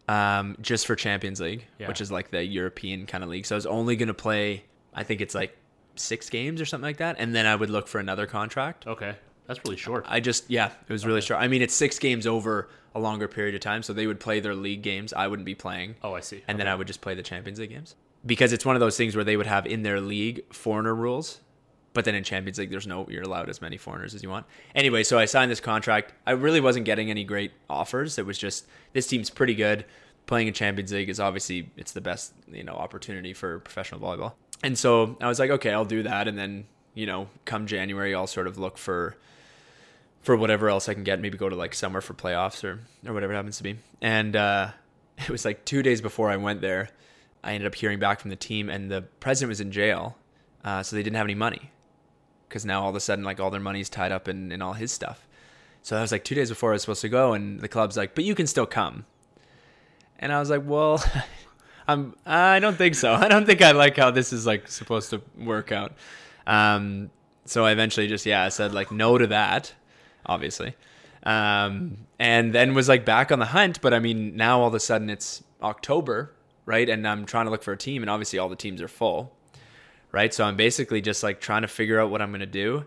um, 0.07 0.55
just 0.61 0.87
for 0.87 0.95
Champions 0.95 1.41
League, 1.41 1.65
yeah. 1.77 1.89
which 1.89 1.99
is 1.99 2.09
like 2.09 2.31
the 2.31 2.41
European 2.41 3.05
kind 3.05 3.21
of 3.21 3.29
league. 3.29 3.45
So 3.45 3.55
I 3.55 3.57
was 3.57 3.65
only 3.65 3.97
going 3.97 4.07
to 4.07 4.13
play. 4.13 4.63
I 4.93 5.03
think 5.03 5.19
it's 5.19 5.35
like 5.35 5.57
six 5.95 6.29
games 6.29 6.61
or 6.61 6.65
something 6.65 6.87
like 6.87 6.97
that, 6.97 7.17
and 7.19 7.35
then 7.35 7.45
I 7.45 7.55
would 7.55 7.69
look 7.69 7.89
for 7.89 7.99
another 7.99 8.25
contract. 8.25 8.87
Okay, 8.87 9.15
that's 9.45 9.59
really 9.65 9.75
short. 9.75 10.05
I 10.07 10.21
just 10.21 10.49
yeah, 10.49 10.67
it 10.67 10.91
was 10.91 11.05
really 11.05 11.19
short. 11.19 11.41
I 11.41 11.49
mean, 11.49 11.61
it's 11.61 11.75
six 11.75 11.99
games 11.99 12.25
over 12.25 12.69
a 12.95 12.99
longer 12.99 13.27
period 13.27 13.53
of 13.53 13.59
time, 13.59 13.83
so 13.83 13.91
they 13.91 14.07
would 14.07 14.21
play 14.21 14.39
their 14.39 14.55
league 14.55 14.83
games. 14.83 15.11
I 15.11 15.27
wouldn't 15.27 15.45
be 15.45 15.55
playing. 15.55 15.95
Oh, 16.01 16.13
I 16.13 16.21
see. 16.21 16.43
And 16.47 16.55
okay. 16.55 16.59
then 16.59 16.67
I 16.67 16.75
would 16.75 16.87
just 16.87 17.01
play 17.01 17.13
the 17.13 17.23
Champions 17.23 17.59
League 17.59 17.71
games 17.71 17.95
because 18.25 18.53
it's 18.53 18.65
one 18.65 18.77
of 18.77 18.79
those 18.79 18.95
things 18.95 19.15
where 19.15 19.25
they 19.25 19.35
would 19.35 19.47
have 19.47 19.65
in 19.65 19.83
their 19.83 19.99
league 19.99 20.45
foreigner 20.53 20.95
rules. 20.95 21.41
But 21.93 22.05
then 22.05 22.15
in 22.15 22.23
Champions 22.23 22.57
League, 22.57 22.71
there's 22.71 22.87
no, 22.87 23.07
you're 23.07 23.23
allowed 23.23 23.49
as 23.49 23.61
many 23.61 23.77
foreigners 23.77 24.15
as 24.15 24.23
you 24.23 24.29
want. 24.29 24.47
Anyway, 24.73 25.03
so 25.03 25.19
I 25.19 25.25
signed 25.25 25.51
this 25.51 25.59
contract. 25.59 26.11
I 26.25 26.31
really 26.31 26.59
wasn't 26.59 26.85
getting 26.85 27.11
any 27.11 27.23
great 27.23 27.51
offers. 27.69 28.17
It 28.17 28.25
was 28.25 28.37
just, 28.37 28.65
this 28.93 29.05
team's 29.05 29.29
pretty 29.29 29.53
good 29.53 29.85
playing 30.25 30.47
in 30.47 30.53
Champions 30.53 30.91
League 30.91 31.09
is 31.09 31.19
obviously 31.19 31.69
it's 31.77 31.91
the 31.91 32.01
best 32.01 32.33
you 32.51 32.63
know 32.63 32.73
opportunity 32.73 33.33
for 33.33 33.59
professional 33.59 33.99
volleyball. 33.99 34.33
And 34.63 34.77
so 34.77 35.17
I 35.19 35.27
was 35.27 35.39
like, 35.39 35.49
okay, 35.49 35.71
I'll 35.71 35.85
do 35.85 36.03
that, 36.03 36.27
and 36.27 36.37
then 36.37 36.65
you 36.93 37.05
know, 37.05 37.27
come 37.45 37.65
January, 37.65 38.13
I'll 38.13 38.27
sort 38.27 38.47
of 38.47 38.57
look 38.57 38.77
for 38.77 39.15
for 40.21 40.37
whatever 40.37 40.69
else 40.69 40.87
I 40.87 40.93
can 40.93 41.03
get. 41.03 41.19
Maybe 41.19 41.37
go 41.37 41.49
to 41.49 41.55
like 41.55 41.73
summer 41.73 42.01
for 42.01 42.13
playoffs 42.13 42.63
or 42.63 42.79
or 43.07 43.13
whatever 43.13 43.33
it 43.33 43.35
happens 43.35 43.57
to 43.57 43.63
be. 43.63 43.77
And 44.01 44.35
uh, 44.35 44.71
it 45.17 45.29
was 45.29 45.45
like 45.45 45.65
two 45.65 45.83
days 45.83 46.01
before 46.01 46.29
I 46.29 46.37
went 46.37 46.61
there, 46.61 46.89
I 47.43 47.53
ended 47.53 47.67
up 47.67 47.75
hearing 47.75 47.99
back 47.99 48.19
from 48.19 48.29
the 48.29 48.35
team, 48.35 48.69
and 48.69 48.89
the 48.89 49.01
president 49.19 49.49
was 49.49 49.61
in 49.61 49.71
jail, 49.71 50.17
uh, 50.63 50.83
so 50.83 50.95
they 50.95 51.03
didn't 51.03 51.17
have 51.17 51.25
any 51.25 51.35
money 51.35 51.71
because 52.53 52.65
now 52.65 52.83
all 52.83 52.89
of 52.89 52.95
a 52.95 52.99
sudden 52.99 53.25
like 53.25 53.39
all 53.39 53.49
their 53.49 53.59
money's 53.59 53.89
tied 53.89 54.11
up 54.11 54.27
in 54.27 54.51
in 54.51 54.61
all 54.61 54.73
his 54.73 54.91
stuff. 54.91 55.27
So 55.81 55.95
that 55.95 56.01
was 56.01 56.11
like 56.11 56.23
two 56.23 56.35
days 56.35 56.49
before 56.49 56.69
I 56.69 56.73
was 56.73 56.83
supposed 56.83 57.01
to 57.01 57.09
go, 57.09 57.33
and 57.33 57.59
the 57.59 57.67
club's 57.67 57.97
like, 57.97 58.13
but 58.13 58.23
you 58.23 58.35
can 58.35 58.45
still 58.45 58.67
come. 58.67 59.05
And 60.19 60.31
I 60.31 60.39
was 60.39 60.51
like, 60.51 60.61
well, 60.63 61.03
I'm 61.87 62.15
I 62.27 62.59
don't 62.59 62.77
think 62.77 62.93
so. 62.93 63.11
I 63.11 63.27
don't 63.27 63.47
think 63.47 63.63
I 63.63 63.71
like 63.71 63.97
how 63.97 64.11
this 64.11 64.31
is 64.31 64.45
like 64.45 64.67
supposed 64.67 65.09
to 65.09 65.21
work 65.35 65.71
out. 65.71 65.93
Um, 66.45 67.09
so 67.45 67.65
I 67.65 67.71
eventually 67.71 68.07
just 68.07 68.23
yeah, 68.23 68.43
I 68.43 68.49
said 68.49 68.71
like 68.71 68.91
no 68.91 69.17
to 69.17 69.25
that, 69.27 69.73
obviously. 70.27 70.75
Um, 71.23 72.05
and 72.19 72.53
then 72.53 72.75
was 72.75 72.87
like 72.87 73.03
back 73.03 73.31
on 73.31 73.39
the 73.39 73.47
hunt, 73.47 73.81
but 73.81 73.95
I 73.95 73.99
mean 73.99 74.35
now 74.35 74.61
all 74.61 74.67
of 74.67 74.75
a 74.75 74.79
sudden 74.79 75.09
it's 75.09 75.43
October, 75.63 76.35
right? 76.67 76.87
And 76.87 77.07
I'm 77.07 77.25
trying 77.25 77.45
to 77.45 77.51
look 77.51 77.63
for 77.63 77.73
a 77.73 77.77
team, 77.77 78.03
and 78.03 78.11
obviously 78.11 78.37
all 78.37 78.47
the 78.47 78.55
teams 78.55 78.79
are 78.79 78.87
full, 78.87 79.33
right? 80.13 80.33
So 80.33 80.45
I'm 80.45 80.55
basically 80.55 81.01
just 81.01 81.23
like 81.23 81.41
trying 81.41 81.63
to 81.63 81.67
figure 81.67 81.99
out 81.99 82.09
what 82.09 82.21
I'm 82.21 82.31
gonna 82.31 82.45
do, 82.45 82.85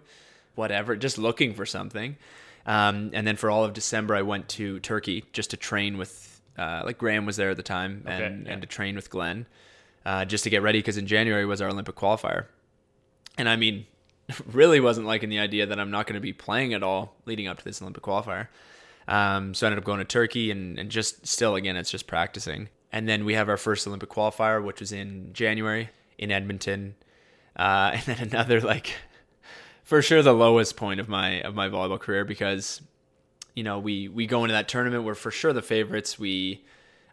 whatever, 0.55 0.97
just 0.97 1.19
looking 1.19 1.53
for 1.53 1.67
something. 1.67 2.17
Um, 2.65 3.11
and 3.13 3.27
then 3.27 3.37
for 3.37 3.51
all 3.51 3.65
of 3.65 3.75
December, 3.75 4.17
I 4.17 4.23
went 4.23 4.49
to 4.51 4.81
Turkey 4.81 5.25
just 5.35 5.51
to 5.51 5.59
train 5.59 5.99
with 5.99 6.41
uh, 6.57 6.83
like 6.85 6.97
Graham 6.97 7.27
was 7.27 7.37
there 7.37 7.51
at 7.51 7.59
the 7.59 7.63
time 7.63 8.03
and, 8.07 8.23
okay, 8.23 8.43
yeah. 8.47 8.53
and 8.53 8.63
to 8.63 8.67
train 8.67 8.97
with 8.97 9.11
Glenn 9.11 9.47
uh, 10.07 10.25
just 10.25 10.45
to 10.45 10.51
get 10.51 10.63
ready 10.63 10.79
because 10.79 10.97
in 10.97 11.07
January 11.07 11.45
was 11.45 11.61
our 11.61 11.69
Olympic 11.69 11.97
qualifier. 11.97 12.47
And 13.37 13.49
I 13.49 13.57
mean, 13.57 13.87
really 14.53 14.81
wasn't 14.81 15.07
liking 15.07 15.29
the 15.29 15.41
idea 15.41 15.67
that 15.67 15.79
I'm 15.79 15.91
not 15.91 16.07
going 16.07 16.15
to 16.15 16.21
be 16.21 16.33
playing 16.33 16.75
at 16.75 16.83
all 16.83 17.17
leading 17.27 17.49
up 17.49 17.59
to 17.59 17.65
this 17.65 17.83
Olympic 17.83 18.03
qualifier. 18.03 18.49
Um, 19.09 19.55
so 19.55 19.67
I 19.67 19.69
ended 19.69 19.79
up 19.79 19.85
going 19.85 19.99
to 19.99 20.05
Turkey 20.05 20.51
and, 20.51 20.79
and 20.79 20.91
just 20.91 21.27
still, 21.27 21.55
again, 21.55 21.77
it's 21.77 21.91
just 21.91 22.07
practicing. 22.07 22.69
And 22.93 23.09
then 23.09 23.25
we 23.25 23.35
have 23.35 23.49
our 23.49 23.57
first 23.57 23.87
Olympic 23.87 24.09
qualifier, 24.09 24.65
which 24.65 24.81
was 24.81 24.93
in 24.93 25.33
January 25.33 25.91
in 26.19 26.31
Edmonton. 26.31 26.95
Uh, 27.57 27.93
and 27.95 28.03
then 28.03 28.19
another, 28.29 28.61
like, 28.61 28.93
for 29.83 30.03
sure 30.03 30.23
the 30.23 30.35
lowest 30.35 30.77
point 30.77 31.01
of 31.01 31.09
my 31.09 31.41
of 31.43 31.55
my 31.55 31.69
volleyball 31.69 32.01
career 32.01 32.25
because 32.25 32.83
you 33.57 33.63
know, 33.63 33.79
we 33.81 34.07
we 34.07 34.27
go 34.27 34.45
into 34.45 34.53
that 34.53 34.69
tournament. 34.69 35.03
We're 35.03 35.15
for 35.15 35.33
sure 35.33 35.53
the 35.53 35.63
favorites. 35.63 36.19
We, 36.19 36.63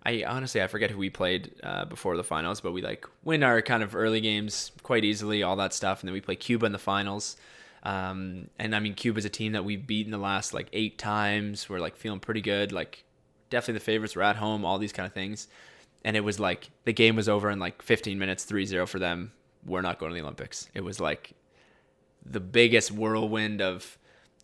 I 0.05 0.23
honestly 0.27 0.61
I 0.61 0.67
forget 0.67 0.91
who 0.91 0.97
we 0.99 1.09
played 1.09 1.55
uh, 1.63 1.85
before 1.85 2.15
the 2.17 2.23
finals, 2.23 2.61
but 2.61 2.73
we 2.73 2.81
like 2.81 3.07
win 3.23 3.41
our 3.41 3.61
kind 3.63 3.81
of 3.81 3.95
early 3.95 4.21
games 4.21 4.71
quite 4.83 5.05
easily, 5.05 5.41
all 5.41 5.55
that 5.55 5.73
stuff, 5.73 6.01
and 6.01 6.09
then 6.09 6.13
we 6.13 6.21
play 6.21 6.35
Cuba 6.35 6.65
in 6.67 6.73
the 6.73 6.77
finals. 6.77 7.37
Um, 7.83 8.49
and 8.59 8.75
I 8.75 8.79
mean, 8.79 8.93
Cuba's 8.93 9.25
a 9.25 9.29
team 9.29 9.53
that 9.53 9.65
we've 9.65 9.87
beaten 9.87 10.11
the 10.11 10.17
last 10.17 10.53
like 10.53 10.67
eight 10.73 10.97
times. 10.97 11.69
We're 11.69 11.79
like 11.79 11.95
feeling 11.95 12.19
pretty 12.19 12.41
good. 12.41 12.73
Like 12.73 13.05
definitely 13.49 13.79
the 13.79 13.85
favorites. 13.85 14.15
We're 14.15 14.23
at 14.23 14.35
home. 14.35 14.65
All 14.65 14.77
these 14.77 14.93
kind 14.93 15.07
of 15.07 15.13
things. 15.13 15.47
And 16.03 16.17
it 16.17 16.21
was 16.25 16.41
like 16.41 16.69
the 16.83 16.93
game 16.93 17.15
was 17.15 17.29
over 17.29 17.49
in 17.49 17.59
like 17.59 17.81
15 17.81 18.19
minutes, 18.19 18.45
3-0 18.45 18.85
for 18.89 18.99
them. 18.99 19.31
We're 19.65 19.81
not 19.81 19.99
going 19.99 20.11
to 20.11 20.15
the 20.15 20.21
Olympics. 20.21 20.69
It 20.73 20.81
was 20.81 20.99
like 20.99 21.33
the 22.25 22.39
biggest 22.39 22.91
whirlwind 22.91 23.61
of 23.61 23.97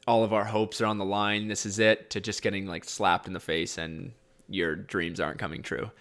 all 0.08 0.24
of 0.24 0.34
our 0.34 0.46
hopes 0.46 0.82
are 0.82 0.86
on 0.86 0.98
the 0.98 1.06
line. 1.06 1.48
This 1.48 1.66
is 1.66 1.80
it 1.80 2.10
to 2.12 2.20
just 2.20 2.42
getting 2.42 2.66
like 2.66 2.84
slapped 2.84 3.28
in 3.28 3.34
the 3.34 3.40
face 3.40 3.78
and 3.78 4.12
your 4.48 4.76
dreams 4.76 5.20
aren't 5.20 5.40
coming 5.40 5.62
true. 5.62 5.92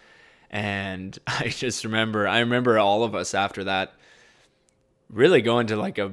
And 0.51 1.19
I 1.27 1.49
just 1.49 1.85
remember, 1.85 2.27
I 2.27 2.41
remember 2.41 2.79
all 2.79 3.05
of 3.05 3.14
us 3.14 3.35
after 3.35 3.64
that 3.64 3.95
really 5.11 5.43
going 5.43 5.69
to 5.69 5.77
like 5.77 5.99
a, 5.99 6.12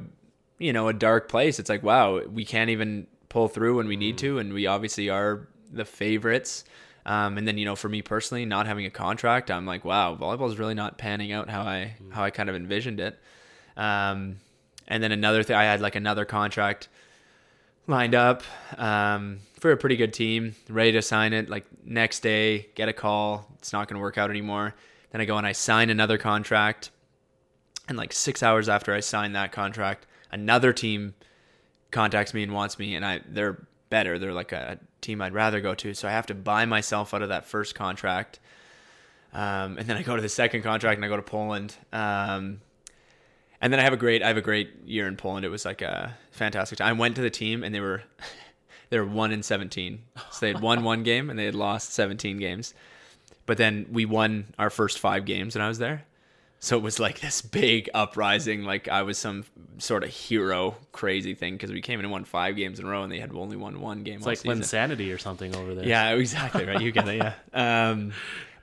you 0.58 0.74
know, 0.74 0.88
a 0.88 0.94
dark 0.94 1.30
place. 1.30 1.60
It's 1.60 1.70
like, 1.70 1.84
wow, 1.84 2.22
we 2.26 2.46
can't 2.46 2.70
even 2.70 3.08
pull 3.30 3.48
through 3.48 3.78
when 3.78 3.88
we 3.88 3.98
need 3.98 4.16
mm. 4.16 4.20
to. 4.20 4.40
And 4.40 4.54
we 4.54 4.68
obviously 4.68 5.10
are 5.10 5.48
the 5.72 5.86
favorites. 5.86 6.64
Um, 7.06 7.38
and 7.38 7.48
then, 7.48 7.58
you 7.58 7.66
know, 7.66 7.76
for 7.76 7.88
me 7.88 8.02
personally, 8.02 8.46
not 8.46 8.66
having 8.66 8.86
a 8.86 8.90
contract, 8.90 9.52
I'm 9.52 9.66
like, 9.66 9.86
wow, 9.86 10.16
volleyball 10.16 10.50
is 10.50 10.58
really 10.58 10.74
not 10.74 10.98
panning 10.98 11.32
out 11.32 11.50
how 11.50 11.62
I, 11.62 11.96
how 12.12 12.24
I 12.24 12.32
kind 12.32 12.50
of 12.50 12.56
envisioned 12.56 13.00
it. 13.00 13.20
Um, 13.78 14.38
and 14.88 15.04
then 15.04 15.12
another 15.12 15.44
thing, 15.44 15.56
I 15.56 15.66
had 15.66 15.82
like 15.82 15.96
another 15.96 16.26
contract 16.26 16.88
lined 17.88 18.16
up 18.16 18.42
um, 18.78 19.40
for 19.60 19.72
a 19.72 19.78
pretty 19.78 19.98
good 19.98 20.14
team, 20.14 20.56
ready 20.68 20.92
to 20.94 21.02
sign 21.02 21.34
it. 21.34 21.50
Like 21.50 21.66
next 21.84 22.22
day, 22.22 22.70
get 22.76 22.90
a 22.90 22.94
call. 22.94 23.48
It's 23.60 23.72
not 23.72 23.88
going 23.88 24.00
to 24.00 24.02
work 24.02 24.18
out 24.18 24.30
anymore. 24.30 24.74
Then 25.12 25.22
I 25.22 25.26
go 25.26 25.38
and 25.38 25.46
I 25.46 25.52
sign 25.52 25.90
another 25.90 26.18
contract. 26.18 26.90
And 27.88 27.98
like 27.98 28.14
six 28.14 28.42
hours 28.42 28.68
after 28.68 28.94
I 28.96 29.00
sign 29.00 29.34
that 29.34 29.52
contract, 29.52 30.08
another 30.32 30.74
team 30.74 31.14
contacts 31.92 32.34
me 32.34 32.42
and 32.42 32.52
wants 32.52 32.80
me, 32.80 32.96
and 32.96 33.06
I 33.06 33.22
they're 33.28 33.68
better. 33.90 34.20
They're 34.20 34.34
like 34.34 34.52
a 34.52 34.80
team 35.02 35.22
I'd 35.22 35.34
rather 35.34 35.62
go 35.62 35.76
to. 35.76 35.94
So 35.94 36.08
I 36.08 36.12
have 36.12 36.26
to 36.28 36.36
buy 36.36 36.66
myself 36.66 37.14
out 37.14 37.22
of 37.22 37.30
that 37.30 37.46
first 37.46 37.76
contract. 37.76 38.40
Um, 39.34 39.78
and 39.78 39.88
then 39.88 39.98
I 39.98 40.04
go 40.04 40.16
to 40.16 40.22
the 40.22 40.30
second 40.30 40.62
contract 40.64 40.98
and 40.98 41.06
I 41.06 41.08
go 41.08 41.18
to 41.18 41.22
Poland. 41.22 41.76
Um, 41.92 42.62
and 43.62 43.72
then 43.72 43.80
I 43.80 43.84
have 43.84 43.94
a 43.94 43.98
great 43.98 44.22
I 44.22 44.28
have 44.28 44.38
a 44.38 44.42
great 44.42 44.86
year 44.86 45.08
in 45.08 45.18
Poland. 45.18 45.46
It 45.46 45.50
was 45.50 45.66
like 45.66 45.82
a 45.82 46.16
fantastic 46.32 46.78
time. 46.78 46.88
I 46.88 46.94
went 46.94 47.16
to 47.16 47.22
the 47.22 47.30
team 47.30 47.64
and 47.64 47.74
they 47.74 47.80
were 47.80 48.04
They 48.90 49.00
were 49.00 49.06
one 49.06 49.32
in 49.32 49.44
seventeen, 49.44 50.04
so 50.32 50.40
they 50.42 50.54
had 50.54 50.62
won 50.62 50.84
one 50.84 51.04
game 51.04 51.30
and 51.30 51.38
they 51.38 51.46
had 51.46 51.56
lost 51.56 51.94
seventeen 51.94 52.38
games. 52.38 52.74
But 53.46 53.58
then 53.58 53.88
we 53.92 54.06
won 54.06 54.54
our 54.58 54.70
first 54.70 55.00
five 55.00 55.26
games, 55.26 55.56
and 55.56 55.64
I 55.64 55.68
was 55.68 55.80
there. 55.80 56.06
So 56.66 56.76
it 56.78 56.82
was 56.82 57.00
like 57.00 57.20
this 57.20 57.44
big 57.44 57.92
uprising, 57.94 58.64
like 58.64 58.88
I 58.88 59.04
was 59.04 59.20
some 59.20 59.46
sort 59.78 60.04
of 60.04 60.10
hero, 60.10 60.76
crazy 60.94 61.36
thing 61.36 61.54
because 61.54 61.72
we 61.72 61.80
came 61.80 62.00
in 62.00 62.06
and 62.06 62.12
won 62.12 62.26
five 62.26 62.56
games 62.56 62.80
in 62.80 62.88
a 62.88 62.90
row, 62.90 63.04
and 63.04 63.12
they 63.12 63.20
had 63.20 63.32
only 63.36 63.56
won 63.56 63.80
one 63.82 64.02
game. 64.02 64.16
It's 64.16 64.26
like 64.26 64.40
season. 64.40 64.58
insanity 64.58 65.14
or 65.14 65.20
something 65.20 65.56
over 65.56 65.76
there. 65.76 65.86
Yeah, 65.86 66.16
exactly 66.16 66.66
right. 66.66 66.82
You 66.82 66.92
get 66.92 67.08
it. 67.08 67.18
Yeah. 67.18 67.34
Um, 67.92 68.14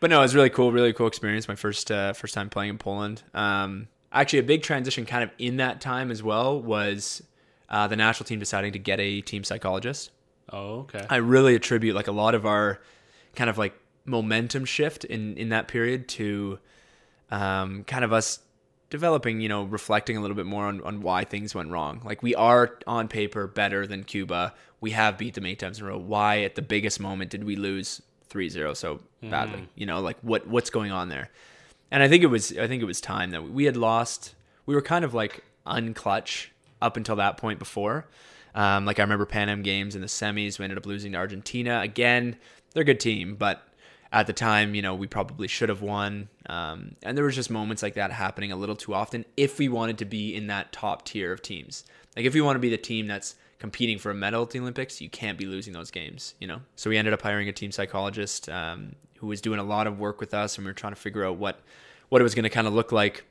but 0.01 0.11
no, 0.11 0.19
it 0.19 0.23
was 0.23 0.35
really 0.35 0.51
cool. 0.51 0.73
Really 0.73 0.93
cool 0.93 1.07
experience. 1.07 1.47
My 1.47 1.55
first 1.55 1.93
uh, 1.93 2.13
first 2.13 2.35
time 2.35 2.51
playing 2.51 2.71
in 2.71 2.79
Poland. 2.79 3.23
Um, 3.35 3.87
actually, 4.11 4.41
a 4.41 4.43
big 4.43 4.65
transition 4.65 5.07
kind 5.07 5.23
of 5.23 5.31
in 5.39 5.59
that 5.59 5.81
time 5.81 6.11
as 6.11 6.25
well 6.25 6.61
was 6.61 7.23
uh, 7.69 7.87
the 7.87 7.95
national 7.95 8.27
team 8.27 8.41
deciding 8.41 8.73
to 8.73 8.81
get 8.81 8.99
a 8.99 9.21
team 9.21 9.45
psychologist. 9.45 10.11
Oh, 10.53 10.81
okay. 10.81 11.07
I 11.09 11.19
really 11.19 11.55
attribute 11.55 11.95
like 11.95 12.09
a 12.09 12.13
lot 12.13 12.35
of 12.35 12.47
our 12.47 12.81
kind 13.37 13.49
of 13.49 13.59
like 13.59 13.79
momentum 14.05 14.65
shift 14.65 15.05
in 15.05 15.37
in 15.37 15.51
that 15.51 15.69
period 15.69 16.09
to 16.09 16.59
um, 17.33 17.83
kind 17.85 18.05
of 18.05 18.13
us 18.13 18.41
developing, 18.91 19.41
you 19.41 19.49
know, 19.49 19.65
reflecting 19.65 20.19
a 20.19 20.21
little 20.21 20.37
bit 20.37 20.45
more 20.45 20.67
on, 20.67 20.83
on 20.83 21.01
why 21.01 21.25
things 21.25 21.55
went 21.55 21.71
wrong. 21.71 22.03
Like 22.05 22.23
we 22.23 22.35
are 22.35 22.79
on 22.87 23.09
paper 23.09 23.47
better 23.47 23.87
than 23.87 24.05
Cuba. 24.05 24.55
We 24.83 24.91
have 24.91 25.17
beat 25.17 25.35
them 25.35 25.47
eight 25.47 25.59
times 25.59 25.81
in 25.81 25.87
a 25.87 25.89
row. 25.89 25.99
Why 25.99 26.43
at 26.43 26.57
the 26.57 26.63
biggest 26.63 27.01
moment 27.01 27.31
did 27.31 27.43
we 27.43 27.57
lose 27.57 28.03
3-0 28.29 28.77
so 28.77 29.01
badly? 29.23 29.61
Mm. 29.61 29.69
You 29.75 29.87
know, 29.87 30.01
like 30.01 30.19
what 30.21 30.47
what's 30.47 30.69
going 30.69 30.93
on 30.93 31.09
there? 31.09 31.31
And 31.91 32.03
I 32.03 32.09
think 32.09 32.23
it 32.23 32.27
was 32.27 32.57
I 32.57 32.69
think 32.69 32.83
it 32.83 32.87
was 32.87 33.01
time 33.01 33.31
that 33.31 33.51
we 33.51 33.65
had 33.65 33.79
lost. 33.79 34.35
We 34.67 34.75
were 34.75 34.83
kind 34.83 35.05
of 35.05 35.15
like 35.15 35.43
unclutch 35.67 36.49
up 36.83 36.99
until 36.99 37.17
that 37.17 37.39
point 37.39 37.59
before. 37.59 38.07
Um, 38.55 38.85
like 38.85 38.99
I 38.99 39.03
remember 39.03 39.25
Pan 39.25 39.49
Am 39.49 39.63
games 39.63 39.95
in 39.95 40.03
the 40.03 40.07
semis, 40.07 40.59
we 40.59 40.65
ended 40.65 40.77
up 40.77 40.85
losing 40.85 41.13
to 41.13 41.19
Argentina. 41.19 41.81
Again, 41.81 42.37
they're 42.75 42.83
a 42.83 42.85
good 42.85 43.01
team, 43.01 43.37
but 43.37 43.67
at 44.13 44.27
the 44.27 44.33
time, 44.33 44.75
you 44.75 44.83
know, 44.83 44.95
we 44.95 45.07
probably 45.07 45.49
should 45.49 45.71
have 45.71 45.81
won. 45.81 46.29
Um, 46.47 46.97
and 47.03 47.17
there 47.17 47.25
was 47.25 47.35
just 47.35 47.51
moments 47.51 47.83
like 47.83 47.95
that 47.95 48.13
happening 48.13 48.53
a 48.53 48.57
little 48.57 48.77
too 48.77 48.93
often 48.93 49.25
if 49.37 49.59
we 49.59 49.69
wanted 49.69 49.99
to 49.99 50.05
be 50.05 50.37
in 50.37 50.49
that 50.49 50.71
top 50.71 51.07
tier 51.07 51.33
of 51.33 51.41
teams. 51.41 51.85
Like 52.15 52.27
if 52.27 52.35
we 52.35 52.43
want 52.43 52.57
to 52.57 52.61
be 52.61 52.69
the 52.69 52.77
team 52.77 53.07
that's 53.07 53.37
competing 53.59 53.99
for 53.99 54.11
a 54.11 54.15
medal 54.15 54.43
at 54.43 54.51
the 54.51 54.61
Olympics, 54.61 55.01
you 55.01 55.09
can't 55.09 55.39
be 55.39 55.47
losing 55.47 55.73
those 55.73 55.91
games, 55.91 56.35
you 56.41 56.47
know? 56.47 56.61
So 56.77 56.91
we 56.91 56.99
ended 56.99 57.15
up 57.15 57.23
hiring 57.23 57.49
a 57.49 57.53
team 57.53 57.73
psychologist 57.73 58.51
um, 58.51 58.97
who 59.17 59.29
was 59.29 59.41
doing 59.41 59.59
a 59.59 59.65
lot 59.65 59.87
of 59.87 59.99
work 59.99 60.21
with 60.21 60.35
us 60.35 60.59
and 60.59 60.67
we 60.67 60.71
were 60.71 60.75
trying 60.75 60.93
to 60.93 61.01
figure 61.01 61.25
out 61.25 61.39
what, 61.39 61.61
what 62.11 62.21
it 62.21 62.25
was 62.25 62.35
going 62.35 62.43
to 62.43 62.51
kind 62.51 62.67
of 62.67 62.75
look 62.75 62.93
like 62.93 63.25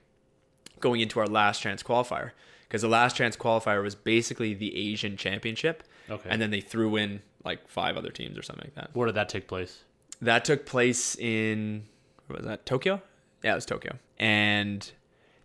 going 0.80 1.00
into 1.00 1.20
our 1.20 1.28
last 1.28 1.62
chance 1.62 1.84
qualifier. 1.84 2.32
Because 2.68 2.82
the 2.82 2.88
last 2.88 3.16
chance 3.16 3.36
qualifier 3.36 3.84
was 3.84 3.94
basically 3.94 4.56
the 4.56 4.76
Asian 4.76 5.16
championship. 5.16 5.84
Okay. 6.10 6.30
And 6.30 6.42
then 6.42 6.50
they 6.50 6.62
threw 6.62 6.96
in 6.96 7.22
like 7.44 7.68
five 7.68 7.98
other 7.98 8.10
teams 8.10 8.38
or 8.38 8.42
something 8.42 8.66
like 8.66 8.76
that. 8.76 8.96
Where 8.96 9.06
did 9.06 9.16
that 9.16 9.30
take 9.30 9.48
place? 9.48 9.84
That 10.22 10.46
took 10.46 10.66
place 10.66 11.16
in 11.16 11.86
what 12.28 12.40
was 12.40 12.48
that 12.48 12.66
Tokyo? 12.66 13.02
Yeah, 13.44 13.54
it 13.54 13.56
was 13.56 13.66
Tokyo, 13.66 13.98
and 14.20 14.90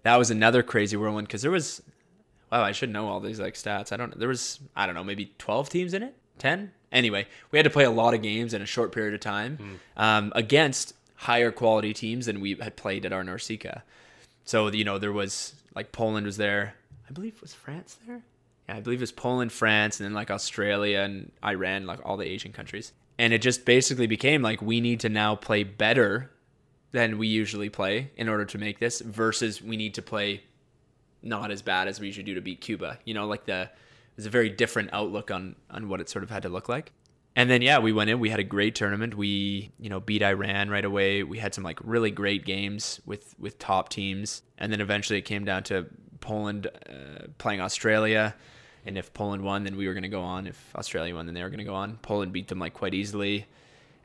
that 0.03 0.17
was 0.17 0.31
another 0.31 0.63
crazy 0.63 0.97
whirlwind 0.97 1.29
because 1.29 1.43
there 1.43 1.51
was 1.51 1.83
wow, 2.53 2.63
I 2.63 2.73
should 2.73 2.91
know 2.91 3.09
all 3.09 3.21
these 3.21 3.41
like 3.41 3.55
stats. 3.55 3.93
I 3.93 3.97
don't. 3.97 4.11
Know. 4.11 4.19
There 4.19 4.29
was 4.29 4.61
I 4.75 4.87
don't 4.87 4.95
know 4.95 5.05
maybe 5.05 5.33
twelve 5.39 5.69
teams 5.69 5.95
in 5.95 6.03
it, 6.03 6.15
ten. 6.39 6.73
Anyway, 6.93 7.27
we 7.51 7.59
had 7.59 7.65
to 7.65 7.71
play 7.71 7.85
a 7.85 7.91
lot 7.91 8.15
of 8.15 8.23
games 8.23 8.55
in 8.55 8.63
a 8.63 8.67
short 8.67 8.93
period 8.93 9.15
of 9.15 9.21
time 9.21 9.81
um, 9.97 10.33
against 10.35 10.95
higher 11.17 11.51
quality 11.51 11.93
teams 11.93 12.27
than 12.27 12.41
we 12.41 12.55
had 12.55 12.77
played 12.77 13.05
at 13.05 13.13
our 13.13 13.25
NORCECA. 13.25 13.83
So 14.45 14.69
you 14.69 14.85
know 14.85 14.99
there 14.99 15.13
was 15.13 15.55
like 15.75 15.93
Poland 15.93 16.27
was 16.27 16.37
there. 16.37 16.75
I 17.09 17.13
believe 17.13 17.41
was 17.41 17.55
France 17.55 17.99
there. 18.07 18.23
Yeah, 18.69 18.77
I 18.77 18.81
believe 18.81 19.01
it 19.01 19.03
was 19.03 19.13
Poland, 19.13 19.53
France, 19.53 20.01
and 20.01 20.05
then 20.05 20.15
like 20.15 20.31
Australia 20.31 21.01
and 21.01 21.33
Iran, 21.45 21.87
like 21.87 22.01
all 22.05 22.17
the 22.17 22.27
Asian 22.27 22.53
countries. 22.53 22.93
And 23.19 23.33
it 23.33 23.41
just 23.41 23.65
basically 23.65 24.07
became 24.07 24.43
like 24.43 24.61
we 24.61 24.81
need 24.81 25.01
to 25.01 25.09
now 25.09 25.37
play 25.37 25.65
better 25.65 26.31
than 26.93 27.19
we 27.19 27.27
usually 27.27 27.71
play 27.71 28.11
in 28.17 28.29
order 28.29 28.45
to 28.45 28.59
make 28.59 28.79
this 28.79 29.01
versus 29.01 29.63
we 29.63 29.77
need 29.77 29.95
to 29.95 30.03
play 30.03 30.43
not 31.23 31.51
as 31.51 31.63
bad 31.63 31.89
as 31.89 31.99
we 32.01 32.07
usually 32.07 32.25
do 32.25 32.35
to 32.35 32.41
beat 32.41 32.61
Cuba. 32.61 32.99
You 33.05 33.15
know, 33.15 33.27
like 33.27 33.47
the 33.47 33.71
was 34.17 34.27
a 34.27 34.31
very 34.31 34.49
different 34.49 34.91
outlook 34.93 35.31
on 35.31 35.57
on 35.71 35.89
what 35.89 36.01
it 36.01 36.09
sort 36.09 36.25
of 36.25 36.31
had 36.31 36.43
to 36.43 36.49
look 36.49 36.69
like. 36.69 36.93
And 37.35 37.51
then 37.51 37.61
yeah, 37.61 37.79
we 37.79 37.93
went 37.93 38.09
in. 38.09 38.19
We 38.19 38.31
had 38.31 38.41
a 38.41 38.45
great 38.45 38.75
tournament. 38.75 39.15
We 39.15 39.71
you 39.79 39.91
know 39.91 40.01
beat 40.01 40.23
Iran 40.23 40.71
right 40.71 40.85
away. 40.85 41.23
We 41.23 41.39
had 41.39 41.55
some 41.55 41.65
like 41.65 41.79
really 41.85 42.11
great 42.11 42.45
games 42.45 43.01
with 43.05 43.35
with 43.39 43.59
top 43.59 43.89
teams. 43.91 44.43
And 44.59 44.73
then 44.73 44.81
eventually 44.81 45.19
it 45.19 45.27
came 45.27 45.45
down 45.45 45.63
to 45.65 45.87
Poland 46.21 46.67
uh, 46.89 47.27
playing 47.39 47.61
Australia. 47.61 48.35
And 48.87 48.97
if 48.97 49.13
Poland 49.13 49.43
won, 49.43 49.65
then 49.65 49.77
we 49.77 49.89
were 49.89 49.95
going 49.95 50.05
to 50.05 50.09
go 50.09 50.23
on. 50.23 50.47
If 50.47 50.73
Australia 50.77 51.15
won, 51.15 51.27
then 51.27 51.35
they 51.35 51.43
were 51.43 51.51
going 51.51 51.59
to 51.59 51.65
go 51.65 51.75
on. 51.75 51.99
Poland 52.03 52.33
beat 52.33 52.47
them 52.49 52.61
like 52.61 52.73
quite 52.73 52.95
easily, 52.95 53.47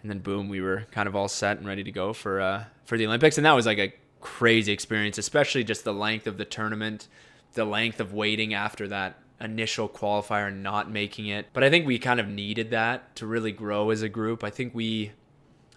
and 0.01 0.09
then 0.09 0.19
boom, 0.19 0.49
we 0.49 0.59
were 0.59 0.87
kind 0.91 1.07
of 1.07 1.15
all 1.15 1.27
set 1.27 1.57
and 1.57 1.67
ready 1.67 1.83
to 1.83 1.91
go 1.91 2.13
for 2.13 2.41
uh, 2.41 2.63
for 2.83 2.97
the 2.97 3.05
Olympics. 3.05 3.37
And 3.37 3.45
that 3.45 3.53
was 3.53 3.67
like 3.67 3.77
a 3.77 3.93
crazy 4.19 4.71
experience, 4.71 5.17
especially 5.17 5.63
just 5.63 5.83
the 5.83 5.93
length 5.93 6.25
of 6.25 6.37
the 6.37 6.45
tournament, 6.45 7.07
the 7.53 7.65
length 7.65 7.99
of 7.99 8.11
waiting 8.11 8.53
after 8.55 8.87
that 8.87 9.19
initial 9.39 9.87
qualifier 9.87 10.47
and 10.47 10.63
not 10.63 10.89
making 10.89 11.27
it. 11.27 11.47
But 11.53 11.63
I 11.63 11.69
think 11.69 11.85
we 11.85 11.99
kind 11.99 12.19
of 12.19 12.27
needed 12.27 12.71
that 12.71 13.15
to 13.17 13.27
really 13.27 13.51
grow 13.51 13.91
as 13.91 14.01
a 14.01 14.09
group. 14.09 14.43
I 14.43 14.49
think 14.49 14.73
we. 14.73 15.11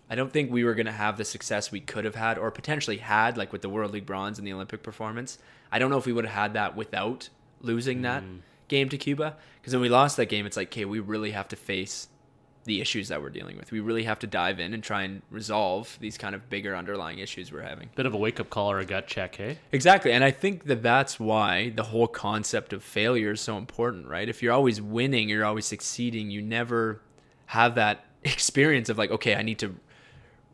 I 0.09 0.17
don't 0.17 0.31
think 0.31 0.51
we 0.51 0.65
were 0.65 0.75
going 0.75 0.87
to 0.87 0.93
have 0.93 1.17
the 1.17 1.25
success 1.25 1.73
we 1.73 1.81
could 1.81 2.05
have 2.05 2.15
had 2.15 2.37
or 2.37 2.51
potentially 2.51 2.99
had, 2.99 3.39
like 3.39 3.53
with 3.53 3.63
the 3.63 3.71
World 3.71 3.93
League 3.93 4.05
bronze 4.05 4.39
and 4.39 4.47
the 4.47 4.53
Olympic 4.53 4.83
performance. 4.83 5.39
I 5.73 5.79
don't 5.79 5.91
know 5.91 5.97
if 5.97 6.05
we 6.05 6.13
would 6.13 6.27
have 6.27 6.35
had 6.35 6.53
that 6.55 6.77
without 6.77 7.31
losing 7.63 8.03
that 8.03 8.23
game 8.69 8.89
to 8.89 8.99
Cuba. 8.99 9.37
Because 9.61 9.73
when 9.73 9.83
we 9.83 9.89
lost 9.89 10.17
that 10.17 10.27
game, 10.27 10.47
it's 10.47 10.57
like, 10.57 10.69
okay, 10.69 10.85
we 10.85 11.01
really 11.01 11.31
have 11.31 11.49
to 11.49 11.57
face 11.57 12.09
the 12.65 12.81
issues 12.81 13.09
that 13.09 13.21
we're 13.21 13.31
dealing 13.31 13.57
with. 13.57 13.71
We 13.71 13.81
really 13.81 14.05
have 14.05 14.19
to 14.21 14.27
dive 14.27 14.59
in 14.59 14.73
and 14.75 14.83
try 14.83 15.03
and 15.03 15.23
resolve 15.31 15.97
these 16.01 16.17
kind 16.17 16.35
of 16.35 16.49
bigger 16.49 16.75
underlying 16.75 17.19
issues 17.19 17.53
we're 17.53 17.63
having. 17.63 17.91
Bit 17.95 18.07
of 18.07 18.15
a 18.15 18.17
wake 18.17 18.41
up 18.41 18.51
call 18.51 18.71
or 18.71 18.79
a 18.79 18.85
gut 18.85 19.07
check, 19.07 19.37
hey? 19.37 19.59
Exactly. 19.73 20.13
And 20.13 20.25
I 20.25 20.31
think 20.31 20.65
that 20.65 20.83
that's 20.83 21.21
why 21.21 21.71
the 21.71 21.83
whole 21.83 22.07
concept 22.07 22.73
of 22.73 22.83
failure 22.83 23.33
is 23.33 23.41
so 23.41 23.59
important, 23.59 24.09
right? 24.09 24.29
If 24.29 24.43
you're 24.43 24.53
always 24.53 24.81
winning, 24.81 25.29
you're 25.29 25.45
always 25.45 25.67
succeeding, 25.67 26.31
you 26.31 26.41
never 26.41 27.01
have 27.47 27.75
that 27.75 28.05
experience 28.25 28.89
of 28.89 28.99
like, 28.99 29.11
okay, 29.11 29.35
I 29.35 29.43
need 29.43 29.59
to 29.59 29.75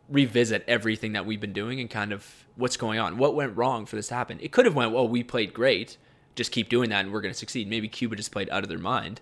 revisit 0.09 0.65
everything 0.67 1.13
that 1.13 1.25
we've 1.25 1.41
been 1.41 1.53
doing 1.53 1.81
and 1.81 1.89
kind 1.89 2.13
of 2.13 2.27
what's 2.57 2.77
going 2.77 2.99
on. 2.99 3.17
What 3.17 3.37
went 3.37 3.57
wrong 3.57 3.87
for 3.87 3.97
this 3.97 4.09
to 4.09 4.15
happen? 4.15 4.39
It 4.41 4.51
could 4.51 4.67
have 4.67 4.75
went, 4.75 4.93
well, 4.93 5.07
we 5.07 5.23
played 5.23 5.55
great. 5.55 5.97
Just 6.35 6.53
keep 6.53 6.69
doing 6.69 6.91
that 6.91 7.05
and 7.05 7.13
we're 7.13 7.21
going 7.21 7.35
to 7.35 7.39
succeed. 7.39 7.69
Maybe 7.69 7.89
Cuba 7.89 8.17
just 8.17 8.33
played 8.33 8.51
out 8.51 8.63
of 8.63 8.69
their 8.69 8.79
mind. 8.79 9.21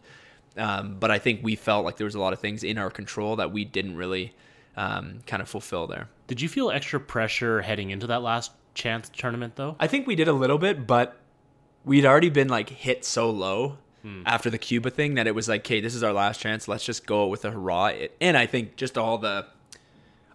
Um, 0.56 0.96
but 0.98 1.10
I 1.10 1.18
think 1.18 1.40
we 1.42 1.56
felt 1.56 1.84
like 1.84 1.96
there 1.96 2.04
was 2.04 2.14
a 2.14 2.20
lot 2.20 2.32
of 2.32 2.40
things 2.40 2.64
in 2.64 2.78
our 2.78 2.90
control 2.90 3.36
that 3.36 3.52
we 3.52 3.64
didn't 3.64 3.96
really 3.96 4.34
um, 4.76 5.20
kind 5.26 5.40
of 5.40 5.48
fulfill 5.48 5.86
there. 5.86 6.08
Did 6.26 6.40
you 6.40 6.48
feel 6.48 6.70
extra 6.70 7.00
pressure 7.00 7.62
heading 7.62 7.90
into 7.90 8.06
that 8.08 8.22
last 8.22 8.52
chance 8.74 9.10
tournament 9.10 9.56
though? 9.56 9.76
I 9.78 9.86
think 9.86 10.06
we 10.06 10.16
did 10.16 10.28
a 10.28 10.32
little 10.32 10.58
bit, 10.58 10.86
but 10.86 11.16
we'd 11.84 12.04
already 12.04 12.30
been 12.30 12.48
like 12.48 12.70
hit 12.70 13.04
so 13.04 13.30
low 13.30 13.78
after 14.24 14.48
the 14.48 14.58
Cuba 14.58 14.90
thing 14.90 15.14
that 15.14 15.26
it 15.26 15.34
was 15.34 15.48
like, 15.48 15.60
okay, 15.62 15.80
this 15.80 15.94
is 15.94 16.02
our 16.02 16.14
last 16.14 16.40
chance. 16.40 16.66
Let's 16.66 16.84
just 16.84 17.06
go 17.06 17.26
with 17.26 17.44
a 17.44 17.50
hurrah. 17.50 17.92
And 18.20 18.38
I 18.38 18.46
think 18.46 18.76
just 18.76 18.96
all 18.96 19.18
the 19.18 19.46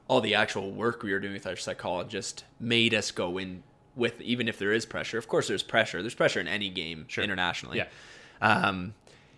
all 0.07 0.21
the 0.21 0.35
actual 0.35 0.71
work 0.71 1.01
we 1.01 1.11
were 1.11 1.19
doing 1.19 1.33
with 1.33 1.47
our 1.47 1.55
psychologist 1.55 2.43
made 2.59 2.93
us 2.93 3.09
go 3.09 3.37
in 3.37 3.63
with 3.95 4.19
even 4.21 4.47
if 4.47 4.57
there 4.57 4.71
is 4.71 4.85
pressure. 4.85 5.17
Of 5.17 5.27
course, 5.27 5.47
there's 5.47 5.63
pressure. 5.63 6.01
There's 6.01 6.15
pressure 6.15 6.39
in 6.39 6.47
any 6.47 6.69
game 6.69 7.05
internationally. 7.17 7.77
Yeah. 7.77 7.87
Um, 8.41 8.93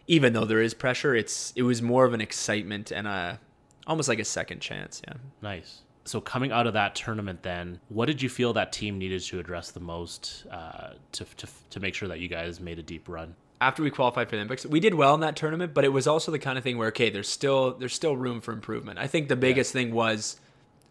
even 0.08 0.34
though 0.34 0.46
there 0.46 0.62
is 0.62 0.74
pressure, 0.74 1.16
it's 1.16 1.54
it 1.56 1.64
was 1.64 1.82
more 1.82 2.06
of 2.06 2.14
an 2.14 2.22
excitement 2.22 2.92
and 2.92 3.08
a 3.08 3.40
almost 3.88 4.10
like 4.10 4.20
a 4.20 4.26
second 4.26 4.60
chance. 4.60 5.02
Yeah. 5.08 5.16
Nice. 5.42 5.82
So 6.06 6.22
coming 6.22 6.52
out 6.52 6.68
of 6.68 6.74
that 6.74 6.94
tournament, 6.94 7.42
then 7.42 7.80
what 7.90 8.06
did 8.06 8.22
you 8.22 8.30
feel 8.30 8.54
that 8.54 8.72
team 8.72 9.00
needed 9.00 9.22
to 9.24 9.40
address 9.40 9.72
the 9.72 9.80
most 9.80 10.46
uh, 10.52 10.92
to, 11.14 11.26
to 11.38 11.48
to 11.72 11.80
make 11.80 11.96
sure 11.96 12.08
that 12.08 12.20
you 12.20 12.28
guys 12.28 12.60
made 12.60 12.80
a 12.80 12.84
deep 12.84 13.10
run? 13.10 13.36
after 13.62 13.82
we 13.82 13.90
qualified 13.90 14.30
for 14.30 14.36
the 14.36 14.38
Olympics, 14.38 14.66
we 14.66 14.80
did 14.80 14.94
well 14.94 15.16
in 15.16 15.22
that 15.22 15.36
tournament, 15.36 15.74
but 15.74 15.86
it 15.86 15.90
was 15.90 16.08
also 16.08 16.32
the 16.32 16.40
kind 16.40 16.58
of 16.58 16.64
thing 16.64 16.78
where 16.78 16.90
okay, 16.90 17.10
there's 17.10 17.30
still 17.30 17.74
there's 17.74 17.94
still 17.94 18.16
room 18.16 18.42
for 18.42 18.52
improvement. 18.52 19.00
I 19.00 19.08
think 19.08 19.28
the 19.28 19.36
biggest 19.36 19.72
thing 19.74 19.94
was 19.94 20.40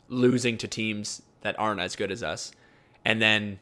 losing 0.08 0.58
to 0.58 0.68
teams 0.68 1.22
that 1.42 1.58
aren't 1.58 1.80
as 1.80 1.94
good 1.96 2.10
as 2.10 2.22
us, 2.22 2.52
and 3.04 3.20
then 3.20 3.58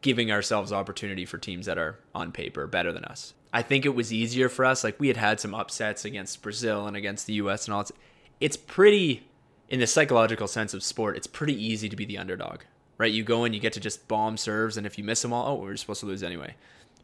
giving 0.00 0.30
ourselves 0.30 0.72
opportunity 0.72 1.24
for 1.24 1.38
teams 1.38 1.66
that 1.66 1.78
are 1.78 1.98
on 2.14 2.30
paper 2.32 2.66
better 2.66 2.92
than 2.92 3.04
us. 3.04 3.34
I 3.52 3.62
think 3.62 3.86
it 3.86 3.94
was 3.94 4.12
easier 4.12 4.48
for 4.48 4.64
us. 4.64 4.84
Like 4.84 5.00
we 5.00 5.08
had 5.08 5.16
had 5.16 5.40
some 5.40 5.54
upsets 5.54 6.04
against 6.04 6.42
Brazil 6.42 6.86
and 6.86 6.96
against 6.96 7.26
the 7.26 7.34
U.S. 7.34 7.66
and 7.66 7.74
all. 7.74 7.80
It's, 7.80 7.92
it's 8.40 8.56
pretty, 8.56 9.26
in 9.68 9.80
the 9.80 9.86
psychological 9.86 10.46
sense 10.46 10.74
of 10.74 10.82
sport, 10.82 11.16
it's 11.16 11.26
pretty 11.26 11.54
easy 11.54 11.88
to 11.88 11.96
be 11.96 12.04
the 12.04 12.18
underdog, 12.18 12.62
right? 12.98 13.12
You 13.12 13.22
go 13.22 13.44
in, 13.44 13.54
you 13.54 13.60
get 13.60 13.72
to 13.74 13.80
just 13.80 14.06
bomb 14.08 14.36
serves, 14.36 14.76
and 14.76 14.86
if 14.86 14.98
you 14.98 15.04
miss 15.04 15.22
them 15.22 15.32
all, 15.32 15.46
oh, 15.46 15.62
we're 15.62 15.76
supposed 15.76 16.00
to 16.00 16.06
lose 16.06 16.22
anyway. 16.22 16.54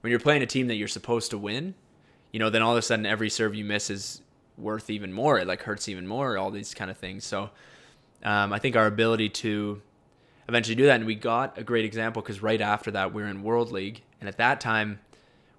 When 0.00 0.10
you're 0.10 0.20
playing 0.20 0.42
a 0.42 0.46
team 0.46 0.66
that 0.68 0.74
you're 0.74 0.88
supposed 0.88 1.30
to 1.30 1.38
win, 1.38 1.74
you 2.32 2.38
know, 2.38 2.50
then 2.50 2.62
all 2.62 2.72
of 2.72 2.78
a 2.78 2.82
sudden 2.82 3.06
every 3.06 3.30
serve 3.30 3.54
you 3.54 3.64
miss 3.64 3.90
is 3.90 4.20
worth 4.58 4.90
even 4.90 5.12
more. 5.12 5.38
It 5.38 5.46
like 5.46 5.62
hurts 5.62 5.88
even 5.88 6.06
more. 6.06 6.36
All 6.36 6.50
these 6.50 6.74
kind 6.74 6.90
of 6.90 6.98
things. 6.98 7.24
So 7.24 7.50
um, 8.22 8.52
I 8.52 8.58
think 8.58 8.76
our 8.76 8.86
ability 8.86 9.30
to 9.30 9.80
eventually 10.50 10.74
do 10.74 10.86
that, 10.86 10.96
and 10.96 11.06
we 11.06 11.14
got 11.14 11.56
a 11.56 11.62
great 11.62 11.84
example 11.84 12.20
because 12.22 12.42
right 12.42 12.60
after 12.60 12.90
that 12.90 13.14
we 13.14 13.22
were 13.22 13.28
in 13.28 13.42
World 13.42 13.72
League, 13.72 14.02
and 14.20 14.28
at 14.28 14.36
that 14.36 14.60
time 14.60 15.00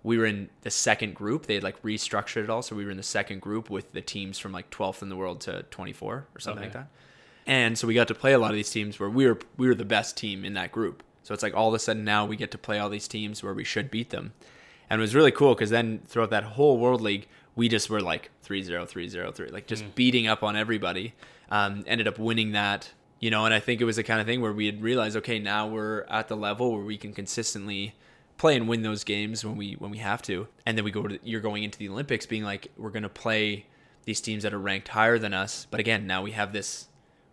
we 0.04 0.18
were 0.18 0.26
in 0.26 0.50
the 0.62 0.72
second 0.72 1.16
group. 1.16 1.46
They 1.46 1.56
had 1.56 1.64
like 1.64 1.82
restructured 1.82 2.44
it 2.44 2.50
all, 2.50 2.62
so 2.62 2.76
we 2.76 2.86
were 2.86 2.92
in 2.92 2.98
the 2.98 3.04
second 3.04 3.42
group 3.42 3.70
with 3.70 3.92
the 3.94 4.02
teams 4.02 4.38
from 4.38 4.52
like 4.52 4.70
12th 4.70 5.02
in 5.02 5.10
the 5.10 5.16
world 5.16 5.42
to 5.42 5.64
24 5.64 6.14
or 6.34 6.40
something 6.40 6.64
like 6.64 6.74
that. 6.74 6.88
And 7.48 7.78
so 7.78 7.88
we 7.88 7.94
got 7.94 8.08
to 8.10 8.16
play 8.16 8.34
a 8.34 8.40
lot 8.40 8.52
of 8.52 8.56
these 8.56 8.70
teams 8.70 9.00
where 9.00 9.10
we 9.10 9.26
were 9.26 9.40
we 9.58 9.68
were 9.68 9.76
the 9.76 9.86
best 9.86 10.18
team 10.18 10.46
in 10.46 10.54
that 10.54 10.72
group. 10.72 11.04
So 11.24 11.34
it's 11.34 11.44
like 11.44 11.56
all 11.56 11.70
of 11.70 11.74
a 11.74 11.80
sudden 11.80 12.04
now 12.04 12.26
we 12.26 12.36
get 12.36 12.52
to 12.52 12.58
play 12.58 12.80
all 12.80 12.90
these 12.90 13.08
teams 13.08 13.44
where 13.44 13.54
we 13.54 13.64
should 13.64 13.90
beat 13.90 14.10
them. 14.10 14.34
And 14.90 15.00
it 15.00 15.02
was 15.02 15.16
really 15.16 15.32
cool 15.32 15.56
because 15.56 15.70
then 15.70 16.02
throughout 16.06 16.32
that 16.32 16.44
whole 16.44 16.78
World 16.78 17.02
League, 17.02 17.28
we 17.56 17.70
just 17.70 17.90
were 17.90 18.02
like 18.02 18.30
3 18.44 18.62
0, 18.64 18.86
3 18.86 19.08
0, 19.08 19.32
3, 19.32 19.50
like 19.50 19.68
just 19.68 19.96
beating 19.96 20.28
up 20.28 20.44
on 20.44 20.56
everybody. 20.56 21.14
Um, 21.50 21.84
ended 21.86 22.08
up 22.08 22.18
winning 22.18 22.54
that, 22.54 22.92
you 23.22 23.32
know, 23.32 23.46
and 23.46 23.54
I 23.54 23.62
think 23.62 23.80
it 23.80 23.86
was 23.86 23.96
the 23.96 24.04
kind 24.04 24.20
of 24.20 24.28
thing 24.28 24.42
where 24.42 24.52
we 24.52 24.66
had 24.66 24.82
realized, 24.82 25.16
okay, 25.18 25.40
now 25.40 25.68
we're 25.68 26.02
at 26.10 26.28
the 26.28 26.36
level 26.36 26.74
where 26.74 26.84
we 26.84 26.98
can 26.98 27.14
consistently 27.14 27.96
play 28.38 28.58
and 28.58 28.68
win 28.68 28.82
those 28.82 29.06
games 29.06 29.46
when 29.46 29.56
we 29.56 29.74
when 29.74 29.92
we 29.92 30.00
have 30.00 30.22
to. 30.24 30.48
And 30.66 30.78
then 30.78 30.84
we 30.84 30.92
go 30.92 31.08
to 31.08 31.20
you're 31.24 31.40
going 31.40 31.64
into 31.64 31.80
the 31.80 31.88
Olympics 31.88 32.26
being 32.26 32.44
like, 32.44 32.68
we're 32.76 32.90
gonna 32.90 33.08
play 33.08 33.68
these 34.04 34.20
teams 34.20 34.44
that 34.44 34.54
are 34.54 34.60
ranked 34.60 34.90
higher 34.90 35.18
than 35.18 35.34
us. 35.34 35.68
But 35.72 35.80
again, 35.80 36.06
now 36.06 36.22
we 36.22 36.32
have 36.32 36.52
this 36.52 36.88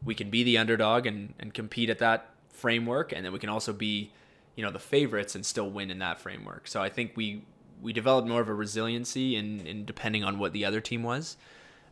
we 0.05 0.15
can 0.15 0.31
be 0.31 0.43
the 0.43 0.59
underdog 0.59 1.07
and, 1.07 1.35
and 1.39 1.53
compete 1.53 1.91
at 1.91 1.99
that 1.99 2.31
framework 2.51 3.13
and 3.13 3.25
then 3.25 3.33
we 3.33 3.39
can 3.39 3.49
also 3.49 3.73
be 3.73 4.11
you 4.57 4.65
know 4.65 4.71
the 4.71 4.79
favorites 4.79 5.35
and 5.35 5.47
still 5.47 5.71
win 5.71 5.91
in 5.91 6.01
that 6.01 6.19
framework 6.19 6.67
so 6.67 6.83
i 6.83 6.89
think 6.89 7.13
we 7.15 7.45
we 7.81 7.93
developed 7.93 8.27
more 8.27 8.41
of 8.41 8.49
a 8.49 8.55
resiliency 8.55 9.37
in, 9.37 9.61
in 9.61 9.85
depending 9.85 10.25
on 10.25 10.39
what 10.39 10.53
the 10.53 10.65
other 10.65 10.81
team 10.81 11.03
was 11.03 11.37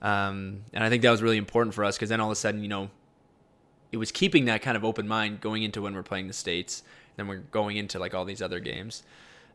um, 0.03 0.63
and 0.73 0.83
i 0.83 0.89
think 0.89 1.03
that 1.03 1.11
was 1.11 1.23
really 1.23 1.37
important 1.37 1.73
for 1.75 1.85
us 1.85 1.97
because 1.97 2.09
then 2.09 2.21
all 2.21 2.29
of 2.29 2.33
a 2.33 2.37
sudden 2.37 2.63
you 2.63 2.69
know 2.69 2.91
it 3.93 3.97
was 3.97 4.11
keeping 4.13 4.45
that 4.47 4.63
kind 4.63 4.77
of 4.77 4.85
open 4.85 5.07
mind 5.09 5.41
going 5.41 5.63
into 5.63 5.83
when 5.83 5.95
we're 5.95 6.03
playing 6.03 6.27
the 6.27 6.33
states 6.33 6.83
then 7.17 7.27
we're 7.29 7.37
going 7.39 7.77
into 7.77 7.99
like 7.99 8.15
all 8.15 8.25
these 8.25 8.43
other 8.43 8.61
games 8.61 9.03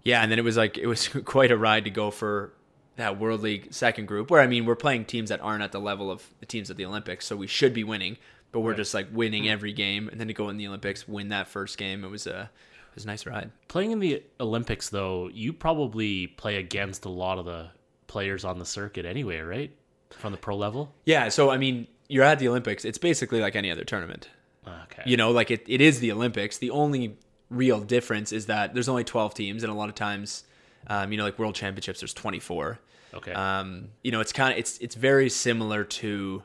yeah 0.03 0.21
and 0.21 0.31
then 0.31 0.39
it 0.39 0.43
was 0.43 0.57
like 0.57 0.77
it 0.77 0.87
was 0.87 1.07
quite 1.25 1.51
a 1.51 1.57
ride 1.57 1.83
to 1.83 1.89
go 1.91 2.11
for 2.11 2.53
that 2.97 3.19
world 3.19 3.41
league 3.41 3.73
second 3.73 4.05
group 4.07 4.29
where 4.29 4.41
i 4.41 4.47
mean 4.47 4.65
we're 4.65 4.75
playing 4.75 5.05
teams 5.05 5.29
that 5.29 5.39
aren't 5.41 5.63
at 5.63 5.71
the 5.71 5.79
level 5.79 6.11
of 6.11 6.27
the 6.39 6.45
teams 6.45 6.69
at 6.69 6.77
the 6.77 6.85
olympics 6.85 7.25
so 7.25 7.35
we 7.35 7.47
should 7.47 7.73
be 7.73 7.83
winning 7.83 8.17
but 8.51 8.59
we're 8.59 8.71
Right. 8.71 8.77
just 8.77 8.93
like 8.93 9.07
winning 9.13 9.43
hmm. 9.43 9.49
every 9.49 9.73
game 9.73 10.09
and 10.09 10.19
then 10.19 10.27
to 10.27 10.33
go 10.33 10.49
in 10.49 10.57
the 10.57 10.67
olympics 10.67 11.07
win 11.07 11.29
that 11.29 11.47
first 11.47 11.77
game 11.77 12.03
it 12.03 12.09
was 12.09 12.27
a 12.27 12.49
it 12.91 12.95
was 12.95 13.05
a 13.05 13.07
nice 13.07 13.25
ride 13.25 13.51
Playing 13.69 13.91
in 13.91 13.99
the 13.99 14.21
Olympics, 14.41 14.89
though, 14.89 15.29
you 15.29 15.53
probably 15.53 16.27
play 16.27 16.57
against 16.57 17.05
a 17.05 17.09
lot 17.09 17.39
of 17.39 17.45
the 17.45 17.69
players 18.07 18.43
on 18.43 18.59
the 18.59 18.65
circuit 18.65 19.05
anyway, 19.05 19.39
right? 19.39 19.71
From 20.09 20.33
the 20.33 20.37
pro 20.37 20.57
level. 20.57 20.93
yeah 21.05 21.29
so 21.29 21.49
i 21.49 21.57
mean 21.57 21.87
you're 22.11 22.23
at 22.23 22.39
the 22.39 22.47
olympics 22.47 22.83
it's 22.85 22.97
basically 22.97 23.39
like 23.39 23.55
any 23.55 23.71
other 23.71 23.83
tournament 23.83 24.29
Okay. 24.67 25.01
you 25.07 25.17
know 25.17 25.31
like 25.31 25.49
it, 25.49 25.63
it 25.67 25.81
is 25.81 25.99
the 25.99 26.11
olympics 26.11 26.59
the 26.59 26.69
only 26.69 27.17
real 27.49 27.79
difference 27.79 28.31
is 28.31 28.45
that 28.45 28.73
there's 28.73 28.87
only 28.87 29.03
12 29.03 29.33
teams 29.33 29.63
and 29.63 29.71
a 29.71 29.75
lot 29.75 29.89
of 29.89 29.95
times 29.95 30.43
um, 30.87 31.11
you 31.11 31.17
know 31.17 31.23
like 31.23 31.39
world 31.39 31.55
championships 31.55 31.99
there's 32.01 32.13
24 32.13 32.79
okay. 33.15 33.33
um, 33.33 33.89
you 34.03 34.11
know 34.11 34.19
it's 34.19 34.31
kind 34.31 34.53
of 34.53 34.59
it's 34.59 34.77
it's 34.77 34.95
very 34.95 35.29
similar 35.29 35.83
to 35.83 36.43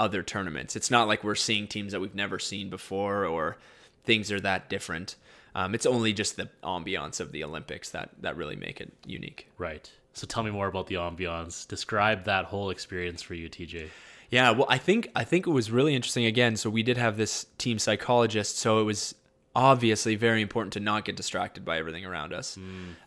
other 0.00 0.22
tournaments 0.22 0.76
it's 0.76 0.90
not 0.90 1.08
like 1.08 1.22
we're 1.24 1.34
seeing 1.34 1.66
teams 1.66 1.92
that 1.92 2.00
we've 2.00 2.14
never 2.14 2.38
seen 2.38 2.70
before 2.70 3.24
or 3.26 3.58
things 4.04 4.32
are 4.32 4.40
that 4.40 4.70
different 4.70 5.16
um, 5.54 5.74
it's 5.74 5.86
only 5.86 6.12
just 6.12 6.36
the 6.36 6.48
ambiance 6.62 7.20
of 7.20 7.32
the 7.32 7.44
olympics 7.44 7.90
that 7.90 8.10
that 8.20 8.36
really 8.36 8.56
make 8.56 8.80
it 8.80 8.92
unique 9.04 9.48
right. 9.58 9.90
So 10.14 10.26
tell 10.26 10.42
me 10.42 10.50
more 10.50 10.66
about 10.66 10.88
the 10.88 10.96
ambiance. 10.96 11.68
Describe 11.68 12.24
that 12.24 12.46
whole 12.46 12.70
experience 12.70 13.22
for 13.22 13.34
you, 13.34 13.48
TJ. 13.48 13.86
Yeah, 14.30 14.50
well, 14.50 14.66
I 14.68 14.78
think 14.78 15.10
I 15.16 15.24
think 15.24 15.46
it 15.46 15.50
was 15.50 15.70
really 15.70 15.94
interesting. 15.94 16.24
Again, 16.26 16.56
so 16.56 16.68
we 16.70 16.82
did 16.82 16.96
have 16.98 17.16
this 17.16 17.46
team 17.56 17.78
psychologist, 17.78 18.58
so 18.58 18.80
it 18.80 18.84
was 18.84 19.14
obviously 19.56 20.14
very 20.14 20.42
important 20.42 20.72
to 20.74 20.80
not 20.80 21.04
get 21.04 21.16
distracted 21.16 21.64
by 21.64 21.78
everything 21.78 22.04
around 22.04 22.32
us, 22.34 22.58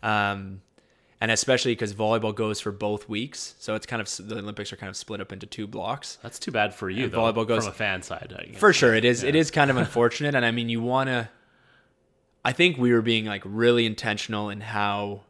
um, 0.02 0.60
and 1.20 1.30
especially 1.30 1.72
because 1.72 1.94
volleyball 1.94 2.34
goes 2.34 2.58
for 2.60 2.72
both 2.72 3.08
weeks, 3.08 3.54
so 3.60 3.76
it's 3.76 3.86
kind 3.86 4.02
of 4.02 4.28
the 4.28 4.38
Olympics 4.38 4.72
are 4.72 4.76
kind 4.76 4.90
of 4.90 4.96
split 4.96 5.20
up 5.20 5.32
into 5.32 5.46
two 5.46 5.68
blocks. 5.68 6.18
That's 6.22 6.40
too 6.40 6.50
bad 6.50 6.74
for 6.74 6.90
you, 6.90 7.08
though. 7.08 7.18
volleyball 7.18 7.46
goes- 7.46 7.64
from 7.64 7.72
a 7.72 7.76
fan 7.76 8.02
side. 8.02 8.34
I 8.36 8.44
guess. 8.46 8.58
For 8.58 8.72
sure, 8.72 8.92
it 8.94 9.04
is. 9.04 9.22
It 9.22 9.36
is 9.36 9.50
kind 9.52 9.70
of 9.70 9.76
unfortunate, 9.76 10.34
and 10.34 10.44
I 10.44 10.50
mean, 10.50 10.68
you 10.68 10.82
want 10.82 11.08
to. 11.08 11.28
I 12.44 12.52
think 12.52 12.76
we 12.76 12.92
were 12.92 13.02
being 13.02 13.26
like 13.26 13.42
really 13.44 13.86
intentional 13.86 14.50
in 14.50 14.60
how 14.60 15.20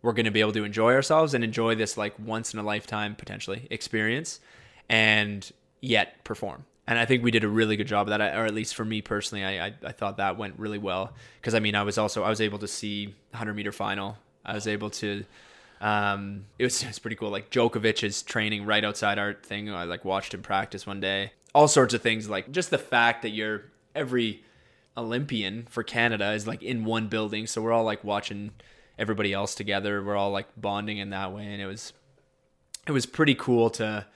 we're 0.00 0.14
going 0.14 0.24
to 0.24 0.30
be 0.30 0.40
able 0.40 0.52
to 0.52 0.64
enjoy 0.64 0.94
ourselves 0.94 1.34
and 1.34 1.44
enjoy 1.44 1.74
this 1.74 1.98
like 1.98 2.14
once 2.18 2.54
in 2.54 2.58
a 2.60 2.62
lifetime 2.62 3.14
potentially 3.14 3.66
experience, 3.70 4.40
and 4.88 5.50
yet 5.80 6.24
perform. 6.24 6.64
And 6.86 6.98
I 6.98 7.04
think 7.04 7.22
we 7.22 7.30
did 7.30 7.44
a 7.44 7.48
really 7.48 7.76
good 7.76 7.86
job 7.86 8.08
of 8.08 8.18
that, 8.18 8.34
or 8.34 8.46
at 8.46 8.54
least 8.54 8.74
for 8.74 8.84
me 8.84 9.02
personally, 9.02 9.44
I 9.44 9.66
I, 9.66 9.74
I 9.84 9.92
thought 9.92 10.16
that 10.16 10.38
went 10.38 10.58
really 10.58 10.78
well 10.78 11.12
because 11.40 11.54
I 11.54 11.60
mean, 11.60 11.74
I 11.74 11.82
was 11.82 11.98
also 11.98 12.22
I 12.22 12.30
was 12.30 12.40
able 12.40 12.58
to 12.60 12.68
see 12.68 13.14
hundred 13.34 13.54
meter 13.54 13.72
final. 13.72 14.16
I 14.44 14.54
was 14.54 14.66
able 14.66 14.90
to. 14.90 15.24
Um, 15.80 16.46
it 16.58 16.64
was, 16.64 16.82
it 16.82 16.88
was 16.88 16.98
pretty 16.98 17.16
cool. 17.16 17.30
Like 17.30 17.50
Djokovic 17.50 18.02
is 18.02 18.22
training 18.22 18.64
right 18.64 18.84
outside 18.84 19.18
our 19.18 19.34
thing. 19.34 19.70
I 19.70 19.84
like 19.84 20.04
watched 20.04 20.32
him 20.32 20.42
practice 20.42 20.86
one 20.86 21.00
day. 21.00 21.32
All 21.54 21.68
sorts 21.68 21.94
of 21.94 22.02
things. 22.02 22.28
Like 22.28 22.50
just 22.52 22.70
the 22.70 22.78
fact 22.78 23.22
that 23.22 23.30
you're 23.30 23.64
every 23.94 24.42
Olympian 24.96 25.66
for 25.68 25.82
Canada 25.82 26.32
is 26.32 26.46
like 26.46 26.62
in 26.62 26.84
one 26.84 27.08
building, 27.08 27.46
so 27.46 27.60
we're 27.60 27.72
all 27.72 27.84
like 27.84 28.02
watching 28.02 28.52
everybody 28.98 29.32
else 29.32 29.54
together. 29.54 30.02
We're 30.02 30.16
all 30.16 30.30
like 30.30 30.46
bonding 30.56 30.98
in 30.98 31.10
that 31.10 31.32
way, 31.32 31.44
and 31.44 31.60
it 31.60 31.66
was 31.66 31.92
it 32.86 32.92
was 32.92 33.06
pretty 33.06 33.34
cool 33.34 33.68
to 33.70 34.06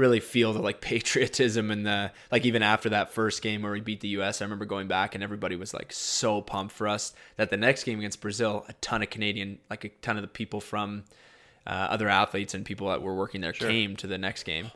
really 0.00 0.18
feel 0.18 0.52
the 0.52 0.60
like 0.60 0.80
patriotism 0.92 1.70
and 1.70 1.86
the 1.86 2.10
like 2.32 2.44
even 2.44 2.62
after 2.62 2.88
that 2.88 3.12
first 3.12 3.42
game 3.42 3.62
where 3.62 3.72
we 3.72 3.80
beat 3.80 4.00
the 4.00 4.08
US 4.08 4.40
I 4.40 4.44
remember 4.44 4.64
going 4.64 4.88
back 4.88 5.14
and 5.14 5.22
everybody 5.22 5.54
was 5.54 5.72
like 5.72 5.92
so 5.92 6.40
pumped 6.40 6.74
for 6.74 6.88
us 6.88 7.12
that 7.36 7.50
the 7.50 7.56
next 7.56 7.84
game 7.84 7.98
against 7.98 8.20
Brazil 8.20 8.64
a 8.68 8.72
ton 8.74 9.02
of 9.02 9.10
Canadian 9.10 9.58
like 9.68 9.84
a 9.84 9.90
ton 10.00 10.16
of 10.16 10.22
the 10.22 10.28
people 10.28 10.60
from 10.60 11.04
uh, 11.66 11.88
other 11.90 12.08
athletes 12.08 12.54
and 12.54 12.64
people 12.64 12.88
that 12.88 13.02
were 13.02 13.14
working 13.14 13.42
there 13.42 13.52
came 13.52 13.94
to 13.96 14.06
the 14.06 14.18
next 14.18 14.44
game. 14.44 14.70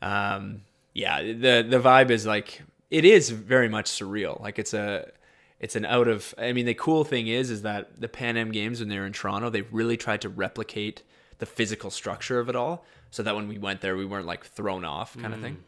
Um 0.00 0.62
yeah 0.94 1.22
the 1.22 1.64
the 1.68 1.78
vibe 1.78 2.10
is 2.10 2.26
like 2.26 2.62
it 2.90 3.04
is 3.04 3.30
very 3.30 3.68
much 3.68 3.86
surreal. 3.86 4.40
Like 4.40 4.58
it's 4.58 4.74
a 4.74 5.12
it's 5.60 5.76
an 5.76 5.86
out 5.86 6.08
of 6.08 6.34
i 6.36 6.52
mean 6.52 6.66
the 6.66 6.74
cool 6.74 7.04
thing 7.04 7.28
is 7.28 7.48
is 7.48 7.62
that 7.62 8.00
the 8.00 8.08
pan 8.08 8.36
am 8.36 8.50
games 8.50 8.80
when 8.80 8.88
they 8.88 8.98
were 8.98 9.06
in 9.06 9.12
toronto 9.12 9.48
they 9.48 9.62
really 9.62 9.96
tried 9.96 10.20
to 10.20 10.28
replicate 10.28 11.02
the 11.38 11.46
physical 11.46 11.90
structure 11.90 12.38
of 12.38 12.48
it 12.48 12.56
all 12.56 12.84
so 13.10 13.22
that 13.22 13.34
when 13.34 13.48
we 13.48 13.58
went 13.58 13.80
there 13.80 13.96
we 13.96 14.04
weren't 14.04 14.26
like 14.26 14.44
thrown 14.44 14.84
off 14.84 15.16
kind 15.18 15.34
of 15.34 15.40
thing. 15.40 15.58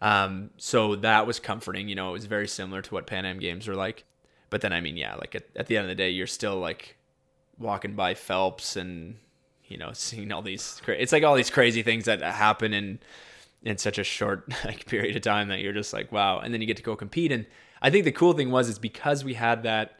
Um 0.00 0.50
so 0.56 0.96
that 0.96 1.26
was 1.26 1.38
comforting 1.38 1.88
you 1.88 1.94
know 1.94 2.10
it 2.10 2.12
was 2.12 2.26
very 2.26 2.48
similar 2.48 2.82
to 2.82 2.94
what 2.94 3.06
pan 3.06 3.24
am 3.24 3.38
games 3.38 3.68
were 3.68 3.74
like. 3.74 4.04
But 4.50 4.60
then 4.60 4.72
i 4.72 4.80
mean 4.80 4.96
yeah 4.96 5.14
like 5.14 5.34
at, 5.34 5.44
at 5.56 5.66
the 5.66 5.76
end 5.76 5.84
of 5.84 5.88
the 5.88 5.94
day 5.94 6.10
you're 6.10 6.26
still 6.26 6.56
like 6.56 6.96
walking 7.58 7.94
by 7.94 8.14
phelps 8.14 8.76
and 8.76 9.16
you 9.64 9.78
know 9.78 9.90
seeing 9.94 10.32
all 10.32 10.42
these 10.42 10.80
cra- 10.84 10.96
it's 10.96 11.12
like 11.12 11.22
all 11.22 11.34
these 11.34 11.50
crazy 11.50 11.82
things 11.82 12.04
that 12.04 12.20
happen 12.22 12.74
in 12.74 12.98
in 13.62 13.78
such 13.78 13.98
a 13.98 14.04
short 14.04 14.52
like 14.64 14.86
period 14.86 15.16
of 15.16 15.22
time 15.22 15.48
that 15.48 15.60
you're 15.60 15.72
just 15.72 15.92
like 15.92 16.10
wow. 16.12 16.38
And 16.38 16.52
then 16.52 16.60
you 16.60 16.66
get 16.66 16.76
to 16.76 16.82
go 16.82 16.96
compete. 16.96 17.32
And 17.32 17.46
i 17.80 17.90
think 17.90 18.04
the 18.04 18.12
cool 18.12 18.32
thing 18.32 18.50
was 18.50 18.68
is 18.68 18.78
because 18.78 19.24
we 19.24 19.34
had 19.34 19.62
that 19.62 19.98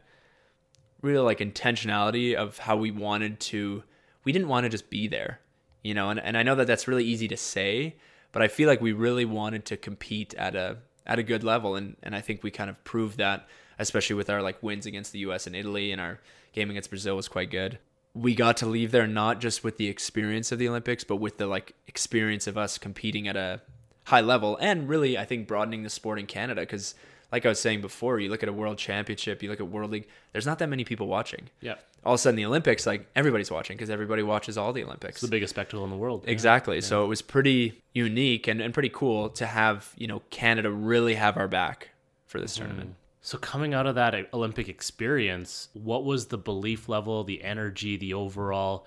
real 1.01 1.23
like 1.23 1.39
intentionality 1.39 2.33
of 2.33 2.57
how 2.57 2.75
we 2.77 2.91
wanted 2.91 3.39
to 3.39 3.83
we 4.23 4.31
didn't 4.31 4.47
want 4.47 4.63
to 4.63 4.69
just 4.69 4.89
be 4.89 5.07
there 5.07 5.39
you 5.83 5.93
know 5.93 6.09
and, 6.09 6.19
and 6.19 6.37
i 6.37 6.43
know 6.43 6.55
that 6.55 6.67
that's 6.67 6.87
really 6.87 7.03
easy 7.03 7.27
to 7.27 7.37
say 7.37 7.95
but 8.31 8.41
i 8.41 8.47
feel 8.47 8.67
like 8.67 8.81
we 8.81 8.91
really 8.91 9.25
wanted 9.25 9.65
to 9.65 9.77
compete 9.77 10.33
at 10.35 10.55
a 10.55 10.77
at 11.05 11.19
a 11.19 11.23
good 11.23 11.43
level 11.43 11.75
and 11.75 11.95
and 12.01 12.15
i 12.15 12.21
think 12.21 12.43
we 12.43 12.51
kind 12.51 12.69
of 12.69 12.83
proved 12.83 13.17
that 13.17 13.47
especially 13.79 14.15
with 14.15 14.29
our 14.29 14.41
like 14.41 14.61
wins 14.63 14.85
against 14.85 15.11
the 15.11 15.19
us 15.19 15.45
and 15.45 15.55
italy 15.55 15.91
and 15.91 16.01
our 16.01 16.19
game 16.53 16.69
against 16.69 16.89
brazil 16.89 17.15
was 17.15 17.27
quite 17.27 17.51
good. 17.51 17.79
We 18.15 18.35
got 18.35 18.57
to 18.57 18.67
leave 18.67 18.91
there 18.91 19.07
not 19.07 19.41
just 19.41 19.63
with 19.63 19.77
the 19.77 19.87
experience 19.87 20.51
of 20.51 20.59
the 20.59 20.69
olympics 20.69 21.03
but 21.03 21.15
with 21.15 21.37
the 21.37 21.47
like 21.47 21.73
experience 21.87 22.45
of 22.45 22.57
us 22.59 22.77
competing 22.77 23.27
at 23.27 23.35
a 23.35 23.61
high 24.05 24.21
level 24.21 24.55
and 24.61 24.87
really 24.87 25.17
i 25.17 25.25
think 25.25 25.47
broadening 25.47 25.81
the 25.81 25.89
sport 25.89 26.19
in 26.19 26.27
canada 26.27 26.61
because 26.61 26.93
like 27.33 27.45
i 27.45 27.49
was 27.49 27.59
saying 27.59 27.81
before 27.81 28.19
you 28.21 28.29
look 28.29 28.41
at 28.43 28.47
a 28.47 28.53
world 28.53 28.77
championship 28.77 29.43
you 29.43 29.49
look 29.49 29.59
at 29.59 29.67
world 29.67 29.91
league 29.91 30.07
there's 30.31 30.45
not 30.45 30.57
that 30.59 30.69
many 30.69 30.85
people 30.85 31.07
watching 31.07 31.49
Yeah. 31.59 31.75
all 32.05 32.13
of 32.13 32.19
a 32.19 32.21
sudden 32.21 32.37
the 32.37 32.45
Olympics, 32.45 32.85
like 32.85 33.01
everybody's 33.15 33.49
watching 33.51 33.75
because 33.77 33.89
everybody 33.89 34.23
watches 34.23 34.57
all 34.57 34.71
the 34.73 34.83
Olympics. 34.83 35.15
It's 35.15 35.21
the 35.21 35.27
biggest 35.37 35.51
spectacle 35.55 35.83
in 35.85 35.89
the 35.89 35.95
world. 36.05 36.23
Exactly. 36.27 36.79
So 36.81 37.03
it 37.05 37.07
was 37.07 37.21
pretty 37.21 37.81
unique 37.93 38.47
and, 38.49 38.59
and 38.61 38.73
pretty 38.73 38.89
cool 38.89 39.29
to 39.39 39.45
have, 39.45 39.93
you 39.97 40.07
know, 40.07 40.21
Canada 40.29 40.69
really 40.69 41.15
have 41.15 41.37
our 41.37 41.47
back 41.47 41.89
for 42.25 42.41
this 42.41 42.55
tournament. 42.57 42.95
So 43.21 43.37
coming 43.37 43.73
out 43.73 43.87
of 43.87 43.95
that 43.95 44.13
Olympic 44.33 44.67
experience, 44.67 45.69
what 45.73 46.03
was 46.03 46.25
the 46.27 46.37
belief 46.37 46.89
level, 46.89 47.23
the 47.23 47.41
energy, 47.41 47.95
the 47.95 48.13
overall 48.13 48.85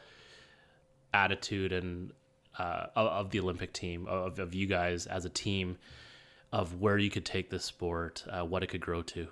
attitude 1.15 1.73
and 1.73 2.13
uh, 2.59 2.87
of, 2.95 3.07
of 3.07 3.31
the 3.31 3.41
Olympic 3.41 3.73
team, 3.73 4.07
of, 4.07 4.39
of 4.39 4.55
you 4.55 4.67
guys 4.67 5.07
as 5.07 5.25
a 5.25 5.31
team, 5.31 5.79
of 6.53 6.81
where 6.81 6.99
you 6.99 7.11
could 7.11 7.25
take 7.25 7.51
this 7.51 7.65
sport, 7.65 8.25
uh, 8.31 8.45
what 8.45 8.63
it 8.63 8.69
could 8.69 8.81
grow 8.81 9.03
to? 9.03 9.29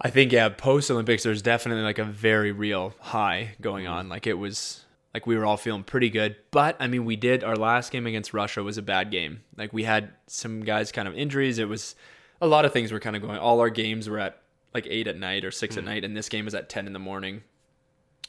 I 0.00 0.10
think, 0.10 0.30
yeah, 0.30 0.48
post 0.48 0.90
Olympics, 0.90 1.24
there's 1.24 1.42
definitely 1.42 1.82
like 1.82 1.98
a 1.98 2.04
very 2.04 2.52
real 2.52 2.94
high 3.00 3.56
going 3.60 3.86
on. 3.88 4.08
Like 4.08 4.26
it 4.26 4.34
was 4.34 4.84
like 5.12 5.26
we 5.26 5.36
were 5.36 5.44
all 5.44 5.56
feeling 5.56 5.82
pretty 5.82 6.08
good. 6.10 6.36
But 6.52 6.76
I 6.78 6.86
mean, 6.86 7.04
we 7.04 7.16
did 7.16 7.42
our 7.42 7.56
last 7.56 7.90
game 7.90 8.06
against 8.06 8.32
Russia 8.32 8.62
was 8.62 8.78
a 8.78 8.82
bad 8.82 9.10
game. 9.10 9.40
Like 9.56 9.72
we 9.72 9.82
had 9.82 10.10
some 10.28 10.60
guys 10.60 10.92
kind 10.92 11.08
of 11.08 11.16
injuries. 11.16 11.58
It 11.58 11.68
was 11.68 11.96
a 12.40 12.46
lot 12.46 12.64
of 12.64 12.72
things 12.72 12.92
were 12.92 13.00
kind 13.00 13.16
of 13.16 13.22
going. 13.22 13.38
All 13.38 13.58
our 13.58 13.70
games 13.70 14.08
were 14.08 14.20
at 14.20 14.40
like 14.72 14.86
eight 14.88 15.08
at 15.08 15.18
night 15.18 15.44
or 15.44 15.50
six 15.50 15.76
at 15.76 15.84
night, 15.84 16.04
and 16.04 16.16
this 16.16 16.28
game 16.28 16.44
was 16.44 16.54
at 16.54 16.68
ten 16.68 16.86
in 16.86 16.92
the 16.92 16.98
morning. 17.00 17.42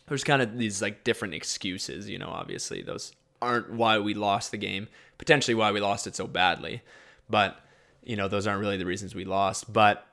there's 0.07 0.23
kind 0.23 0.41
of 0.41 0.57
these 0.57 0.81
like 0.81 1.03
different 1.03 1.33
excuses, 1.33 2.09
you 2.09 2.17
know, 2.17 2.29
obviously 2.29 2.81
those 2.81 3.13
aren't 3.41 3.71
why 3.71 3.99
we 3.99 4.13
lost 4.13 4.51
the 4.51 4.57
game, 4.57 4.87
potentially 5.17 5.55
why 5.55 5.71
we 5.71 5.79
lost 5.79 6.07
it 6.07 6.15
so 6.15 6.27
badly. 6.27 6.81
But, 7.29 7.59
you 8.03 8.15
know, 8.15 8.27
those 8.27 8.47
aren't 8.47 8.61
really 8.61 8.77
the 8.77 8.85
reasons 8.85 9.13
we 9.13 9.25
lost. 9.25 9.71
But 9.71 10.05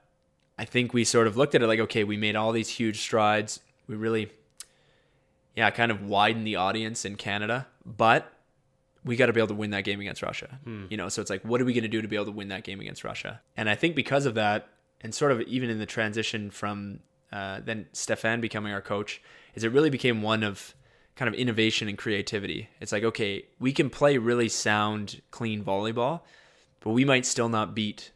I 0.58 0.64
think 0.64 0.92
we 0.92 1.04
sort 1.04 1.26
of 1.26 1.36
looked 1.36 1.54
at 1.54 1.62
it 1.62 1.66
like, 1.66 1.80
okay, 1.80 2.04
we 2.04 2.16
made 2.16 2.36
all 2.36 2.52
these 2.52 2.68
huge 2.68 3.00
strides. 3.00 3.60
We 3.86 3.96
really, 3.96 4.30
yeah, 5.54 5.70
kind 5.70 5.90
of 5.90 6.02
widened 6.02 6.46
the 6.46 6.56
audience 6.56 7.04
in 7.04 7.16
Canada, 7.16 7.66
but 7.84 8.32
we 9.04 9.16
got 9.16 9.26
to 9.26 9.32
be 9.32 9.40
able 9.40 9.48
to 9.48 9.54
win 9.54 9.70
that 9.70 9.84
game 9.84 10.00
against 10.00 10.22
Russia. 10.22 10.58
Hmm. 10.64 10.86
You 10.90 10.96
know, 10.96 11.08
so 11.08 11.22
it's 11.22 11.30
like, 11.30 11.42
what 11.44 11.60
are 11.60 11.64
we 11.64 11.72
going 11.72 11.82
to 11.82 11.88
do 11.88 12.02
to 12.02 12.08
be 12.08 12.16
able 12.16 12.26
to 12.26 12.32
win 12.32 12.48
that 12.48 12.64
game 12.64 12.80
against 12.80 13.04
Russia? 13.04 13.40
And 13.56 13.70
I 13.70 13.74
think 13.74 13.94
because 13.94 14.26
of 14.26 14.34
that, 14.34 14.68
and 15.00 15.14
sort 15.14 15.30
of 15.30 15.40
even 15.42 15.70
in 15.70 15.78
the 15.78 15.86
transition 15.86 16.50
from 16.50 17.00
uh, 17.32 17.60
then 17.64 17.86
Stéphane 17.92 18.40
becoming 18.40 18.72
our 18.72 18.80
coach, 18.80 19.22
is 19.54 19.62
it 19.62 19.70
really 19.70 19.90
became 19.90 20.22
one 20.22 20.42
of 20.42 20.74
kind 21.16 21.28
of 21.28 21.34
innovation 21.34 21.88
and 21.88 21.96
creativity. 21.96 22.68
It's 22.80 22.92
like, 22.92 23.02
okay, 23.02 23.46
we 23.58 23.72
can 23.72 23.90
play 23.90 24.18
really 24.18 24.48
sound, 24.48 25.22
clean 25.30 25.64
volleyball, 25.64 26.20
but 26.86 26.92
we 26.92 27.04
might 27.04 27.26
still 27.26 27.48
not 27.48 27.74
beat 27.74 28.12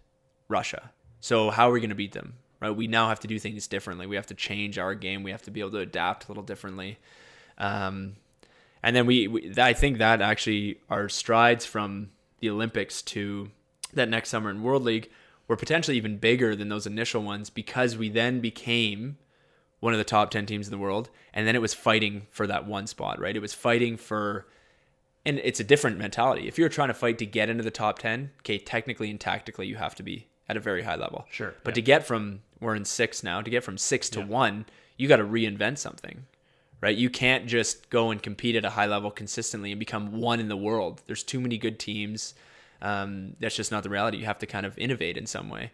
Russia. 0.46 0.92
So 1.18 1.50
how 1.50 1.68
are 1.68 1.72
we 1.72 1.80
going 1.80 1.90
to 1.90 1.96
beat 1.96 2.12
them? 2.12 2.34
Right? 2.60 2.70
We 2.70 2.86
now 2.86 3.08
have 3.08 3.18
to 3.18 3.26
do 3.26 3.36
things 3.36 3.66
differently. 3.66 4.06
We 4.06 4.14
have 4.14 4.28
to 4.28 4.34
change 4.34 4.78
our 4.78 4.94
game. 4.94 5.24
We 5.24 5.32
have 5.32 5.42
to 5.42 5.50
be 5.50 5.58
able 5.58 5.72
to 5.72 5.80
adapt 5.80 6.26
a 6.26 6.28
little 6.28 6.44
differently. 6.44 7.00
Um, 7.58 8.14
and 8.80 8.94
then 8.94 9.06
we, 9.06 9.26
we, 9.26 9.52
I 9.58 9.72
think 9.72 9.98
that 9.98 10.22
actually 10.22 10.78
our 10.88 11.08
strides 11.08 11.66
from 11.66 12.10
the 12.38 12.48
Olympics 12.48 13.02
to 13.02 13.50
that 13.94 14.08
next 14.08 14.28
summer 14.28 14.50
in 14.50 14.62
World 14.62 14.84
League 14.84 15.10
were 15.48 15.56
potentially 15.56 15.96
even 15.96 16.18
bigger 16.18 16.54
than 16.54 16.68
those 16.68 16.86
initial 16.86 17.24
ones 17.24 17.50
because 17.50 17.96
we 17.96 18.08
then 18.08 18.38
became 18.38 19.18
one 19.80 19.94
of 19.94 19.98
the 19.98 20.04
top 20.04 20.30
10 20.30 20.46
teams 20.46 20.68
in 20.68 20.70
the 20.70 20.78
world 20.78 21.10
and 21.34 21.44
then 21.44 21.56
it 21.56 21.60
was 21.60 21.74
fighting 21.74 22.28
for 22.30 22.46
that 22.46 22.66
one 22.66 22.86
spot 22.86 23.18
right 23.18 23.34
it 23.34 23.40
was 23.40 23.54
fighting 23.54 23.96
for 23.96 24.46
and 25.24 25.38
it's 25.38 25.60
a 25.60 25.64
different 25.64 25.98
mentality. 25.98 26.48
If 26.48 26.58
you're 26.58 26.68
trying 26.68 26.88
to 26.88 26.94
fight 26.94 27.18
to 27.18 27.26
get 27.26 27.48
into 27.48 27.62
the 27.62 27.70
top 27.70 27.98
10 27.98 28.30
okay 28.40 28.58
technically 28.58 29.10
and 29.10 29.20
tactically 29.20 29.66
you 29.66 29.76
have 29.76 29.94
to 29.96 30.02
be 30.02 30.28
at 30.48 30.56
a 30.56 30.60
very 30.60 30.82
high 30.82 30.96
level. 30.96 31.26
Sure, 31.30 31.54
but 31.64 31.72
yeah. 31.72 31.74
to 31.76 31.82
get 31.82 32.06
from 32.06 32.40
we're 32.60 32.74
in 32.74 32.84
six 32.84 33.22
now 33.22 33.40
to 33.40 33.50
get 33.50 33.64
from 33.64 33.78
six 33.78 34.10
to 34.10 34.20
one 34.20 34.66
you 34.96 35.08
got 35.08 35.16
to 35.16 35.24
reinvent 35.24 35.78
something 35.78 36.26
right? 36.80 36.96
You 36.96 37.10
can't 37.10 37.46
just 37.46 37.90
go 37.90 38.10
and 38.10 38.22
compete 38.22 38.56
at 38.56 38.64
a 38.64 38.70
high 38.70 38.86
level 38.86 39.10
consistently 39.10 39.72
and 39.72 39.78
become 39.78 40.20
one 40.20 40.40
in 40.40 40.48
the 40.48 40.56
world. 40.56 41.02
There's 41.06 41.22
too 41.22 41.40
many 41.40 41.58
good 41.58 41.78
teams. 41.78 42.34
Um, 42.82 43.36
that's 43.40 43.56
just 43.56 43.70
not 43.70 43.82
the 43.82 43.90
reality. 43.90 44.18
You 44.18 44.24
have 44.26 44.38
to 44.38 44.46
kind 44.46 44.64
of 44.64 44.78
innovate 44.78 45.16
in 45.16 45.26
some 45.26 45.50
way. 45.50 45.72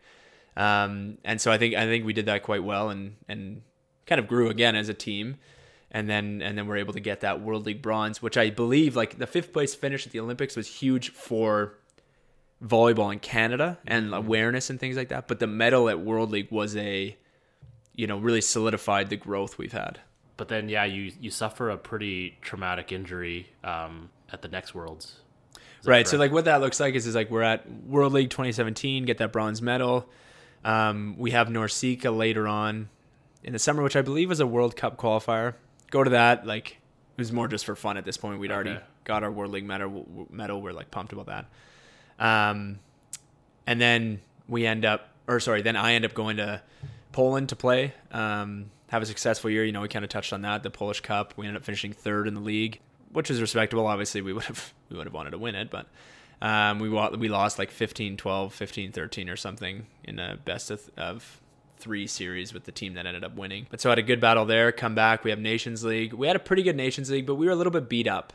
Um, 0.57 1.19
and 1.25 1.41
so 1.41 1.53
I 1.53 1.59
think 1.59 1.75
I 1.75 1.85
think 1.85 2.05
we 2.05 2.13
did 2.13 2.27
that 2.27 2.43
quite 2.43 2.65
well 2.65 2.91
and 2.91 3.17
and 3.29 3.63
kind 4.07 4.19
of 4.19 4.27
grew 4.27 4.49
again 4.49 4.75
as 4.75 4.89
a 4.89 4.95
team 4.95 5.37
and 5.97 6.09
then 6.09 6.43
and 6.43 6.57
then 6.57 6.67
we're 6.67 6.77
able 6.77 6.93
to 6.93 7.01
get 7.01 7.21
that 7.21 7.41
world 7.41 7.67
league 7.67 7.83
bronze 7.83 8.21
which 8.21 8.37
i 8.37 8.51
believe 8.51 8.97
like 8.97 9.19
the 9.19 9.27
fifth 9.27 9.53
place 9.53 9.75
finish 9.75 10.07
at 10.07 10.13
the 10.13 10.21
olympics 10.21 10.57
was 10.57 10.67
huge 10.67 11.11
for 11.11 11.75
volleyball 12.65 13.13
in 13.13 13.19
canada 13.19 13.79
and 13.87 14.15
awareness 14.15 14.71
and 14.71 14.81
things 14.81 14.97
like 14.97 15.09
that 15.09 15.29
but 15.29 15.39
the 15.39 15.47
medal 15.47 15.89
at 15.89 16.01
world 16.01 16.31
league 16.31 16.51
was 16.51 16.77
a 16.77 17.17
you 17.97 18.07
know 18.07 18.19
really 18.19 18.41
solidified 18.41 19.11
the 19.11 19.17
growth 19.17 19.59
we've 19.59 19.73
had. 19.73 19.99
But 20.37 20.49
then, 20.49 20.69
yeah, 20.69 20.85
you 20.85 21.13
you 21.21 21.31
suffer 21.31 21.71
a 21.71 21.77
pretty 21.77 22.39
traumatic 22.43 22.93
injury 22.93 23.49
um, 23.65 24.11
at 24.31 24.43
the 24.43 24.49
next 24.49 24.75
Worlds. 24.75 25.17
Right 25.85 26.07
so 26.09 26.17
like 26.17 26.33
what 26.33 26.47
that 26.47 26.61
looks 26.61 26.81
like 26.81 26.95
is, 26.95 27.07
is 27.07 27.15
like 27.15 27.31
we're 27.31 27.43
at 27.43 27.71
world 27.85 28.13
league 28.13 28.31
2017 28.31 29.05
get 29.05 29.19
that 29.19 29.33
bronze 29.33 29.63
medal. 29.63 30.09
Um, 30.65 31.15
we 31.17 31.31
have 31.31 31.47
NORCECA 31.47 32.17
later 32.17 32.49
on 32.49 32.89
in 33.45 33.53
the 33.53 33.59
summer 33.61 33.85
which 33.85 33.95
i 33.95 34.03
believe 34.03 34.33
is 34.33 34.41
a 34.41 34.47
world 34.47 34.75
cup 34.75 34.97
qualifier 34.97 35.55
go 35.91 36.05
to 36.05 36.11
that 36.11 36.47
like 36.47 36.79
it 37.17 37.21
was 37.21 37.33
more 37.33 37.49
just 37.49 37.65
for 37.65 37.75
fun 37.75 37.97
at 37.97 38.05
this 38.05 38.17
point. 38.17 38.39
We'd 38.39 38.53
already 38.53 38.79
got 39.05 39.23
our 39.23 39.31
world 39.31 39.53
league 39.53 39.65
medal 39.65 40.27
medal. 40.31 40.61
We're 40.61 40.73
like 40.73 40.91
pumped 40.91 41.13
about 41.13 41.27
that. 41.27 41.47
Um, 42.19 42.79
and 43.67 43.81
then 43.81 44.21
we 44.49 44.67
end 44.67 44.85
up 44.85 45.09
or 45.27 45.41
sorry 45.41 45.61
then 45.61 45.77
i 45.77 45.95
end 45.95 46.05
up 46.05 46.15
going 46.15 46.37
to 46.37 46.63
poland 47.11 47.49
to 47.49 47.57
play 47.57 47.93
um, 48.13 48.71
have 48.89 49.03
a 49.03 49.07
successful 49.07 49.51
year. 49.51 49.65
You 49.65 49.73
know 49.73 49.81
we 49.81 49.89
kind 49.89 50.05
of 50.05 50.09
touched 50.09 50.33
on 50.33 50.43
that 50.43 50.63
the 50.63 50.71
polish 50.71 51.01
cup. 51.01 51.35
We 51.37 51.47
ended 51.47 51.61
up 51.61 51.65
finishing 51.65 51.93
third 51.93 52.29
in 52.29 52.35
the 52.35 52.41
league 52.41 52.81
which 53.13 53.31
is 53.31 53.41
respectable. 53.41 53.87
Obviously 53.87 54.21
we 54.21 54.33
would 54.35 54.45
have 54.45 54.73
we 54.91 54.97
would 54.97 55.07
have 55.07 55.15
wanted 55.15 55.31
to 55.31 55.39
win 55.39 55.55
it 55.55 55.71
but 55.71 55.87
um, 56.43 56.79
we 56.79 56.89
we 56.89 57.29
lost 57.29 57.59
like 57.59 57.71
15 57.71 58.17
12 58.17 58.53
15 58.53 58.93
13 58.93 59.29
or 59.29 59.37
something 59.37 59.87
in 60.05 60.19
a 60.19 60.37
best 60.45 60.71
of, 60.71 60.91
of 60.97 61.41
three 61.77 62.07
series 62.07 62.53
with 62.53 62.65
the 62.65 62.73
team 62.73 62.95
that 62.95 63.07
ended 63.07 63.25
up 63.25 63.37
winning 63.37 63.67
but 63.71 63.81
so 63.81 63.91
I 63.91 63.93
had 63.93 63.99
a 63.99 64.03
good 64.03 64.21
battle 64.21 64.45
there 64.45 64.73
come 64.73 64.95
back 64.95 65.25
we 65.25 65.31
have 65.31 65.39
nations 65.39 65.85
league 65.85 66.13
we 66.13 66.27
had 66.27 66.37
a 66.37 66.41
pretty 66.41 66.63
good 66.63 66.77
nations 66.77 67.11
league 67.11 67.27
but 67.27 67.35
we 67.35 67.47
were 67.47 67.53
a 67.53 67.57
little 67.57 67.73
bit 67.73 67.89
beat 67.89 68.09
up 68.09 68.33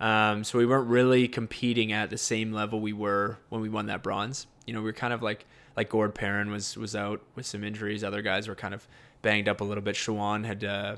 um, 0.00 0.44
so 0.44 0.58
we 0.58 0.66
weren't 0.66 0.88
really 0.88 1.28
competing 1.28 1.92
at 1.92 2.10
the 2.10 2.18
same 2.18 2.52
level 2.52 2.80
we 2.80 2.92
were 2.92 3.38
when 3.48 3.60
we 3.60 3.68
won 3.68 3.86
that 3.86 4.02
bronze. 4.02 4.46
You 4.66 4.74
know, 4.74 4.80
we 4.80 4.86
were 4.86 4.92
kind 4.92 5.12
of 5.12 5.22
like 5.22 5.46
like 5.76 5.88
Gord 5.88 6.14
Perrin 6.14 6.50
was 6.50 6.76
was 6.76 6.94
out 6.94 7.20
with 7.34 7.46
some 7.46 7.64
injuries. 7.64 8.04
Other 8.04 8.22
guys 8.22 8.48
were 8.48 8.54
kind 8.54 8.74
of 8.74 8.86
banged 9.22 9.48
up 9.48 9.60
a 9.60 9.64
little 9.64 9.82
bit. 9.82 9.96
Shawan 9.96 10.44
had 10.44 10.64
uh, 10.64 10.96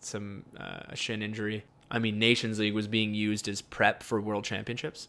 some 0.00 0.44
uh, 0.58 0.80
a 0.88 0.96
shin 0.96 1.22
injury. 1.22 1.64
I 1.90 1.98
mean, 1.98 2.18
Nations 2.18 2.58
League 2.58 2.74
was 2.74 2.88
being 2.88 3.14
used 3.14 3.48
as 3.48 3.60
prep 3.62 4.02
for 4.02 4.20
World 4.20 4.44
Championships. 4.44 5.08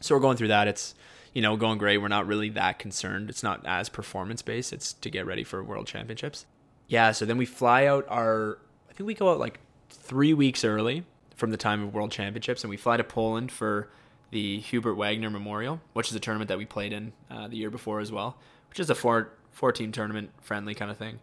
So 0.00 0.14
we're 0.14 0.20
going 0.20 0.36
through 0.36 0.48
that. 0.48 0.68
It's 0.68 0.94
you 1.36 1.42
know 1.42 1.54
going 1.54 1.76
great. 1.76 1.98
We're 1.98 2.08
not 2.08 2.26
really 2.26 2.48
that 2.48 2.78
concerned. 2.78 3.28
It's 3.28 3.42
not 3.42 3.60
as 3.66 3.90
performance 3.90 4.40
based. 4.40 4.72
It's 4.72 4.94
to 4.94 5.10
get 5.10 5.26
ready 5.26 5.44
for 5.44 5.62
World 5.62 5.86
Championships. 5.86 6.46
Yeah. 6.88 7.12
So 7.12 7.26
then 7.26 7.36
we 7.36 7.44
fly 7.44 7.84
out 7.84 8.06
our. 8.08 8.56
I 8.88 8.94
think 8.94 9.06
we 9.06 9.12
go 9.12 9.30
out 9.30 9.38
like 9.38 9.60
three 9.90 10.32
weeks 10.32 10.64
early 10.64 11.04
from 11.34 11.50
the 11.50 11.58
time 11.58 11.82
of 11.82 11.92
World 11.92 12.10
Championships, 12.10 12.64
and 12.64 12.70
we 12.70 12.78
fly 12.78 12.96
to 12.96 13.04
Poland 13.04 13.52
for 13.52 13.90
the 14.30 14.60
Hubert 14.60 14.94
Wagner 14.94 15.28
Memorial, 15.28 15.82
which 15.92 16.08
is 16.08 16.16
a 16.16 16.20
tournament 16.20 16.48
that 16.48 16.56
we 16.56 16.64
played 16.64 16.94
in 16.94 17.12
uh, 17.30 17.48
the 17.48 17.58
year 17.58 17.70
before 17.70 18.00
as 18.00 18.10
well, 18.10 18.38
which 18.70 18.80
is 18.80 18.88
a 18.88 18.94
four 18.94 19.30
four 19.52 19.72
team 19.72 19.92
tournament 19.92 20.30
friendly 20.40 20.74
kind 20.74 20.90
of 20.90 20.96
thing. 20.96 21.18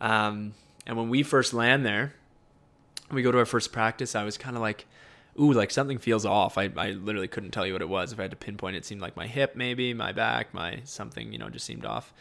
Um, 0.00 0.54
and 0.86 0.96
when 0.96 1.10
we 1.10 1.22
first 1.22 1.52
land 1.52 1.84
there, 1.84 2.14
we 3.10 3.20
go 3.20 3.30
to 3.30 3.36
our 3.36 3.44
first 3.44 3.70
practice. 3.70 4.14
I 4.14 4.24
was 4.24 4.38
kind 4.38 4.56
of 4.56 4.62
like, 4.62 4.86
ooh, 5.40 5.52
like 5.52 5.70
something 5.70 5.98
feels 5.98 6.26
off. 6.26 6.58
I, 6.58 6.70
I 6.76 6.90
literally 6.90 7.28
couldn't 7.28 7.50
tell 7.50 7.66
you 7.66 7.72
what 7.72 7.82
it 7.82 7.88
was. 7.88 8.12
If 8.12 8.18
I 8.18 8.22
had 8.22 8.30
to 8.32 8.36
pinpoint 8.36 8.76
it, 8.76 8.84
seemed 8.84 9.00
like 9.00 9.16
my 9.16 9.26
hip, 9.26 9.56
maybe 9.56 9.94
my 9.94 10.12
back, 10.12 10.52
my 10.52 10.80
something, 10.84 11.32
you 11.32 11.38
know, 11.38 11.48
just 11.48 11.66
seemed 11.66 11.86
off. 11.86 12.12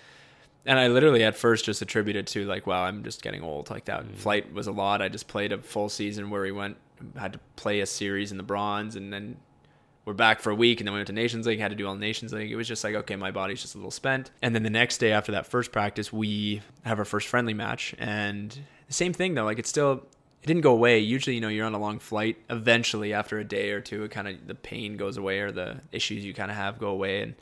And 0.66 0.80
I 0.80 0.88
literally 0.88 1.24
at 1.24 1.36
first 1.36 1.66
just 1.66 1.82
attributed 1.82 2.28
to 2.28 2.46
like, 2.46 2.68
wow, 2.68 2.84
I'm 2.84 3.04
just 3.04 3.22
getting 3.22 3.44
old. 3.44 3.70
Like 3.70 3.86
that 3.86 4.04
mm-hmm. 4.04 4.14
flight 4.14 4.54
was 4.54 4.68
a 4.68 4.72
lot. 4.72 5.02
I 5.02 5.10
just 5.10 5.28
played 5.28 5.52
a 5.52 5.58
full 5.58 5.90
season 5.90 6.30
where 6.30 6.42
we 6.42 6.52
went, 6.52 6.78
had 7.18 7.34
to 7.34 7.40
play 7.56 7.82
a 7.82 7.86
series 7.86 8.32
in 8.32 8.38
the 8.38 8.44
bronze, 8.44 8.96
and 8.96 9.12
then 9.12 9.38
we're 10.06 10.14
back 10.14 10.40
for 10.40 10.52
a 10.52 10.56
week, 10.56 10.80
and 10.80 10.88
then 10.88 10.94
we 10.94 11.00
went 11.00 11.08
to 11.08 11.14
Nations 11.14 11.46
League, 11.48 11.60
had 11.60 11.72
to 11.72 11.76
do 11.76 11.88
all 11.88 11.96
Nations 11.96 12.32
League. 12.32 12.52
It 12.52 12.56
was 12.56 12.68
just 12.68 12.84
like, 12.84 12.96
okay, 12.96 13.16
my 13.16 13.32
body's 13.32 13.62
just 13.62 13.76
a 13.76 13.78
little 13.78 13.92
spent. 13.92 14.32
And 14.42 14.54
then 14.56 14.64
the 14.64 14.70
next 14.70 15.00
day 15.00 15.12
after 15.12 15.32
that 15.34 15.48
first 15.48 15.72
practice, 15.72 16.14
we 16.14 16.62
have 16.84 17.00
our 17.00 17.06
first 17.06 17.28
friendly 17.28 17.54
match, 17.54 17.96
and 17.98 18.58
the 18.88 18.94
same 18.94 19.14
thing 19.14 19.34
though, 19.34 19.46
like 19.46 19.60
it's 19.60 19.70
still. 19.70 20.06
It 20.44 20.48
didn't 20.48 20.62
go 20.62 20.72
away. 20.72 21.00
Usually, 21.00 21.36
you 21.36 21.42
know, 21.42 21.50
you're 21.50 21.66
on 21.66 21.76
a 21.76 21.80
long 21.80 22.00
flight. 22.00 22.38
Eventually, 22.50 23.14
after 23.14 23.38
a 23.38 23.44
day 23.44 23.72
or 23.72 23.80
two, 23.80 24.04
it 24.04 24.12
kind 24.12 24.28
of 24.28 24.48
the 24.48 24.56
pain 24.56 24.98
goes 24.98 25.18
away 25.18 25.40
or 25.40 25.52
the 25.52 25.82
issues 25.92 26.26
you 26.26 26.34
kind 26.34 26.50
of 26.50 26.58
have 26.58 26.80
go 26.80 26.88
away, 26.88 27.22
and 27.22 27.36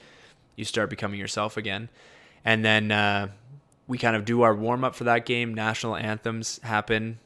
you 0.55 0.65
start 0.65 0.89
becoming 0.89 1.19
yourself 1.19 1.55
again. 1.55 1.87
And 2.43 2.63
then 2.65 2.91
uh, 2.91 3.29
we 3.87 3.97
kind 3.97 4.15
of 4.15 4.25
do 4.25 4.41
our 4.41 4.53
warm 4.53 4.83
up 4.83 4.95
for 4.95 5.05
that 5.05 5.25
game. 5.25 5.53
National 5.53 5.95
anthems 5.95 6.59
happen, 6.63 7.19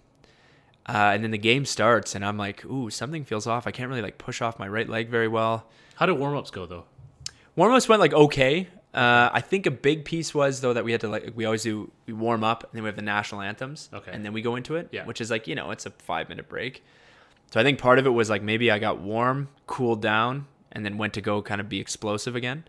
uh, 0.88 1.12
and 1.14 1.24
then 1.24 1.32
the 1.32 1.40
game 1.40 1.66
starts, 1.66 2.14
and 2.14 2.24
I'm 2.24 2.38
like, 2.38 2.64
"Ooh, 2.66 2.92
something 2.92 3.26
feels 3.26 3.48
off. 3.48 3.66
I 3.66 3.72
can't 3.72 3.90
really 3.90 4.02
like 4.02 4.20
push 4.20 4.42
off 4.42 4.60
my 4.60 4.68
right 4.68 4.88
leg 4.88 5.10
very 5.10 5.28
well." 5.28 5.66
How 5.96 6.06
did 6.06 6.14
warm 6.14 6.38
ups 6.38 6.52
go 6.52 6.68
though? 6.68 6.86
Warm 7.56 7.74
ups 7.74 7.90
went 7.90 8.00
like 8.00 8.14
okay. 8.14 8.68
Uh, 8.94 9.30
I 9.34 9.42
think 9.42 9.66
a 9.66 9.72
big 9.72 10.06
piece 10.06 10.36
was 10.36 10.62
though 10.62 10.74
that 10.74 10.86
we 10.86 10.92
had 10.92 11.02
to 11.02 11.08
like 11.08 11.32
we 11.36 11.46
always 11.46 11.64
do 11.64 11.92
we 12.06 12.14
warm 12.14 12.44
up 12.44 12.64
and 12.64 12.72
then 12.74 12.84
we 12.84 12.88
have 12.88 12.96
the 12.96 13.02
national 13.02 13.42
anthems. 13.42 13.90
Okay. 13.92 14.12
And 14.12 14.24
then 14.24 14.34
we 14.34 14.42
go 14.42 14.56
into 14.56 14.76
it. 14.76 14.90
Yeah. 14.92 15.06
Which 15.06 15.20
is 15.20 15.32
like 15.32 15.48
you 15.48 15.56
know 15.56 15.72
it's 15.72 15.86
a 15.86 15.90
five 15.90 16.30
minute 16.30 16.48
break. 16.48 16.84
So 17.52 17.60
I 17.60 17.64
think 17.64 17.80
part 17.80 18.00
of 18.00 18.06
it 18.06 18.12
was 18.12 18.30
like 18.30 18.44
maybe 18.44 18.70
I 18.70 18.80
got 18.80 19.00
warm, 19.00 19.50
cooled 19.66 20.02
down, 20.02 20.46
and 20.72 20.86
then 20.86 20.98
went 20.98 21.14
to 21.14 21.22
go 21.22 21.42
kind 21.42 21.60
of 21.60 21.70
be 21.70 21.80
explosive 21.80 22.36
again. 22.36 22.66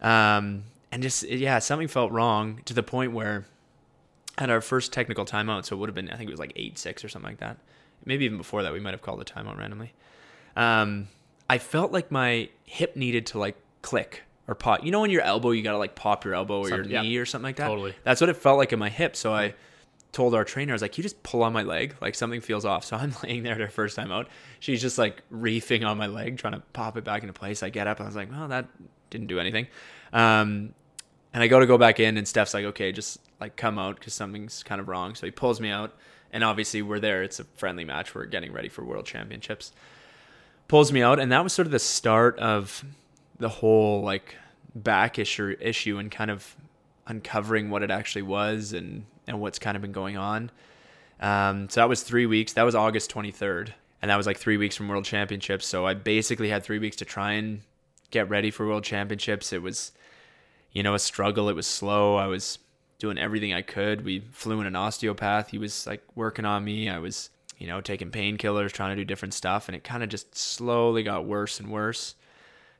Um, 0.00 0.64
and 0.92 1.02
just 1.02 1.24
yeah, 1.24 1.58
something 1.58 1.88
felt 1.88 2.12
wrong 2.12 2.60
to 2.66 2.74
the 2.74 2.82
point 2.82 3.12
where 3.12 3.46
at 4.38 4.50
our 4.50 4.60
first 4.60 4.92
technical 4.92 5.24
timeout, 5.24 5.64
so 5.64 5.74
it 5.74 5.80
would 5.80 5.88
have 5.88 5.94
been 5.96 6.10
I 6.10 6.16
think 6.16 6.28
it 6.28 6.32
was 6.32 6.40
like 6.40 6.52
eight 6.54 6.78
six 6.78 7.04
or 7.04 7.08
something 7.08 7.30
like 7.30 7.40
that. 7.40 7.58
Maybe 8.04 8.24
even 8.24 8.38
before 8.38 8.62
that, 8.62 8.72
we 8.72 8.80
might 8.80 8.92
have 8.92 9.02
called 9.02 9.20
a 9.20 9.24
timeout 9.24 9.58
randomly. 9.58 9.92
Um, 10.56 11.08
I 11.48 11.58
felt 11.58 11.90
like 11.90 12.12
my 12.12 12.48
hip 12.64 12.94
needed 12.94 13.26
to 13.26 13.38
like 13.40 13.56
click 13.82 14.22
or 14.50 14.54
pop. 14.56 14.84
You 14.84 14.90
know, 14.90 15.00
when 15.00 15.10
your 15.10 15.22
elbow, 15.22 15.52
you 15.52 15.62
gotta 15.62 15.78
like 15.78 15.94
pop 15.94 16.24
your 16.24 16.34
elbow 16.34 16.58
or 16.58 16.68
your 16.68 16.78
Something- 16.78 16.90
yeah. 16.92 17.02
knee 17.02 17.16
or 17.16 17.24
something 17.24 17.44
like 17.44 17.56
that. 17.56 17.68
Totally. 17.68 17.94
That's 18.04 18.20
what 18.20 18.28
it 18.28 18.34
felt 18.36 18.58
like 18.58 18.72
in 18.72 18.78
my 18.78 18.88
hip. 18.90 19.14
So 19.16 19.32
I 19.32 19.54
told 20.12 20.34
our 20.34 20.42
trainer, 20.44 20.72
I 20.72 20.74
was 20.74 20.82
like, 20.82 20.98
"You 20.98 21.02
just 21.02 21.22
pull 21.22 21.44
on 21.44 21.52
my 21.52 21.62
leg, 21.62 21.94
like 22.00 22.16
something 22.16 22.40
feels 22.40 22.64
off." 22.64 22.84
So 22.84 22.96
I'm 22.96 23.14
laying 23.22 23.44
there 23.44 23.54
at 23.54 23.60
her 23.60 23.68
first 23.68 23.94
time 23.96 24.10
out. 24.10 24.28
She's 24.58 24.82
just 24.82 24.98
like 24.98 25.22
reefing 25.30 25.84
on 25.84 25.96
my 25.96 26.08
leg, 26.08 26.36
trying 26.38 26.54
to 26.54 26.62
pop 26.72 26.96
it 26.96 27.04
back 27.04 27.22
into 27.22 27.32
place. 27.32 27.62
I 27.62 27.70
get 27.70 27.86
up, 27.86 27.98
and 27.98 28.06
I 28.06 28.08
was 28.08 28.16
like, 28.16 28.30
"Well, 28.30 28.48
that 28.48 28.66
didn't 29.10 29.28
do 29.28 29.38
anything." 29.38 29.68
Um, 30.12 30.74
and 31.32 31.44
I 31.44 31.46
go 31.46 31.60
to 31.60 31.66
go 31.66 31.78
back 31.78 32.00
in, 32.00 32.16
and 32.16 32.26
Steph's 32.26 32.52
like, 32.54 32.64
"Okay, 32.64 32.90
just 32.90 33.20
like 33.40 33.54
come 33.56 33.78
out 33.78 34.00
because 34.00 34.12
something's 34.14 34.64
kind 34.64 34.80
of 34.80 34.88
wrong." 34.88 35.14
So 35.14 35.26
he 35.28 35.30
pulls 35.30 35.60
me 35.60 35.70
out, 35.70 35.94
and 36.32 36.42
obviously 36.42 36.82
we're 36.82 36.98
there. 36.98 37.22
It's 37.22 37.38
a 37.38 37.44
friendly 37.44 37.84
match. 37.84 38.12
We're 38.12 38.26
getting 38.26 38.52
ready 38.52 38.68
for 38.68 38.84
World 38.84 39.06
Championships. 39.06 39.70
Pulls 40.66 40.90
me 40.92 41.02
out, 41.02 41.20
and 41.20 41.30
that 41.30 41.42
was 41.44 41.52
sort 41.52 41.66
of 41.66 41.72
the 41.72 41.78
start 41.78 42.36
of 42.40 42.84
the 43.40 43.48
whole 43.48 44.02
like 44.02 44.36
back 44.74 45.18
issue 45.18 45.56
issue 45.58 45.98
and 45.98 46.10
kind 46.10 46.30
of 46.30 46.54
uncovering 47.06 47.70
what 47.70 47.82
it 47.82 47.90
actually 47.90 48.22
was 48.22 48.72
and 48.72 49.04
and 49.26 49.40
what's 49.40 49.58
kind 49.58 49.76
of 49.76 49.82
been 49.82 49.92
going 49.92 50.16
on. 50.16 50.50
Um, 51.20 51.68
so 51.68 51.80
that 51.80 51.88
was 51.88 52.02
three 52.02 52.26
weeks. 52.26 52.52
That 52.54 52.62
was 52.62 52.74
August 52.74 53.12
23rd, 53.12 53.70
and 54.00 54.10
that 54.10 54.16
was 54.16 54.26
like 54.26 54.38
three 54.38 54.56
weeks 54.56 54.76
from 54.76 54.88
World 54.88 55.04
Championships. 55.04 55.66
So 55.66 55.86
I 55.86 55.94
basically 55.94 56.48
had 56.48 56.62
three 56.62 56.78
weeks 56.78 56.96
to 56.96 57.04
try 57.04 57.32
and 57.32 57.60
get 58.10 58.28
ready 58.28 58.50
for 58.50 58.66
World 58.66 58.84
Championships. 58.84 59.52
It 59.52 59.62
was, 59.62 59.92
you 60.72 60.82
know, 60.82 60.94
a 60.94 60.98
struggle. 60.98 61.48
It 61.48 61.54
was 61.54 61.66
slow. 61.66 62.16
I 62.16 62.26
was 62.26 62.58
doing 62.98 63.18
everything 63.18 63.52
I 63.52 63.62
could. 63.62 64.04
We 64.04 64.20
flew 64.32 64.60
in 64.60 64.66
an 64.66 64.76
osteopath. 64.76 65.50
He 65.50 65.58
was 65.58 65.86
like 65.86 66.02
working 66.14 66.44
on 66.44 66.64
me. 66.64 66.88
I 66.88 66.98
was, 66.98 67.30
you 67.58 67.66
know, 67.66 67.80
taking 67.80 68.10
painkillers, 68.10 68.72
trying 68.72 68.96
to 68.96 69.02
do 69.02 69.04
different 69.04 69.34
stuff, 69.34 69.68
and 69.68 69.76
it 69.76 69.84
kind 69.84 70.02
of 70.02 70.08
just 70.08 70.36
slowly 70.36 71.02
got 71.02 71.26
worse 71.26 71.60
and 71.60 71.70
worse 71.70 72.14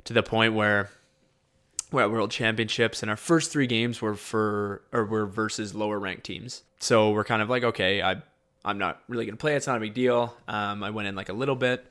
to 0.05 0.12
the 0.12 0.22
point 0.22 0.55
where 0.55 0.90
we're 1.93 2.02
at 2.02 2.10
World 2.10 2.31
Championships, 2.31 3.02
and 3.02 3.10
our 3.10 3.16
first 3.16 3.51
three 3.51 3.66
games 3.66 4.01
were 4.01 4.14
for 4.14 4.82
or 4.93 5.05
were 5.05 5.27
versus 5.27 5.74
lower 5.74 5.98
ranked 5.98 6.24
teams. 6.24 6.62
So 6.78 7.10
we're 7.10 7.24
kind 7.24 7.43
of 7.43 7.51
like, 7.51 7.64
okay, 7.64 8.02
I 8.02 8.22
I'm 8.64 8.78
not 8.78 9.02
really 9.09 9.27
gonna 9.27 9.36
play. 9.36 9.55
It's 9.55 9.66
not 9.66 9.77
a 9.77 9.81
big 9.81 9.94
deal. 9.94 10.36
Um, 10.47 10.82
I 10.82 10.90
went 10.90 11.09
in 11.09 11.14
like 11.14 11.28
a 11.28 11.35
little 11.35 11.56
bit. 11.56 11.85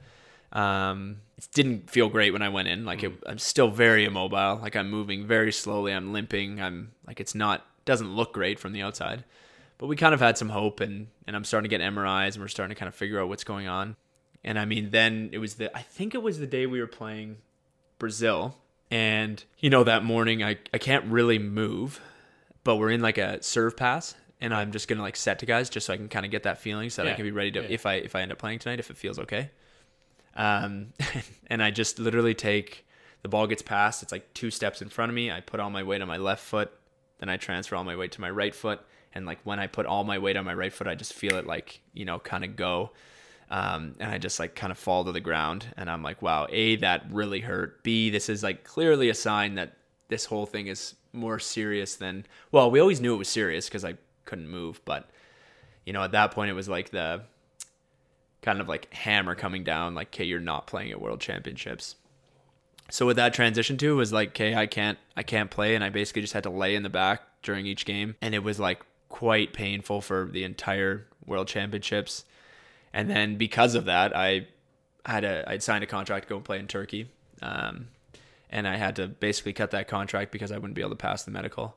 Um, 0.52 1.18
it 1.38 1.48
didn't 1.54 1.90
feel 1.90 2.10
great 2.10 2.32
when 2.32 2.42
I 2.42 2.50
went 2.50 2.68
in. 2.68 2.86
Like 2.86 3.04
it, 3.04 3.12
I'm 3.26 3.38
still 3.38 3.70
very 3.70 4.06
immobile. 4.06 4.60
Like 4.62 4.76
I'm 4.76 4.90
moving 4.90 5.28
very 5.28 5.52
slowly. 5.52 5.94
I'm 5.94 6.14
limping. 6.14 6.62
I'm 6.62 6.92
like 7.06 7.20
it's 7.20 7.36
not 7.36 7.66
doesn't 7.86 8.16
look 8.16 8.34
great 8.34 8.60
from 8.60 8.72
the 8.72 8.82
outside. 8.82 9.24
But 9.78 9.88
we 9.88 9.96
kind 9.96 10.14
of 10.14 10.20
had 10.20 10.38
some 10.38 10.50
hope, 10.50 10.80
and 10.82 11.08
and 11.28 11.36
I'm 11.36 11.44
starting 11.44 11.70
to 11.70 11.78
get 11.78 11.82
MRIs, 11.82 12.34
and 12.34 12.42
we're 12.42 12.50
starting 12.50 12.76
to 12.76 12.80
kind 12.80 12.88
of 12.88 12.96
figure 12.96 13.20
out 13.20 13.30
what's 13.30 13.44
going 13.44 13.68
on. 13.68 13.96
And 14.44 14.60
I 14.60 14.66
mean, 14.66 14.92
then 14.92 15.30
it 15.32 15.40
was 15.40 15.56
the 15.56 15.76
I 15.76 15.82
think 15.82 16.16
it 16.16 16.24
was 16.24 16.40
the 16.40 16.48
day 16.48 16.66
we 16.66 16.80
were 16.80 16.88
playing 16.88 17.38
Brazil, 18.00 18.56
and 18.90 19.44
you 19.60 19.70
know 19.70 19.84
that 19.84 20.04
morning 20.04 20.44
I 20.44 20.58
I 20.74 20.78
can't 20.78 21.06
really 21.06 21.38
move, 21.38 22.02
but 22.64 22.78
we're 22.78 22.90
in 22.90 23.02
like 23.02 23.18
a 23.18 23.44
serve 23.44 23.78
pass, 23.78 24.16
and 24.42 24.54
I'm 24.54 24.72
just 24.72 24.88
gonna 24.88 25.02
like 25.02 25.16
set 25.16 25.40
to 25.40 25.46
guys 25.46 25.70
just 25.70 25.86
so 25.86 25.94
I 25.94 25.98
can 25.98 26.10
kind 26.10 26.26
of 26.26 26.32
get 26.32 26.44
that 26.44 26.60
feeling 26.60 26.90
so 26.90 27.04
that 27.04 27.10
Yeah, 27.10 27.14
I 27.14 27.16
can 27.16 27.26
be 27.26 27.32
ready 27.32 27.52
to 27.52 27.62
yeah. 27.62 27.68
if 27.70 27.86
I 27.86 27.96
if 27.96 28.16
I 28.16 28.22
end 28.22 28.32
up 28.32 28.38
playing 28.38 28.60
tonight 28.60 28.80
if 28.80 28.90
it 28.90 28.98
feels 28.98 29.20
okay. 29.20 29.52
Um, 30.36 30.94
and 31.48 31.62
I 31.62 31.72
just 31.72 32.00
literally 32.00 32.34
take 32.34 32.88
the 33.22 33.30
ball 33.30 33.48
gets 33.48 33.62
passed. 33.62 34.02
It's 34.02 34.12
like 34.12 34.34
two 34.34 34.50
steps 34.50 34.82
in 34.82 34.90
front 34.90 35.10
of 35.10 35.16
me. 35.16 35.30
I 35.32 35.42
put 35.42 35.60
all 35.60 35.70
my 35.70 35.84
weight 35.84 36.02
on 36.02 36.08
my 36.08 36.18
left 36.18 36.44
foot, 36.44 36.72
then 37.20 37.30
I 37.30 37.38
transfer 37.38 37.76
all 37.76 37.84
my 37.84 37.96
weight 37.96 38.14
to 38.14 38.22
my 38.22 38.30
right 38.30 38.56
foot. 38.56 38.80
And 39.14 39.26
like 39.26 39.40
when 39.44 39.60
I 39.60 39.68
put 39.68 39.86
all 39.86 40.04
my 40.04 40.20
weight 40.20 40.38
on 40.38 40.46
my 40.46 40.54
right 40.54 40.72
foot, 40.72 40.88
I 40.88 40.96
just 40.96 41.14
feel 41.14 41.36
it 41.36 41.46
like 41.46 41.82
you 41.94 42.06
know 42.06 42.20
kind 42.20 42.44
of 42.44 42.56
go. 42.56 42.92
Um, 43.52 43.96
and 44.00 44.12
I 44.12 44.20
just 44.20 44.40
like 44.40 44.56
kind 44.56 44.72
of 44.72 44.78
fall 44.78 45.06
to 45.06 45.12
the 45.12 45.20
ground, 45.20 45.66
and 45.76 45.90
I'm 45.90 46.04
like, 46.04 46.22
wow, 46.22 46.48
a 46.50 46.76
that 46.78 47.06
really 47.12 47.40
hurt. 47.40 47.84
B 47.84 48.10
this 48.10 48.30
is 48.30 48.44
like 48.44 48.64
clearly 48.64 49.10
a 49.10 49.16
sign 49.16 49.56
that 49.56 49.74
this 50.08 50.26
whole 50.26 50.46
thing 50.46 50.68
is 50.68 50.96
more 51.14 51.40
serious 51.40 51.96
than 51.96 52.26
well, 52.52 52.70
we 52.70 52.80
always 52.80 53.02
knew 53.02 53.16
it 53.16 53.18
was 53.18 53.30
serious 53.30 53.68
because 53.68 53.84
I 53.84 53.96
couldn't 54.26 54.50
move, 54.50 54.82
but 54.86 55.10
you 55.86 55.94
know 55.94 56.04
at 56.04 56.12
that 56.12 56.32
point 56.32 56.52
it 56.52 56.54
was 56.54 56.70
like 56.70 56.92
the 56.92 57.24
kind 58.42 58.62
of 58.62 58.70
like 58.70 58.94
hammer 58.94 59.36
coming 59.36 59.64
down, 59.64 59.96
like, 59.96 60.08
okay, 60.10 60.24
you're 60.24 60.40
not 60.40 60.68
playing 60.68 60.92
at 60.92 61.02
World 61.02 61.20
Championships. 61.20 61.96
So 62.90 63.06
what 63.06 63.18
that 63.18 63.34
transition 63.34 63.78
to 63.78 63.96
was 63.96 64.12
like, 64.12 64.30
okay, 64.30 64.56
I 64.56 64.66
can't, 64.66 64.98
I 65.16 65.24
can't 65.24 65.52
play, 65.52 65.76
and 65.76 65.84
I 65.84 65.90
basically 65.90 66.22
just 66.22 66.34
had 66.34 66.44
to 66.44 66.50
lay 66.50 66.76
in 66.76 66.84
the 66.84 66.90
back 66.90 67.22
during 67.44 67.66
each 67.66 67.86
game, 67.86 68.16
and 68.22 68.34
it 68.34 68.44
was 68.44 68.60
like 68.60 68.82
quite 69.10 69.54
painful 69.54 70.02
for 70.02 70.30
the 70.32 70.44
entire 70.44 71.06
World 71.26 71.48
Championships. 71.48 72.26
And 72.94 73.10
then 73.10 73.38
because 73.38 73.76
of 73.76 73.86
that, 73.86 74.16
I 74.16 74.48
had 75.06 75.24
a, 75.24 75.50
I'd 75.50 75.64
signed 75.64 75.84
a 75.84 75.88
contract 75.88 76.26
to 76.26 76.30
go 76.30 76.36
and 76.38 76.46
play 76.46 76.60
in 76.60 76.68
Turkey, 76.68 77.10
um, 77.42 77.88
and 78.50 78.68
I 78.68 78.78
had 78.78 78.96
to 78.98 79.08
basically 79.08 79.54
cut 79.54 79.72
that 79.72 79.88
contract 79.88 80.32
because 80.32 80.52
I 80.52 80.58
wouldn't 80.58 80.76
be 80.76 80.82
able 80.82 80.92
to 80.92 80.96
pass 80.96 81.24
the 81.24 81.32
medical. 81.32 81.76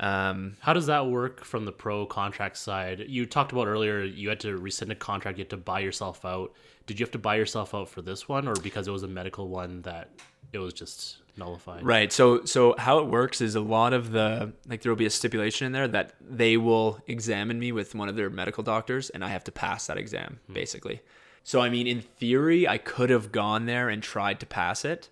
Um, 0.00 0.56
How 0.60 0.72
does 0.72 0.86
that 0.86 1.06
work 1.06 1.44
from 1.44 1.64
the 1.64 1.72
pro 1.72 2.06
contract 2.06 2.56
side? 2.56 3.04
You 3.08 3.24
talked 3.24 3.52
about 3.52 3.66
earlier 3.66 4.02
you 4.02 4.28
had 4.28 4.40
to 4.40 4.56
rescind 4.56 4.90
a 4.90 4.96
contract, 4.96 5.38
you 5.38 5.44
had 5.44 5.50
to 5.50 5.56
buy 5.56 5.80
yourself 5.80 6.24
out. 6.24 6.52
Did 6.86 6.98
you 6.98 7.04
have 7.04 7.12
to 7.12 7.18
buy 7.18 7.36
yourself 7.36 7.74
out 7.74 7.88
for 7.88 8.02
this 8.02 8.28
one, 8.28 8.48
or 8.48 8.54
because 8.62 8.88
it 8.88 8.90
was 8.90 9.04
a 9.04 9.08
medical 9.08 9.48
one 9.48 9.82
that 9.82 10.10
it 10.52 10.58
was 10.58 10.74
just 10.74 11.21
nullified? 11.36 11.84
Right. 11.84 12.12
So 12.12 12.44
so 12.44 12.74
how 12.78 12.98
it 12.98 13.06
works 13.06 13.40
is 13.40 13.54
a 13.54 13.60
lot 13.60 13.92
of 13.92 14.12
the 14.12 14.52
like 14.68 14.82
there 14.82 14.90
will 14.92 14.96
be 14.96 15.06
a 15.06 15.10
stipulation 15.10 15.66
in 15.66 15.72
there 15.72 15.88
that 15.88 16.12
they 16.20 16.56
will 16.56 17.00
examine 17.06 17.58
me 17.58 17.72
with 17.72 17.94
one 17.94 18.08
of 18.08 18.16
their 18.16 18.30
medical 18.30 18.62
doctors 18.62 19.10
and 19.10 19.24
I 19.24 19.28
have 19.28 19.44
to 19.44 19.52
pass 19.52 19.86
that 19.86 19.96
exam 19.98 20.40
basically. 20.52 21.00
So 21.44 21.60
I 21.60 21.68
mean 21.70 21.86
in 21.86 22.00
theory 22.00 22.68
I 22.68 22.78
could 22.78 23.10
have 23.10 23.32
gone 23.32 23.66
there 23.66 23.88
and 23.88 24.02
tried 24.02 24.40
to 24.40 24.46
pass 24.46 24.84
it. 24.84 25.08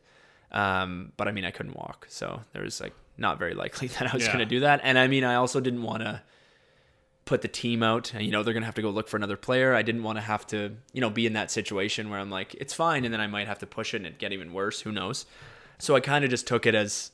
Um, 0.53 1.13
but 1.17 1.29
I 1.29 1.33
mean 1.33 1.45
I 1.45 1.51
couldn't 1.51 1.77
walk. 1.77 2.07
So 2.11 2.43
there's 2.53 2.81
like 2.81 2.93
not 3.17 3.39
very 3.39 3.55
likely 3.55 3.89
that 3.99 4.11
I 4.11 4.15
was 4.15 4.25
Yeah. 4.25 4.33
going 4.33 4.39
to 4.41 4.45
do 4.55 4.61
that. 4.61 4.81
And 4.83 4.99
I 4.99 5.07
mean 5.07 5.25
I 5.25 5.37
also 5.37 5.61
didn't 5.61 5.83
want 5.83 6.03
to 6.03 6.23
put 7.27 7.43
the 7.43 7.49
team 7.49 7.83
out 7.83 8.13
and 8.13 8.25
you 8.25 8.33
know 8.33 8.43
they're 8.43 8.55
going 8.55 8.63
to 8.63 8.67
have 8.67 8.75
to 8.75 8.83
go 8.83 8.91
look 8.91 9.07
for 9.09 9.17
another 9.17 9.37
player. 9.37 9.73
I 9.75 9.83
didn't 9.83 10.03
want 10.03 10.17
to 10.19 10.23
have 10.23 10.47
to, 10.49 10.77
you 10.93 11.01
know, 11.01 11.11
be 11.11 11.27
in 11.27 11.35
that 11.35 11.51
situation 11.51 12.11
where 12.11 12.19
I'm 12.19 12.31
like 12.31 12.55
it's 12.55 12.75
fine 12.75 13.05
and 13.05 13.15
then 13.15 13.21
I 13.21 13.27
might 13.29 13.47
have 13.47 13.61
to 13.61 13.67
push 13.67 13.95
it 13.95 13.99
and 13.99 14.07
it 14.07 14.19
get 14.19 14.33
even 14.33 14.53
worse, 14.53 14.81
who 14.81 14.91
knows. 14.93 15.27
So 15.81 15.97
I 15.97 16.01
kind 16.01 16.25
of 16.25 16.31
just 16.31 16.47
took 16.47 16.67
it 16.67 16.75
as 16.75 17.13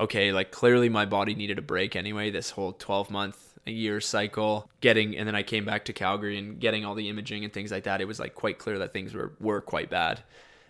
okay, 0.00 0.32
like 0.32 0.50
clearly 0.50 0.88
my 0.88 1.04
body 1.04 1.34
needed 1.34 1.58
a 1.58 1.62
break 1.62 1.94
anyway, 1.94 2.30
this 2.30 2.50
whole 2.50 2.72
12 2.72 3.10
month, 3.10 3.58
a 3.66 3.70
year 3.70 4.00
cycle, 4.00 4.68
getting, 4.80 5.16
and 5.16 5.28
then 5.28 5.34
I 5.34 5.42
came 5.42 5.66
back 5.66 5.84
to 5.84 5.92
Calgary 5.92 6.38
and 6.38 6.58
getting 6.58 6.84
all 6.86 6.94
the 6.94 7.10
imaging 7.10 7.44
and 7.44 7.52
things 7.52 7.70
like 7.70 7.84
that. 7.84 8.00
It 8.00 8.06
was 8.06 8.18
like 8.18 8.34
quite 8.34 8.58
clear 8.58 8.78
that 8.78 8.94
things 8.94 9.12
were, 9.12 9.34
were 9.38 9.60
quite 9.60 9.90
bad. 9.90 10.22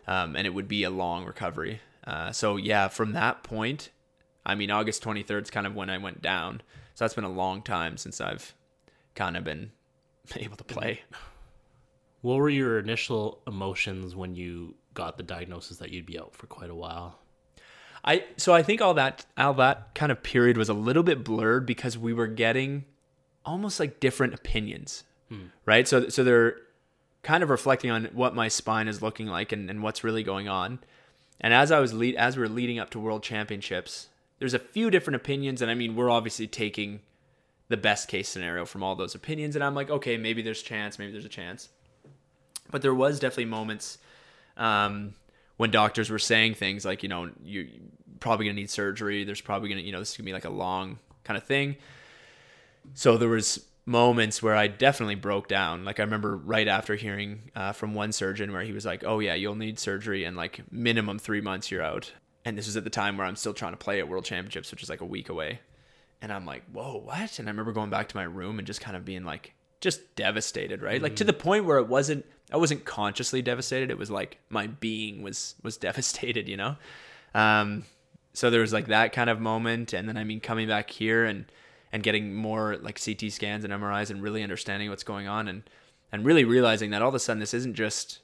Um, 0.09 0.35
and 0.35 0.47
it 0.47 0.51
would 0.51 0.67
be 0.67 0.83
a 0.83 0.91
long 0.91 1.25
recovery. 1.25 1.81
Uh, 2.05 2.33
so 2.33 2.57
yeah, 2.57 2.89
from 2.89 3.13
that 3.13 3.45
point, 3.45 3.91
I 4.45 4.57
mean, 4.57 4.71
August 4.71 5.05
23rd 5.05 5.43
is 5.43 5.51
kind 5.51 5.67
of 5.67 5.77
when 5.77 5.91
I 5.91 5.99
went 5.99 6.21
down. 6.21 6.63
So 6.95 7.05
that's 7.05 7.15
been 7.15 7.25
a 7.25 7.29
long 7.29 7.63
time 7.63 7.97
since 7.97 8.21
I've 8.21 8.55
kind 9.15 9.37
of 9.37 9.45
been 9.45 9.71
able 10.37 10.57
to 10.57 10.65
play. 10.65 11.03
What 12.23 12.37
were 12.37 12.51
your 12.51 12.79
initial 12.79 13.41
emotions 13.47 14.17
when 14.17 14.35
you 14.35 14.75
got 14.93 15.17
the 15.17 15.23
diagnosis 15.23 15.79
that 15.79 15.91
you'd 15.91 16.07
be 16.07 16.19
out 16.19 16.35
for 16.35 16.47
quite 16.47 16.69
a 16.69 16.75
while? 16.75 17.21
I 18.05 18.25
so 18.37 18.55
I 18.55 18.63
think 18.63 18.81
all 18.81 18.95
that 18.95 19.27
all 19.37 19.55
that 19.55 19.95
kind 19.95 20.11
of 20.11 20.23
period 20.23 20.57
was 20.57 20.69
a 20.69 20.75
little 20.75 21.03
bit 21.03 21.23
blurred 21.25 21.67
because 21.67 21.99
we 21.99 22.13
were 22.13 22.27
getting 22.27 22.85
almost 23.45 23.79
like 23.81 24.01
different 24.01 24.35
opinions, 24.35 25.05
right? 25.67 25.87
So 25.87 26.09
so 26.09 26.25
they're 26.25 26.57
kind 27.23 27.43
of 27.43 27.51
reflecting 27.51 27.91
on 27.91 28.07
what 28.13 28.35
my 28.35 28.49
spine 28.49 28.89
is 28.89 29.03
looking 29.03 29.27
like 29.27 29.53
and, 29.53 29.69
and 29.69 29.83
what's 29.83 30.03
really 30.03 30.23
going 30.23 30.49
on. 30.49 30.79
And 31.41 31.53
as 31.53 31.71
I 31.71 31.81
was 31.81 31.93
lead 31.93 32.17
as 32.17 32.37
we 32.37 32.43
were 32.43 32.49
leading 32.49 32.79
up 32.79 32.91
to 32.91 32.99
World 33.01 33.23
Championships, 33.23 34.09
there's 34.39 34.55
a 34.55 34.59
few 34.59 34.91
different 34.91 35.17
opinions, 35.17 35.61
and 35.63 35.71
I 35.71 35.75
mean 35.75 35.95
we're 35.95 36.11
obviously 36.11 36.47
taking 36.47 37.01
the 37.69 37.77
best 37.77 38.09
case 38.09 38.29
scenario 38.29 38.65
from 38.65 38.83
all 38.83 38.97
those 38.97 39.15
opinions, 39.15 39.55
and 39.55 39.63
I'm 39.63 39.75
like, 39.75 39.91
okay, 39.91 40.17
maybe 40.17 40.43
there's 40.43 40.63
chance, 40.63 40.99
maybe 40.99 41.13
there's 41.13 41.25
a 41.25 41.29
chance. 41.29 41.69
But 42.71 42.83
there 42.83 42.95
was 42.95 43.21
definitely 43.21 43.47
moments 43.47 43.99
um, 44.57 45.15
when 45.61 45.71
doctors 45.71 46.09
were 46.09 46.19
saying 46.19 46.55
things 46.55 46.87
like, 46.87 47.03
you 47.03 47.09
know, 47.11 47.29
you're 47.45 47.67
probably 48.19 48.47
gonna 48.47 48.55
need 48.55 48.71
surgery. 48.71 49.25
There's 49.25 49.43
probably 49.43 49.69
gonna, 49.69 49.83
you 49.83 49.93
know, 49.93 49.99
this 49.99 50.13
is 50.13 50.17
gonna 50.17 50.25
be 50.25 50.33
like 50.33 50.47
a 50.47 50.51
long 50.51 50.99
kind 51.23 51.37
of 51.37 51.45
thing. 51.45 51.77
So 52.95 53.19
there 53.19 53.29
was 53.29 53.67
moments 53.85 54.43
where 54.43 54.57
I 54.57 54.69
definitely 54.69 55.17
broke 55.17 55.49
down. 55.49 55.85
Like 55.85 56.01
I 56.01 56.05
remember 56.05 56.35
right 56.35 56.67
after 56.67 56.95
hearing 56.95 57.51
uh, 57.55 57.73
from 57.73 57.93
one 57.93 58.13
surgeon 58.13 58.53
where 58.53 58.63
he 58.63 58.73
was 58.73 58.87
like, 58.87 59.05
"Oh 59.05 59.19
yeah, 59.19 59.35
you'll 59.35 59.55
need 59.55 59.79
surgery 59.79 60.25
and 60.25 60.35
like 60.35 60.63
minimum 60.73 61.19
three 61.19 61.43
months 61.43 61.71
you're 61.71 61.83
out." 61.83 62.11
And 62.47 62.57
this 62.57 62.65
was 62.65 62.79
at 62.79 62.85
the 62.85 62.89
time 62.89 63.19
where 63.19 63.27
I'm 63.27 63.37
still 63.37 63.53
trying 63.53 63.73
to 63.73 63.77
play 63.77 63.99
at 63.99 64.09
World 64.09 64.25
Championships, 64.25 64.71
which 64.71 64.83
is 64.83 64.89
like 64.89 65.03
a 65.03 65.05
week 65.05 65.29
away. 65.29 65.61
And 66.23 66.33
I'm 66.33 66.47
like, 66.47 66.63
"Whoa, 66.73 67.03
what?" 67.05 67.39
And 67.39 67.49
I 67.49 67.51
remember 67.51 67.73
going 67.73 67.91
back 67.91 68.09
to 68.09 68.17
my 68.17 68.23
room 68.23 68.59
and 68.59 68.67
just 68.67 68.81
kind 68.81 68.97
of 68.97 69.05
being 69.05 69.27
like, 69.27 69.53
just 69.81 70.15
devastated, 70.15 70.83
right? 70.83 71.03
Like 71.03 71.17
to 71.17 71.25
the 71.25 71.33
point 71.33 71.65
where 71.65 71.79
it 71.79 71.89
wasn't 71.89 72.25
I 72.53 72.57
wasn't 72.57 72.85
consciously 72.85 73.43
devastated. 73.43 73.91
It 73.91 73.99
was 73.99 74.11
like 74.11 74.39
my 74.49 74.67
being 74.67 75.23
was 75.23 75.55
was 75.63 75.77
devastated, 75.89 76.49
you 76.49 76.57
know. 76.57 76.77
Um, 77.35 77.85
so 78.33 78.51
there 78.51 78.61
was 78.61 78.73
like 78.73 78.87
that 78.89 79.13
kind 79.13 79.31
of 79.31 79.41
moment, 79.41 79.93
and 79.93 80.09
then 80.09 80.17
I 80.17 80.25
mean 80.25 80.41
coming 80.41 80.69
back 80.69 80.91
here 80.91 81.25
and 81.25 81.47
and 81.93 82.03
getting 82.03 82.35
more 82.35 82.77
like 82.77 83.01
CT 83.05 83.33
scans 83.33 83.65
and 83.65 83.73
MRIs 83.73 84.11
and 84.11 84.23
really 84.23 84.43
understanding 84.43 84.91
what's 84.91 85.03
going 85.03 85.27
on 85.27 85.49
and 85.49 85.63
and 86.13 86.25
really 86.25 86.45
realizing 86.45 86.91
that 86.91 87.03
all 87.03 87.09
of 87.09 87.15
a 87.15 87.19
sudden 87.19 87.41
this 87.41 87.55
isn't 87.55 87.75
just 87.75 88.21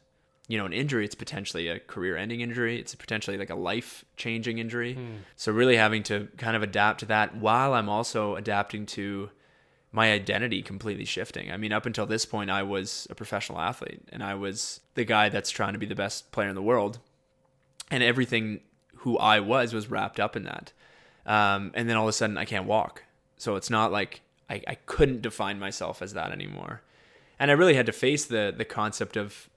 you 0.48 0.57
know 0.59 0.66
an 0.66 0.73
injury. 0.73 1.05
It's 1.05 1.15
potentially 1.15 1.69
a 1.69 1.81
career 1.81 2.16
ending 2.16 2.40
injury. 2.40 2.78
It's 2.78 2.94
potentially 2.94 3.36
like 3.36 3.51
a 3.51 3.57
life 3.57 4.05
changing 4.16 4.59
injury 4.59 4.97
so 5.36 5.53
really 5.53 5.77
having 5.77 6.03
to 6.05 6.28
kind 6.36 6.57
of 6.57 6.62
adapt 6.62 7.01
to 7.01 7.07
that 7.07 7.36
while 7.36 7.74
i'm 7.74 7.89
also 7.89 8.35
adapting 8.36 8.86
to 8.86 9.28
my 9.97 10.12
identity 10.12 10.62
completely 10.62 11.05
shifting 11.05 11.51
i 11.51 11.56
mean 11.56 11.73
up 11.73 11.86
until 11.86 12.06
this 12.06 12.24
point 12.24 12.51
i 12.51 12.62
was 12.62 13.06
a 13.10 13.14
professional 13.14 13.59
athlete 13.59 14.01
and 14.12 14.23
i 14.23 14.35
was 14.35 14.81
the 14.94 15.05
guy 15.05 15.28
that's 15.28 15.51
trying 15.51 15.73
to 15.73 15.78
be 15.78 15.86
the 15.86 15.94
best 15.94 16.31
player 16.31 16.48
in 16.48 16.55
the 16.55 16.62
world 16.62 16.98
and 17.90 18.02
everything 18.02 18.60
who 18.98 19.18
i 19.18 19.40
was 19.40 19.74
was 19.74 19.90
wrapped 19.90 20.20
up 20.20 20.36
in 20.36 20.44
that 20.44 20.73
um, 21.27 21.73
and 21.74 21.89
then 21.89 21.97
all 21.97 22.05
of 22.05 22.10
a 22.10 22.12
sudden 22.12 22.39
i 22.39 22.44
can't 22.44 22.66
walk 22.66 23.02
so 23.36 23.56
it's 23.56 23.70
not 23.70 23.90
like 23.90 24.20
I, 24.48 24.62
I 24.68 24.74
couldn't 24.86 25.23
define 25.23 25.59
myself 25.59 26.01
as 26.01 26.12
that 26.12 26.31
anymore 26.31 26.82
and 27.39 27.51
I 27.51 27.55
really 27.55 27.74
had 27.74 27.86
to 27.86 27.93
face 27.93 28.24
the 28.24 28.52
the 28.56 28.64
concept 28.64 29.16
of, 29.16 29.48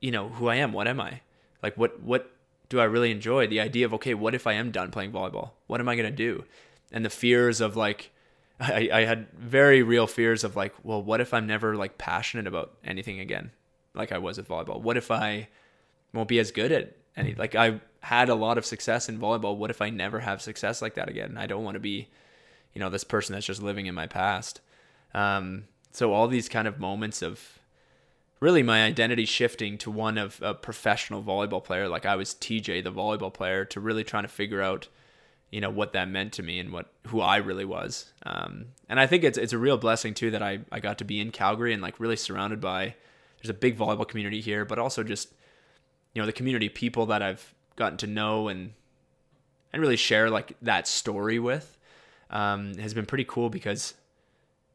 you 0.00 0.10
know, 0.10 0.28
who 0.28 0.48
I 0.48 0.56
am. 0.56 0.72
What 0.72 0.88
am 0.88 1.00
I? 1.00 1.20
Like, 1.62 1.76
what 1.76 2.00
what 2.00 2.30
do 2.68 2.80
I 2.80 2.84
really 2.84 3.10
enjoy? 3.10 3.46
The 3.46 3.60
idea 3.60 3.86
of 3.86 3.94
okay, 3.94 4.14
what 4.14 4.34
if 4.34 4.46
I 4.46 4.52
am 4.54 4.70
done 4.70 4.90
playing 4.90 5.12
volleyball? 5.12 5.50
What 5.66 5.80
am 5.80 5.88
I 5.88 5.96
gonna 5.96 6.10
do? 6.10 6.44
And 6.92 7.04
the 7.04 7.10
fears 7.10 7.60
of 7.60 7.76
like, 7.76 8.10
I, 8.60 8.88
I 8.92 9.00
had 9.04 9.28
very 9.32 9.82
real 9.82 10.06
fears 10.06 10.44
of 10.44 10.56
like, 10.56 10.74
well, 10.82 11.02
what 11.02 11.20
if 11.20 11.32
I'm 11.32 11.46
never 11.46 11.76
like 11.76 11.98
passionate 11.98 12.46
about 12.46 12.74
anything 12.84 13.20
again, 13.20 13.52
like 13.94 14.12
I 14.12 14.18
was 14.18 14.36
with 14.36 14.48
volleyball? 14.48 14.80
What 14.80 14.96
if 14.96 15.10
I 15.10 15.48
won't 16.12 16.28
be 16.28 16.38
as 16.38 16.50
good 16.50 16.72
at 16.72 16.96
any? 17.16 17.34
Like 17.34 17.54
I 17.54 17.80
had 18.00 18.28
a 18.28 18.34
lot 18.34 18.58
of 18.58 18.66
success 18.66 19.08
in 19.08 19.18
volleyball. 19.18 19.56
What 19.56 19.70
if 19.70 19.80
I 19.80 19.90
never 19.90 20.20
have 20.20 20.42
success 20.42 20.82
like 20.82 20.94
that 20.94 21.08
again? 21.08 21.36
I 21.38 21.46
don't 21.46 21.64
want 21.64 21.74
to 21.74 21.80
be, 21.80 22.08
you 22.74 22.80
know, 22.80 22.90
this 22.90 23.04
person 23.04 23.32
that's 23.32 23.46
just 23.46 23.62
living 23.62 23.86
in 23.86 23.94
my 23.94 24.06
past. 24.06 24.60
Um, 25.14 25.64
so 25.92 26.12
all 26.12 26.28
these 26.28 26.48
kind 26.48 26.68
of 26.68 26.78
moments 26.78 27.22
of 27.22 27.58
really 28.40 28.62
my 28.62 28.84
identity 28.84 29.24
shifting 29.24 29.78
to 29.78 29.90
one 29.90 30.18
of 30.18 30.40
a 30.42 30.54
professional 30.54 31.22
volleyball 31.22 31.62
player, 31.62 31.88
like 31.88 32.06
I 32.06 32.16
was 32.16 32.34
TJ, 32.34 32.84
the 32.84 32.92
volleyball 32.92 33.32
player, 33.32 33.64
to 33.66 33.80
really 33.80 34.04
trying 34.04 34.24
to 34.24 34.28
figure 34.28 34.62
out, 34.62 34.88
you 35.50 35.60
know, 35.60 35.70
what 35.70 35.92
that 35.94 36.08
meant 36.08 36.34
to 36.34 36.42
me 36.42 36.58
and 36.58 36.72
what 36.72 36.90
who 37.06 37.20
I 37.20 37.36
really 37.36 37.64
was. 37.64 38.12
Um, 38.24 38.66
and 38.88 39.00
I 39.00 39.06
think 39.06 39.24
it's 39.24 39.38
it's 39.38 39.52
a 39.52 39.58
real 39.58 39.78
blessing 39.78 40.14
too 40.14 40.30
that 40.30 40.42
I 40.42 40.60
I 40.70 40.80
got 40.80 40.98
to 40.98 41.04
be 41.04 41.20
in 41.20 41.30
Calgary 41.30 41.72
and 41.72 41.82
like 41.82 41.98
really 42.00 42.16
surrounded 42.16 42.60
by. 42.60 42.94
There's 43.40 43.50
a 43.50 43.54
big 43.54 43.78
volleyball 43.78 44.08
community 44.08 44.40
here, 44.40 44.64
but 44.64 44.78
also 44.78 45.02
just 45.02 45.32
you 46.14 46.20
know 46.20 46.26
the 46.26 46.32
community 46.32 46.68
people 46.68 47.06
that 47.06 47.22
I've 47.22 47.54
gotten 47.76 47.98
to 47.98 48.06
know 48.06 48.48
and 48.48 48.72
and 49.72 49.80
really 49.80 49.96
share 49.96 50.30
like 50.30 50.56
that 50.62 50.86
story 50.86 51.38
with 51.38 51.78
um, 52.30 52.74
has 52.78 52.94
been 52.94 53.06
pretty 53.06 53.24
cool 53.24 53.48
because 53.50 53.94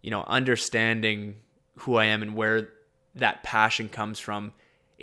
you 0.01 0.11
know 0.11 0.23
understanding 0.27 1.35
who 1.79 1.95
I 1.95 2.05
am 2.05 2.21
and 2.21 2.35
where 2.35 2.69
that 3.15 3.43
passion 3.43 3.89
comes 3.89 4.19
from. 4.19 4.53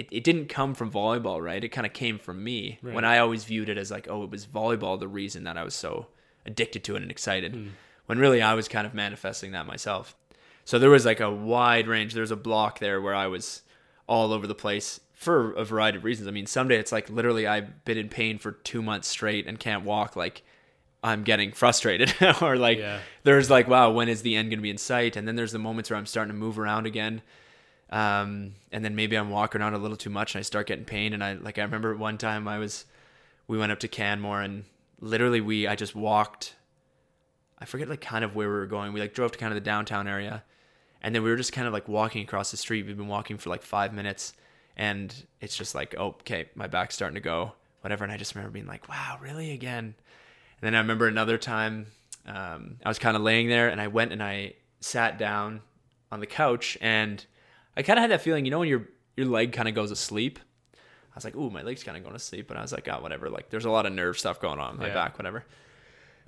It, 0.00 0.08
it 0.10 0.24
didn't 0.24 0.48
come 0.48 0.74
from 0.74 0.90
volleyball, 0.90 1.42
right? 1.42 1.62
It 1.62 1.68
kind 1.70 1.86
of 1.86 1.92
came 1.92 2.18
from 2.18 2.42
me 2.42 2.78
Right. 2.82 2.94
when 2.94 3.04
I 3.04 3.18
always 3.18 3.44
viewed 3.44 3.68
it 3.68 3.78
as 3.78 3.90
like, 3.90 4.08
oh, 4.10 4.22
it 4.24 4.30
was 4.30 4.46
volleyball 4.46 4.98
the 4.98 5.08
reason 5.08 5.44
that 5.44 5.56
I 5.56 5.64
was 5.64 5.74
so 5.74 6.06
addicted 6.46 6.84
to 6.84 6.96
it 6.96 7.02
and 7.02 7.10
excited. 7.10 7.54
Hmm. 7.54 7.68
When 8.06 8.18
really 8.18 8.42
I 8.42 8.54
was 8.54 8.66
kind 8.68 8.86
of 8.86 8.94
manifesting 8.94 9.52
that 9.52 9.66
myself. 9.66 10.16
So 10.64 10.78
there 10.78 10.90
was 10.90 11.04
like 11.06 11.20
a 11.20 11.30
wide 11.30 11.86
range. 11.86 12.14
There 12.14 12.22
was 12.22 12.30
a 12.30 12.36
block 12.36 12.78
there 12.80 13.00
where 13.00 13.14
I 13.14 13.26
was 13.28 13.62
all 14.08 14.32
over 14.32 14.46
the 14.46 14.54
place 14.54 15.00
for 15.12 15.52
a 15.52 15.64
variety 15.64 15.98
of 15.98 16.04
reasons. 16.04 16.26
I 16.26 16.30
mean, 16.30 16.46
someday 16.46 16.76
it's 16.78 16.92
like 16.92 17.08
literally 17.10 17.46
I've 17.46 17.84
been 17.84 17.98
in 17.98 18.08
pain 18.08 18.38
for 18.38 18.52
two 18.52 18.82
months 18.82 19.06
straight 19.06 19.46
and 19.46 19.60
can't 19.60 19.84
walk. 19.84 20.16
Like 20.16 20.42
I'm 21.04 21.22
getting 21.24 21.52
frustrated, 21.52 22.12
or 22.42 22.56
like 22.56 22.78
Yeah. 22.78 23.00
there's 23.22 23.48
like, 23.50 23.68
wow, 23.68 23.90
when 23.90 24.08
is 24.08 24.22
the 24.22 24.34
end 24.36 24.50
going 24.50 24.58
to 24.58 24.62
be 24.62 24.70
in 24.70 24.78
sight? 24.78 25.16
And 25.16 25.26
then 25.28 25.36
there's 25.36 25.52
the 25.52 25.58
moments 25.58 25.88
where 25.90 25.98
I'm 25.98 26.06
starting 26.06 26.32
to 26.32 26.38
move 26.38 26.58
around 26.58 26.86
again. 26.86 27.22
Um, 27.90 28.54
and 28.70 28.84
then 28.84 28.94
maybe 28.94 29.16
I'm 29.16 29.30
walking 29.30 29.60
around 29.60 29.74
a 29.74 29.78
little 29.78 29.96
too 29.96 30.10
much 30.10 30.34
and 30.34 30.40
I 30.40 30.42
start 30.42 30.68
getting 30.68 30.84
pain. 30.84 31.12
And 31.12 31.22
I 31.22 31.34
like 31.34 31.58
I 31.58 31.62
remember 31.62 31.94
one 31.96 32.18
time 32.18 32.46
I 32.46 32.58
was, 32.58 32.84
we 33.48 33.58
went 33.58 33.72
up 33.72 33.80
to 33.80 33.88
Canmore 33.88 34.40
and 34.40 34.64
literally 35.00 35.40
we 35.40 35.66
I 35.66 35.74
just 35.74 35.94
walked. 35.94 36.54
I 37.58 37.64
forget 37.64 37.88
like 37.88 38.00
kind 38.00 38.24
of 38.24 38.34
where 38.34 38.48
we 38.48 38.54
were 38.54 38.66
going. 38.66 38.92
We 38.92 39.00
like 39.00 39.14
drove 39.14 39.32
to 39.32 39.38
kind 39.38 39.52
of 39.52 39.56
the 39.56 39.60
downtown 39.60 40.08
area, 40.08 40.44
and 41.02 41.14
then 41.14 41.22
we 41.22 41.30
were 41.30 41.36
just 41.36 41.52
kind 41.52 41.66
of 41.66 41.72
like 41.72 41.88
walking 41.88 42.22
across 42.22 42.50
the 42.50 42.56
street. 42.56 42.86
We've 42.86 42.96
been 42.96 43.08
walking 43.08 43.36
for 43.36 43.50
like 43.50 43.62
five 43.62 43.92
minutes, 43.92 44.32
and 44.76 45.14
it's 45.40 45.56
just 45.56 45.74
like, 45.74 45.94
oh, 45.98 46.08
okay, 46.20 46.48
my 46.54 46.66
back's 46.66 46.94
starting 46.94 47.16
to 47.16 47.20
go, 47.20 47.52
whatever. 47.82 48.04
And 48.04 48.12
I 48.12 48.16
just 48.16 48.34
remember 48.34 48.52
being 48.52 48.66
like, 48.66 48.88
wow, 48.88 49.18
really 49.20 49.52
again. 49.52 49.84
And 49.84 50.62
then 50.62 50.74
I 50.74 50.78
remember 50.78 51.06
another 51.06 51.36
time, 51.36 51.88
um, 52.26 52.76
I 52.84 52.88
was 52.88 52.98
kind 52.98 53.16
of 53.16 53.22
laying 53.22 53.48
there, 53.48 53.68
and 53.68 53.80
I 53.80 53.88
went 53.88 54.12
and 54.12 54.22
I 54.22 54.54
sat 54.80 55.18
down 55.18 55.60
on 56.10 56.20
the 56.20 56.26
couch, 56.26 56.78
and 56.80 57.24
I 57.76 57.82
kind 57.82 57.98
of 57.98 58.02
had 58.02 58.10
that 58.10 58.20
feeling, 58.22 58.44
you 58.44 58.50
know, 58.50 58.58
when 58.60 58.68
your 58.68 58.88
your 59.16 59.26
leg 59.26 59.52
kind 59.52 59.68
of 59.68 59.74
goes 59.74 59.90
asleep. 59.90 60.38
I 60.74 61.16
was 61.16 61.24
like, 61.24 61.34
ooh, 61.36 61.50
my 61.50 61.62
leg's 61.62 61.82
kind 61.82 61.96
of 61.96 62.04
going 62.04 62.14
to 62.14 62.20
sleep, 62.20 62.50
and 62.50 62.58
I 62.58 62.62
was 62.62 62.72
like, 62.72 62.88
oh, 62.88 63.00
whatever. 63.00 63.28
Like, 63.28 63.50
there's 63.50 63.64
a 63.64 63.70
lot 63.70 63.84
of 63.84 63.92
nerve 63.92 64.16
stuff 64.18 64.40
going 64.40 64.60
on 64.60 64.74
in 64.74 64.80
my 64.80 64.86
Yeah. 64.88 64.94
back, 64.94 65.18
whatever. 65.18 65.44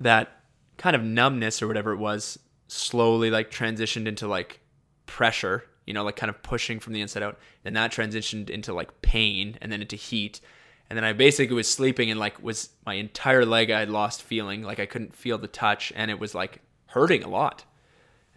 That 0.01 0.41
kind 0.77 0.95
of 0.95 1.03
numbness 1.03 1.61
or 1.61 1.67
whatever 1.67 1.93
it 1.93 1.97
was 1.97 2.37
slowly 2.67 3.29
like 3.29 3.49
transitioned 3.51 4.07
into 4.07 4.27
like 4.27 4.59
pressure, 5.05 5.63
you 5.85 5.93
know, 5.93 6.03
like 6.03 6.15
kind 6.15 6.29
of 6.29 6.41
pushing 6.43 6.79
from 6.79 6.93
the 6.93 7.01
inside 7.01 7.23
out. 7.23 7.39
and 7.63 7.75
that 7.75 7.91
transitioned 7.91 8.49
into 8.49 8.73
like 8.73 9.01
pain 9.01 9.57
and 9.61 9.71
then 9.71 9.81
into 9.81 9.95
heat. 9.95 10.41
And 10.89 10.97
then 10.97 11.03
I 11.03 11.13
basically 11.13 11.55
was 11.55 11.69
sleeping 11.71 12.09
and 12.11 12.19
like 12.19 12.41
was 12.43 12.69
my 12.85 12.95
entire 12.95 13.45
leg 13.45 13.71
I 13.71 13.79
had 13.79 13.89
lost 13.89 14.21
feeling, 14.21 14.63
like 14.63 14.79
I 14.79 14.85
couldn't 14.85 15.15
feel 15.15 15.37
the 15.37 15.47
touch 15.47 15.93
and 15.95 16.09
it 16.11 16.19
was 16.19 16.33
like 16.35 16.59
hurting 16.87 17.23
a 17.23 17.29
lot. 17.29 17.63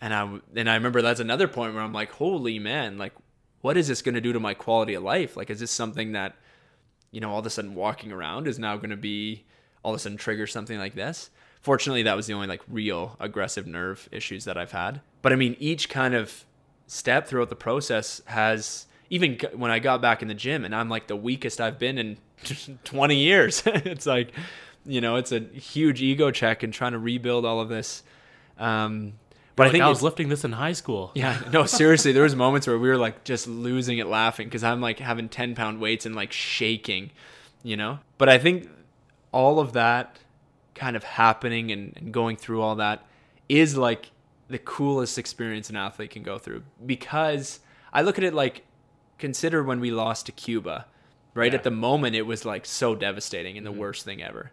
And 0.00 0.14
I 0.14 0.38
and 0.54 0.68
I 0.68 0.74
remember 0.74 1.02
that's 1.02 1.20
another 1.20 1.48
point 1.48 1.74
where 1.74 1.82
I'm 1.82 1.92
like, 1.92 2.12
holy 2.12 2.58
man, 2.58 2.98
like 2.98 3.12
what 3.62 3.76
is 3.76 3.88
this 3.88 4.02
going 4.02 4.14
to 4.14 4.20
do 4.20 4.32
to 4.32 4.40
my 4.40 4.54
quality 4.54 4.94
of 4.94 5.02
life? 5.02 5.36
Like 5.36 5.50
is 5.50 5.60
this 5.60 5.70
something 5.70 6.12
that 6.12 6.36
you 7.10 7.20
know 7.20 7.30
all 7.30 7.38
of 7.38 7.46
a 7.46 7.50
sudden 7.50 7.74
walking 7.74 8.12
around 8.12 8.46
is 8.46 8.58
now 8.58 8.76
going 8.76 8.90
to 8.90 8.96
be 8.96 9.44
all 9.82 9.92
of 9.92 9.96
a 9.96 9.98
sudden 9.98 10.18
trigger 10.18 10.46
something 10.46 10.78
like 10.78 10.94
this? 10.94 11.30
Fortunately, 11.62 12.02
that 12.02 12.16
was 12.16 12.26
the 12.26 12.34
only 12.34 12.46
like 12.46 12.62
real 12.68 13.16
aggressive 13.18 13.66
nerve 13.66 14.08
issues 14.12 14.44
that 14.44 14.56
I've 14.56 14.72
had. 14.72 15.00
But 15.22 15.32
I 15.32 15.36
mean, 15.36 15.56
each 15.58 15.88
kind 15.88 16.14
of 16.14 16.44
step 16.86 17.26
throughout 17.26 17.48
the 17.48 17.56
process 17.56 18.20
has 18.26 18.86
even 19.10 19.38
when 19.54 19.70
I 19.70 19.78
got 19.78 20.00
back 20.00 20.22
in 20.22 20.28
the 20.28 20.34
gym 20.34 20.64
and 20.64 20.74
I'm 20.74 20.88
like 20.88 21.06
the 21.06 21.16
weakest 21.16 21.60
I've 21.60 21.78
been 21.78 21.98
in 21.98 22.18
20 22.84 23.16
years. 23.16 23.62
it's 23.66 24.06
like, 24.06 24.32
you 24.84 25.00
know, 25.00 25.16
it's 25.16 25.32
a 25.32 25.40
huge 25.40 26.02
ego 26.02 26.30
check 26.30 26.62
and 26.62 26.72
trying 26.72 26.92
to 26.92 26.98
rebuild 26.98 27.44
all 27.44 27.60
of 27.60 27.68
this. 27.68 28.02
Um, 28.58 29.14
but 29.56 29.64
Like, 29.64 29.68
I 29.68 29.72
think 29.72 29.84
I 29.84 29.88
was 29.88 30.02
lifting 30.02 30.28
this 30.28 30.44
in 30.44 30.52
high 30.52 30.74
school. 30.74 31.12
yeah, 31.14 31.40
no, 31.52 31.64
seriously, 31.64 32.12
there 32.12 32.22
was 32.22 32.36
moments 32.36 32.66
where 32.66 32.78
we 32.78 32.88
were 32.88 32.98
like 32.98 33.24
just 33.24 33.48
losing 33.48 33.98
it 33.98 34.06
laughing 34.06 34.46
because 34.46 34.62
I'm 34.62 34.80
like 34.80 34.98
having 34.98 35.28
10 35.28 35.54
pound 35.54 35.80
weights 35.80 36.06
and 36.06 36.14
like 36.14 36.32
shaking, 36.32 37.10
you 37.62 37.76
know? 37.76 37.98
But 38.18 38.28
I 38.28 38.38
think 38.38 38.68
all 39.32 39.58
of 39.58 39.72
that 39.72 40.18
kind 40.74 40.94
of 40.94 41.04
happening 41.04 41.72
and, 41.72 41.94
and 41.96 42.12
going 42.12 42.36
through 42.36 42.60
all 42.60 42.76
that 42.76 43.04
is 43.48 43.76
like 43.76 44.10
the 44.48 44.58
coolest 44.58 45.18
experience 45.18 45.70
an 45.70 45.76
athlete 45.76 46.10
can 46.10 46.22
go 46.22 46.38
through 46.38 46.62
because 46.84 47.60
I 47.92 48.02
look 48.02 48.18
at 48.18 48.24
it 48.24 48.34
like 48.34 48.64
consider 49.18 49.62
when 49.62 49.80
we 49.80 49.90
lost 49.90 50.26
to 50.26 50.32
Cuba, 50.32 50.86
right? 51.34 51.52
Yeah. 51.52 51.58
At 51.58 51.64
the 51.64 51.70
moment, 51.70 52.14
it 52.14 52.22
was 52.22 52.44
like 52.44 52.66
so 52.66 52.94
devastating 52.94 53.56
and 53.56 53.66
the 53.66 53.70
mm-hmm. 53.70 53.80
worst 53.80 54.04
thing 54.04 54.22
ever. 54.22 54.52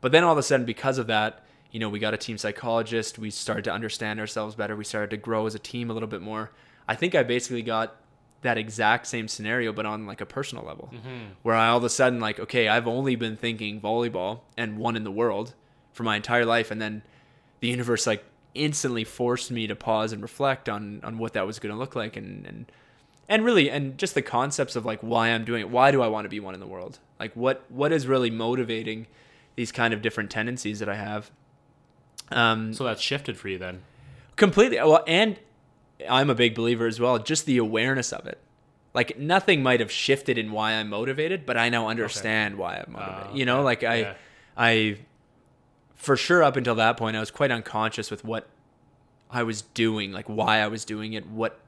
But 0.00 0.12
then 0.12 0.22
all 0.22 0.32
of 0.32 0.38
a 0.38 0.42
sudden, 0.42 0.64
because 0.64 0.98
of 0.98 1.08
that, 1.08 1.44
you 1.70 1.80
know, 1.80 1.88
we 1.88 1.98
got 1.98 2.14
a 2.14 2.16
team 2.16 2.38
psychologist. 2.38 3.18
We 3.18 3.30
started 3.30 3.64
to 3.64 3.72
understand 3.72 4.20
ourselves 4.20 4.54
better. 4.54 4.74
We 4.76 4.84
started 4.84 5.10
to 5.10 5.16
grow 5.16 5.46
as 5.46 5.54
a 5.54 5.58
team 5.58 5.90
a 5.90 5.92
little 5.92 6.08
bit 6.08 6.22
more. 6.22 6.50
I 6.86 6.94
think 6.94 7.14
I 7.14 7.22
basically 7.22 7.62
got 7.62 7.96
that 8.42 8.56
exact 8.56 9.06
same 9.06 9.28
scenario, 9.28 9.72
but 9.72 9.84
on 9.84 10.06
like 10.06 10.20
a 10.20 10.26
personal 10.26 10.64
level, 10.64 10.90
mm-hmm. 10.92 11.32
where 11.42 11.54
I 11.54 11.68
all 11.68 11.78
of 11.78 11.84
a 11.84 11.90
sudden 11.90 12.20
like, 12.20 12.38
okay, 12.40 12.68
I've 12.68 12.86
only 12.86 13.16
been 13.16 13.36
thinking 13.36 13.80
volleyball 13.80 14.40
and 14.56 14.78
one 14.78 14.96
in 14.96 15.04
the 15.04 15.10
world 15.10 15.54
for 15.92 16.04
my 16.04 16.16
entire 16.16 16.44
life, 16.44 16.70
and 16.70 16.80
then 16.80 17.02
the 17.60 17.68
universe 17.68 18.06
like 18.06 18.24
instantly 18.54 19.04
forced 19.04 19.50
me 19.50 19.66
to 19.66 19.76
pause 19.76 20.12
and 20.12 20.22
reflect 20.22 20.68
on 20.68 21.00
on 21.02 21.18
what 21.18 21.32
that 21.34 21.46
was 21.46 21.58
going 21.58 21.74
to 21.74 21.78
look 21.78 21.96
like, 21.96 22.16
and 22.16 22.46
and 22.46 22.72
and 23.28 23.44
really 23.44 23.70
and 23.70 23.98
just 23.98 24.14
the 24.14 24.22
concepts 24.22 24.76
of 24.76 24.86
like 24.86 25.00
why 25.00 25.28
I'm 25.28 25.44
doing 25.44 25.60
it. 25.60 25.70
Why 25.70 25.90
do 25.90 26.00
I 26.00 26.06
want 26.06 26.24
to 26.24 26.30
be 26.30 26.40
one 26.40 26.54
in 26.54 26.60
the 26.60 26.66
world? 26.66 27.00
Like 27.18 27.34
what 27.34 27.64
what 27.68 27.92
is 27.92 28.06
really 28.06 28.30
motivating 28.30 29.08
these 29.56 29.72
kind 29.72 29.92
of 29.92 30.00
different 30.00 30.30
tendencies 30.30 30.78
that 30.78 30.88
I 30.88 30.94
have? 30.94 31.32
Um, 32.30 32.72
So 32.74 32.84
that's 32.84 33.00
shifted 33.02 33.36
for 33.36 33.48
you 33.48 33.58
then. 33.58 33.82
completely. 34.36 34.76
Well 34.78 35.02
and 35.06 35.38
i'm 36.08 36.30
a 36.30 36.34
big 36.34 36.54
believer 36.54 36.86
as 36.86 37.00
well 37.00 37.18
just 37.18 37.44
the 37.46 37.58
awareness 37.58 38.12
of 38.12 38.24
it. 38.26 38.38
Like 38.94 39.18
nothing 39.18 39.62
might 39.64 39.80
have 39.80 39.90
shifted 39.90 40.38
in 40.38 40.52
why 40.52 40.72
i'm 40.74 40.88
motivated 40.88 41.44
but 41.44 41.56
i 41.56 41.68
now 41.68 41.88
understand 41.88 42.56
why 42.56 42.76
i'm 42.76 42.92
motivated. 42.92 43.26
Ah, 43.30 43.34
you 43.34 43.44
know 43.44 43.62
like 43.62 43.82
i 43.82 43.96
Yeah. 43.96 44.14
i 44.56 44.96
for 45.96 46.16
sure 46.16 46.42
up 46.44 46.56
until 46.56 46.76
that 46.76 46.96
point 46.96 47.16
i 47.16 47.20
was 47.20 47.30
quite 47.32 47.50
unconscious 47.50 48.10
with 48.12 48.24
what 48.24 48.48
i 49.30 49.42
was 49.42 49.62
doing 49.62 50.12
like 50.12 50.26
why 50.28 50.58
i 50.60 50.68
was 50.68 50.84
doing 50.84 51.14
it 51.14 51.26
what 51.26 51.58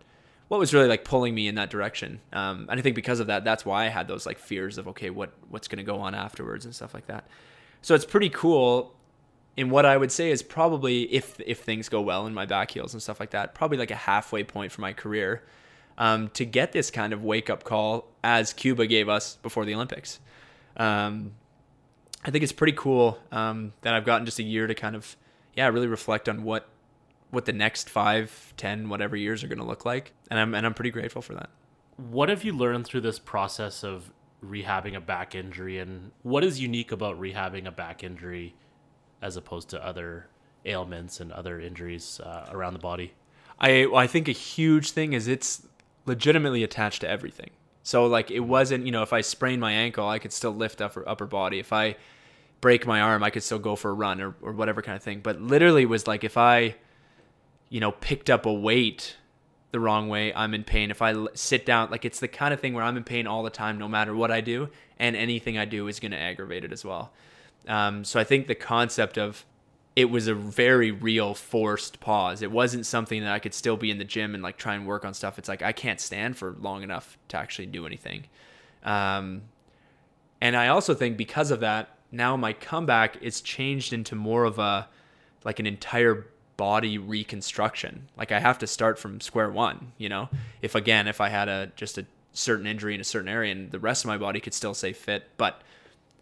what 0.48 0.58
was 0.60 0.72
really 0.74 0.88
like 0.88 1.04
pulling 1.04 1.32
me 1.34 1.46
in 1.46 1.54
that 1.56 1.70
direction. 1.70 2.20
Um, 2.32 2.66
and 2.70 2.78
i 2.78 2.82
think 2.82 2.94
because 2.96 3.18
of 3.20 3.26
that 3.28 3.44
that's 3.44 3.64
why 3.64 3.86
i 3.86 3.88
had 3.88 4.06
those 4.08 4.26
like 4.26 4.38
fears 4.38 4.78
of 4.78 4.86
okay 4.88 5.10
what 5.10 5.32
what's 5.48 5.66
going 5.68 5.78
to 5.78 5.84
go 5.84 6.00
on 6.00 6.14
afterwards 6.14 6.64
and 6.64 6.74
stuff 6.74 6.92
like 6.94 7.06
that. 7.06 7.26
So 7.82 7.94
it's 7.94 8.04
pretty 8.04 8.30
cool 8.30 8.94
in 9.56 9.70
what 9.70 9.84
I 9.84 9.96
would 9.96 10.12
say 10.12 10.30
is 10.30 10.42
probably 10.42 11.02
if 11.12 11.38
if 11.40 11.60
things 11.60 11.88
go 11.88 12.00
well 12.00 12.26
in 12.26 12.34
my 12.34 12.46
back 12.46 12.70
heels 12.70 12.94
and 12.94 13.02
stuff 13.02 13.20
like 13.20 13.30
that, 13.30 13.54
probably 13.54 13.78
like 13.78 13.90
a 13.90 13.96
halfway 13.96 14.44
point 14.44 14.72
for 14.72 14.80
my 14.80 14.92
career 14.92 15.42
um, 15.98 16.28
to 16.30 16.44
get 16.44 16.72
this 16.72 16.90
kind 16.90 17.12
of 17.12 17.22
wake 17.22 17.50
up 17.50 17.64
call 17.64 18.08
as 18.24 18.52
Cuba 18.52 18.86
gave 18.86 19.08
us 19.08 19.36
before 19.42 19.64
the 19.64 19.74
Olympics. 19.74 20.18
Um, 20.76 21.32
I 22.24 22.30
think 22.30 22.42
it's 22.42 22.52
pretty 22.52 22.72
cool 22.72 23.18
um, 23.32 23.72
that 23.82 23.94
I've 23.94 24.04
gotten 24.04 24.24
just 24.24 24.38
a 24.38 24.42
year 24.42 24.66
to 24.66 24.74
kind 24.74 24.96
of 24.96 25.16
yeah 25.54 25.68
really 25.68 25.88
reflect 25.88 26.28
on 26.28 26.42
what 26.42 26.68
what 27.30 27.44
the 27.44 27.52
next 27.52 27.88
five, 27.88 28.52
ten, 28.56 28.88
whatever 28.88 29.16
years 29.16 29.44
are 29.44 29.48
going 29.48 29.58
to 29.58 29.64
look 29.64 29.84
like, 29.84 30.12
and 30.30 30.38
I'm 30.38 30.54
and 30.54 30.64
I'm 30.64 30.74
pretty 30.74 30.90
grateful 30.90 31.22
for 31.22 31.34
that. 31.34 31.50
What 31.96 32.28
have 32.28 32.44
you 32.44 32.54
learned 32.54 32.86
through 32.86 33.02
this 33.02 33.18
process 33.18 33.84
of 33.84 34.10
rehabbing 34.44 34.96
a 34.96 35.00
back 35.00 35.34
injury, 35.34 35.78
and 35.78 36.12
what 36.22 36.44
is 36.44 36.60
unique 36.60 36.92
about 36.92 37.20
rehabbing 37.20 37.66
a 37.66 37.70
back 37.70 38.02
injury 38.02 38.54
as 39.22 39.36
opposed 39.36 39.68
to 39.70 39.84
other 39.84 40.26
ailments 40.64 41.20
and 41.20 41.32
other 41.32 41.60
injuries 41.60 42.20
uh, 42.20 42.46
around 42.50 42.72
the 42.72 42.78
body? 42.78 43.12
I 43.58 43.86
well, 43.86 43.98
I 43.98 44.06
think 44.06 44.28
a 44.28 44.32
huge 44.32 44.92
thing 44.92 45.12
is 45.12 45.28
it's 45.28 45.66
legitimately 46.06 46.62
attached 46.62 47.02
to 47.02 47.08
everything. 47.08 47.50
So 47.82 48.06
like 48.06 48.30
it 48.30 48.40
wasn't, 48.40 48.86
you 48.86 48.92
know, 48.92 49.02
if 49.02 49.12
I 49.12 49.20
sprain 49.20 49.60
my 49.60 49.72
ankle, 49.72 50.08
I 50.08 50.18
could 50.18 50.32
still 50.32 50.54
lift 50.54 50.80
upper 50.80 51.06
upper 51.08 51.26
body. 51.26 51.58
If 51.58 51.72
I 51.72 51.96
break 52.60 52.86
my 52.86 53.00
arm, 53.00 53.22
I 53.22 53.30
could 53.30 53.42
still 53.42 53.58
go 53.58 53.76
for 53.76 53.90
a 53.90 53.94
run 53.94 54.20
or, 54.20 54.34
or 54.42 54.52
whatever 54.52 54.82
kind 54.82 54.96
of 54.96 55.02
thing. 55.02 55.20
But 55.20 55.40
literally 55.40 55.86
was 55.86 56.06
like 56.06 56.24
if 56.24 56.36
I, 56.36 56.76
you 57.68 57.80
know, 57.80 57.92
picked 57.92 58.30
up 58.30 58.46
a 58.46 58.52
weight 58.52 59.16
the 59.72 59.80
wrong 59.80 60.08
way, 60.08 60.34
I'm 60.34 60.52
in 60.52 60.64
pain. 60.64 60.90
If 60.90 61.00
I 61.00 61.14
sit 61.34 61.64
down, 61.64 61.90
like 61.90 62.04
it's 62.04 62.20
the 62.20 62.28
kind 62.28 62.52
of 62.52 62.60
thing 62.60 62.74
where 62.74 62.84
I'm 62.84 62.96
in 62.96 63.04
pain 63.04 63.26
all 63.26 63.42
the 63.42 63.50
time, 63.50 63.78
no 63.78 63.88
matter 63.88 64.14
what 64.14 64.30
I 64.30 64.40
do, 64.40 64.68
and 64.98 65.14
anything 65.14 65.56
I 65.56 65.64
do 65.64 65.86
is 65.86 66.00
going 66.00 66.10
to 66.12 66.18
aggravate 66.18 66.64
it 66.64 66.72
as 66.72 66.84
well. 66.84 67.12
Um, 67.70 68.04
so 68.04 68.18
I 68.18 68.24
think 68.24 68.48
the 68.48 68.54
concept 68.56 69.16
of 69.16 69.46
it 69.94 70.06
was 70.06 70.26
a 70.26 70.34
very 70.34 70.90
real 70.90 71.34
forced 71.34 72.00
pause. 72.00 72.42
It 72.42 72.50
wasn't 72.50 72.84
something 72.84 73.22
that 73.22 73.32
I 73.32 73.38
could 73.38 73.54
still 73.54 73.76
be 73.76 73.90
in 73.90 73.98
the 73.98 74.04
gym 74.04 74.34
and 74.34 74.42
like 74.42 74.56
try 74.56 74.74
and 74.74 74.86
work 74.86 75.04
on 75.04 75.14
stuff. 75.14 75.38
It's 75.38 75.48
like 75.48 75.62
I 75.62 75.72
can't 75.72 76.00
stand 76.00 76.36
for 76.36 76.56
long 76.60 76.82
enough 76.82 77.16
to 77.28 77.36
actually 77.36 77.66
do 77.66 77.86
anything. 77.86 78.24
Um, 78.82 79.42
and 80.40 80.56
I 80.56 80.68
also 80.68 80.94
think 80.94 81.16
because 81.16 81.50
of 81.50 81.60
that, 81.60 81.90
now 82.10 82.36
my 82.36 82.52
comeback 82.52 83.22
is 83.22 83.40
changed 83.40 83.92
into 83.92 84.14
more 84.16 84.44
of 84.44 84.58
a 84.58 84.88
like 85.44 85.60
an 85.60 85.66
entire 85.66 86.26
body 86.56 86.98
reconstruction. 86.98 88.08
Like 88.16 88.32
I 88.32 88.40
have 88.40 88.58
to 88.58 88.66
start 88.66 88.98
from 88.98 89.20
square 89.20 89.50
one, 89.50 89.92
you 89.96 90.08
know? 90.08 90.28
If 90.60 90.74
again, 90.74 91.06
if 91.06 91.20
I 91.20 91.28
had 91.28 91.48
a 91.48 91.70
just 91.76 91.98
a 91.98 92.06
certain 92.32 92.66
injury 92.66 92.94
in 92.94 93.00
a 93.00 93.04
certain 93.04 93.28
area 93.28 93.52
and 93.52 93.70
the 93.70 93.78
rest 93.78 94.04
of 94.04 94.08
my 94.08 94.18
body 94.18 94.40
could 94.40 94.54
still 94.54 94.74
stay 94.74 94.92
fit, 94.92 95.28
but 95.36 95.62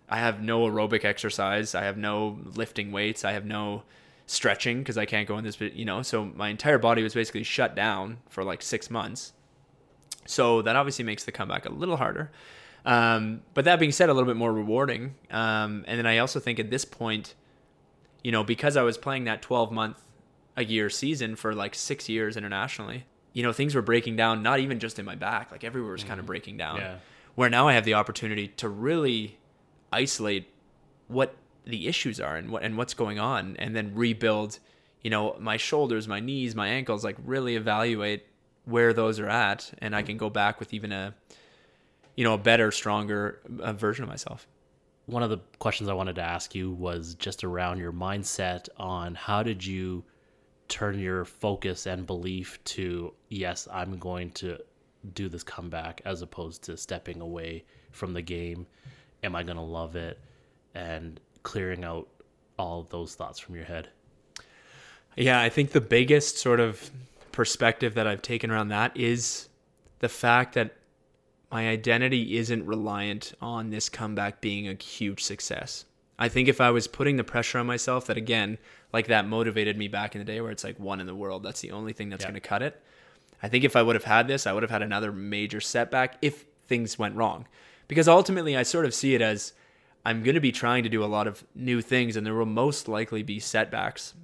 I 0.08 0.18
have 0.18 0.42
no 0.42 0.60
aerobic 0.62 1.04
exercise, 1.04 1.74
I 1.74 1.84
have 1.84 1.96
no 1.96 2.38
lifting 2.54 2.92
weights, 2.92 3.24
I 3.24 3.32
have 3.32 3.44
no 3.44 3.82
stretching 4.26 4.78
because 4.78 4.98
I 4.98 5.06
can't 5.06 5.26
go 5.26 5.38
in 5.38 5.44
this, 5.44 5.60
you 5.60 5.84
know, 5.84 6.02
so 6.02 6.24
my 6.24 6.48
entire 6.48 6.78
body 6.78 7.02
was 7.02 7.14
basically 7.14 7.42
shut 7.42 7.74
down 7.74 8.18
for 8.28 8.44
like 8.44 8.62
6 8.62 8.90
months. 8.90 9.32
So 10.26 10.62
that 10.62 10.76
obviously 10.76 11.04
makes 11.04 11.24
the 11.24 11.32
comeback 11.32 11.64
a 11.64 11.70
little 11.70 11.96
harder. 11.96 12.30
Um, 12.84 13.42
but 13.54 13.64
that 13.64 13.78
being 13.78 13.92
said, 13.92 14.08
a 14.08 14.14
little 14.14 14.26
bit 14.26 14.36
more 14.36 14.52
rewarding. 14.52 15.14
Um, 15.30 15.84
and 15.86 15.98
then 15.98 16.06
I 16.06 16.18
also 16.18 16.40
think 16.40 16.58
at 16.58 16.70
this 16.70 16.84
point, 16.84 17.34
you 18.22 18.32
know, 18.32 18.44
because 18.44 18.76
I 18.76 18.82
was 18.82 18.98
playing 18.98 19.24
that 19.24 19.42
12 19.42 19.72
month 19.72 19.96
a 20.56 20.64
year 20.64 20.90
season 20.90 21.36
for 21.36 21.54
like 21.54 21.74
six 21.74 22.08
years 22.08 22.36
internationally, 22.36 23.04
you 23.32 23.42
know, 23.42 23.52
things 23.52 23.74
were 23.74 23.82
breaking 23.82 24.16
down, 24.16 24.42
not 24.42 24.58
even 24.60 24.78
just 24.78 24.98
in 24.98 25.04
my 25.04 25.14
back, 25.14 25.50
like 25.50 25.64
everywhere 25.64 25.92
was 25.92 26.04
kind 26.04 26.18
of 26.18 26.26
breaking 26.26 26.56
down. 26.56 26.76
Yeah. 26.76 26.96
Where 27.34 27.48
now 27.48 27.68
I 27.68 27.74
have 27.74 27.84
the 27.84 27.94
opportunity 27.94 28.48
to 28.48 28.68
really 28.68 29.38
isolate 29.92 30.48
what 31.08 31.34
the 31.64 31.86
issues 31.86 32.20
are 32.20 32.36
and 32.36 32.50
what 32.50 32.62
and 32.62 32.76
what's 32.76 32.94
going 32.94 33.18
on 33.18 33.56
and 33.58 33.74
then 33.76 33.94
rebuild, 33.94 34.58
you 35.02 35.10
know, 35.10 35.36
my 35.38 35.56
shoulders, 35.56 36.08
my 36.08 36.20
knees, 36.20 36.54
my 36.54 36.68
ankles, 36.68 37.04
like 37.04 37.16
really 37.24 37.56
evaluate 37.56 38.26
where 38.64 38.92
those 38.92 39.18
are 39.18 39.28
at 39.28 39.72
and 39.78 39.94
I 39.94 40.02
can 40.02 40.16
go 40.16 40.30
back 40.30 40.60
with 40.60 40.74
even 40.74 40.92
a 40.92 41.14
you 42.18 42.24
know, 42.24 42.34
a 42.34 42.38
better, 42.38 42.72
stronger 42.72 43.38
uh, 43.60 43.72
version 43.72 44.02
of 44.02 44.08
myself. 44.08 44.48
One 45.06 45.22
of 45.22 45.30
the 45.30 45.38
questions 45.60 45.88
I 45.88 45.92
wanted 45.92 46.16
to 46.16 46.22
ask 46.22 46.52
you 46.52 46.72
was 46.72 47.14
just 47.14 47.44
around 47.44 47.78
your 47.78 47.92
mindset 47.92 48.68
on 48.76 49.14
how 49.14 49.44
did 49.44 49.64
you 49.64 50.02
turn 50.66 50.98
your 50.98 51.24
focus 51.24 51.86
and 51.86 52.04
belief 52.08 52.58
to 52.64 53.14
yes, 53.28 53.68
I'm 53.72 53.98
going 53.98 54.30
to 54.32 54.58
do 55.14 55.28
this 55.28 55.44
comeback 55.44 56.02
as 56.04 56.20
opposed 56.20 56.64
to 56.64 56.76
stepping 56.76 57.20
away 57.20 57.64
from 57.92 58.12
the 58.14 58.22
game. 58.22 58.66
Am 59.22 59.34
I 59.34 59.42
going 59.42 59.56
to 59.56 59.62
love 59.62 59.96
it? 59.96 60.18
And 60.74 61.20
clearing 61.42 61.84
out 61.84 62.08
all 62.58 62.86
those 62.90 63.14
thoughts 63.14 63.38
from 63.38 63.54
your 63.56 63.64
head. 63.64 63.88
Yeah, 65.16 65.40
I 65.40 65.48
think 65.48 65.72
the 65.72 65.80
biggest 65.80 66.38
sort 66.38 66.60
of 66.60 66.90
perspective 67.32 67.94
that 67.94 68.06
I've 68.06 68.22
taken 68.22 68.50
around 68.50 68.68
that 68.68 68.96
is 68.96 69.48
the 69.98 70.08
fact 70.08 70.54
that 70.54 70.74
my 71.50 71.68
identity 71.68 72.36
isn't 72.36 72.64
reliant 72.66 73.32
on 73.40 73.70
this 73.70 73.88
comeback 73.88 74.40
being 74.40 74.68
a 74.68 74.74
huge 74.74 75.22
success. 75.24 75.84
I 76.18 76.28
think 76.28 76.48
if 76.48 76.60
I 76.60 76.70
was 76.70 76.86
putting 76.86 77.16
the 77.16 77.24
pressure 77.24 77.58
on 77.58 77.66
myself, 77.66 78.06
that 78.06 78.16
again, 78.16 78.58
like 78.92 79.06
that 79.06 79.26
motivated 79.26 79.78
me 79.78 79.88
back 79.88 80.14
in 80.14 80.18
the 80.20 80.24
day 80.24 80.40
where 80.40 80.50
it's 80.50 80.64
like 80.64 80.78
one 80.78 81.00
in 81.00 81.06
the 81.06 81.14
world, 81.14 81.42
that's 81.42 81.60
the 81.60 81.70
only 81.70 81.92
thing 81.92 82.10
that's 82.10 82.22
Yeah. 82.24 82.30
going 82.30 82.40
to 82.40 82.48
cut 82.48 82.62
it. 82.62 82.80
I 83.42 83.48
think 83.48 83.64
if 83.64 83.76
I 83.76 83.82
would 83.82 83.94
have 83.94 84.04
had 84.04 84.26
this, 84.28 84.46
I 84.46 84.52
would 84.52 84.62
have 84.64 84.70
had 84.70 84.82
another 84.82 85.12
major 85.12 85.60
setback 85.60 86.18
if 86.20 86.44
things 86.66 86.98
went 86.98 87.14
wrong. 87.16 87.46
Because 87.88 88.06
ultimately, 88.06 88.56
I 88.56 88.62
sort 88.62 88.84
of 88.84 88.94
see 88.94 89.14
it 89.14 89.22
as 89.22 89.52
I'm 90.04 90.22
going 90.22 90.34
to 90.34 90.40
be 90.40 90.52
trying 90.52 90.84
to 90.84 90.88
do 90.88 91.02
a 91.02 91.06
lot 91.06 91.26
of 91.26 91.44
new 91.54 91.82
things, 91.82 92.16
and 92.16 92.26
there 92.26 92.34
will 92.34 92.46
most 92.46 92.86
likely 92.86 93.22
be 93.22 93.40
setbacks 93.40 94.14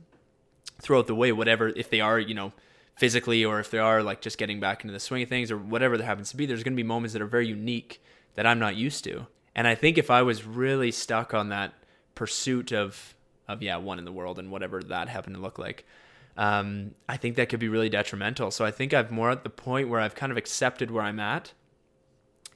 throughout 0.80 1.06
the 1.06 1.14
way, 1.14 1.32
whatever, 1.32 1.68
if 1.68 1.90
they 1.90 2.00
are, 2.00 2.18
you 2.18 2.34
know, 2.34 2.52
physically 2.96 3.44
or 3.44 3.58
if 3.60 3.70
they 3.70 3.78
are 3.78 4.02
like 4.02 4.20
just 4.20 4.38
getting 4.38 4.60
back 4.60 4.84
into 4.84 4.92
the 4.92 5.00
swing 5.00 5.22
of 5.22 5.28
things 5.28 5.50
or 5.50 5.58
whatever 5.58 5.96
that 5.96 6.04
happens 6.04 6.30
to 6.30 6.36
be, 6.36 6.46
there's 6.46 6.62
going 6.62 6.74
to 6.74 6.76
be 6.76 6.86
moments 6.86 7.12
that 7.12 7.22
are 7.22 7.26
very 7.26 7.46
unique 7.46 8.02
that 8.34 8.46
I'm 8.46 8.58
not 8.58 8.76
used 8.76 9.04
to. 9.04 9.26
And 9.54 9.66
I 9.66 9.74
think 9.74 9.98
if 9.98 10.10
I 10.10 10.22
was 10.22 10.44
really 10.44 10.90
stuck 10.90 11.34
on 11.34 11.48
that 11.48 11.74
pursuit 12.14 12.72
of, 12.72 13.14
of 13.48 13.62
yeah, 13.62 13.76
one 13.76 13.98
in 13.98 14.04
the 14.04 14.12
world 14.12 14.38
and 14.38 14.50
whatever 14.50 14.82
that 14.82 15.08
happened 15.08 15.36
to 15.36 15.42
look 15.42 15.58
like, 15.58 15.86
um, 16.36 16.92
I 17.08 17.16
think 17.16 17.36
that 17.36 17.48
could 17.48 17.60
be 17.60 17.68
really 17.68 17.88
detrimental. 17.88 18.50
So 18.50 18.64
I 18.64 18.70
think 18.70 18.92
I've 18.92 19.10
more 19.10 19.30
at 19.30 19.44
the 19.44 19.50
point 19.50 19.88
where 19.88 20.00
I've 20.00 20.14
kind 20.14 20.32
of 20.32 20.38
accepted 20.38 20.90
where 20.90 21.04
I'm 21.04 21.20
at 21.20 21.52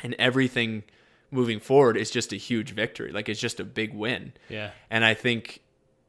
and 0.02 0.14
everything 0.18 0.82
moving 1.30 1.60
forward 1.60 1.96
is 1.96 2.10
just 2.10 2.32
a 2.32 2.36
huge 2.36 2.72
victory. 2.72 3.12
Like 3.12 3.28
it's 3.28 3.40
just 3.40 3.60
a 3.60 3.64
big 3.64 3.94
win. 3.94 4.32
Yeah. 4.48 4.70
And 4.90 5.04
I 5.04 5.14
think 5.14 5.60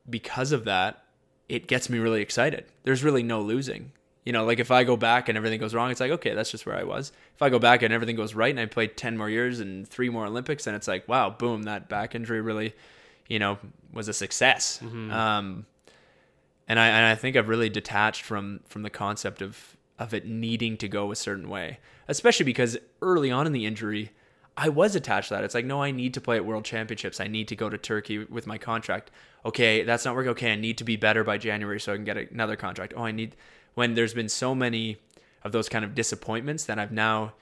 because 0.09 0.51
of 0.51 0.65
that, 0.65 1.03
it 1.47 1.67
gets 1.67 1.89
me 1.89 1.99
really 1.99 2.21
excited. 2.21 2.65
There's 2.83 3.03
really 3.03 3.23
no 3.23 3.41
losing. 3.41 3.91
You 4.25 4.33
know, 4.33 4.45
like 4.45 4.59
if 4.59 4.69
I 4.69 4.83
go 4.83 4.95
back 4.95 5.27
and 5.27 5.37
everything 5.37 5.59
goes 5.59 5.73
wrong, 5.73 5.89
it's 5.89 5.99
like, 5.99 6.11
okay, 6.11 6.33
that's 6.33 6.51
just 6.51 6.65
where 6.65 6.77
I 6.77 6.83
was. 6.83 7.11
If 7.35 7.41
I 7.41 7.49
go 7.49 7.57
back 7.57 7.81
and 7.81 7.93
everything 7.93 8.15
goes 8.15 8.35
right 8.35 8.51
and 8.51 8.59
I 8.59 8.65
play 8.67 8.87
10 8.87 9.17
more 9.17 9.29
years 9.29 9.59
and 9.59 9.87
three 9.87 10.09
more 10.09 10.25
Olympics, 10.25 10.65
then 10.65 10.75
it's 10.75 10.87
like, 10.87 11.07
wow, 11.07 11.29
boom, 11.29 11.63
that 11.63 11.89
back 11.89 12.13
injury 12.13 12.39
really, 12.39 12.75
you 13.27 13.39
know, 13.39 13.57
was 13.91 14.07
a 14.07 14.13
success. 14.13 14.79
Um, 14.81 15.65
and 16.67 16.79
I, 16.79 16.87
and 16.87 17.05
I 17.07 17.15
think 17.15 17.35
I've 17.35 17.49
really 17.49 17.69
detached 17.69 18.21
from, 18.21 18.59
from 18.67 18.83
the 18.83 18.91
concept 18.91 19.41
of, 19.41 19.75
of 19.97 20.13
it 20.13 20.27
needing 20.27 20.77
to 20.77 20.87
go 20.87 21.11
a 21.11 21.15
certain 21.15 21.49
way, 21.49 21.79
especially 22.07 22.45
because 22.45 22.77
early 23.01 23.31
on 23.31 23.47
in 23.47 23.53
the 23.53 23.65
injury, 23.65 24.11
I 24.61 24.67
was 24.67 24.93
attached 24.93 25.29
to 25.29 25.35
that. 25.35 25.45
It's 25.45 25.55
like, 25.55 25.65
no, 25.65 25.81
I 25.81 25.91
need 25.91 26.13
to 26.15 26.21
play 26.21 26.35
at 26.35 26.45
World 26.45 26.65
Championships. 26.65 27.21
I 27.21 27.27
need 27.27 27.47
to 27.47 27.55
go 27.55 27.69
to 27.69 27.77
Turkey 27.77 28.25
with 28.25 28.45
my 28.45 28.57
contract. 28.57 29.09
Okay, 29.45 29.83
that's 29.83 30.03
not 30.03 30.15
working. 30.15 30.31
Okay, 30.31 30.51
I 30.51 30.55
need 30.55 30.77
to 30.79 30.83
be 30.83 30.97
better 30.97 31.23
by 31.23 31.37
January 31.37 31.79
so 31.79 31.93
I 31.93 31.95
can 31.95 32.03
get 32.03 32.17
another 32.17 32.57
contract. 32.57 32.93
Oh, 32.95 33.03
I 33.03 33.11
need. 33.11 33.37
When 33.75 33.93
there's 33.93 34.13
been 34.13 34.27
so 34.27 34.53
many 34.53 34.97
of 35.43 35.53
those 35.53 35.69
kind 35.69 35.85
of 35.85 35.95
disappointments, 35.95 36.65
that 36.65 36.77
I've 36.77 36.91
now, 36.91 37.33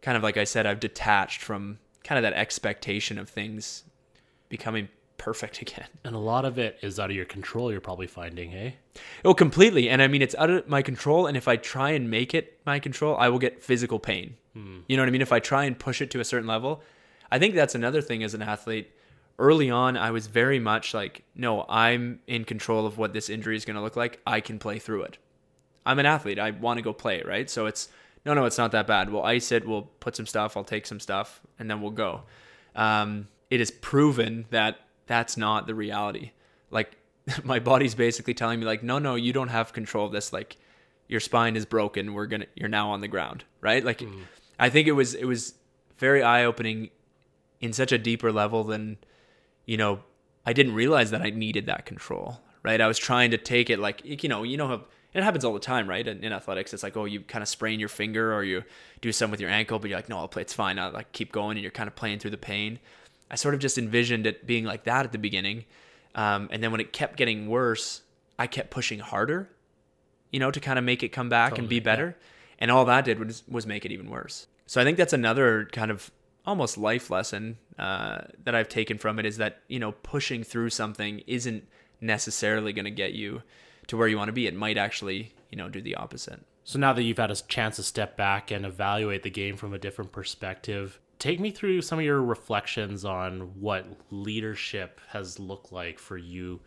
kind 0.00 0.16
of 0.16 0.22
like 0.22 0.38
I 0.38 0.44
said, 0.44 0.64
I've 0.64 0.80
detached 0.80 1.42
from 1.42 1.80
kind 2.02 2.18
of 2.18 2.22
that 2.22 2.32
expectation 2.32 3.18
of 3.18 3.28
things 3.28 3.84
becoming 4.48 4.88
perfect 5.24 5.62
again. 5.66 5.86
And 6.04 6.14
a 6.14 6.18
lot 6.18 6.44
of 6.44 6.58
it 6.58 6.78
is 6.82 7.00
out 7.00 7.10
of 7.10 7.16
your 7.16 7.24
control, 7.24 7.72
you're 7.72 7.80
probably 7.80 8.06
finding, 8.06 8.50
hey? 8.50 8.76
Oh, 9.24 9.34
completely. 9.34 9.88
And 9.88 10.02
I 10.02 10.08
mean, 10.08 10.22
it's 10.22 10.34
out 10.34 10.50
of 10.50 10.68
my 10.68 10.82
control. 10.82 11.26
And 11.26 11.36
if 11.36 11.48
I 11.48 11.56
try 11.56 11.90
and 11.90 12.10
make 12.10 12.34
it 12.34 12.60
my 12.66 12.78
control, 12.78 13.16
I 13.16 13.28
will 13.28 13.38
get 13.38 13.62
physical 13.62 13.98
pain. 13.98 14.36
You 14.86 14.96
know 14.96 15.02
what 15.02 15.08
I 15.08 15.10
mean? 15.10 15.22
If 15.22 15.32
I 15.32 15.40
try 15.40 15.64
and 15.64 15.76
push 15.76 16.00
it 16.00 16.12
to 16.12 16.20
a 16.20 16.24
certain 16.24 16.46
level, 16.46 16.80
I 17.32 17.40
think 17.40 17.56
that's 17.56 17.74
another 17.74 18.00
thing 18.00 18.22
as 18.22 18.34
an 18.34 18.42
athlete. 18.42 18.92
Early 19.36 19.68
on, 19.68 19.96
I 19.96 20.12
was 20.12 20.28
very 20.28 20.60
much 20.60 20.94
like, 20.94 21.24
no, 21.34 21.66
I'm 21.68 22.20
in 22.28 22.44
control 22.44 22.86
of 22.86 22.96
what 22.96 23.12
this 23.12 23.28
injury 23.28 23.56
is 23.56 23.64
going 23.64 23.74
to 23.74 23.82
look 23.82 23.96
like. 23.96 24.20
I 24.24 24.40
can 24.40 24.60
play 24.60 24.78
through 24.78 25.02
it. 25.02 25.18
I'm 25.84 25.98
an 25.98 26.06
athlete. 26.06 26.38
I 26.38 26.52
want 26.52 26.78
to 26.78 26.82
go 26.82 26.92
play, 26.92 27.20
right? 27.22 27.50
So 27.50 27.66
it's, 27.66 27.88
no, 28.24 28.32
no, 28.32 28.44
it's 28.44 28.58
not 28.58 28.70
that 28.70 28.86
bad. 28.86 29.10
We'll 29.10 29.24
ice 29.24 29.50
it. 29.50 29.66
We'll 29.66 29.88
put 29.98 30.14
some 30.14 30.26
stuff. 30.26 30.56
I'll 30.56 30.62
take 30.62 30.86
some 30.86 31.00
stuff 31.00 31.40
and 31.58 31.68
then 31.68 31.80
we'll 31.82 31.90
go. 31.90 32.22
Um, 32.76 33.26
it 33.50 33.60
is 33.60 33.72
proven 33.72 34.46
that 34.50 34.78
that's 35.06 35.36
not 35.36 35.66
the 35.66 35.74
reality. 35.74 36.32
Like 36.70 36.96
my 37.44 37.58
body's 37.58 37.94
basically 37.94 38.34
telling 38.34 38.60
me 38.60 38.66
like, 38.66 38.82
no, 38.82 38.98
no, 38.98 39.14
you 39.14 39.32
don't 39.32 39.48
have 39.48 39.72
control 39.72 40.06
of 40.06 40.12
this. 40.12 40.32
Like 40.32 40.56
your 41.08 41.20
spine 41.20 41.56
is 41.56 41.66
broken. 41.66 42.14
We're 42.14 42.26
going 42.26 42.42
to, 42.42 42.48
you're 42.54 42.68
now 42.68 42.90
on 42.90 43.00
the 43.00 43.08
ground, 43.08 43.44
right? 43.60 43.84
Like 43.84 43.98
mm. 43.98 44.22
I 44.58 44.70
think 44.70 44.88
it 44.88 44.92
was, 44.92 45.14
it 45.14 45.24
was 45.24 45.54
very 45.96 46.22
eye 46.22 46.44
opening 46.44 46.90
in 47.60 47.72
such 47.72 47.92
a 47.92 47.98
deeper 47.98 48.32
level 48.32 48.64
than, 48.64 48.98
you 49.66 49.76
know, 49.76 50.00
I 50.46 50.52
didn't 50.52 50.74
realize 50.74 51.10
that 51.10 51.22
I 51.22 51.30
needed 51.30 51.66
that 51.66 51.86
control, 51.86 52.40
right? 52.62 52.80
I 52.80 52.86
was 52.86 52.98
trying 52.98 53.30
to 53.30 53.38
take 53.38 53.70
it 53.70 53.78
like, 53.78 54.02
you 54.04 54.28
know, 54.28 54.42
you 54.42 54.56
know 54.56 54.68
how 54.68 54.84
it 55.14 55.22
happens 55.22 55.44
all 55.44 55.54
the 55.54 55.60
time, 55.60 55.88
right? 55.88 56.06
In, 56.06 56.24
in 56.24 56.32
athletics, 56.32 56.74
it's 56.74 56.82
like, 56.82 56.96
oh, 56.96 57.04
you 57.04 57.20
kind 57.20 57.40
of 57.40 57.48
sprain 57.48 57.78
your 57.78 57.88
finger 57.88 58.34
or 58.34 58.42
you 58.42 58.64
do 59.00 59.12
something 59.12 59.30
with 59.30 59.40
your 59.40 59.50
ankle, 59.50 59.78
but 59.78 59.88
you're 59.88 59.98
like, 59.98 60.08
no, 60.08 60.18
I'll 60.18 60.28
play, 60.28 60.42
it's 60.42 60.52
fine. 60.52 60.78
I'll 60.78 60.90
like 60.90 61.12
keep 61.12 61.30
going, 61.30 61.56
and 61.56 61.62
you're 61.62 61.70
kind 61.70 61.86
of 61.86 61.94
playing 61.94 62.18
through 62.18 62.32
the 62.32 62.36
pain. 62.36 62.80
I 63.34 63.36
sort 63.36 63.52
of 63.52 63.60
just 63.60 63.78
envisioned 63.78 64.28
it 64.28 64.46
being 64.46 64.64
like 64.64 64.84
that 64.84 65.04
at 65.04 65.10
the 65.10 65.18
beginning, 65.18 65.64
um, 66.14 66.48
and 66.52 66.62
then 66.62 66.70
when 66.70 66.80
it 66.80 66.92
kept 66.92 67.16
getting 67.16 67.48
worse, 67.48 68.02
I 68.38 68.46
kept 68.46 68.70
pushing 68.70 69.00
harder, 69.00 69.50
you 70.30 70.38
know, 70.38 70.52
to 70.52 70.60
kind 70.60 70.78
of 70.78 70.84
make 70.84 71.02
it 71.02 71.08
come 71.08 71.28
back 71.28 71.58
and 71.58 71.68
be 71.68 71.80
better, 71.80 72.16
and 72.60 72.70
all 72.70 72.84
that 72.84 73.04
did 73.04 73.18
was 73.18 73.42
was 73.48 73.66
make 73.66 73.84
it 73.84 73.90
even 73.90 74.08
worse. 74.08 74.46
So 74.66 74.80
I 74.80 74.84
think 74.84 74.98
that's 74.98 75.12
another 75.12 75.68
kind 75.72 75.90
of 75.90 76.12
almost 76.46 76.78
life 76.78 77.10
lesson 77.10 77.58
uh, 77.76 78.18
that 78.44 78.54
I've 78.54 78.68
taken 78.68 78.98
from 78.98 79.18
it 79.18 79.26
is 79.26 79.38
that 79.38 79.62
you 79.66 79.80
know 79.80 79.90
pushing 79.90 80.44
through 80.44 80.70
something 80.70 81.18
isn't 81.26 81.66
necessarily 82.00 82.72
going 82.72 82.84
to 82.84 82.92
get 82.92 83.14
you 83.14 83.42
to 83.88 83.96
where 83.96 84.06
you 84.06 84.16
want 84.16 84.28
to 84.28 84.32
be. 84.32 84.46
It 84.46 84.54
might 84.54 84.78
actually 84.78 85.34
you 85.50 85.58
know 85.58 85.68
do 85.68 85.82
the 85.82 85.96
opposite. 85.96 86.40
So 86.62 86.78
now 86.78 86.92
that 86.92 87.02
you've 87.02 87.18
had 87.18 87.32
a 87.32 87.34
chance 87.34 87.74
to 87.76 87.82
step 87.82 88.16
back 88.16 88.52
and 88.52 88.64
evaluate 88.64 89.24
the 89.24 89.30
game 89.30 89.56
from 89.56 89.74
a 89.74 89.78
different 89.78 90.12
perspective, 90.12 91.00
take 91.24 91.40
me 91.40 91.50
through 91.50 91.80
some 91.80 91.98
of 91.98 92.04
your 92.04 92.20
reflections 92.20 93.02
on 93.02 93.58
what 93.58 93.86
leadership 94.10 95.00
has 95.08 95.38
looked 95.38 95.72
like 95.72 95.98
for 95.98 96.18
you 96.18 96.60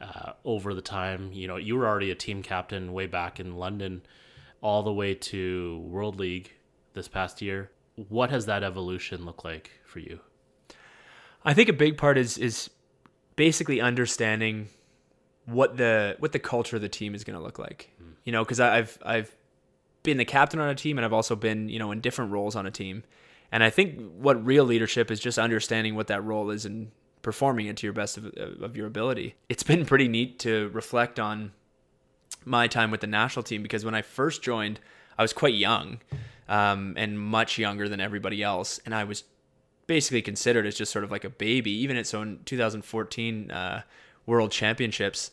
uh, 0.00 0.30
over 0.44 0.74
the 0.74 0.80
time. 0.80 1.32
You 1.32 1.48
know, 1.48 1.56
you 1.56 1.76
were 1.76 1.88
already 1.88 2.12
a 2.12 2.14
team 2.14 2.40
captain 2.40 2.92
way 2.92 3.08
back 3.08 3.40
in 3.40 3.56
London, 3.56 4.02
all 4.60 4.84
the 4.84 4.92
way 4.92 5.14
to 5.14 5.80
World 5.88 6.20
League 6.20 6.52
this 6.92 7.08
past 7.08 7.42
year. 7.42 7.72
What 8.08 8.30
has 8.30 8.46
that 8.46 8.62
evolution 8.62 9.24
looked 9.24 9.44
like 9.44 9.72
for 9.84 9.98
you? 9.98 10.20
I 11.44 11.52
think 11.52 11.68
a 11.68 11.72
big 11.72 11.98
part 11.98 12.16
is 12.16 12.38
is 12.38 12.70
basically 13.34 13.80
understanding 13.80 14.68
what 15.46 15.78
the 15.78 16.14
what 16.20 16.30
the 16.30 16.38
culture 16.38 16.76
of 16.76 16.82
the 16.82 16.88
team 16.88 17.12
is 17.12 17.24
going 17.24 17.36
to 17.36 17.42
look 17.42 17.58
like. 17.58 17.90
Mm. 18.00 18.12
You 18.22 18.30
know, 18.30 18.44
because 18.44 18.60
I've 18.60 19.00
I've 19.04 19.34
been 20.04 20.16
the 20.16 20.24
captain 20.24 20.60
on 20.60 20.68
a 20.68 20.76
team 20.76 20.96
and 20.96 21.04
I've 21.04 21.12
also 21.12 21.34
been 21.34 21.68
you 21.68 21.80
know 21.80 21.90
in 21.90 22.00
different 22.00 22.30
roles 22.30 22.54
on 22.54 22.66
a 22.66 22.70
team, 22.70 23.02
and 23.52 23.62
I 23.62 23.70
think 23.70 24.00
what 24.18 24.44
real 24.44 24.64
leadership 24.64 25.10
is 25.10 25.20
just 25.20 25.38
understanding 25.38 25.94
what 25.94 26.08
that 26.08 26.24
role 26.24 26.50
is 26.50 26.64
and 26.64 26.90
performing 27.22 27.66
it 27.66 27.76
to 27.78 27.86
your 27.86 27.92
best 27.92 28.16
of, 28.18 28.26
of 28.36 28.76
your 28.76 28.86
ability. 28.86 29.34
It's 29.48 29.62
been 29.62 29.84
pretty 29.84 30.08
neat 30.08 30.38
to 30.40 30.68
reflect 30.68 31.18
on 31.18 31.52
my 32.44 32.68
time 32.68 32.90
with 32.90 33.00
the 33.00 33.06
national 33.06 33.42
team 33.42 33.62
because 33.62 33.84
when 33.84 33.94
I 33.94 34.02
first 34.02 34.42
joined, 34.42 34.80
I 35.18 35.22
was 35.22 35.32
quite 35.32 35.54
young 35.54 35.98
um, 36.48 36.94
and 36.96 37.18
much 37.18 37.58
younger 37.58 37.88
than 37.88 38.00
everybody 38.00 38.42
else, 38.42 38.80
and 38.84 38.94
I 38.94 39.04
was 39.04 39.24
basically 39.86 40.22
considered 40.22 40.66
as 40.66 40.76
just 40.76 40.92
sort 40.92 41.04
of 41.04 41.10
like 41.10 41.24
a 41.24 41.30
baby. 41.30 41.70
Even 41.70 41.96
at 41.96 42.06
so 42.06 42.22
in 42.22 42.40
2014 42.44 43.50
uh, 43.50 43.82
World 44.26 44.52
Championships, 44.52 45.30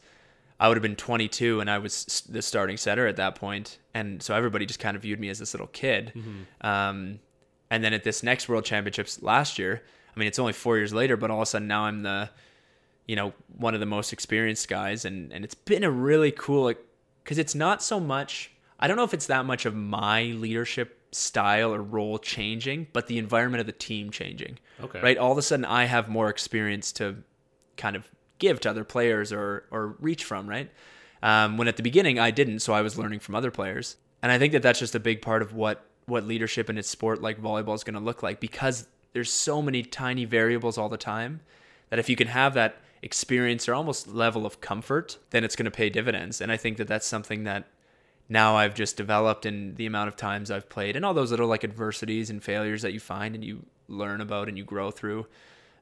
I 0.60 0.68
would 0.68 0.78
have 0.78 0.84
been 0.84 0.96
22 0.96 1.60
and 1.60 1.70
I 1.70 1.78
was 1.78 2.24
the 2.30 2.42
starting 2.42 2.78
setter 2.78 3.08
at 3.08 3.18
that 3.18 3.36
point, 3.36 3.78
and 3.94 4.22
so 4.22 4.36
everybody 4.36 4.66
just 4.66 4.80
kind 4.80 4.96
of 4.96 5.04
viewed 5.04 5.20
me 5.20 5.30
as 5.30 5.40
this 5.40 5.54
little 5.54 5.68
kid. 5.68 6.14
Mm-hmm. 6.16 6.68
Um, 6.68 7.20
and 7.74 7.84
then 7.84 7.92
at 7.92 8.04
this 8.04 8.22
next 8.22 8.48
World 8.48 8.66
Championships 8.66 9.24
last 9.24 9.58
year, 9.58 9.82
I 10.16 10.20
mean, 10.20 10.28
it's 10.28 10.38
only 10.38 10.54
four 10.54 10.78
years 10.78 10.94
later, 10.94 11.18
but 11.18 11.32
all 11.32 11.40
of 11.40 11.44
a 11.44 11.46
sudden 11.48 11.68
now 11.68 11.86
I'm 11.86 12.04
the, 12.04 12.30
you 13.08 13.16
know, 13.16 13.34
one 13.58 13.74
of 13.74 13.80
the 13.80 13.88
most 13.88 14.14
experienced 14.14 14.68
guys, 14.68 15.06
and 15.06 15.34
and 15.34 15.44
it's 15.44 15.56
been 15.56 15.84
a 15.84 15.90
really 15.90 16.32
cool, 16.32 16.72
because 17.24 17.40
it's 17.40 17.56
not 17.56 17.82
so 17.82 18.00
much. 18.00 18.52
I 18.80 18.88
don't 18.88 18.96
know 18.96 19.04
if 19.04 19.14
it's 19.16 19.26
that 19.26 19.46
much 19.46 19.66
of 19.66 19.74
my 19.74 20.26
leadership 20.26 21.00
style 21.16 21.74
or 21.74 21.82
role 21.82 22.20
changing, 22.20 22.90
but 22.94 23.08
the 23.08 23.18
environment 23.18 23.60
of 23.60 23.66
the 23.66 23.72
team 23.72 24.12
changing. 24.12 24.60
Okay. 24.80 25.02
Right. 25.02 25.18
All 25.18 25.32
of 25.32 25.40
a 25.40 25.42
sudden, 25.42 25.66
I 25.66 25.86
have 25.86 26.10
more 26.10 26.30
experience 26.30 26.92
to 26.94 27.24
kind 27.76 27.96
of 27.96 28.08
give 28.38 28.60
to 28.62 28.70
other 28.70 28.84
players 28.84 29.34
or 29.34 29.66
or 29.72 29.96
reach 30.00 30.26
from. 30.26 30.48
Right. 30.48 30.70
Um, 31.24 31.58
when 31.58 31.68
at 31.68 31.78
the 31.78 31.84
beginning 31.84 32.20
I 32.20 32.30
didn't, 32.30 32.60
so 32.60 32.74
I 32.74 32.82
was 32.82 33.00
learning 33.00 33.22
from 33.22 33.34
other 33.34 33.50
players, 33.50 33.96
and 34.22 34.32
I 34.32 34.38
think 34.38 34.54
that 34.54 34.62
that's 34.62 34.78
just 34.78 34.94
a 34.94 35.00
big 35.00 35.24
part 35.24 35.42
of 35.42 35.56
what 35.56 35.84
what 36.06 36.26
leadership 36.26 36.70
in 36.70 36.78
its 36.78 36.90
sport 36.90 37.22
like 37.22 37.42
volleyball 37.42 37.76
is 37.76 37.84
going 37.84 37.94
to 37.94 38.00
look 38.00 38.24
like 38.24 38.40
because 38.40 38.88
there's 39.14 39.32
so 39.32 39.62
many 39.62 39.84
tiny 39.84 40.26
variables 40.26 40.78
all 40.78 40.90
the 40.90 40.98
time 40.98 41.42
that 41.90 42.00
if 42.00 42.10
you 42.10 42.16
can 42.16 42.28
have 42.28 42.54
that 42.56 42.78
experience 43.02 43.68
or 43.68 43.74
almost 43.74 44.08
level 44.08 44.46
of 44.46 44.62
comfort, 44.62 45.18
then 45.30 45.44
it's 45.44 45.56
going 45.56 45.66
to 45.66 45.72
pay 45.72 45.90
dividends. 45.90 46.42
And 46.42 46.52
I 46.52 46.58
think 46.58 46.78
that 46.78 46.88
that's 46.88 47.06
something 47.06 47.44
that 47.44 47.68
now 48.30 48.56
I've 48.56 48.74
just 48.74 48.98
developed 48.98 49.46
in 49.46 49.76
the 49.76 49.86
amount 49.86 50.08
of 50.08 50.16
times 50.16 50.50
I've 50.50 50.70
played 50.70 50.96
and 50.96 51.06
all 51.06 51.14
those 51.14 51.32
little 51.32 51.48
like 51.48 51.64
adversities 51.64 52.30
and 52.30 52.42
failures 52.42 52.82
that 52.82 52.94
you 52.94 53.00
find 53.00 53.36
and 53.36 53.44
you 53.44 53.66
learn 53.88 54.22
about 54.22 54.48
and 54.48 54.58
you 54.58 54.64
grow 54.64 54.90
through. 54.90 55.28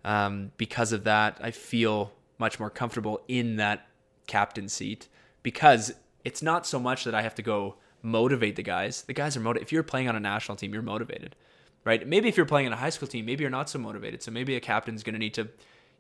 Um, 0.04 0.52
because 0.58 0.92
of 0.92 1.04
that, 1.04 1.38
I 1.42 1.52
feel 1.52 2.12
much 2.40 2.60
more 2.60 2.72
comfortable 2.72 3.22
in 3.28 3.58
that 3.58 3.88
captain 4.26 4.68
seat 4.68 5.08
because 5.44 5.94
it's 6.26 6.42
not 6.42 6.66
so 6.66 6.80
much 6.80 7.04
that 7.04 7.14
I 7.14 7.22
have 7.22 7.36
to 7.36 7.42
go 7.42 7.76
motivate 8.02 8.56
the 8.56 8.64
guys. 8.64 9.04
The 9.04 9.14
guys 9.14 9.38
are 9.38 9.40
motivated. 9.40 9.68
If 9.68 9.72
you're 9.72 9.84
playing 9.84 10.10
on 10.10 10.16
a 10.16 10.20
national 10.20 10.56
team, 10.56 10.74
you're 10.74 10.82
motivated, 10.82 11.36
right? 11.84 12.06
Maybe 12.08 12.28
if 12.28 12.38
you're 12.38 12.46
playing 12.46 12.68
in 12.68 12.74
a 12.74 12.78
high 12.78 12.90
school 12.90 13.08
team, 13.08 13.26
maybe 13.26 13.44
you're 13.44 13.52
not 13.52 13.70
so 13.70 13.80
motivated. 13.80 14.24
So 14.24 14.32
maybe 14.32 14.56
a 14.56 14.60
captain's 14.60 15.04
going 15.04 15.14
to 15.14 15.20
need 15.20 15.34
to, 15.36 15.50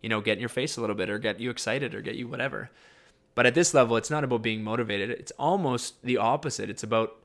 you 0.01 0.09
know, 0.09 0.21
get 0.21 0.33
in 0.33 0.39
your 0.39 0.49
face 0.49 0.77
a 0.77 0.81
little 0.81 0.95
bit 0.95 1.09
or 1.09 1.19
get 1.19 1.39
you 1.39 1.49
excited 1.49 1.93
or 1.93 2.01
get 2.01 2.15
you 2.15 2.27
whatever. 2.27 2.69
But 3.35 3.45
at 3.45 3.53
this 3.53 3.73
level, 3.73 3.95
it's 3.97 4.09
not 4.09 4.23
about 4.23 4.41
being 4.41 4.63
motivated. 4.63 5.09
It's 5.09 5.31
almost 5.39 6.01
the 6.03 6.17
opposite. 6.17 6.69
It's 6.69 6.83
about 6.83 7.15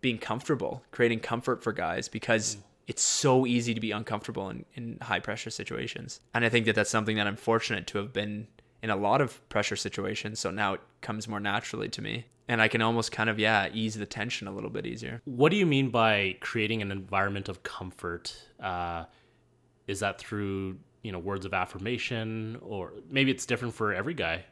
being 0.00 0.18
comfortable, 0.18 0.82
creating 0.90 1.20
comfort 1.20 1.62
for 1.62 1.72
guys 1.72 2.08
because 2.08 2.56
mm. 2.56 2.60
it's 2.86 3.02
so 3.02 3.46
easy 3.46 3.74
to 3.74 3.80
be 3.80 3.90
uncomfortable 3.90 4.50
in, 4.50 4.64
in 4.74 4.98
high 5.02 5.20
pressure 5.20 5.50
situations. 5.50 6.20
And 6.34 6.44
I 6.44 6.48
think 6.48 6.66
that 6.66 6.74
that's 6.74 6.90
something 6.90 7.16
that 7.16 7.26
I'm 7.26 7.36
fortunate 7.36 7.86
to 7.88 7.98
have 7.98 8.12
been 8.12 8.46
in 8.82 8.90
a 8.90 8.96
lot 8.96 9.20
of 9.20 9.46
pressure 9.48 9.76
situations. 9.76 10.40
So 10.40 10.50
now 10.50 10.74
it 10.74 10.80
comes 11.00 11.28
more 11.28 11.40
naturally 11.40 11.88
to 11.88 12.02
me. 12.02 12.26
And 12.50 12.62
I 12.62 12.68
can 12.68 12.80
almost 12.80 13.12
kind 13.12 13.28
of, 13.28 13.38
yeah, 13.38 13.68
ease 13.74 13.94
the 13.94 14.06
tension 14.06 14.48
a 14.48 14.52
little 14.52 14.70
bit 14.70 14.86
easier. 14.86 15.20
What 15.26 15.50
do 15.50 15.56
you 15.56 15.66
mean 15.66 15.90
by 15.90 16.36
creating 16.40 16.80
an 16.80 16.90
environment 16.90 17.48
of 17.48 17.62
comfort? 17.62 18.34
Uh, 18.58 19.04
is 19.86 20.00
that 20.00 20.18
through, 20.18 20.78
you 21.02 21.12
know, 21.12 21.18
words 21.18 21.44
of 21.44 21.52
affirmation 21.52 22.58
or 22.62 22.94
maybe 23.10 23.30
it's 23.30 23.44
different 23.44 23.74
for 23.74 23.92
every 23.92 24.14
guy? 24.14 24.44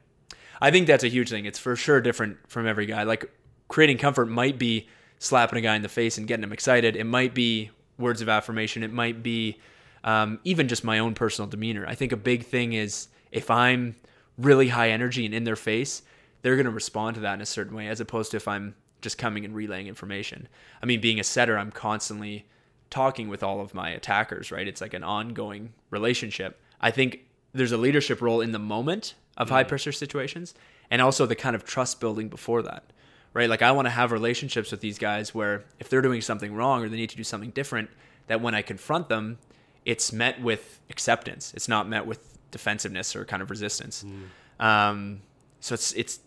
I 0.61 0.71
think 0.71 0.87
that's 0.87 1.05
a 1.05 1.09
huge 1.09 1.31
thing. 1.31 1.47
It's 1.47 1.59
for 1.59 1.75
sure 1.75 2.01
different 2.01 2.37
from 2.49 2.67
every 2.67 2.87
guy. 2.87 3.05
Like 3.05 3.31
creating 3.69 3.99
comfort 3.99 4.27
might 4.27 4.59
be 4.59 4.89
slapping 5.19 5.59
a 5.59 5.63
guy 5.63 5.77
in 5.77 5.83
the 5.83 5.89
face 5.89 6.19
and 6.19 6.27
getting 6.27 6.45
him 6.45 6.53
excited. 6.53 6.97
It 6.97 7.05
might 7.05 7.35
be 7.35 7.71
words 7.99 8.21
of 8.21 8.29
affirmation. 8.29 8.83
It 8.83 8.93
might 8.93 9.23
be 9.23 9.59
um, 10.05 10.39
even 10.45 10.69
just 10.69 10.85
my 10.85 10.99
own 10.99 11.15
personal 11.15 11.49
demeanor. 11.49 11.87
I 11.87 11.95
think 11.95 12.13
a 12.13 12.17
big 12.17 12.45
thing 12.45 12.75
is 12.75 13.09
if 13.33 13.51
I'm 13.51 13.97
really 14.39 14.69
high 14.69 14.91
energy 14.91 15.25
and 15.25 15.35
in 15.35 15.45
their 15.45 15.57
face, 15.57 16.03
they're 16.43 16.57
going 16.57 16.67
to 16.67 16.71
respond 16.71 17.15
to 17.15 17.21
that 17.21 17.35
in 17.35 17.41
a 17.41 17.47
certain 17.47 17.77
way, 17.77 17.89
as 17.89 18.01
opposed 18.01 18.31
to 18.33 18.37
if 18.37 18.47
I'm 18.47 18.75
just 19.01 19.19
coming 19.19 19.45
and 19.45 19.55
relaying 19.55 19.87
information. 19.87 20.49
I 20.83 20.87
mean, 20.87 21.01
being 21.01 21.21
a 21.21 21.25
setter, 21.25 21.59
I'm 21.59 21.71
constantly 21.71 22.47
talking 22.91 23.29
with 23.29 23.43
all 23.43 23.61
of 23.61 23.75
my 23.75 23.91
attackers, 23.91 24.53
right? 24.53 24.67
It's 24.67 24.81
like 24.81 24.95
an 24.95 25.05
ongoing 25.05 25.73
relationship. 25.91 26.61
I 26.81 26.91
think 26.91 27.21
there's 27.53 27.73
a 27.73 27.77
leadership 27.77 28.21
role 28.21 28.41
in 28.41 28.53
the 28.53 28.59
moment 28.59 29.15
of 29.37 29.51
high 29.51 29.63
mm-hmm. 29.63 29.69
pressure 29.69 29.93
situations 29.93 30.55
and 30.91 31.03
also 31.03 31.27
the 31.27 31.35
kind 31.35 31.57
of 31.57 31.65
trust 31.65 32.01
building 32.01 32.29
before 32.29 32.63
that 32.63 32.85
right 33.33 33.51
like 33.51 33.63
i 33.63 33.71
want 33.73 33.87
to 33.87 33.91
have 33.91 34.13
relationships 34.13 34.71
with 34.71 34.81
these 34.81 34.99
guys 34.99 35.35
where 35.35 35.65
if 35.79 35.89
they're 35.89 36.03
doing 36.03 36.21
something 36.21 36.55
wrong 36.55 36.83
or 36.83 36.89
they 36.89 36.97
need 36.97 37.11
to 37.11 37.17
do 37.17 37.25
something 37.25 37.51
different 37.51 37.91
that 38.27 38.41
when 38.41 38.55
i 38.55 38.63
confront 38.63 39.09
them 39.09 39.39
it's 39.85 40.13
met 40.13 40.41
with 40.41 40.81
acceptance 40.91 41.53
it's 41.55 41.69
not 41.69 41.89
met 41.89 42.07
with 42.07 42.36
defensiveness 42.51 43.15
or 43.17 43.25
kind 43.25 43.43
of 43.43 43.51
resistance. 43.51 44.05
Mm. 44.05 44.65
um, 44.65 45.23
so 45.61 45.75
it's 45.75 45.93
it's 45.93 46.21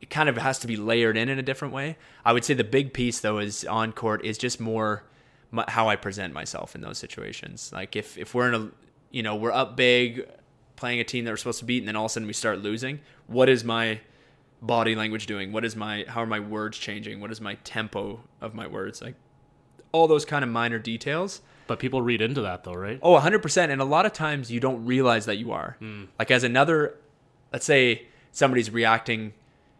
it 0.00 0.10
kind 0.10 0.28
of 0.28 0.36
has 0.36 0.58
to 0.60 0.66
be 0.66 0.76
layered 0.76 1.16
in 1.16 1.28
in 1.28 1.38
a 1.38 1.42
different 1.42 1.74
way. 1.74 1.96
I 2.24 2.32
would 2.32 2.44
say 2.44 2.54
the 2.54 2.64
big 2.64 2.92
piece 2.92 3.20
though 3.20 3.38
is 3.38 3.64
on 3.64 3.92
court 3.92 4.24
is 4.24 4.38
just 4.38 4.60
more 4.60 5.04
how 5.68 5.88
i 5.88 5.96
present 5.96 6.34
myself 6.34 6.74
in 6.74 6.80
those 6.80 6.98
situations. 6.98 7.70
Like 7.72 7.96
if 7.96 8.18
if 8.18 8.34
we're 8.34 8.48
in 8.48 8.54
a 8.54 8.70
you 9.10 9.22
know 9.22 9.36
we're 9.36 9.52
up 9.52 9.76
big 9.76 10.26
playing 10.76 11.00
a 11.00 11.04
team 11.04 11.24
that 11.24 11.30
we're 11.30 11.36
supposed 11.36 11.60
to 11.60 11.64
beat 11.64 11.78
and 11.78 11.88
then 11.88 11.96
all 11.96 12.04
of 12.04 12.10
a 12.10 12.12
sudden 12.12 12.26
we 12.26 12.34
start 12.34 12.58
losing 12.58 13.00
what 13.26 13.48
is 13.48 13.64
my 13.64 14.00
body 14.62 14.94
language 14.94 15.26
doing? 15.26 15.52
What 15.52 15.64
is 15.64 15.76
my 15.76 16.04
how 16.08 16.22
are 16.22 16.26
my 16.26 16.40
words 16.40 16.78
changing? 16.78 17.20
What 17.20 17.30
is 17.30 17.40
my 17.40 17.54
tempo 17.64 18.20
of 18.40 18.54
my 18.54 18.66
words? 18.66 19.02
Like 19.02 19.14
all 19.92 20.06
those 20.08 20.24
kind 20.24 20.44
of 20.44 20.50
minor 20.50 20.78
details 20.78 21.40
but 21.66 21.78
people 21.78 22.00
read 22.02 22.20
into 22.20 22.42
that 22.42 22.64
though 22.64 22.74
right 22.74 22.98
oh 23.02 23.18
100% 23.18 23.70
and 23.70 23.80
a 23.80 23.84
lot 23.84 24.06
of 24.06 24.12
times 24.12 24.50
you 24.50 24.60
don't 24.60 24.84
realize 24.84 25.26
that 25.26 25.36
you 25.36 25.52
are 25.52 25.76
mm. 25.80 26.06
like 26.18 26.30
as 26.30 26.44
another 26.44 26.96
let's 27.52 27.66
say 27.66 28.06
somebody's 28.32 28.70
reacting 28.70 29.32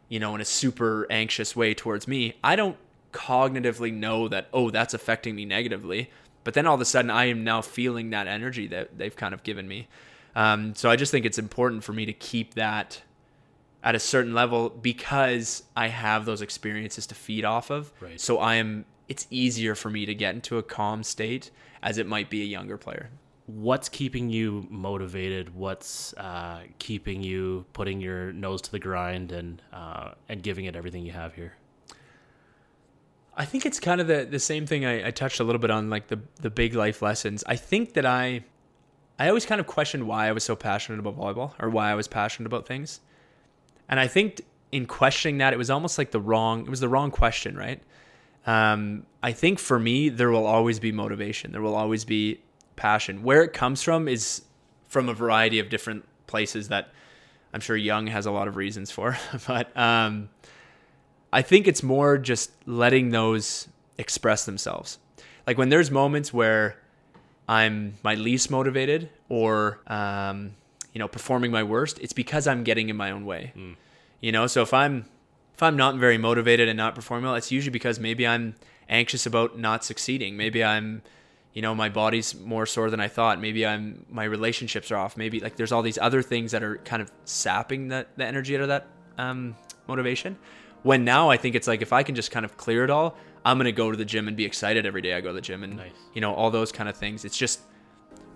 you 0.08 0.18
know 0.18 0.34
in 0.34 0.40
a 0.40 0.44
super 0.44 1.06
anxious 1.10 1.54
way 1.54 1.74
towards 1.74 2.08
me 2.08 2.34
i 2.42 2.56
don't 2.56 2.76
cognitively 3.12 3.92
know 3.92 4.28
that 4.28 4.48
oh 4.52 4.70
that's 4.70 4.94
affecting 4.94 5.34
me 5.34 5.44
negatively 5.44 6.10
but 6.44 6.54
then 6.54 6.66
all 6.66 6.74
of 6.74 6.80
a 6.80 6.84
sudden 6.84 7.10
i 7.10 7.24
am 7.24 7.42
now 7.44 7.62
feeling 7.62 8.10
that 8.10 8.26
energy 8.26 8.66
that 8.66 8.98
they've 8.98 9.16
kind 9.16 9.32
of 9.32 9.42
given 9.42 9.66
me 9.66 9.88
um, 10.36 10.74
so 10.74 10.90
I 10.90 10.96
just 10.96 11.10
think 11.10 11.24
it's 11.24 11.38
important 11.38 11.82
for 11.82 11.94
me 11.94 12.04
to 12.04 12.12
keep 12.12 12.54
that 12.54 13.02
at 13.82 13.94
a 13.94 13.98
certain 13.98 14.34
level 14.34 14.68
because 14.68 15.62
I 15.74 15.88
have 15.88 16.26
those 16.26 16.42
experiences 16.42 17.06
to 17.06 17.14
feed 17.14 17.44
off 17.44 17.70
of. 17.70 17.90
Right. 18.00 18.20
So 18.20 18.38
I 18.38 18.56
am. 18.56 18.84
It's 19.08 19.26
easier 19.30 19.74
for 19.74 19.90
me 19.90 20.06
to 20.06 20.14
get 20.14 20.34
into 20.34 20.58
a 20.58 20.62
calm 20.62 21.02
state 21.02 21.50
as 21.82 21.98
it 21.98 22.06
might 22.06 22.30
be 22.30 22.42
a 22.42 22.44
younger 22.44 22.76
player. 22.76 23.10
What's 23.46 23.88
keeping 23.88 24.28
you 24.28 24.66
motivated? 24.70 25.54
What's 25.54 26.12
uh, 26.14 26.62
keeping 26.78 27.22
you 27.22 27.64
putting 27.72 28.00
your 28.00 28.32
nose 28.32 28.60
to 28.62 28.72
the 28.72 28.80
grind 28.80 29.30
and 29.30 29.62
uh, 29.72 30.12
and 30.28 30.42
giving 30.42 30.64
it 30.64 30.74
everything 30.74 31.06
you 31.06 31.12
have 31.12 31.34
here? 31.34 31.54
I 33.36 33.44
think 33.44 33.64
it's 33.64 33.78
kind 33.78 34.00
of 34.00 34.08
the 34.08 34.26
the 34.28 34.40
same 34.40 34.66
thing 34.66 34.84
I, 34.84 35.08
I 35.08 35.10
touched 35.12 35.38
a 35.38 35.44
little 35.44 35.60
bit 35.60 35.70
on, 35.70 35.90
like 35.90 36.08
the 36.08 36.18
the 36.40 36.50
big 36.50 36.74
life 36.74 37.02
lessons. 37.02 37.44
I 37.46 37.54
think 37.54 37.94
that 37.94 38.04
I 38.04 38.44
I 39.18 39.28
always 39.28 39.46
kind 39.46 39.60
of 39.60 39.66
questioned 39.66 40.06
why 40.06 40.28
I 40.28 40.32
was 40.32 40.44
so 40.44 40.56
passionate 40.56 40.98
about 40.98 41.16
volleyball 41.16 41.52
or 41.58 41.70
why 41.70 41.90
I 41.90 41.94
was 41.94 42.08
passionate 42.08 42.46
about 42.46 42.66
things. 42.66 43.00
And 43.88 44.00
I 44.00 44.08
think 44.08 44.42
in 44.72 44.86
questioning 44.86 45.38
that, 45.38 45.52
it 45.52 45.56
was 45.56 45.70
almost 45.70 45.96
like 45.96 46.10
the 46.10 46.20
wrong, 46.20 46.62
it 46.62 46.70
was 46.70 46.80
the 46.80 46.88
wrong 46.88 47.10
question, 47.10 47.56
right? 47.56 47.80
Um, 48.46 49.06
I 49.22 49.32
think 49.32 49.58
for 49.58 49.78
me, 49.78 50.08
there 50.08 50.30
will 50.30 50.46
always 50.46 50.78
be 50.78 50.92
motivation. 50.92 51.52
There 51.52 51.60
will 51.60 51.74
always 51.74 52.04
be 52.04 52.40
passion. 52.76 53.22
Where 53.22 53.42
it 53.42 53.52
comes 53.52 53.82
from 53.82 54.08
is 54.08 54.42
from 54.86 55.08
a 55.08 55.14
variety 55.14 55.58
of 55.58 55.68
different 55.68 56.04
places 56.26 56.68
that 56.68 56.90
I'm 57.52 57.60
sure 57.60 57.76
Jung 57.76 58.06
has 58.06 58.26
a 58.26 58.30
lot 58.30 58.48
of 58.48 58.56
reasons 58.56 58.90
for. 58.90 59.18
but 59.46 59.76
um, 59.76 60.28
I 61.32 61.42
think 61.42 61.66
it's 61.66 61.82
more 61.82 62.18
just 62.18 62.50
letting 62.66 63.10
those 63.10 63.68
express 63.98 64.44
themselves. 64.44 64.98
Like 65.46 65.58
when 65.58 65.68
there's 65.68 65.90
moments 65.90 66.32
where 66.32 66.76
I'm 67.48 67.94
my 68.02 68.14
least 68.14 68.50
motivated 68.50 69.08
or 69.28 69.80
um, 69.86 70.54
you 70.92 70.98
know 70.98 71.08
performing 71.08 71.50
my 71.50 71.62
worst, 71.62 71.98
it's 72.00 72.12
because 72.12 72.46
I'm 72.46 72.64
getting 72.64 72.88
in 72.88 72.96
my 72.96 73.10
own 73.10 73.24
way. 73.24 73.52
Mm. 73.56 73.76
You 74.20 74.32
know, 74.32 74.46
so 74.46 74.62
if 74.62 74.74
I'm 74.74 75.06
if 75.56 75.62
I'm 75.62 75.76
not 75.76 75.96
very 75.96 76.18
motivated 76.18 76.68
and 76.68 76.76
not 76.76 76.94
performing 76.94 77.24
well, 77.24 77.34
it's 77.34 77.50
usually 77.50 77.70
because 77.70 77.98
maybe 77.98 78.26
I'm 78.26 78.56
anxious 78.90 79.24
about 79.24 79.58
not 79.58 79.84
succeeding. 79.84 80.36
Maybe 80.36 80.62
I'm 80.62 81.00
you 81.54 81.62
know 81.62 81.74
my 81.74 81.88
body's 81.88 82.38
more 82.38 82.66
sore 82.66 82.90
than 82.90 83.00
I 83.00 83.08
thought. 83.08 83.40
Maybe 83.40 83.64
I'm 83.64 84.04
my 84.10 84.24
relationships 84.24 84.90
are 84.90 84.98
off. 84.98 85.16
Maybe 85.16 85.40
like 85.40 85.56
there's 85.56 85.72
all 85.72 85.80
these 85.80 85.96
other 85.96 86.20
things 86.20 86.52
that 86.52 86.62
are 86.62 86.76
kind 86.78 87.00
of 87.00 87.10
sapping 87.24 87.88
that 87.88 88.14
the 88.18 88.26
energy 88.26 88.54
out 88.54 88.60
of 88.60 88.68
that 88.68 88.86
um, 89.16 89.56
motivation. 89.86 90.36
When 90.82 91.04
now 91.04 91.30
I 91.30 91.38
think 91.38 91.54
it's 91.54 91.66
like 91.66 91.80
if 91.80 91.90
I 91.90 92.02
can 92.02 92.14
just 92.14 92.30
kind 92.30 92.44
of 92.44 92.58
clear 92.58 92.84
it 92.84 92.90
all, 92.90 93.16
I'm 93.42 93.56
gonna 93.56 93.72
go 93.72 93.90
to 93.90 93.96
the 93.96 94.04
gym 94.04 94.28
and 94.28 94.36
be 94.36 94.44
excited 94.44 94.84
every 94.84 95.00
day 95.00 95.14
I 95.14 95.22
go 95.22 95.28
to 95.28 95.34
the 95.34 95.40
gym 95.40 95.64
and 95.64 95.76
nice. 95.78 95.90
you 96.12 96.20
know 96.20 96.34
all 96.34 96.50
those 96.50 96.70
kind 96.70 96.86
of 96.86 96.96
things. 96.96 97.24
It's 97.24 97.38
just 97.38 97.60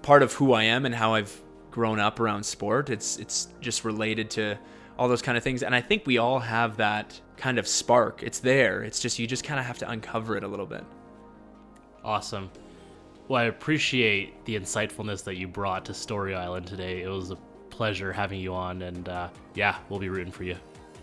part 0.00 0.22
of 0.22 0.32
who 0.32 0.54
I 0.54 0.62
am 0.62 0.86
and 0.86 0.94
how 0.94 1.12
I've 1.12 1.38
grown 1.70 2.00
up 2.00 2.18
around 2.18 2.44
sport. 2.44 2.88
It's 2.88 3.18
it's 3.18 3.48
just 3.60 3.84
related 3.84 4.30
to 4.30 4.58
all 5.00 5.08
those 5.08 5.22
kind 5.22 5.38
of 5.38 5.42
things. 5.42 5.62
And 5.62 5.74
I 5.74 5.80
think 5.80 6.06
we 6.06 6.18
all 6.18 6.38
have 6.38 6.76
that 6.76 7.18
kind 7.38 7.58
of 7.58 7.66
spark. 7.66 8.22
It's 8.22 8.38
there. 8.38 8.82
It's 8.82 9.00
just 9.00 9.18
you 9.18 9.26
just 9.26 9.44
kind 9.44 9.58
of 9.58 9.64
have 9.64 9.78
to 9.78 9.90
uncover 9.90 10.36
it 10.36 10.44
a 10.44 10.46
little 10.46 10.66
bit. 10.66 10.84
Awesome. 12.04 12.50
Well, 13.26 13.40
I 13.40 13.44
appreciate 13.44 14.44
the 14.44 14.56
insightfulness 14.56 15.24
that 15.24 15.36
you 15.36 15.48
brought 15.48 15.86
to 15.86 15.94
Story 15.94 16.34
Island 16.34 16.66
today. 16.66 17.00
It 17.00 17.08
was 17.08 17.30
a 17.30 17.36
pleasure 17.70 18.12
having 18.12 18.40
you 18.40 18.52
on, 18.52 18.82
and 18.82 19.08
uh, 19.08 19.28
yeah, 19.54 19.76
we'll 19.88 20.00
be 20.00 20.10
rooting 20.10 20.32
for 20.32 20.44
you. 20.44 20.56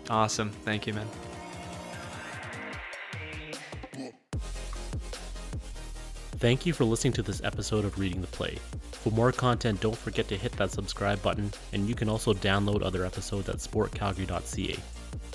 Awesome. 0.08 0.50
Thank 0.50 0.86
you, 0.86 0.94
man. 0.94 1.08
Thank 6.36 6.66
you 6.66 6.72
for 6.72 6.84
listening 6.84 7.14
to 7.14 7.22
this 7.22 7.42
episode 7.42 7.84
of 7.84 7.98
Reading 7.98 8.20
the 8.20 8.28
Play. 8.28 8.58
For 9.02 9.10
more 9.10 9.32
content, 9.32 9.80
don't 9.80 9.96
forget 9.96 10.28
to 10.28 10.36
hit 10.36 10.52
that 10.52 10.72
subscribe 10.72 11.22
button, 11.22 11.52
and 11.72 11.88
you 11.88 11.94
can 11.94 12.08
also 12.08 12.34
download 12.34 12.82
other 12.82 13.04
episodes 13.04 13.48
at 13.48 13.56
sportcalgary.ca. 13.56 14.76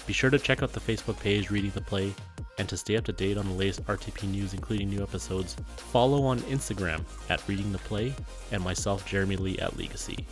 Be 0.06 0.14
sure 0.14 0.30
to 0.30 0.38
check 0.38 0.62
out 0.62 0.74
the 0.74 0.82
Facebook 0.82 1.20
page 1.20 1.50
Reading 1.50 1.72
the 1.72 1.82
Play 1.82 2.14
and 2.58 2.68
to 2.68 2.78
stay 2.78 2.98
up 2.98 3.06
to 3.06 3.14
date 3.14 3.38
on 3.38 3.48
the 3.48 3.54
latest 3.54 3.86
RTP 3.86 4.30
news, 4.30 4.54
including 4.54 4.90
new 4.90 5.02
episodes, 5.02 5.56
follow 5.78 6.24
on 6.24 6.40
Instagram 6.42 7.02
at 7.30 7.48
Reading 7.48 7.72
the 7.72 7.78
Play 7.80 8.14
and 8.52 8.62
myself, 8.62 9.06
Jeremy 9.06 9.38
Lee, 9.38 9.58
at 9.60 9.78
Legacy. 9.78 10.26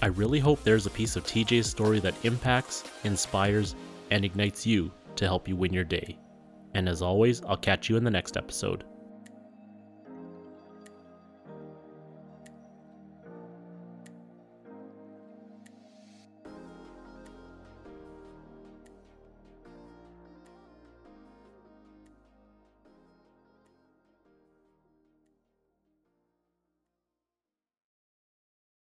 I 0.00 0.06
really 0.06 0.38
hope 0.38 0.62
there's 0.62 0.86
a 0.86 0.90
piece 0.90 1.16
of 1.16 1.24
TJ's 1.24 1.68
story 1.68 1.98
that 2.00 2.14
impacts, 2.24 2.84
inspires, 3.04 3.74
and 4.10 4.24
ignites 4.24 4.64
you 4.64 4.90
to 5.16 5.26
help 5.26 5.48
you 5.48 5.56
win 5.56 5.74
your 5.74 5.84
day. 5.84 6.16
And 6.74 6.88
as 6.88 7.02
always, 7.02 7.42
I'll 7.42 7.56
catch 7.56 7.90
you 7.90 7.96
in 7.96 8.04
the 8.04 8.10
next 8.10 8.36
episode. 8.36 8.84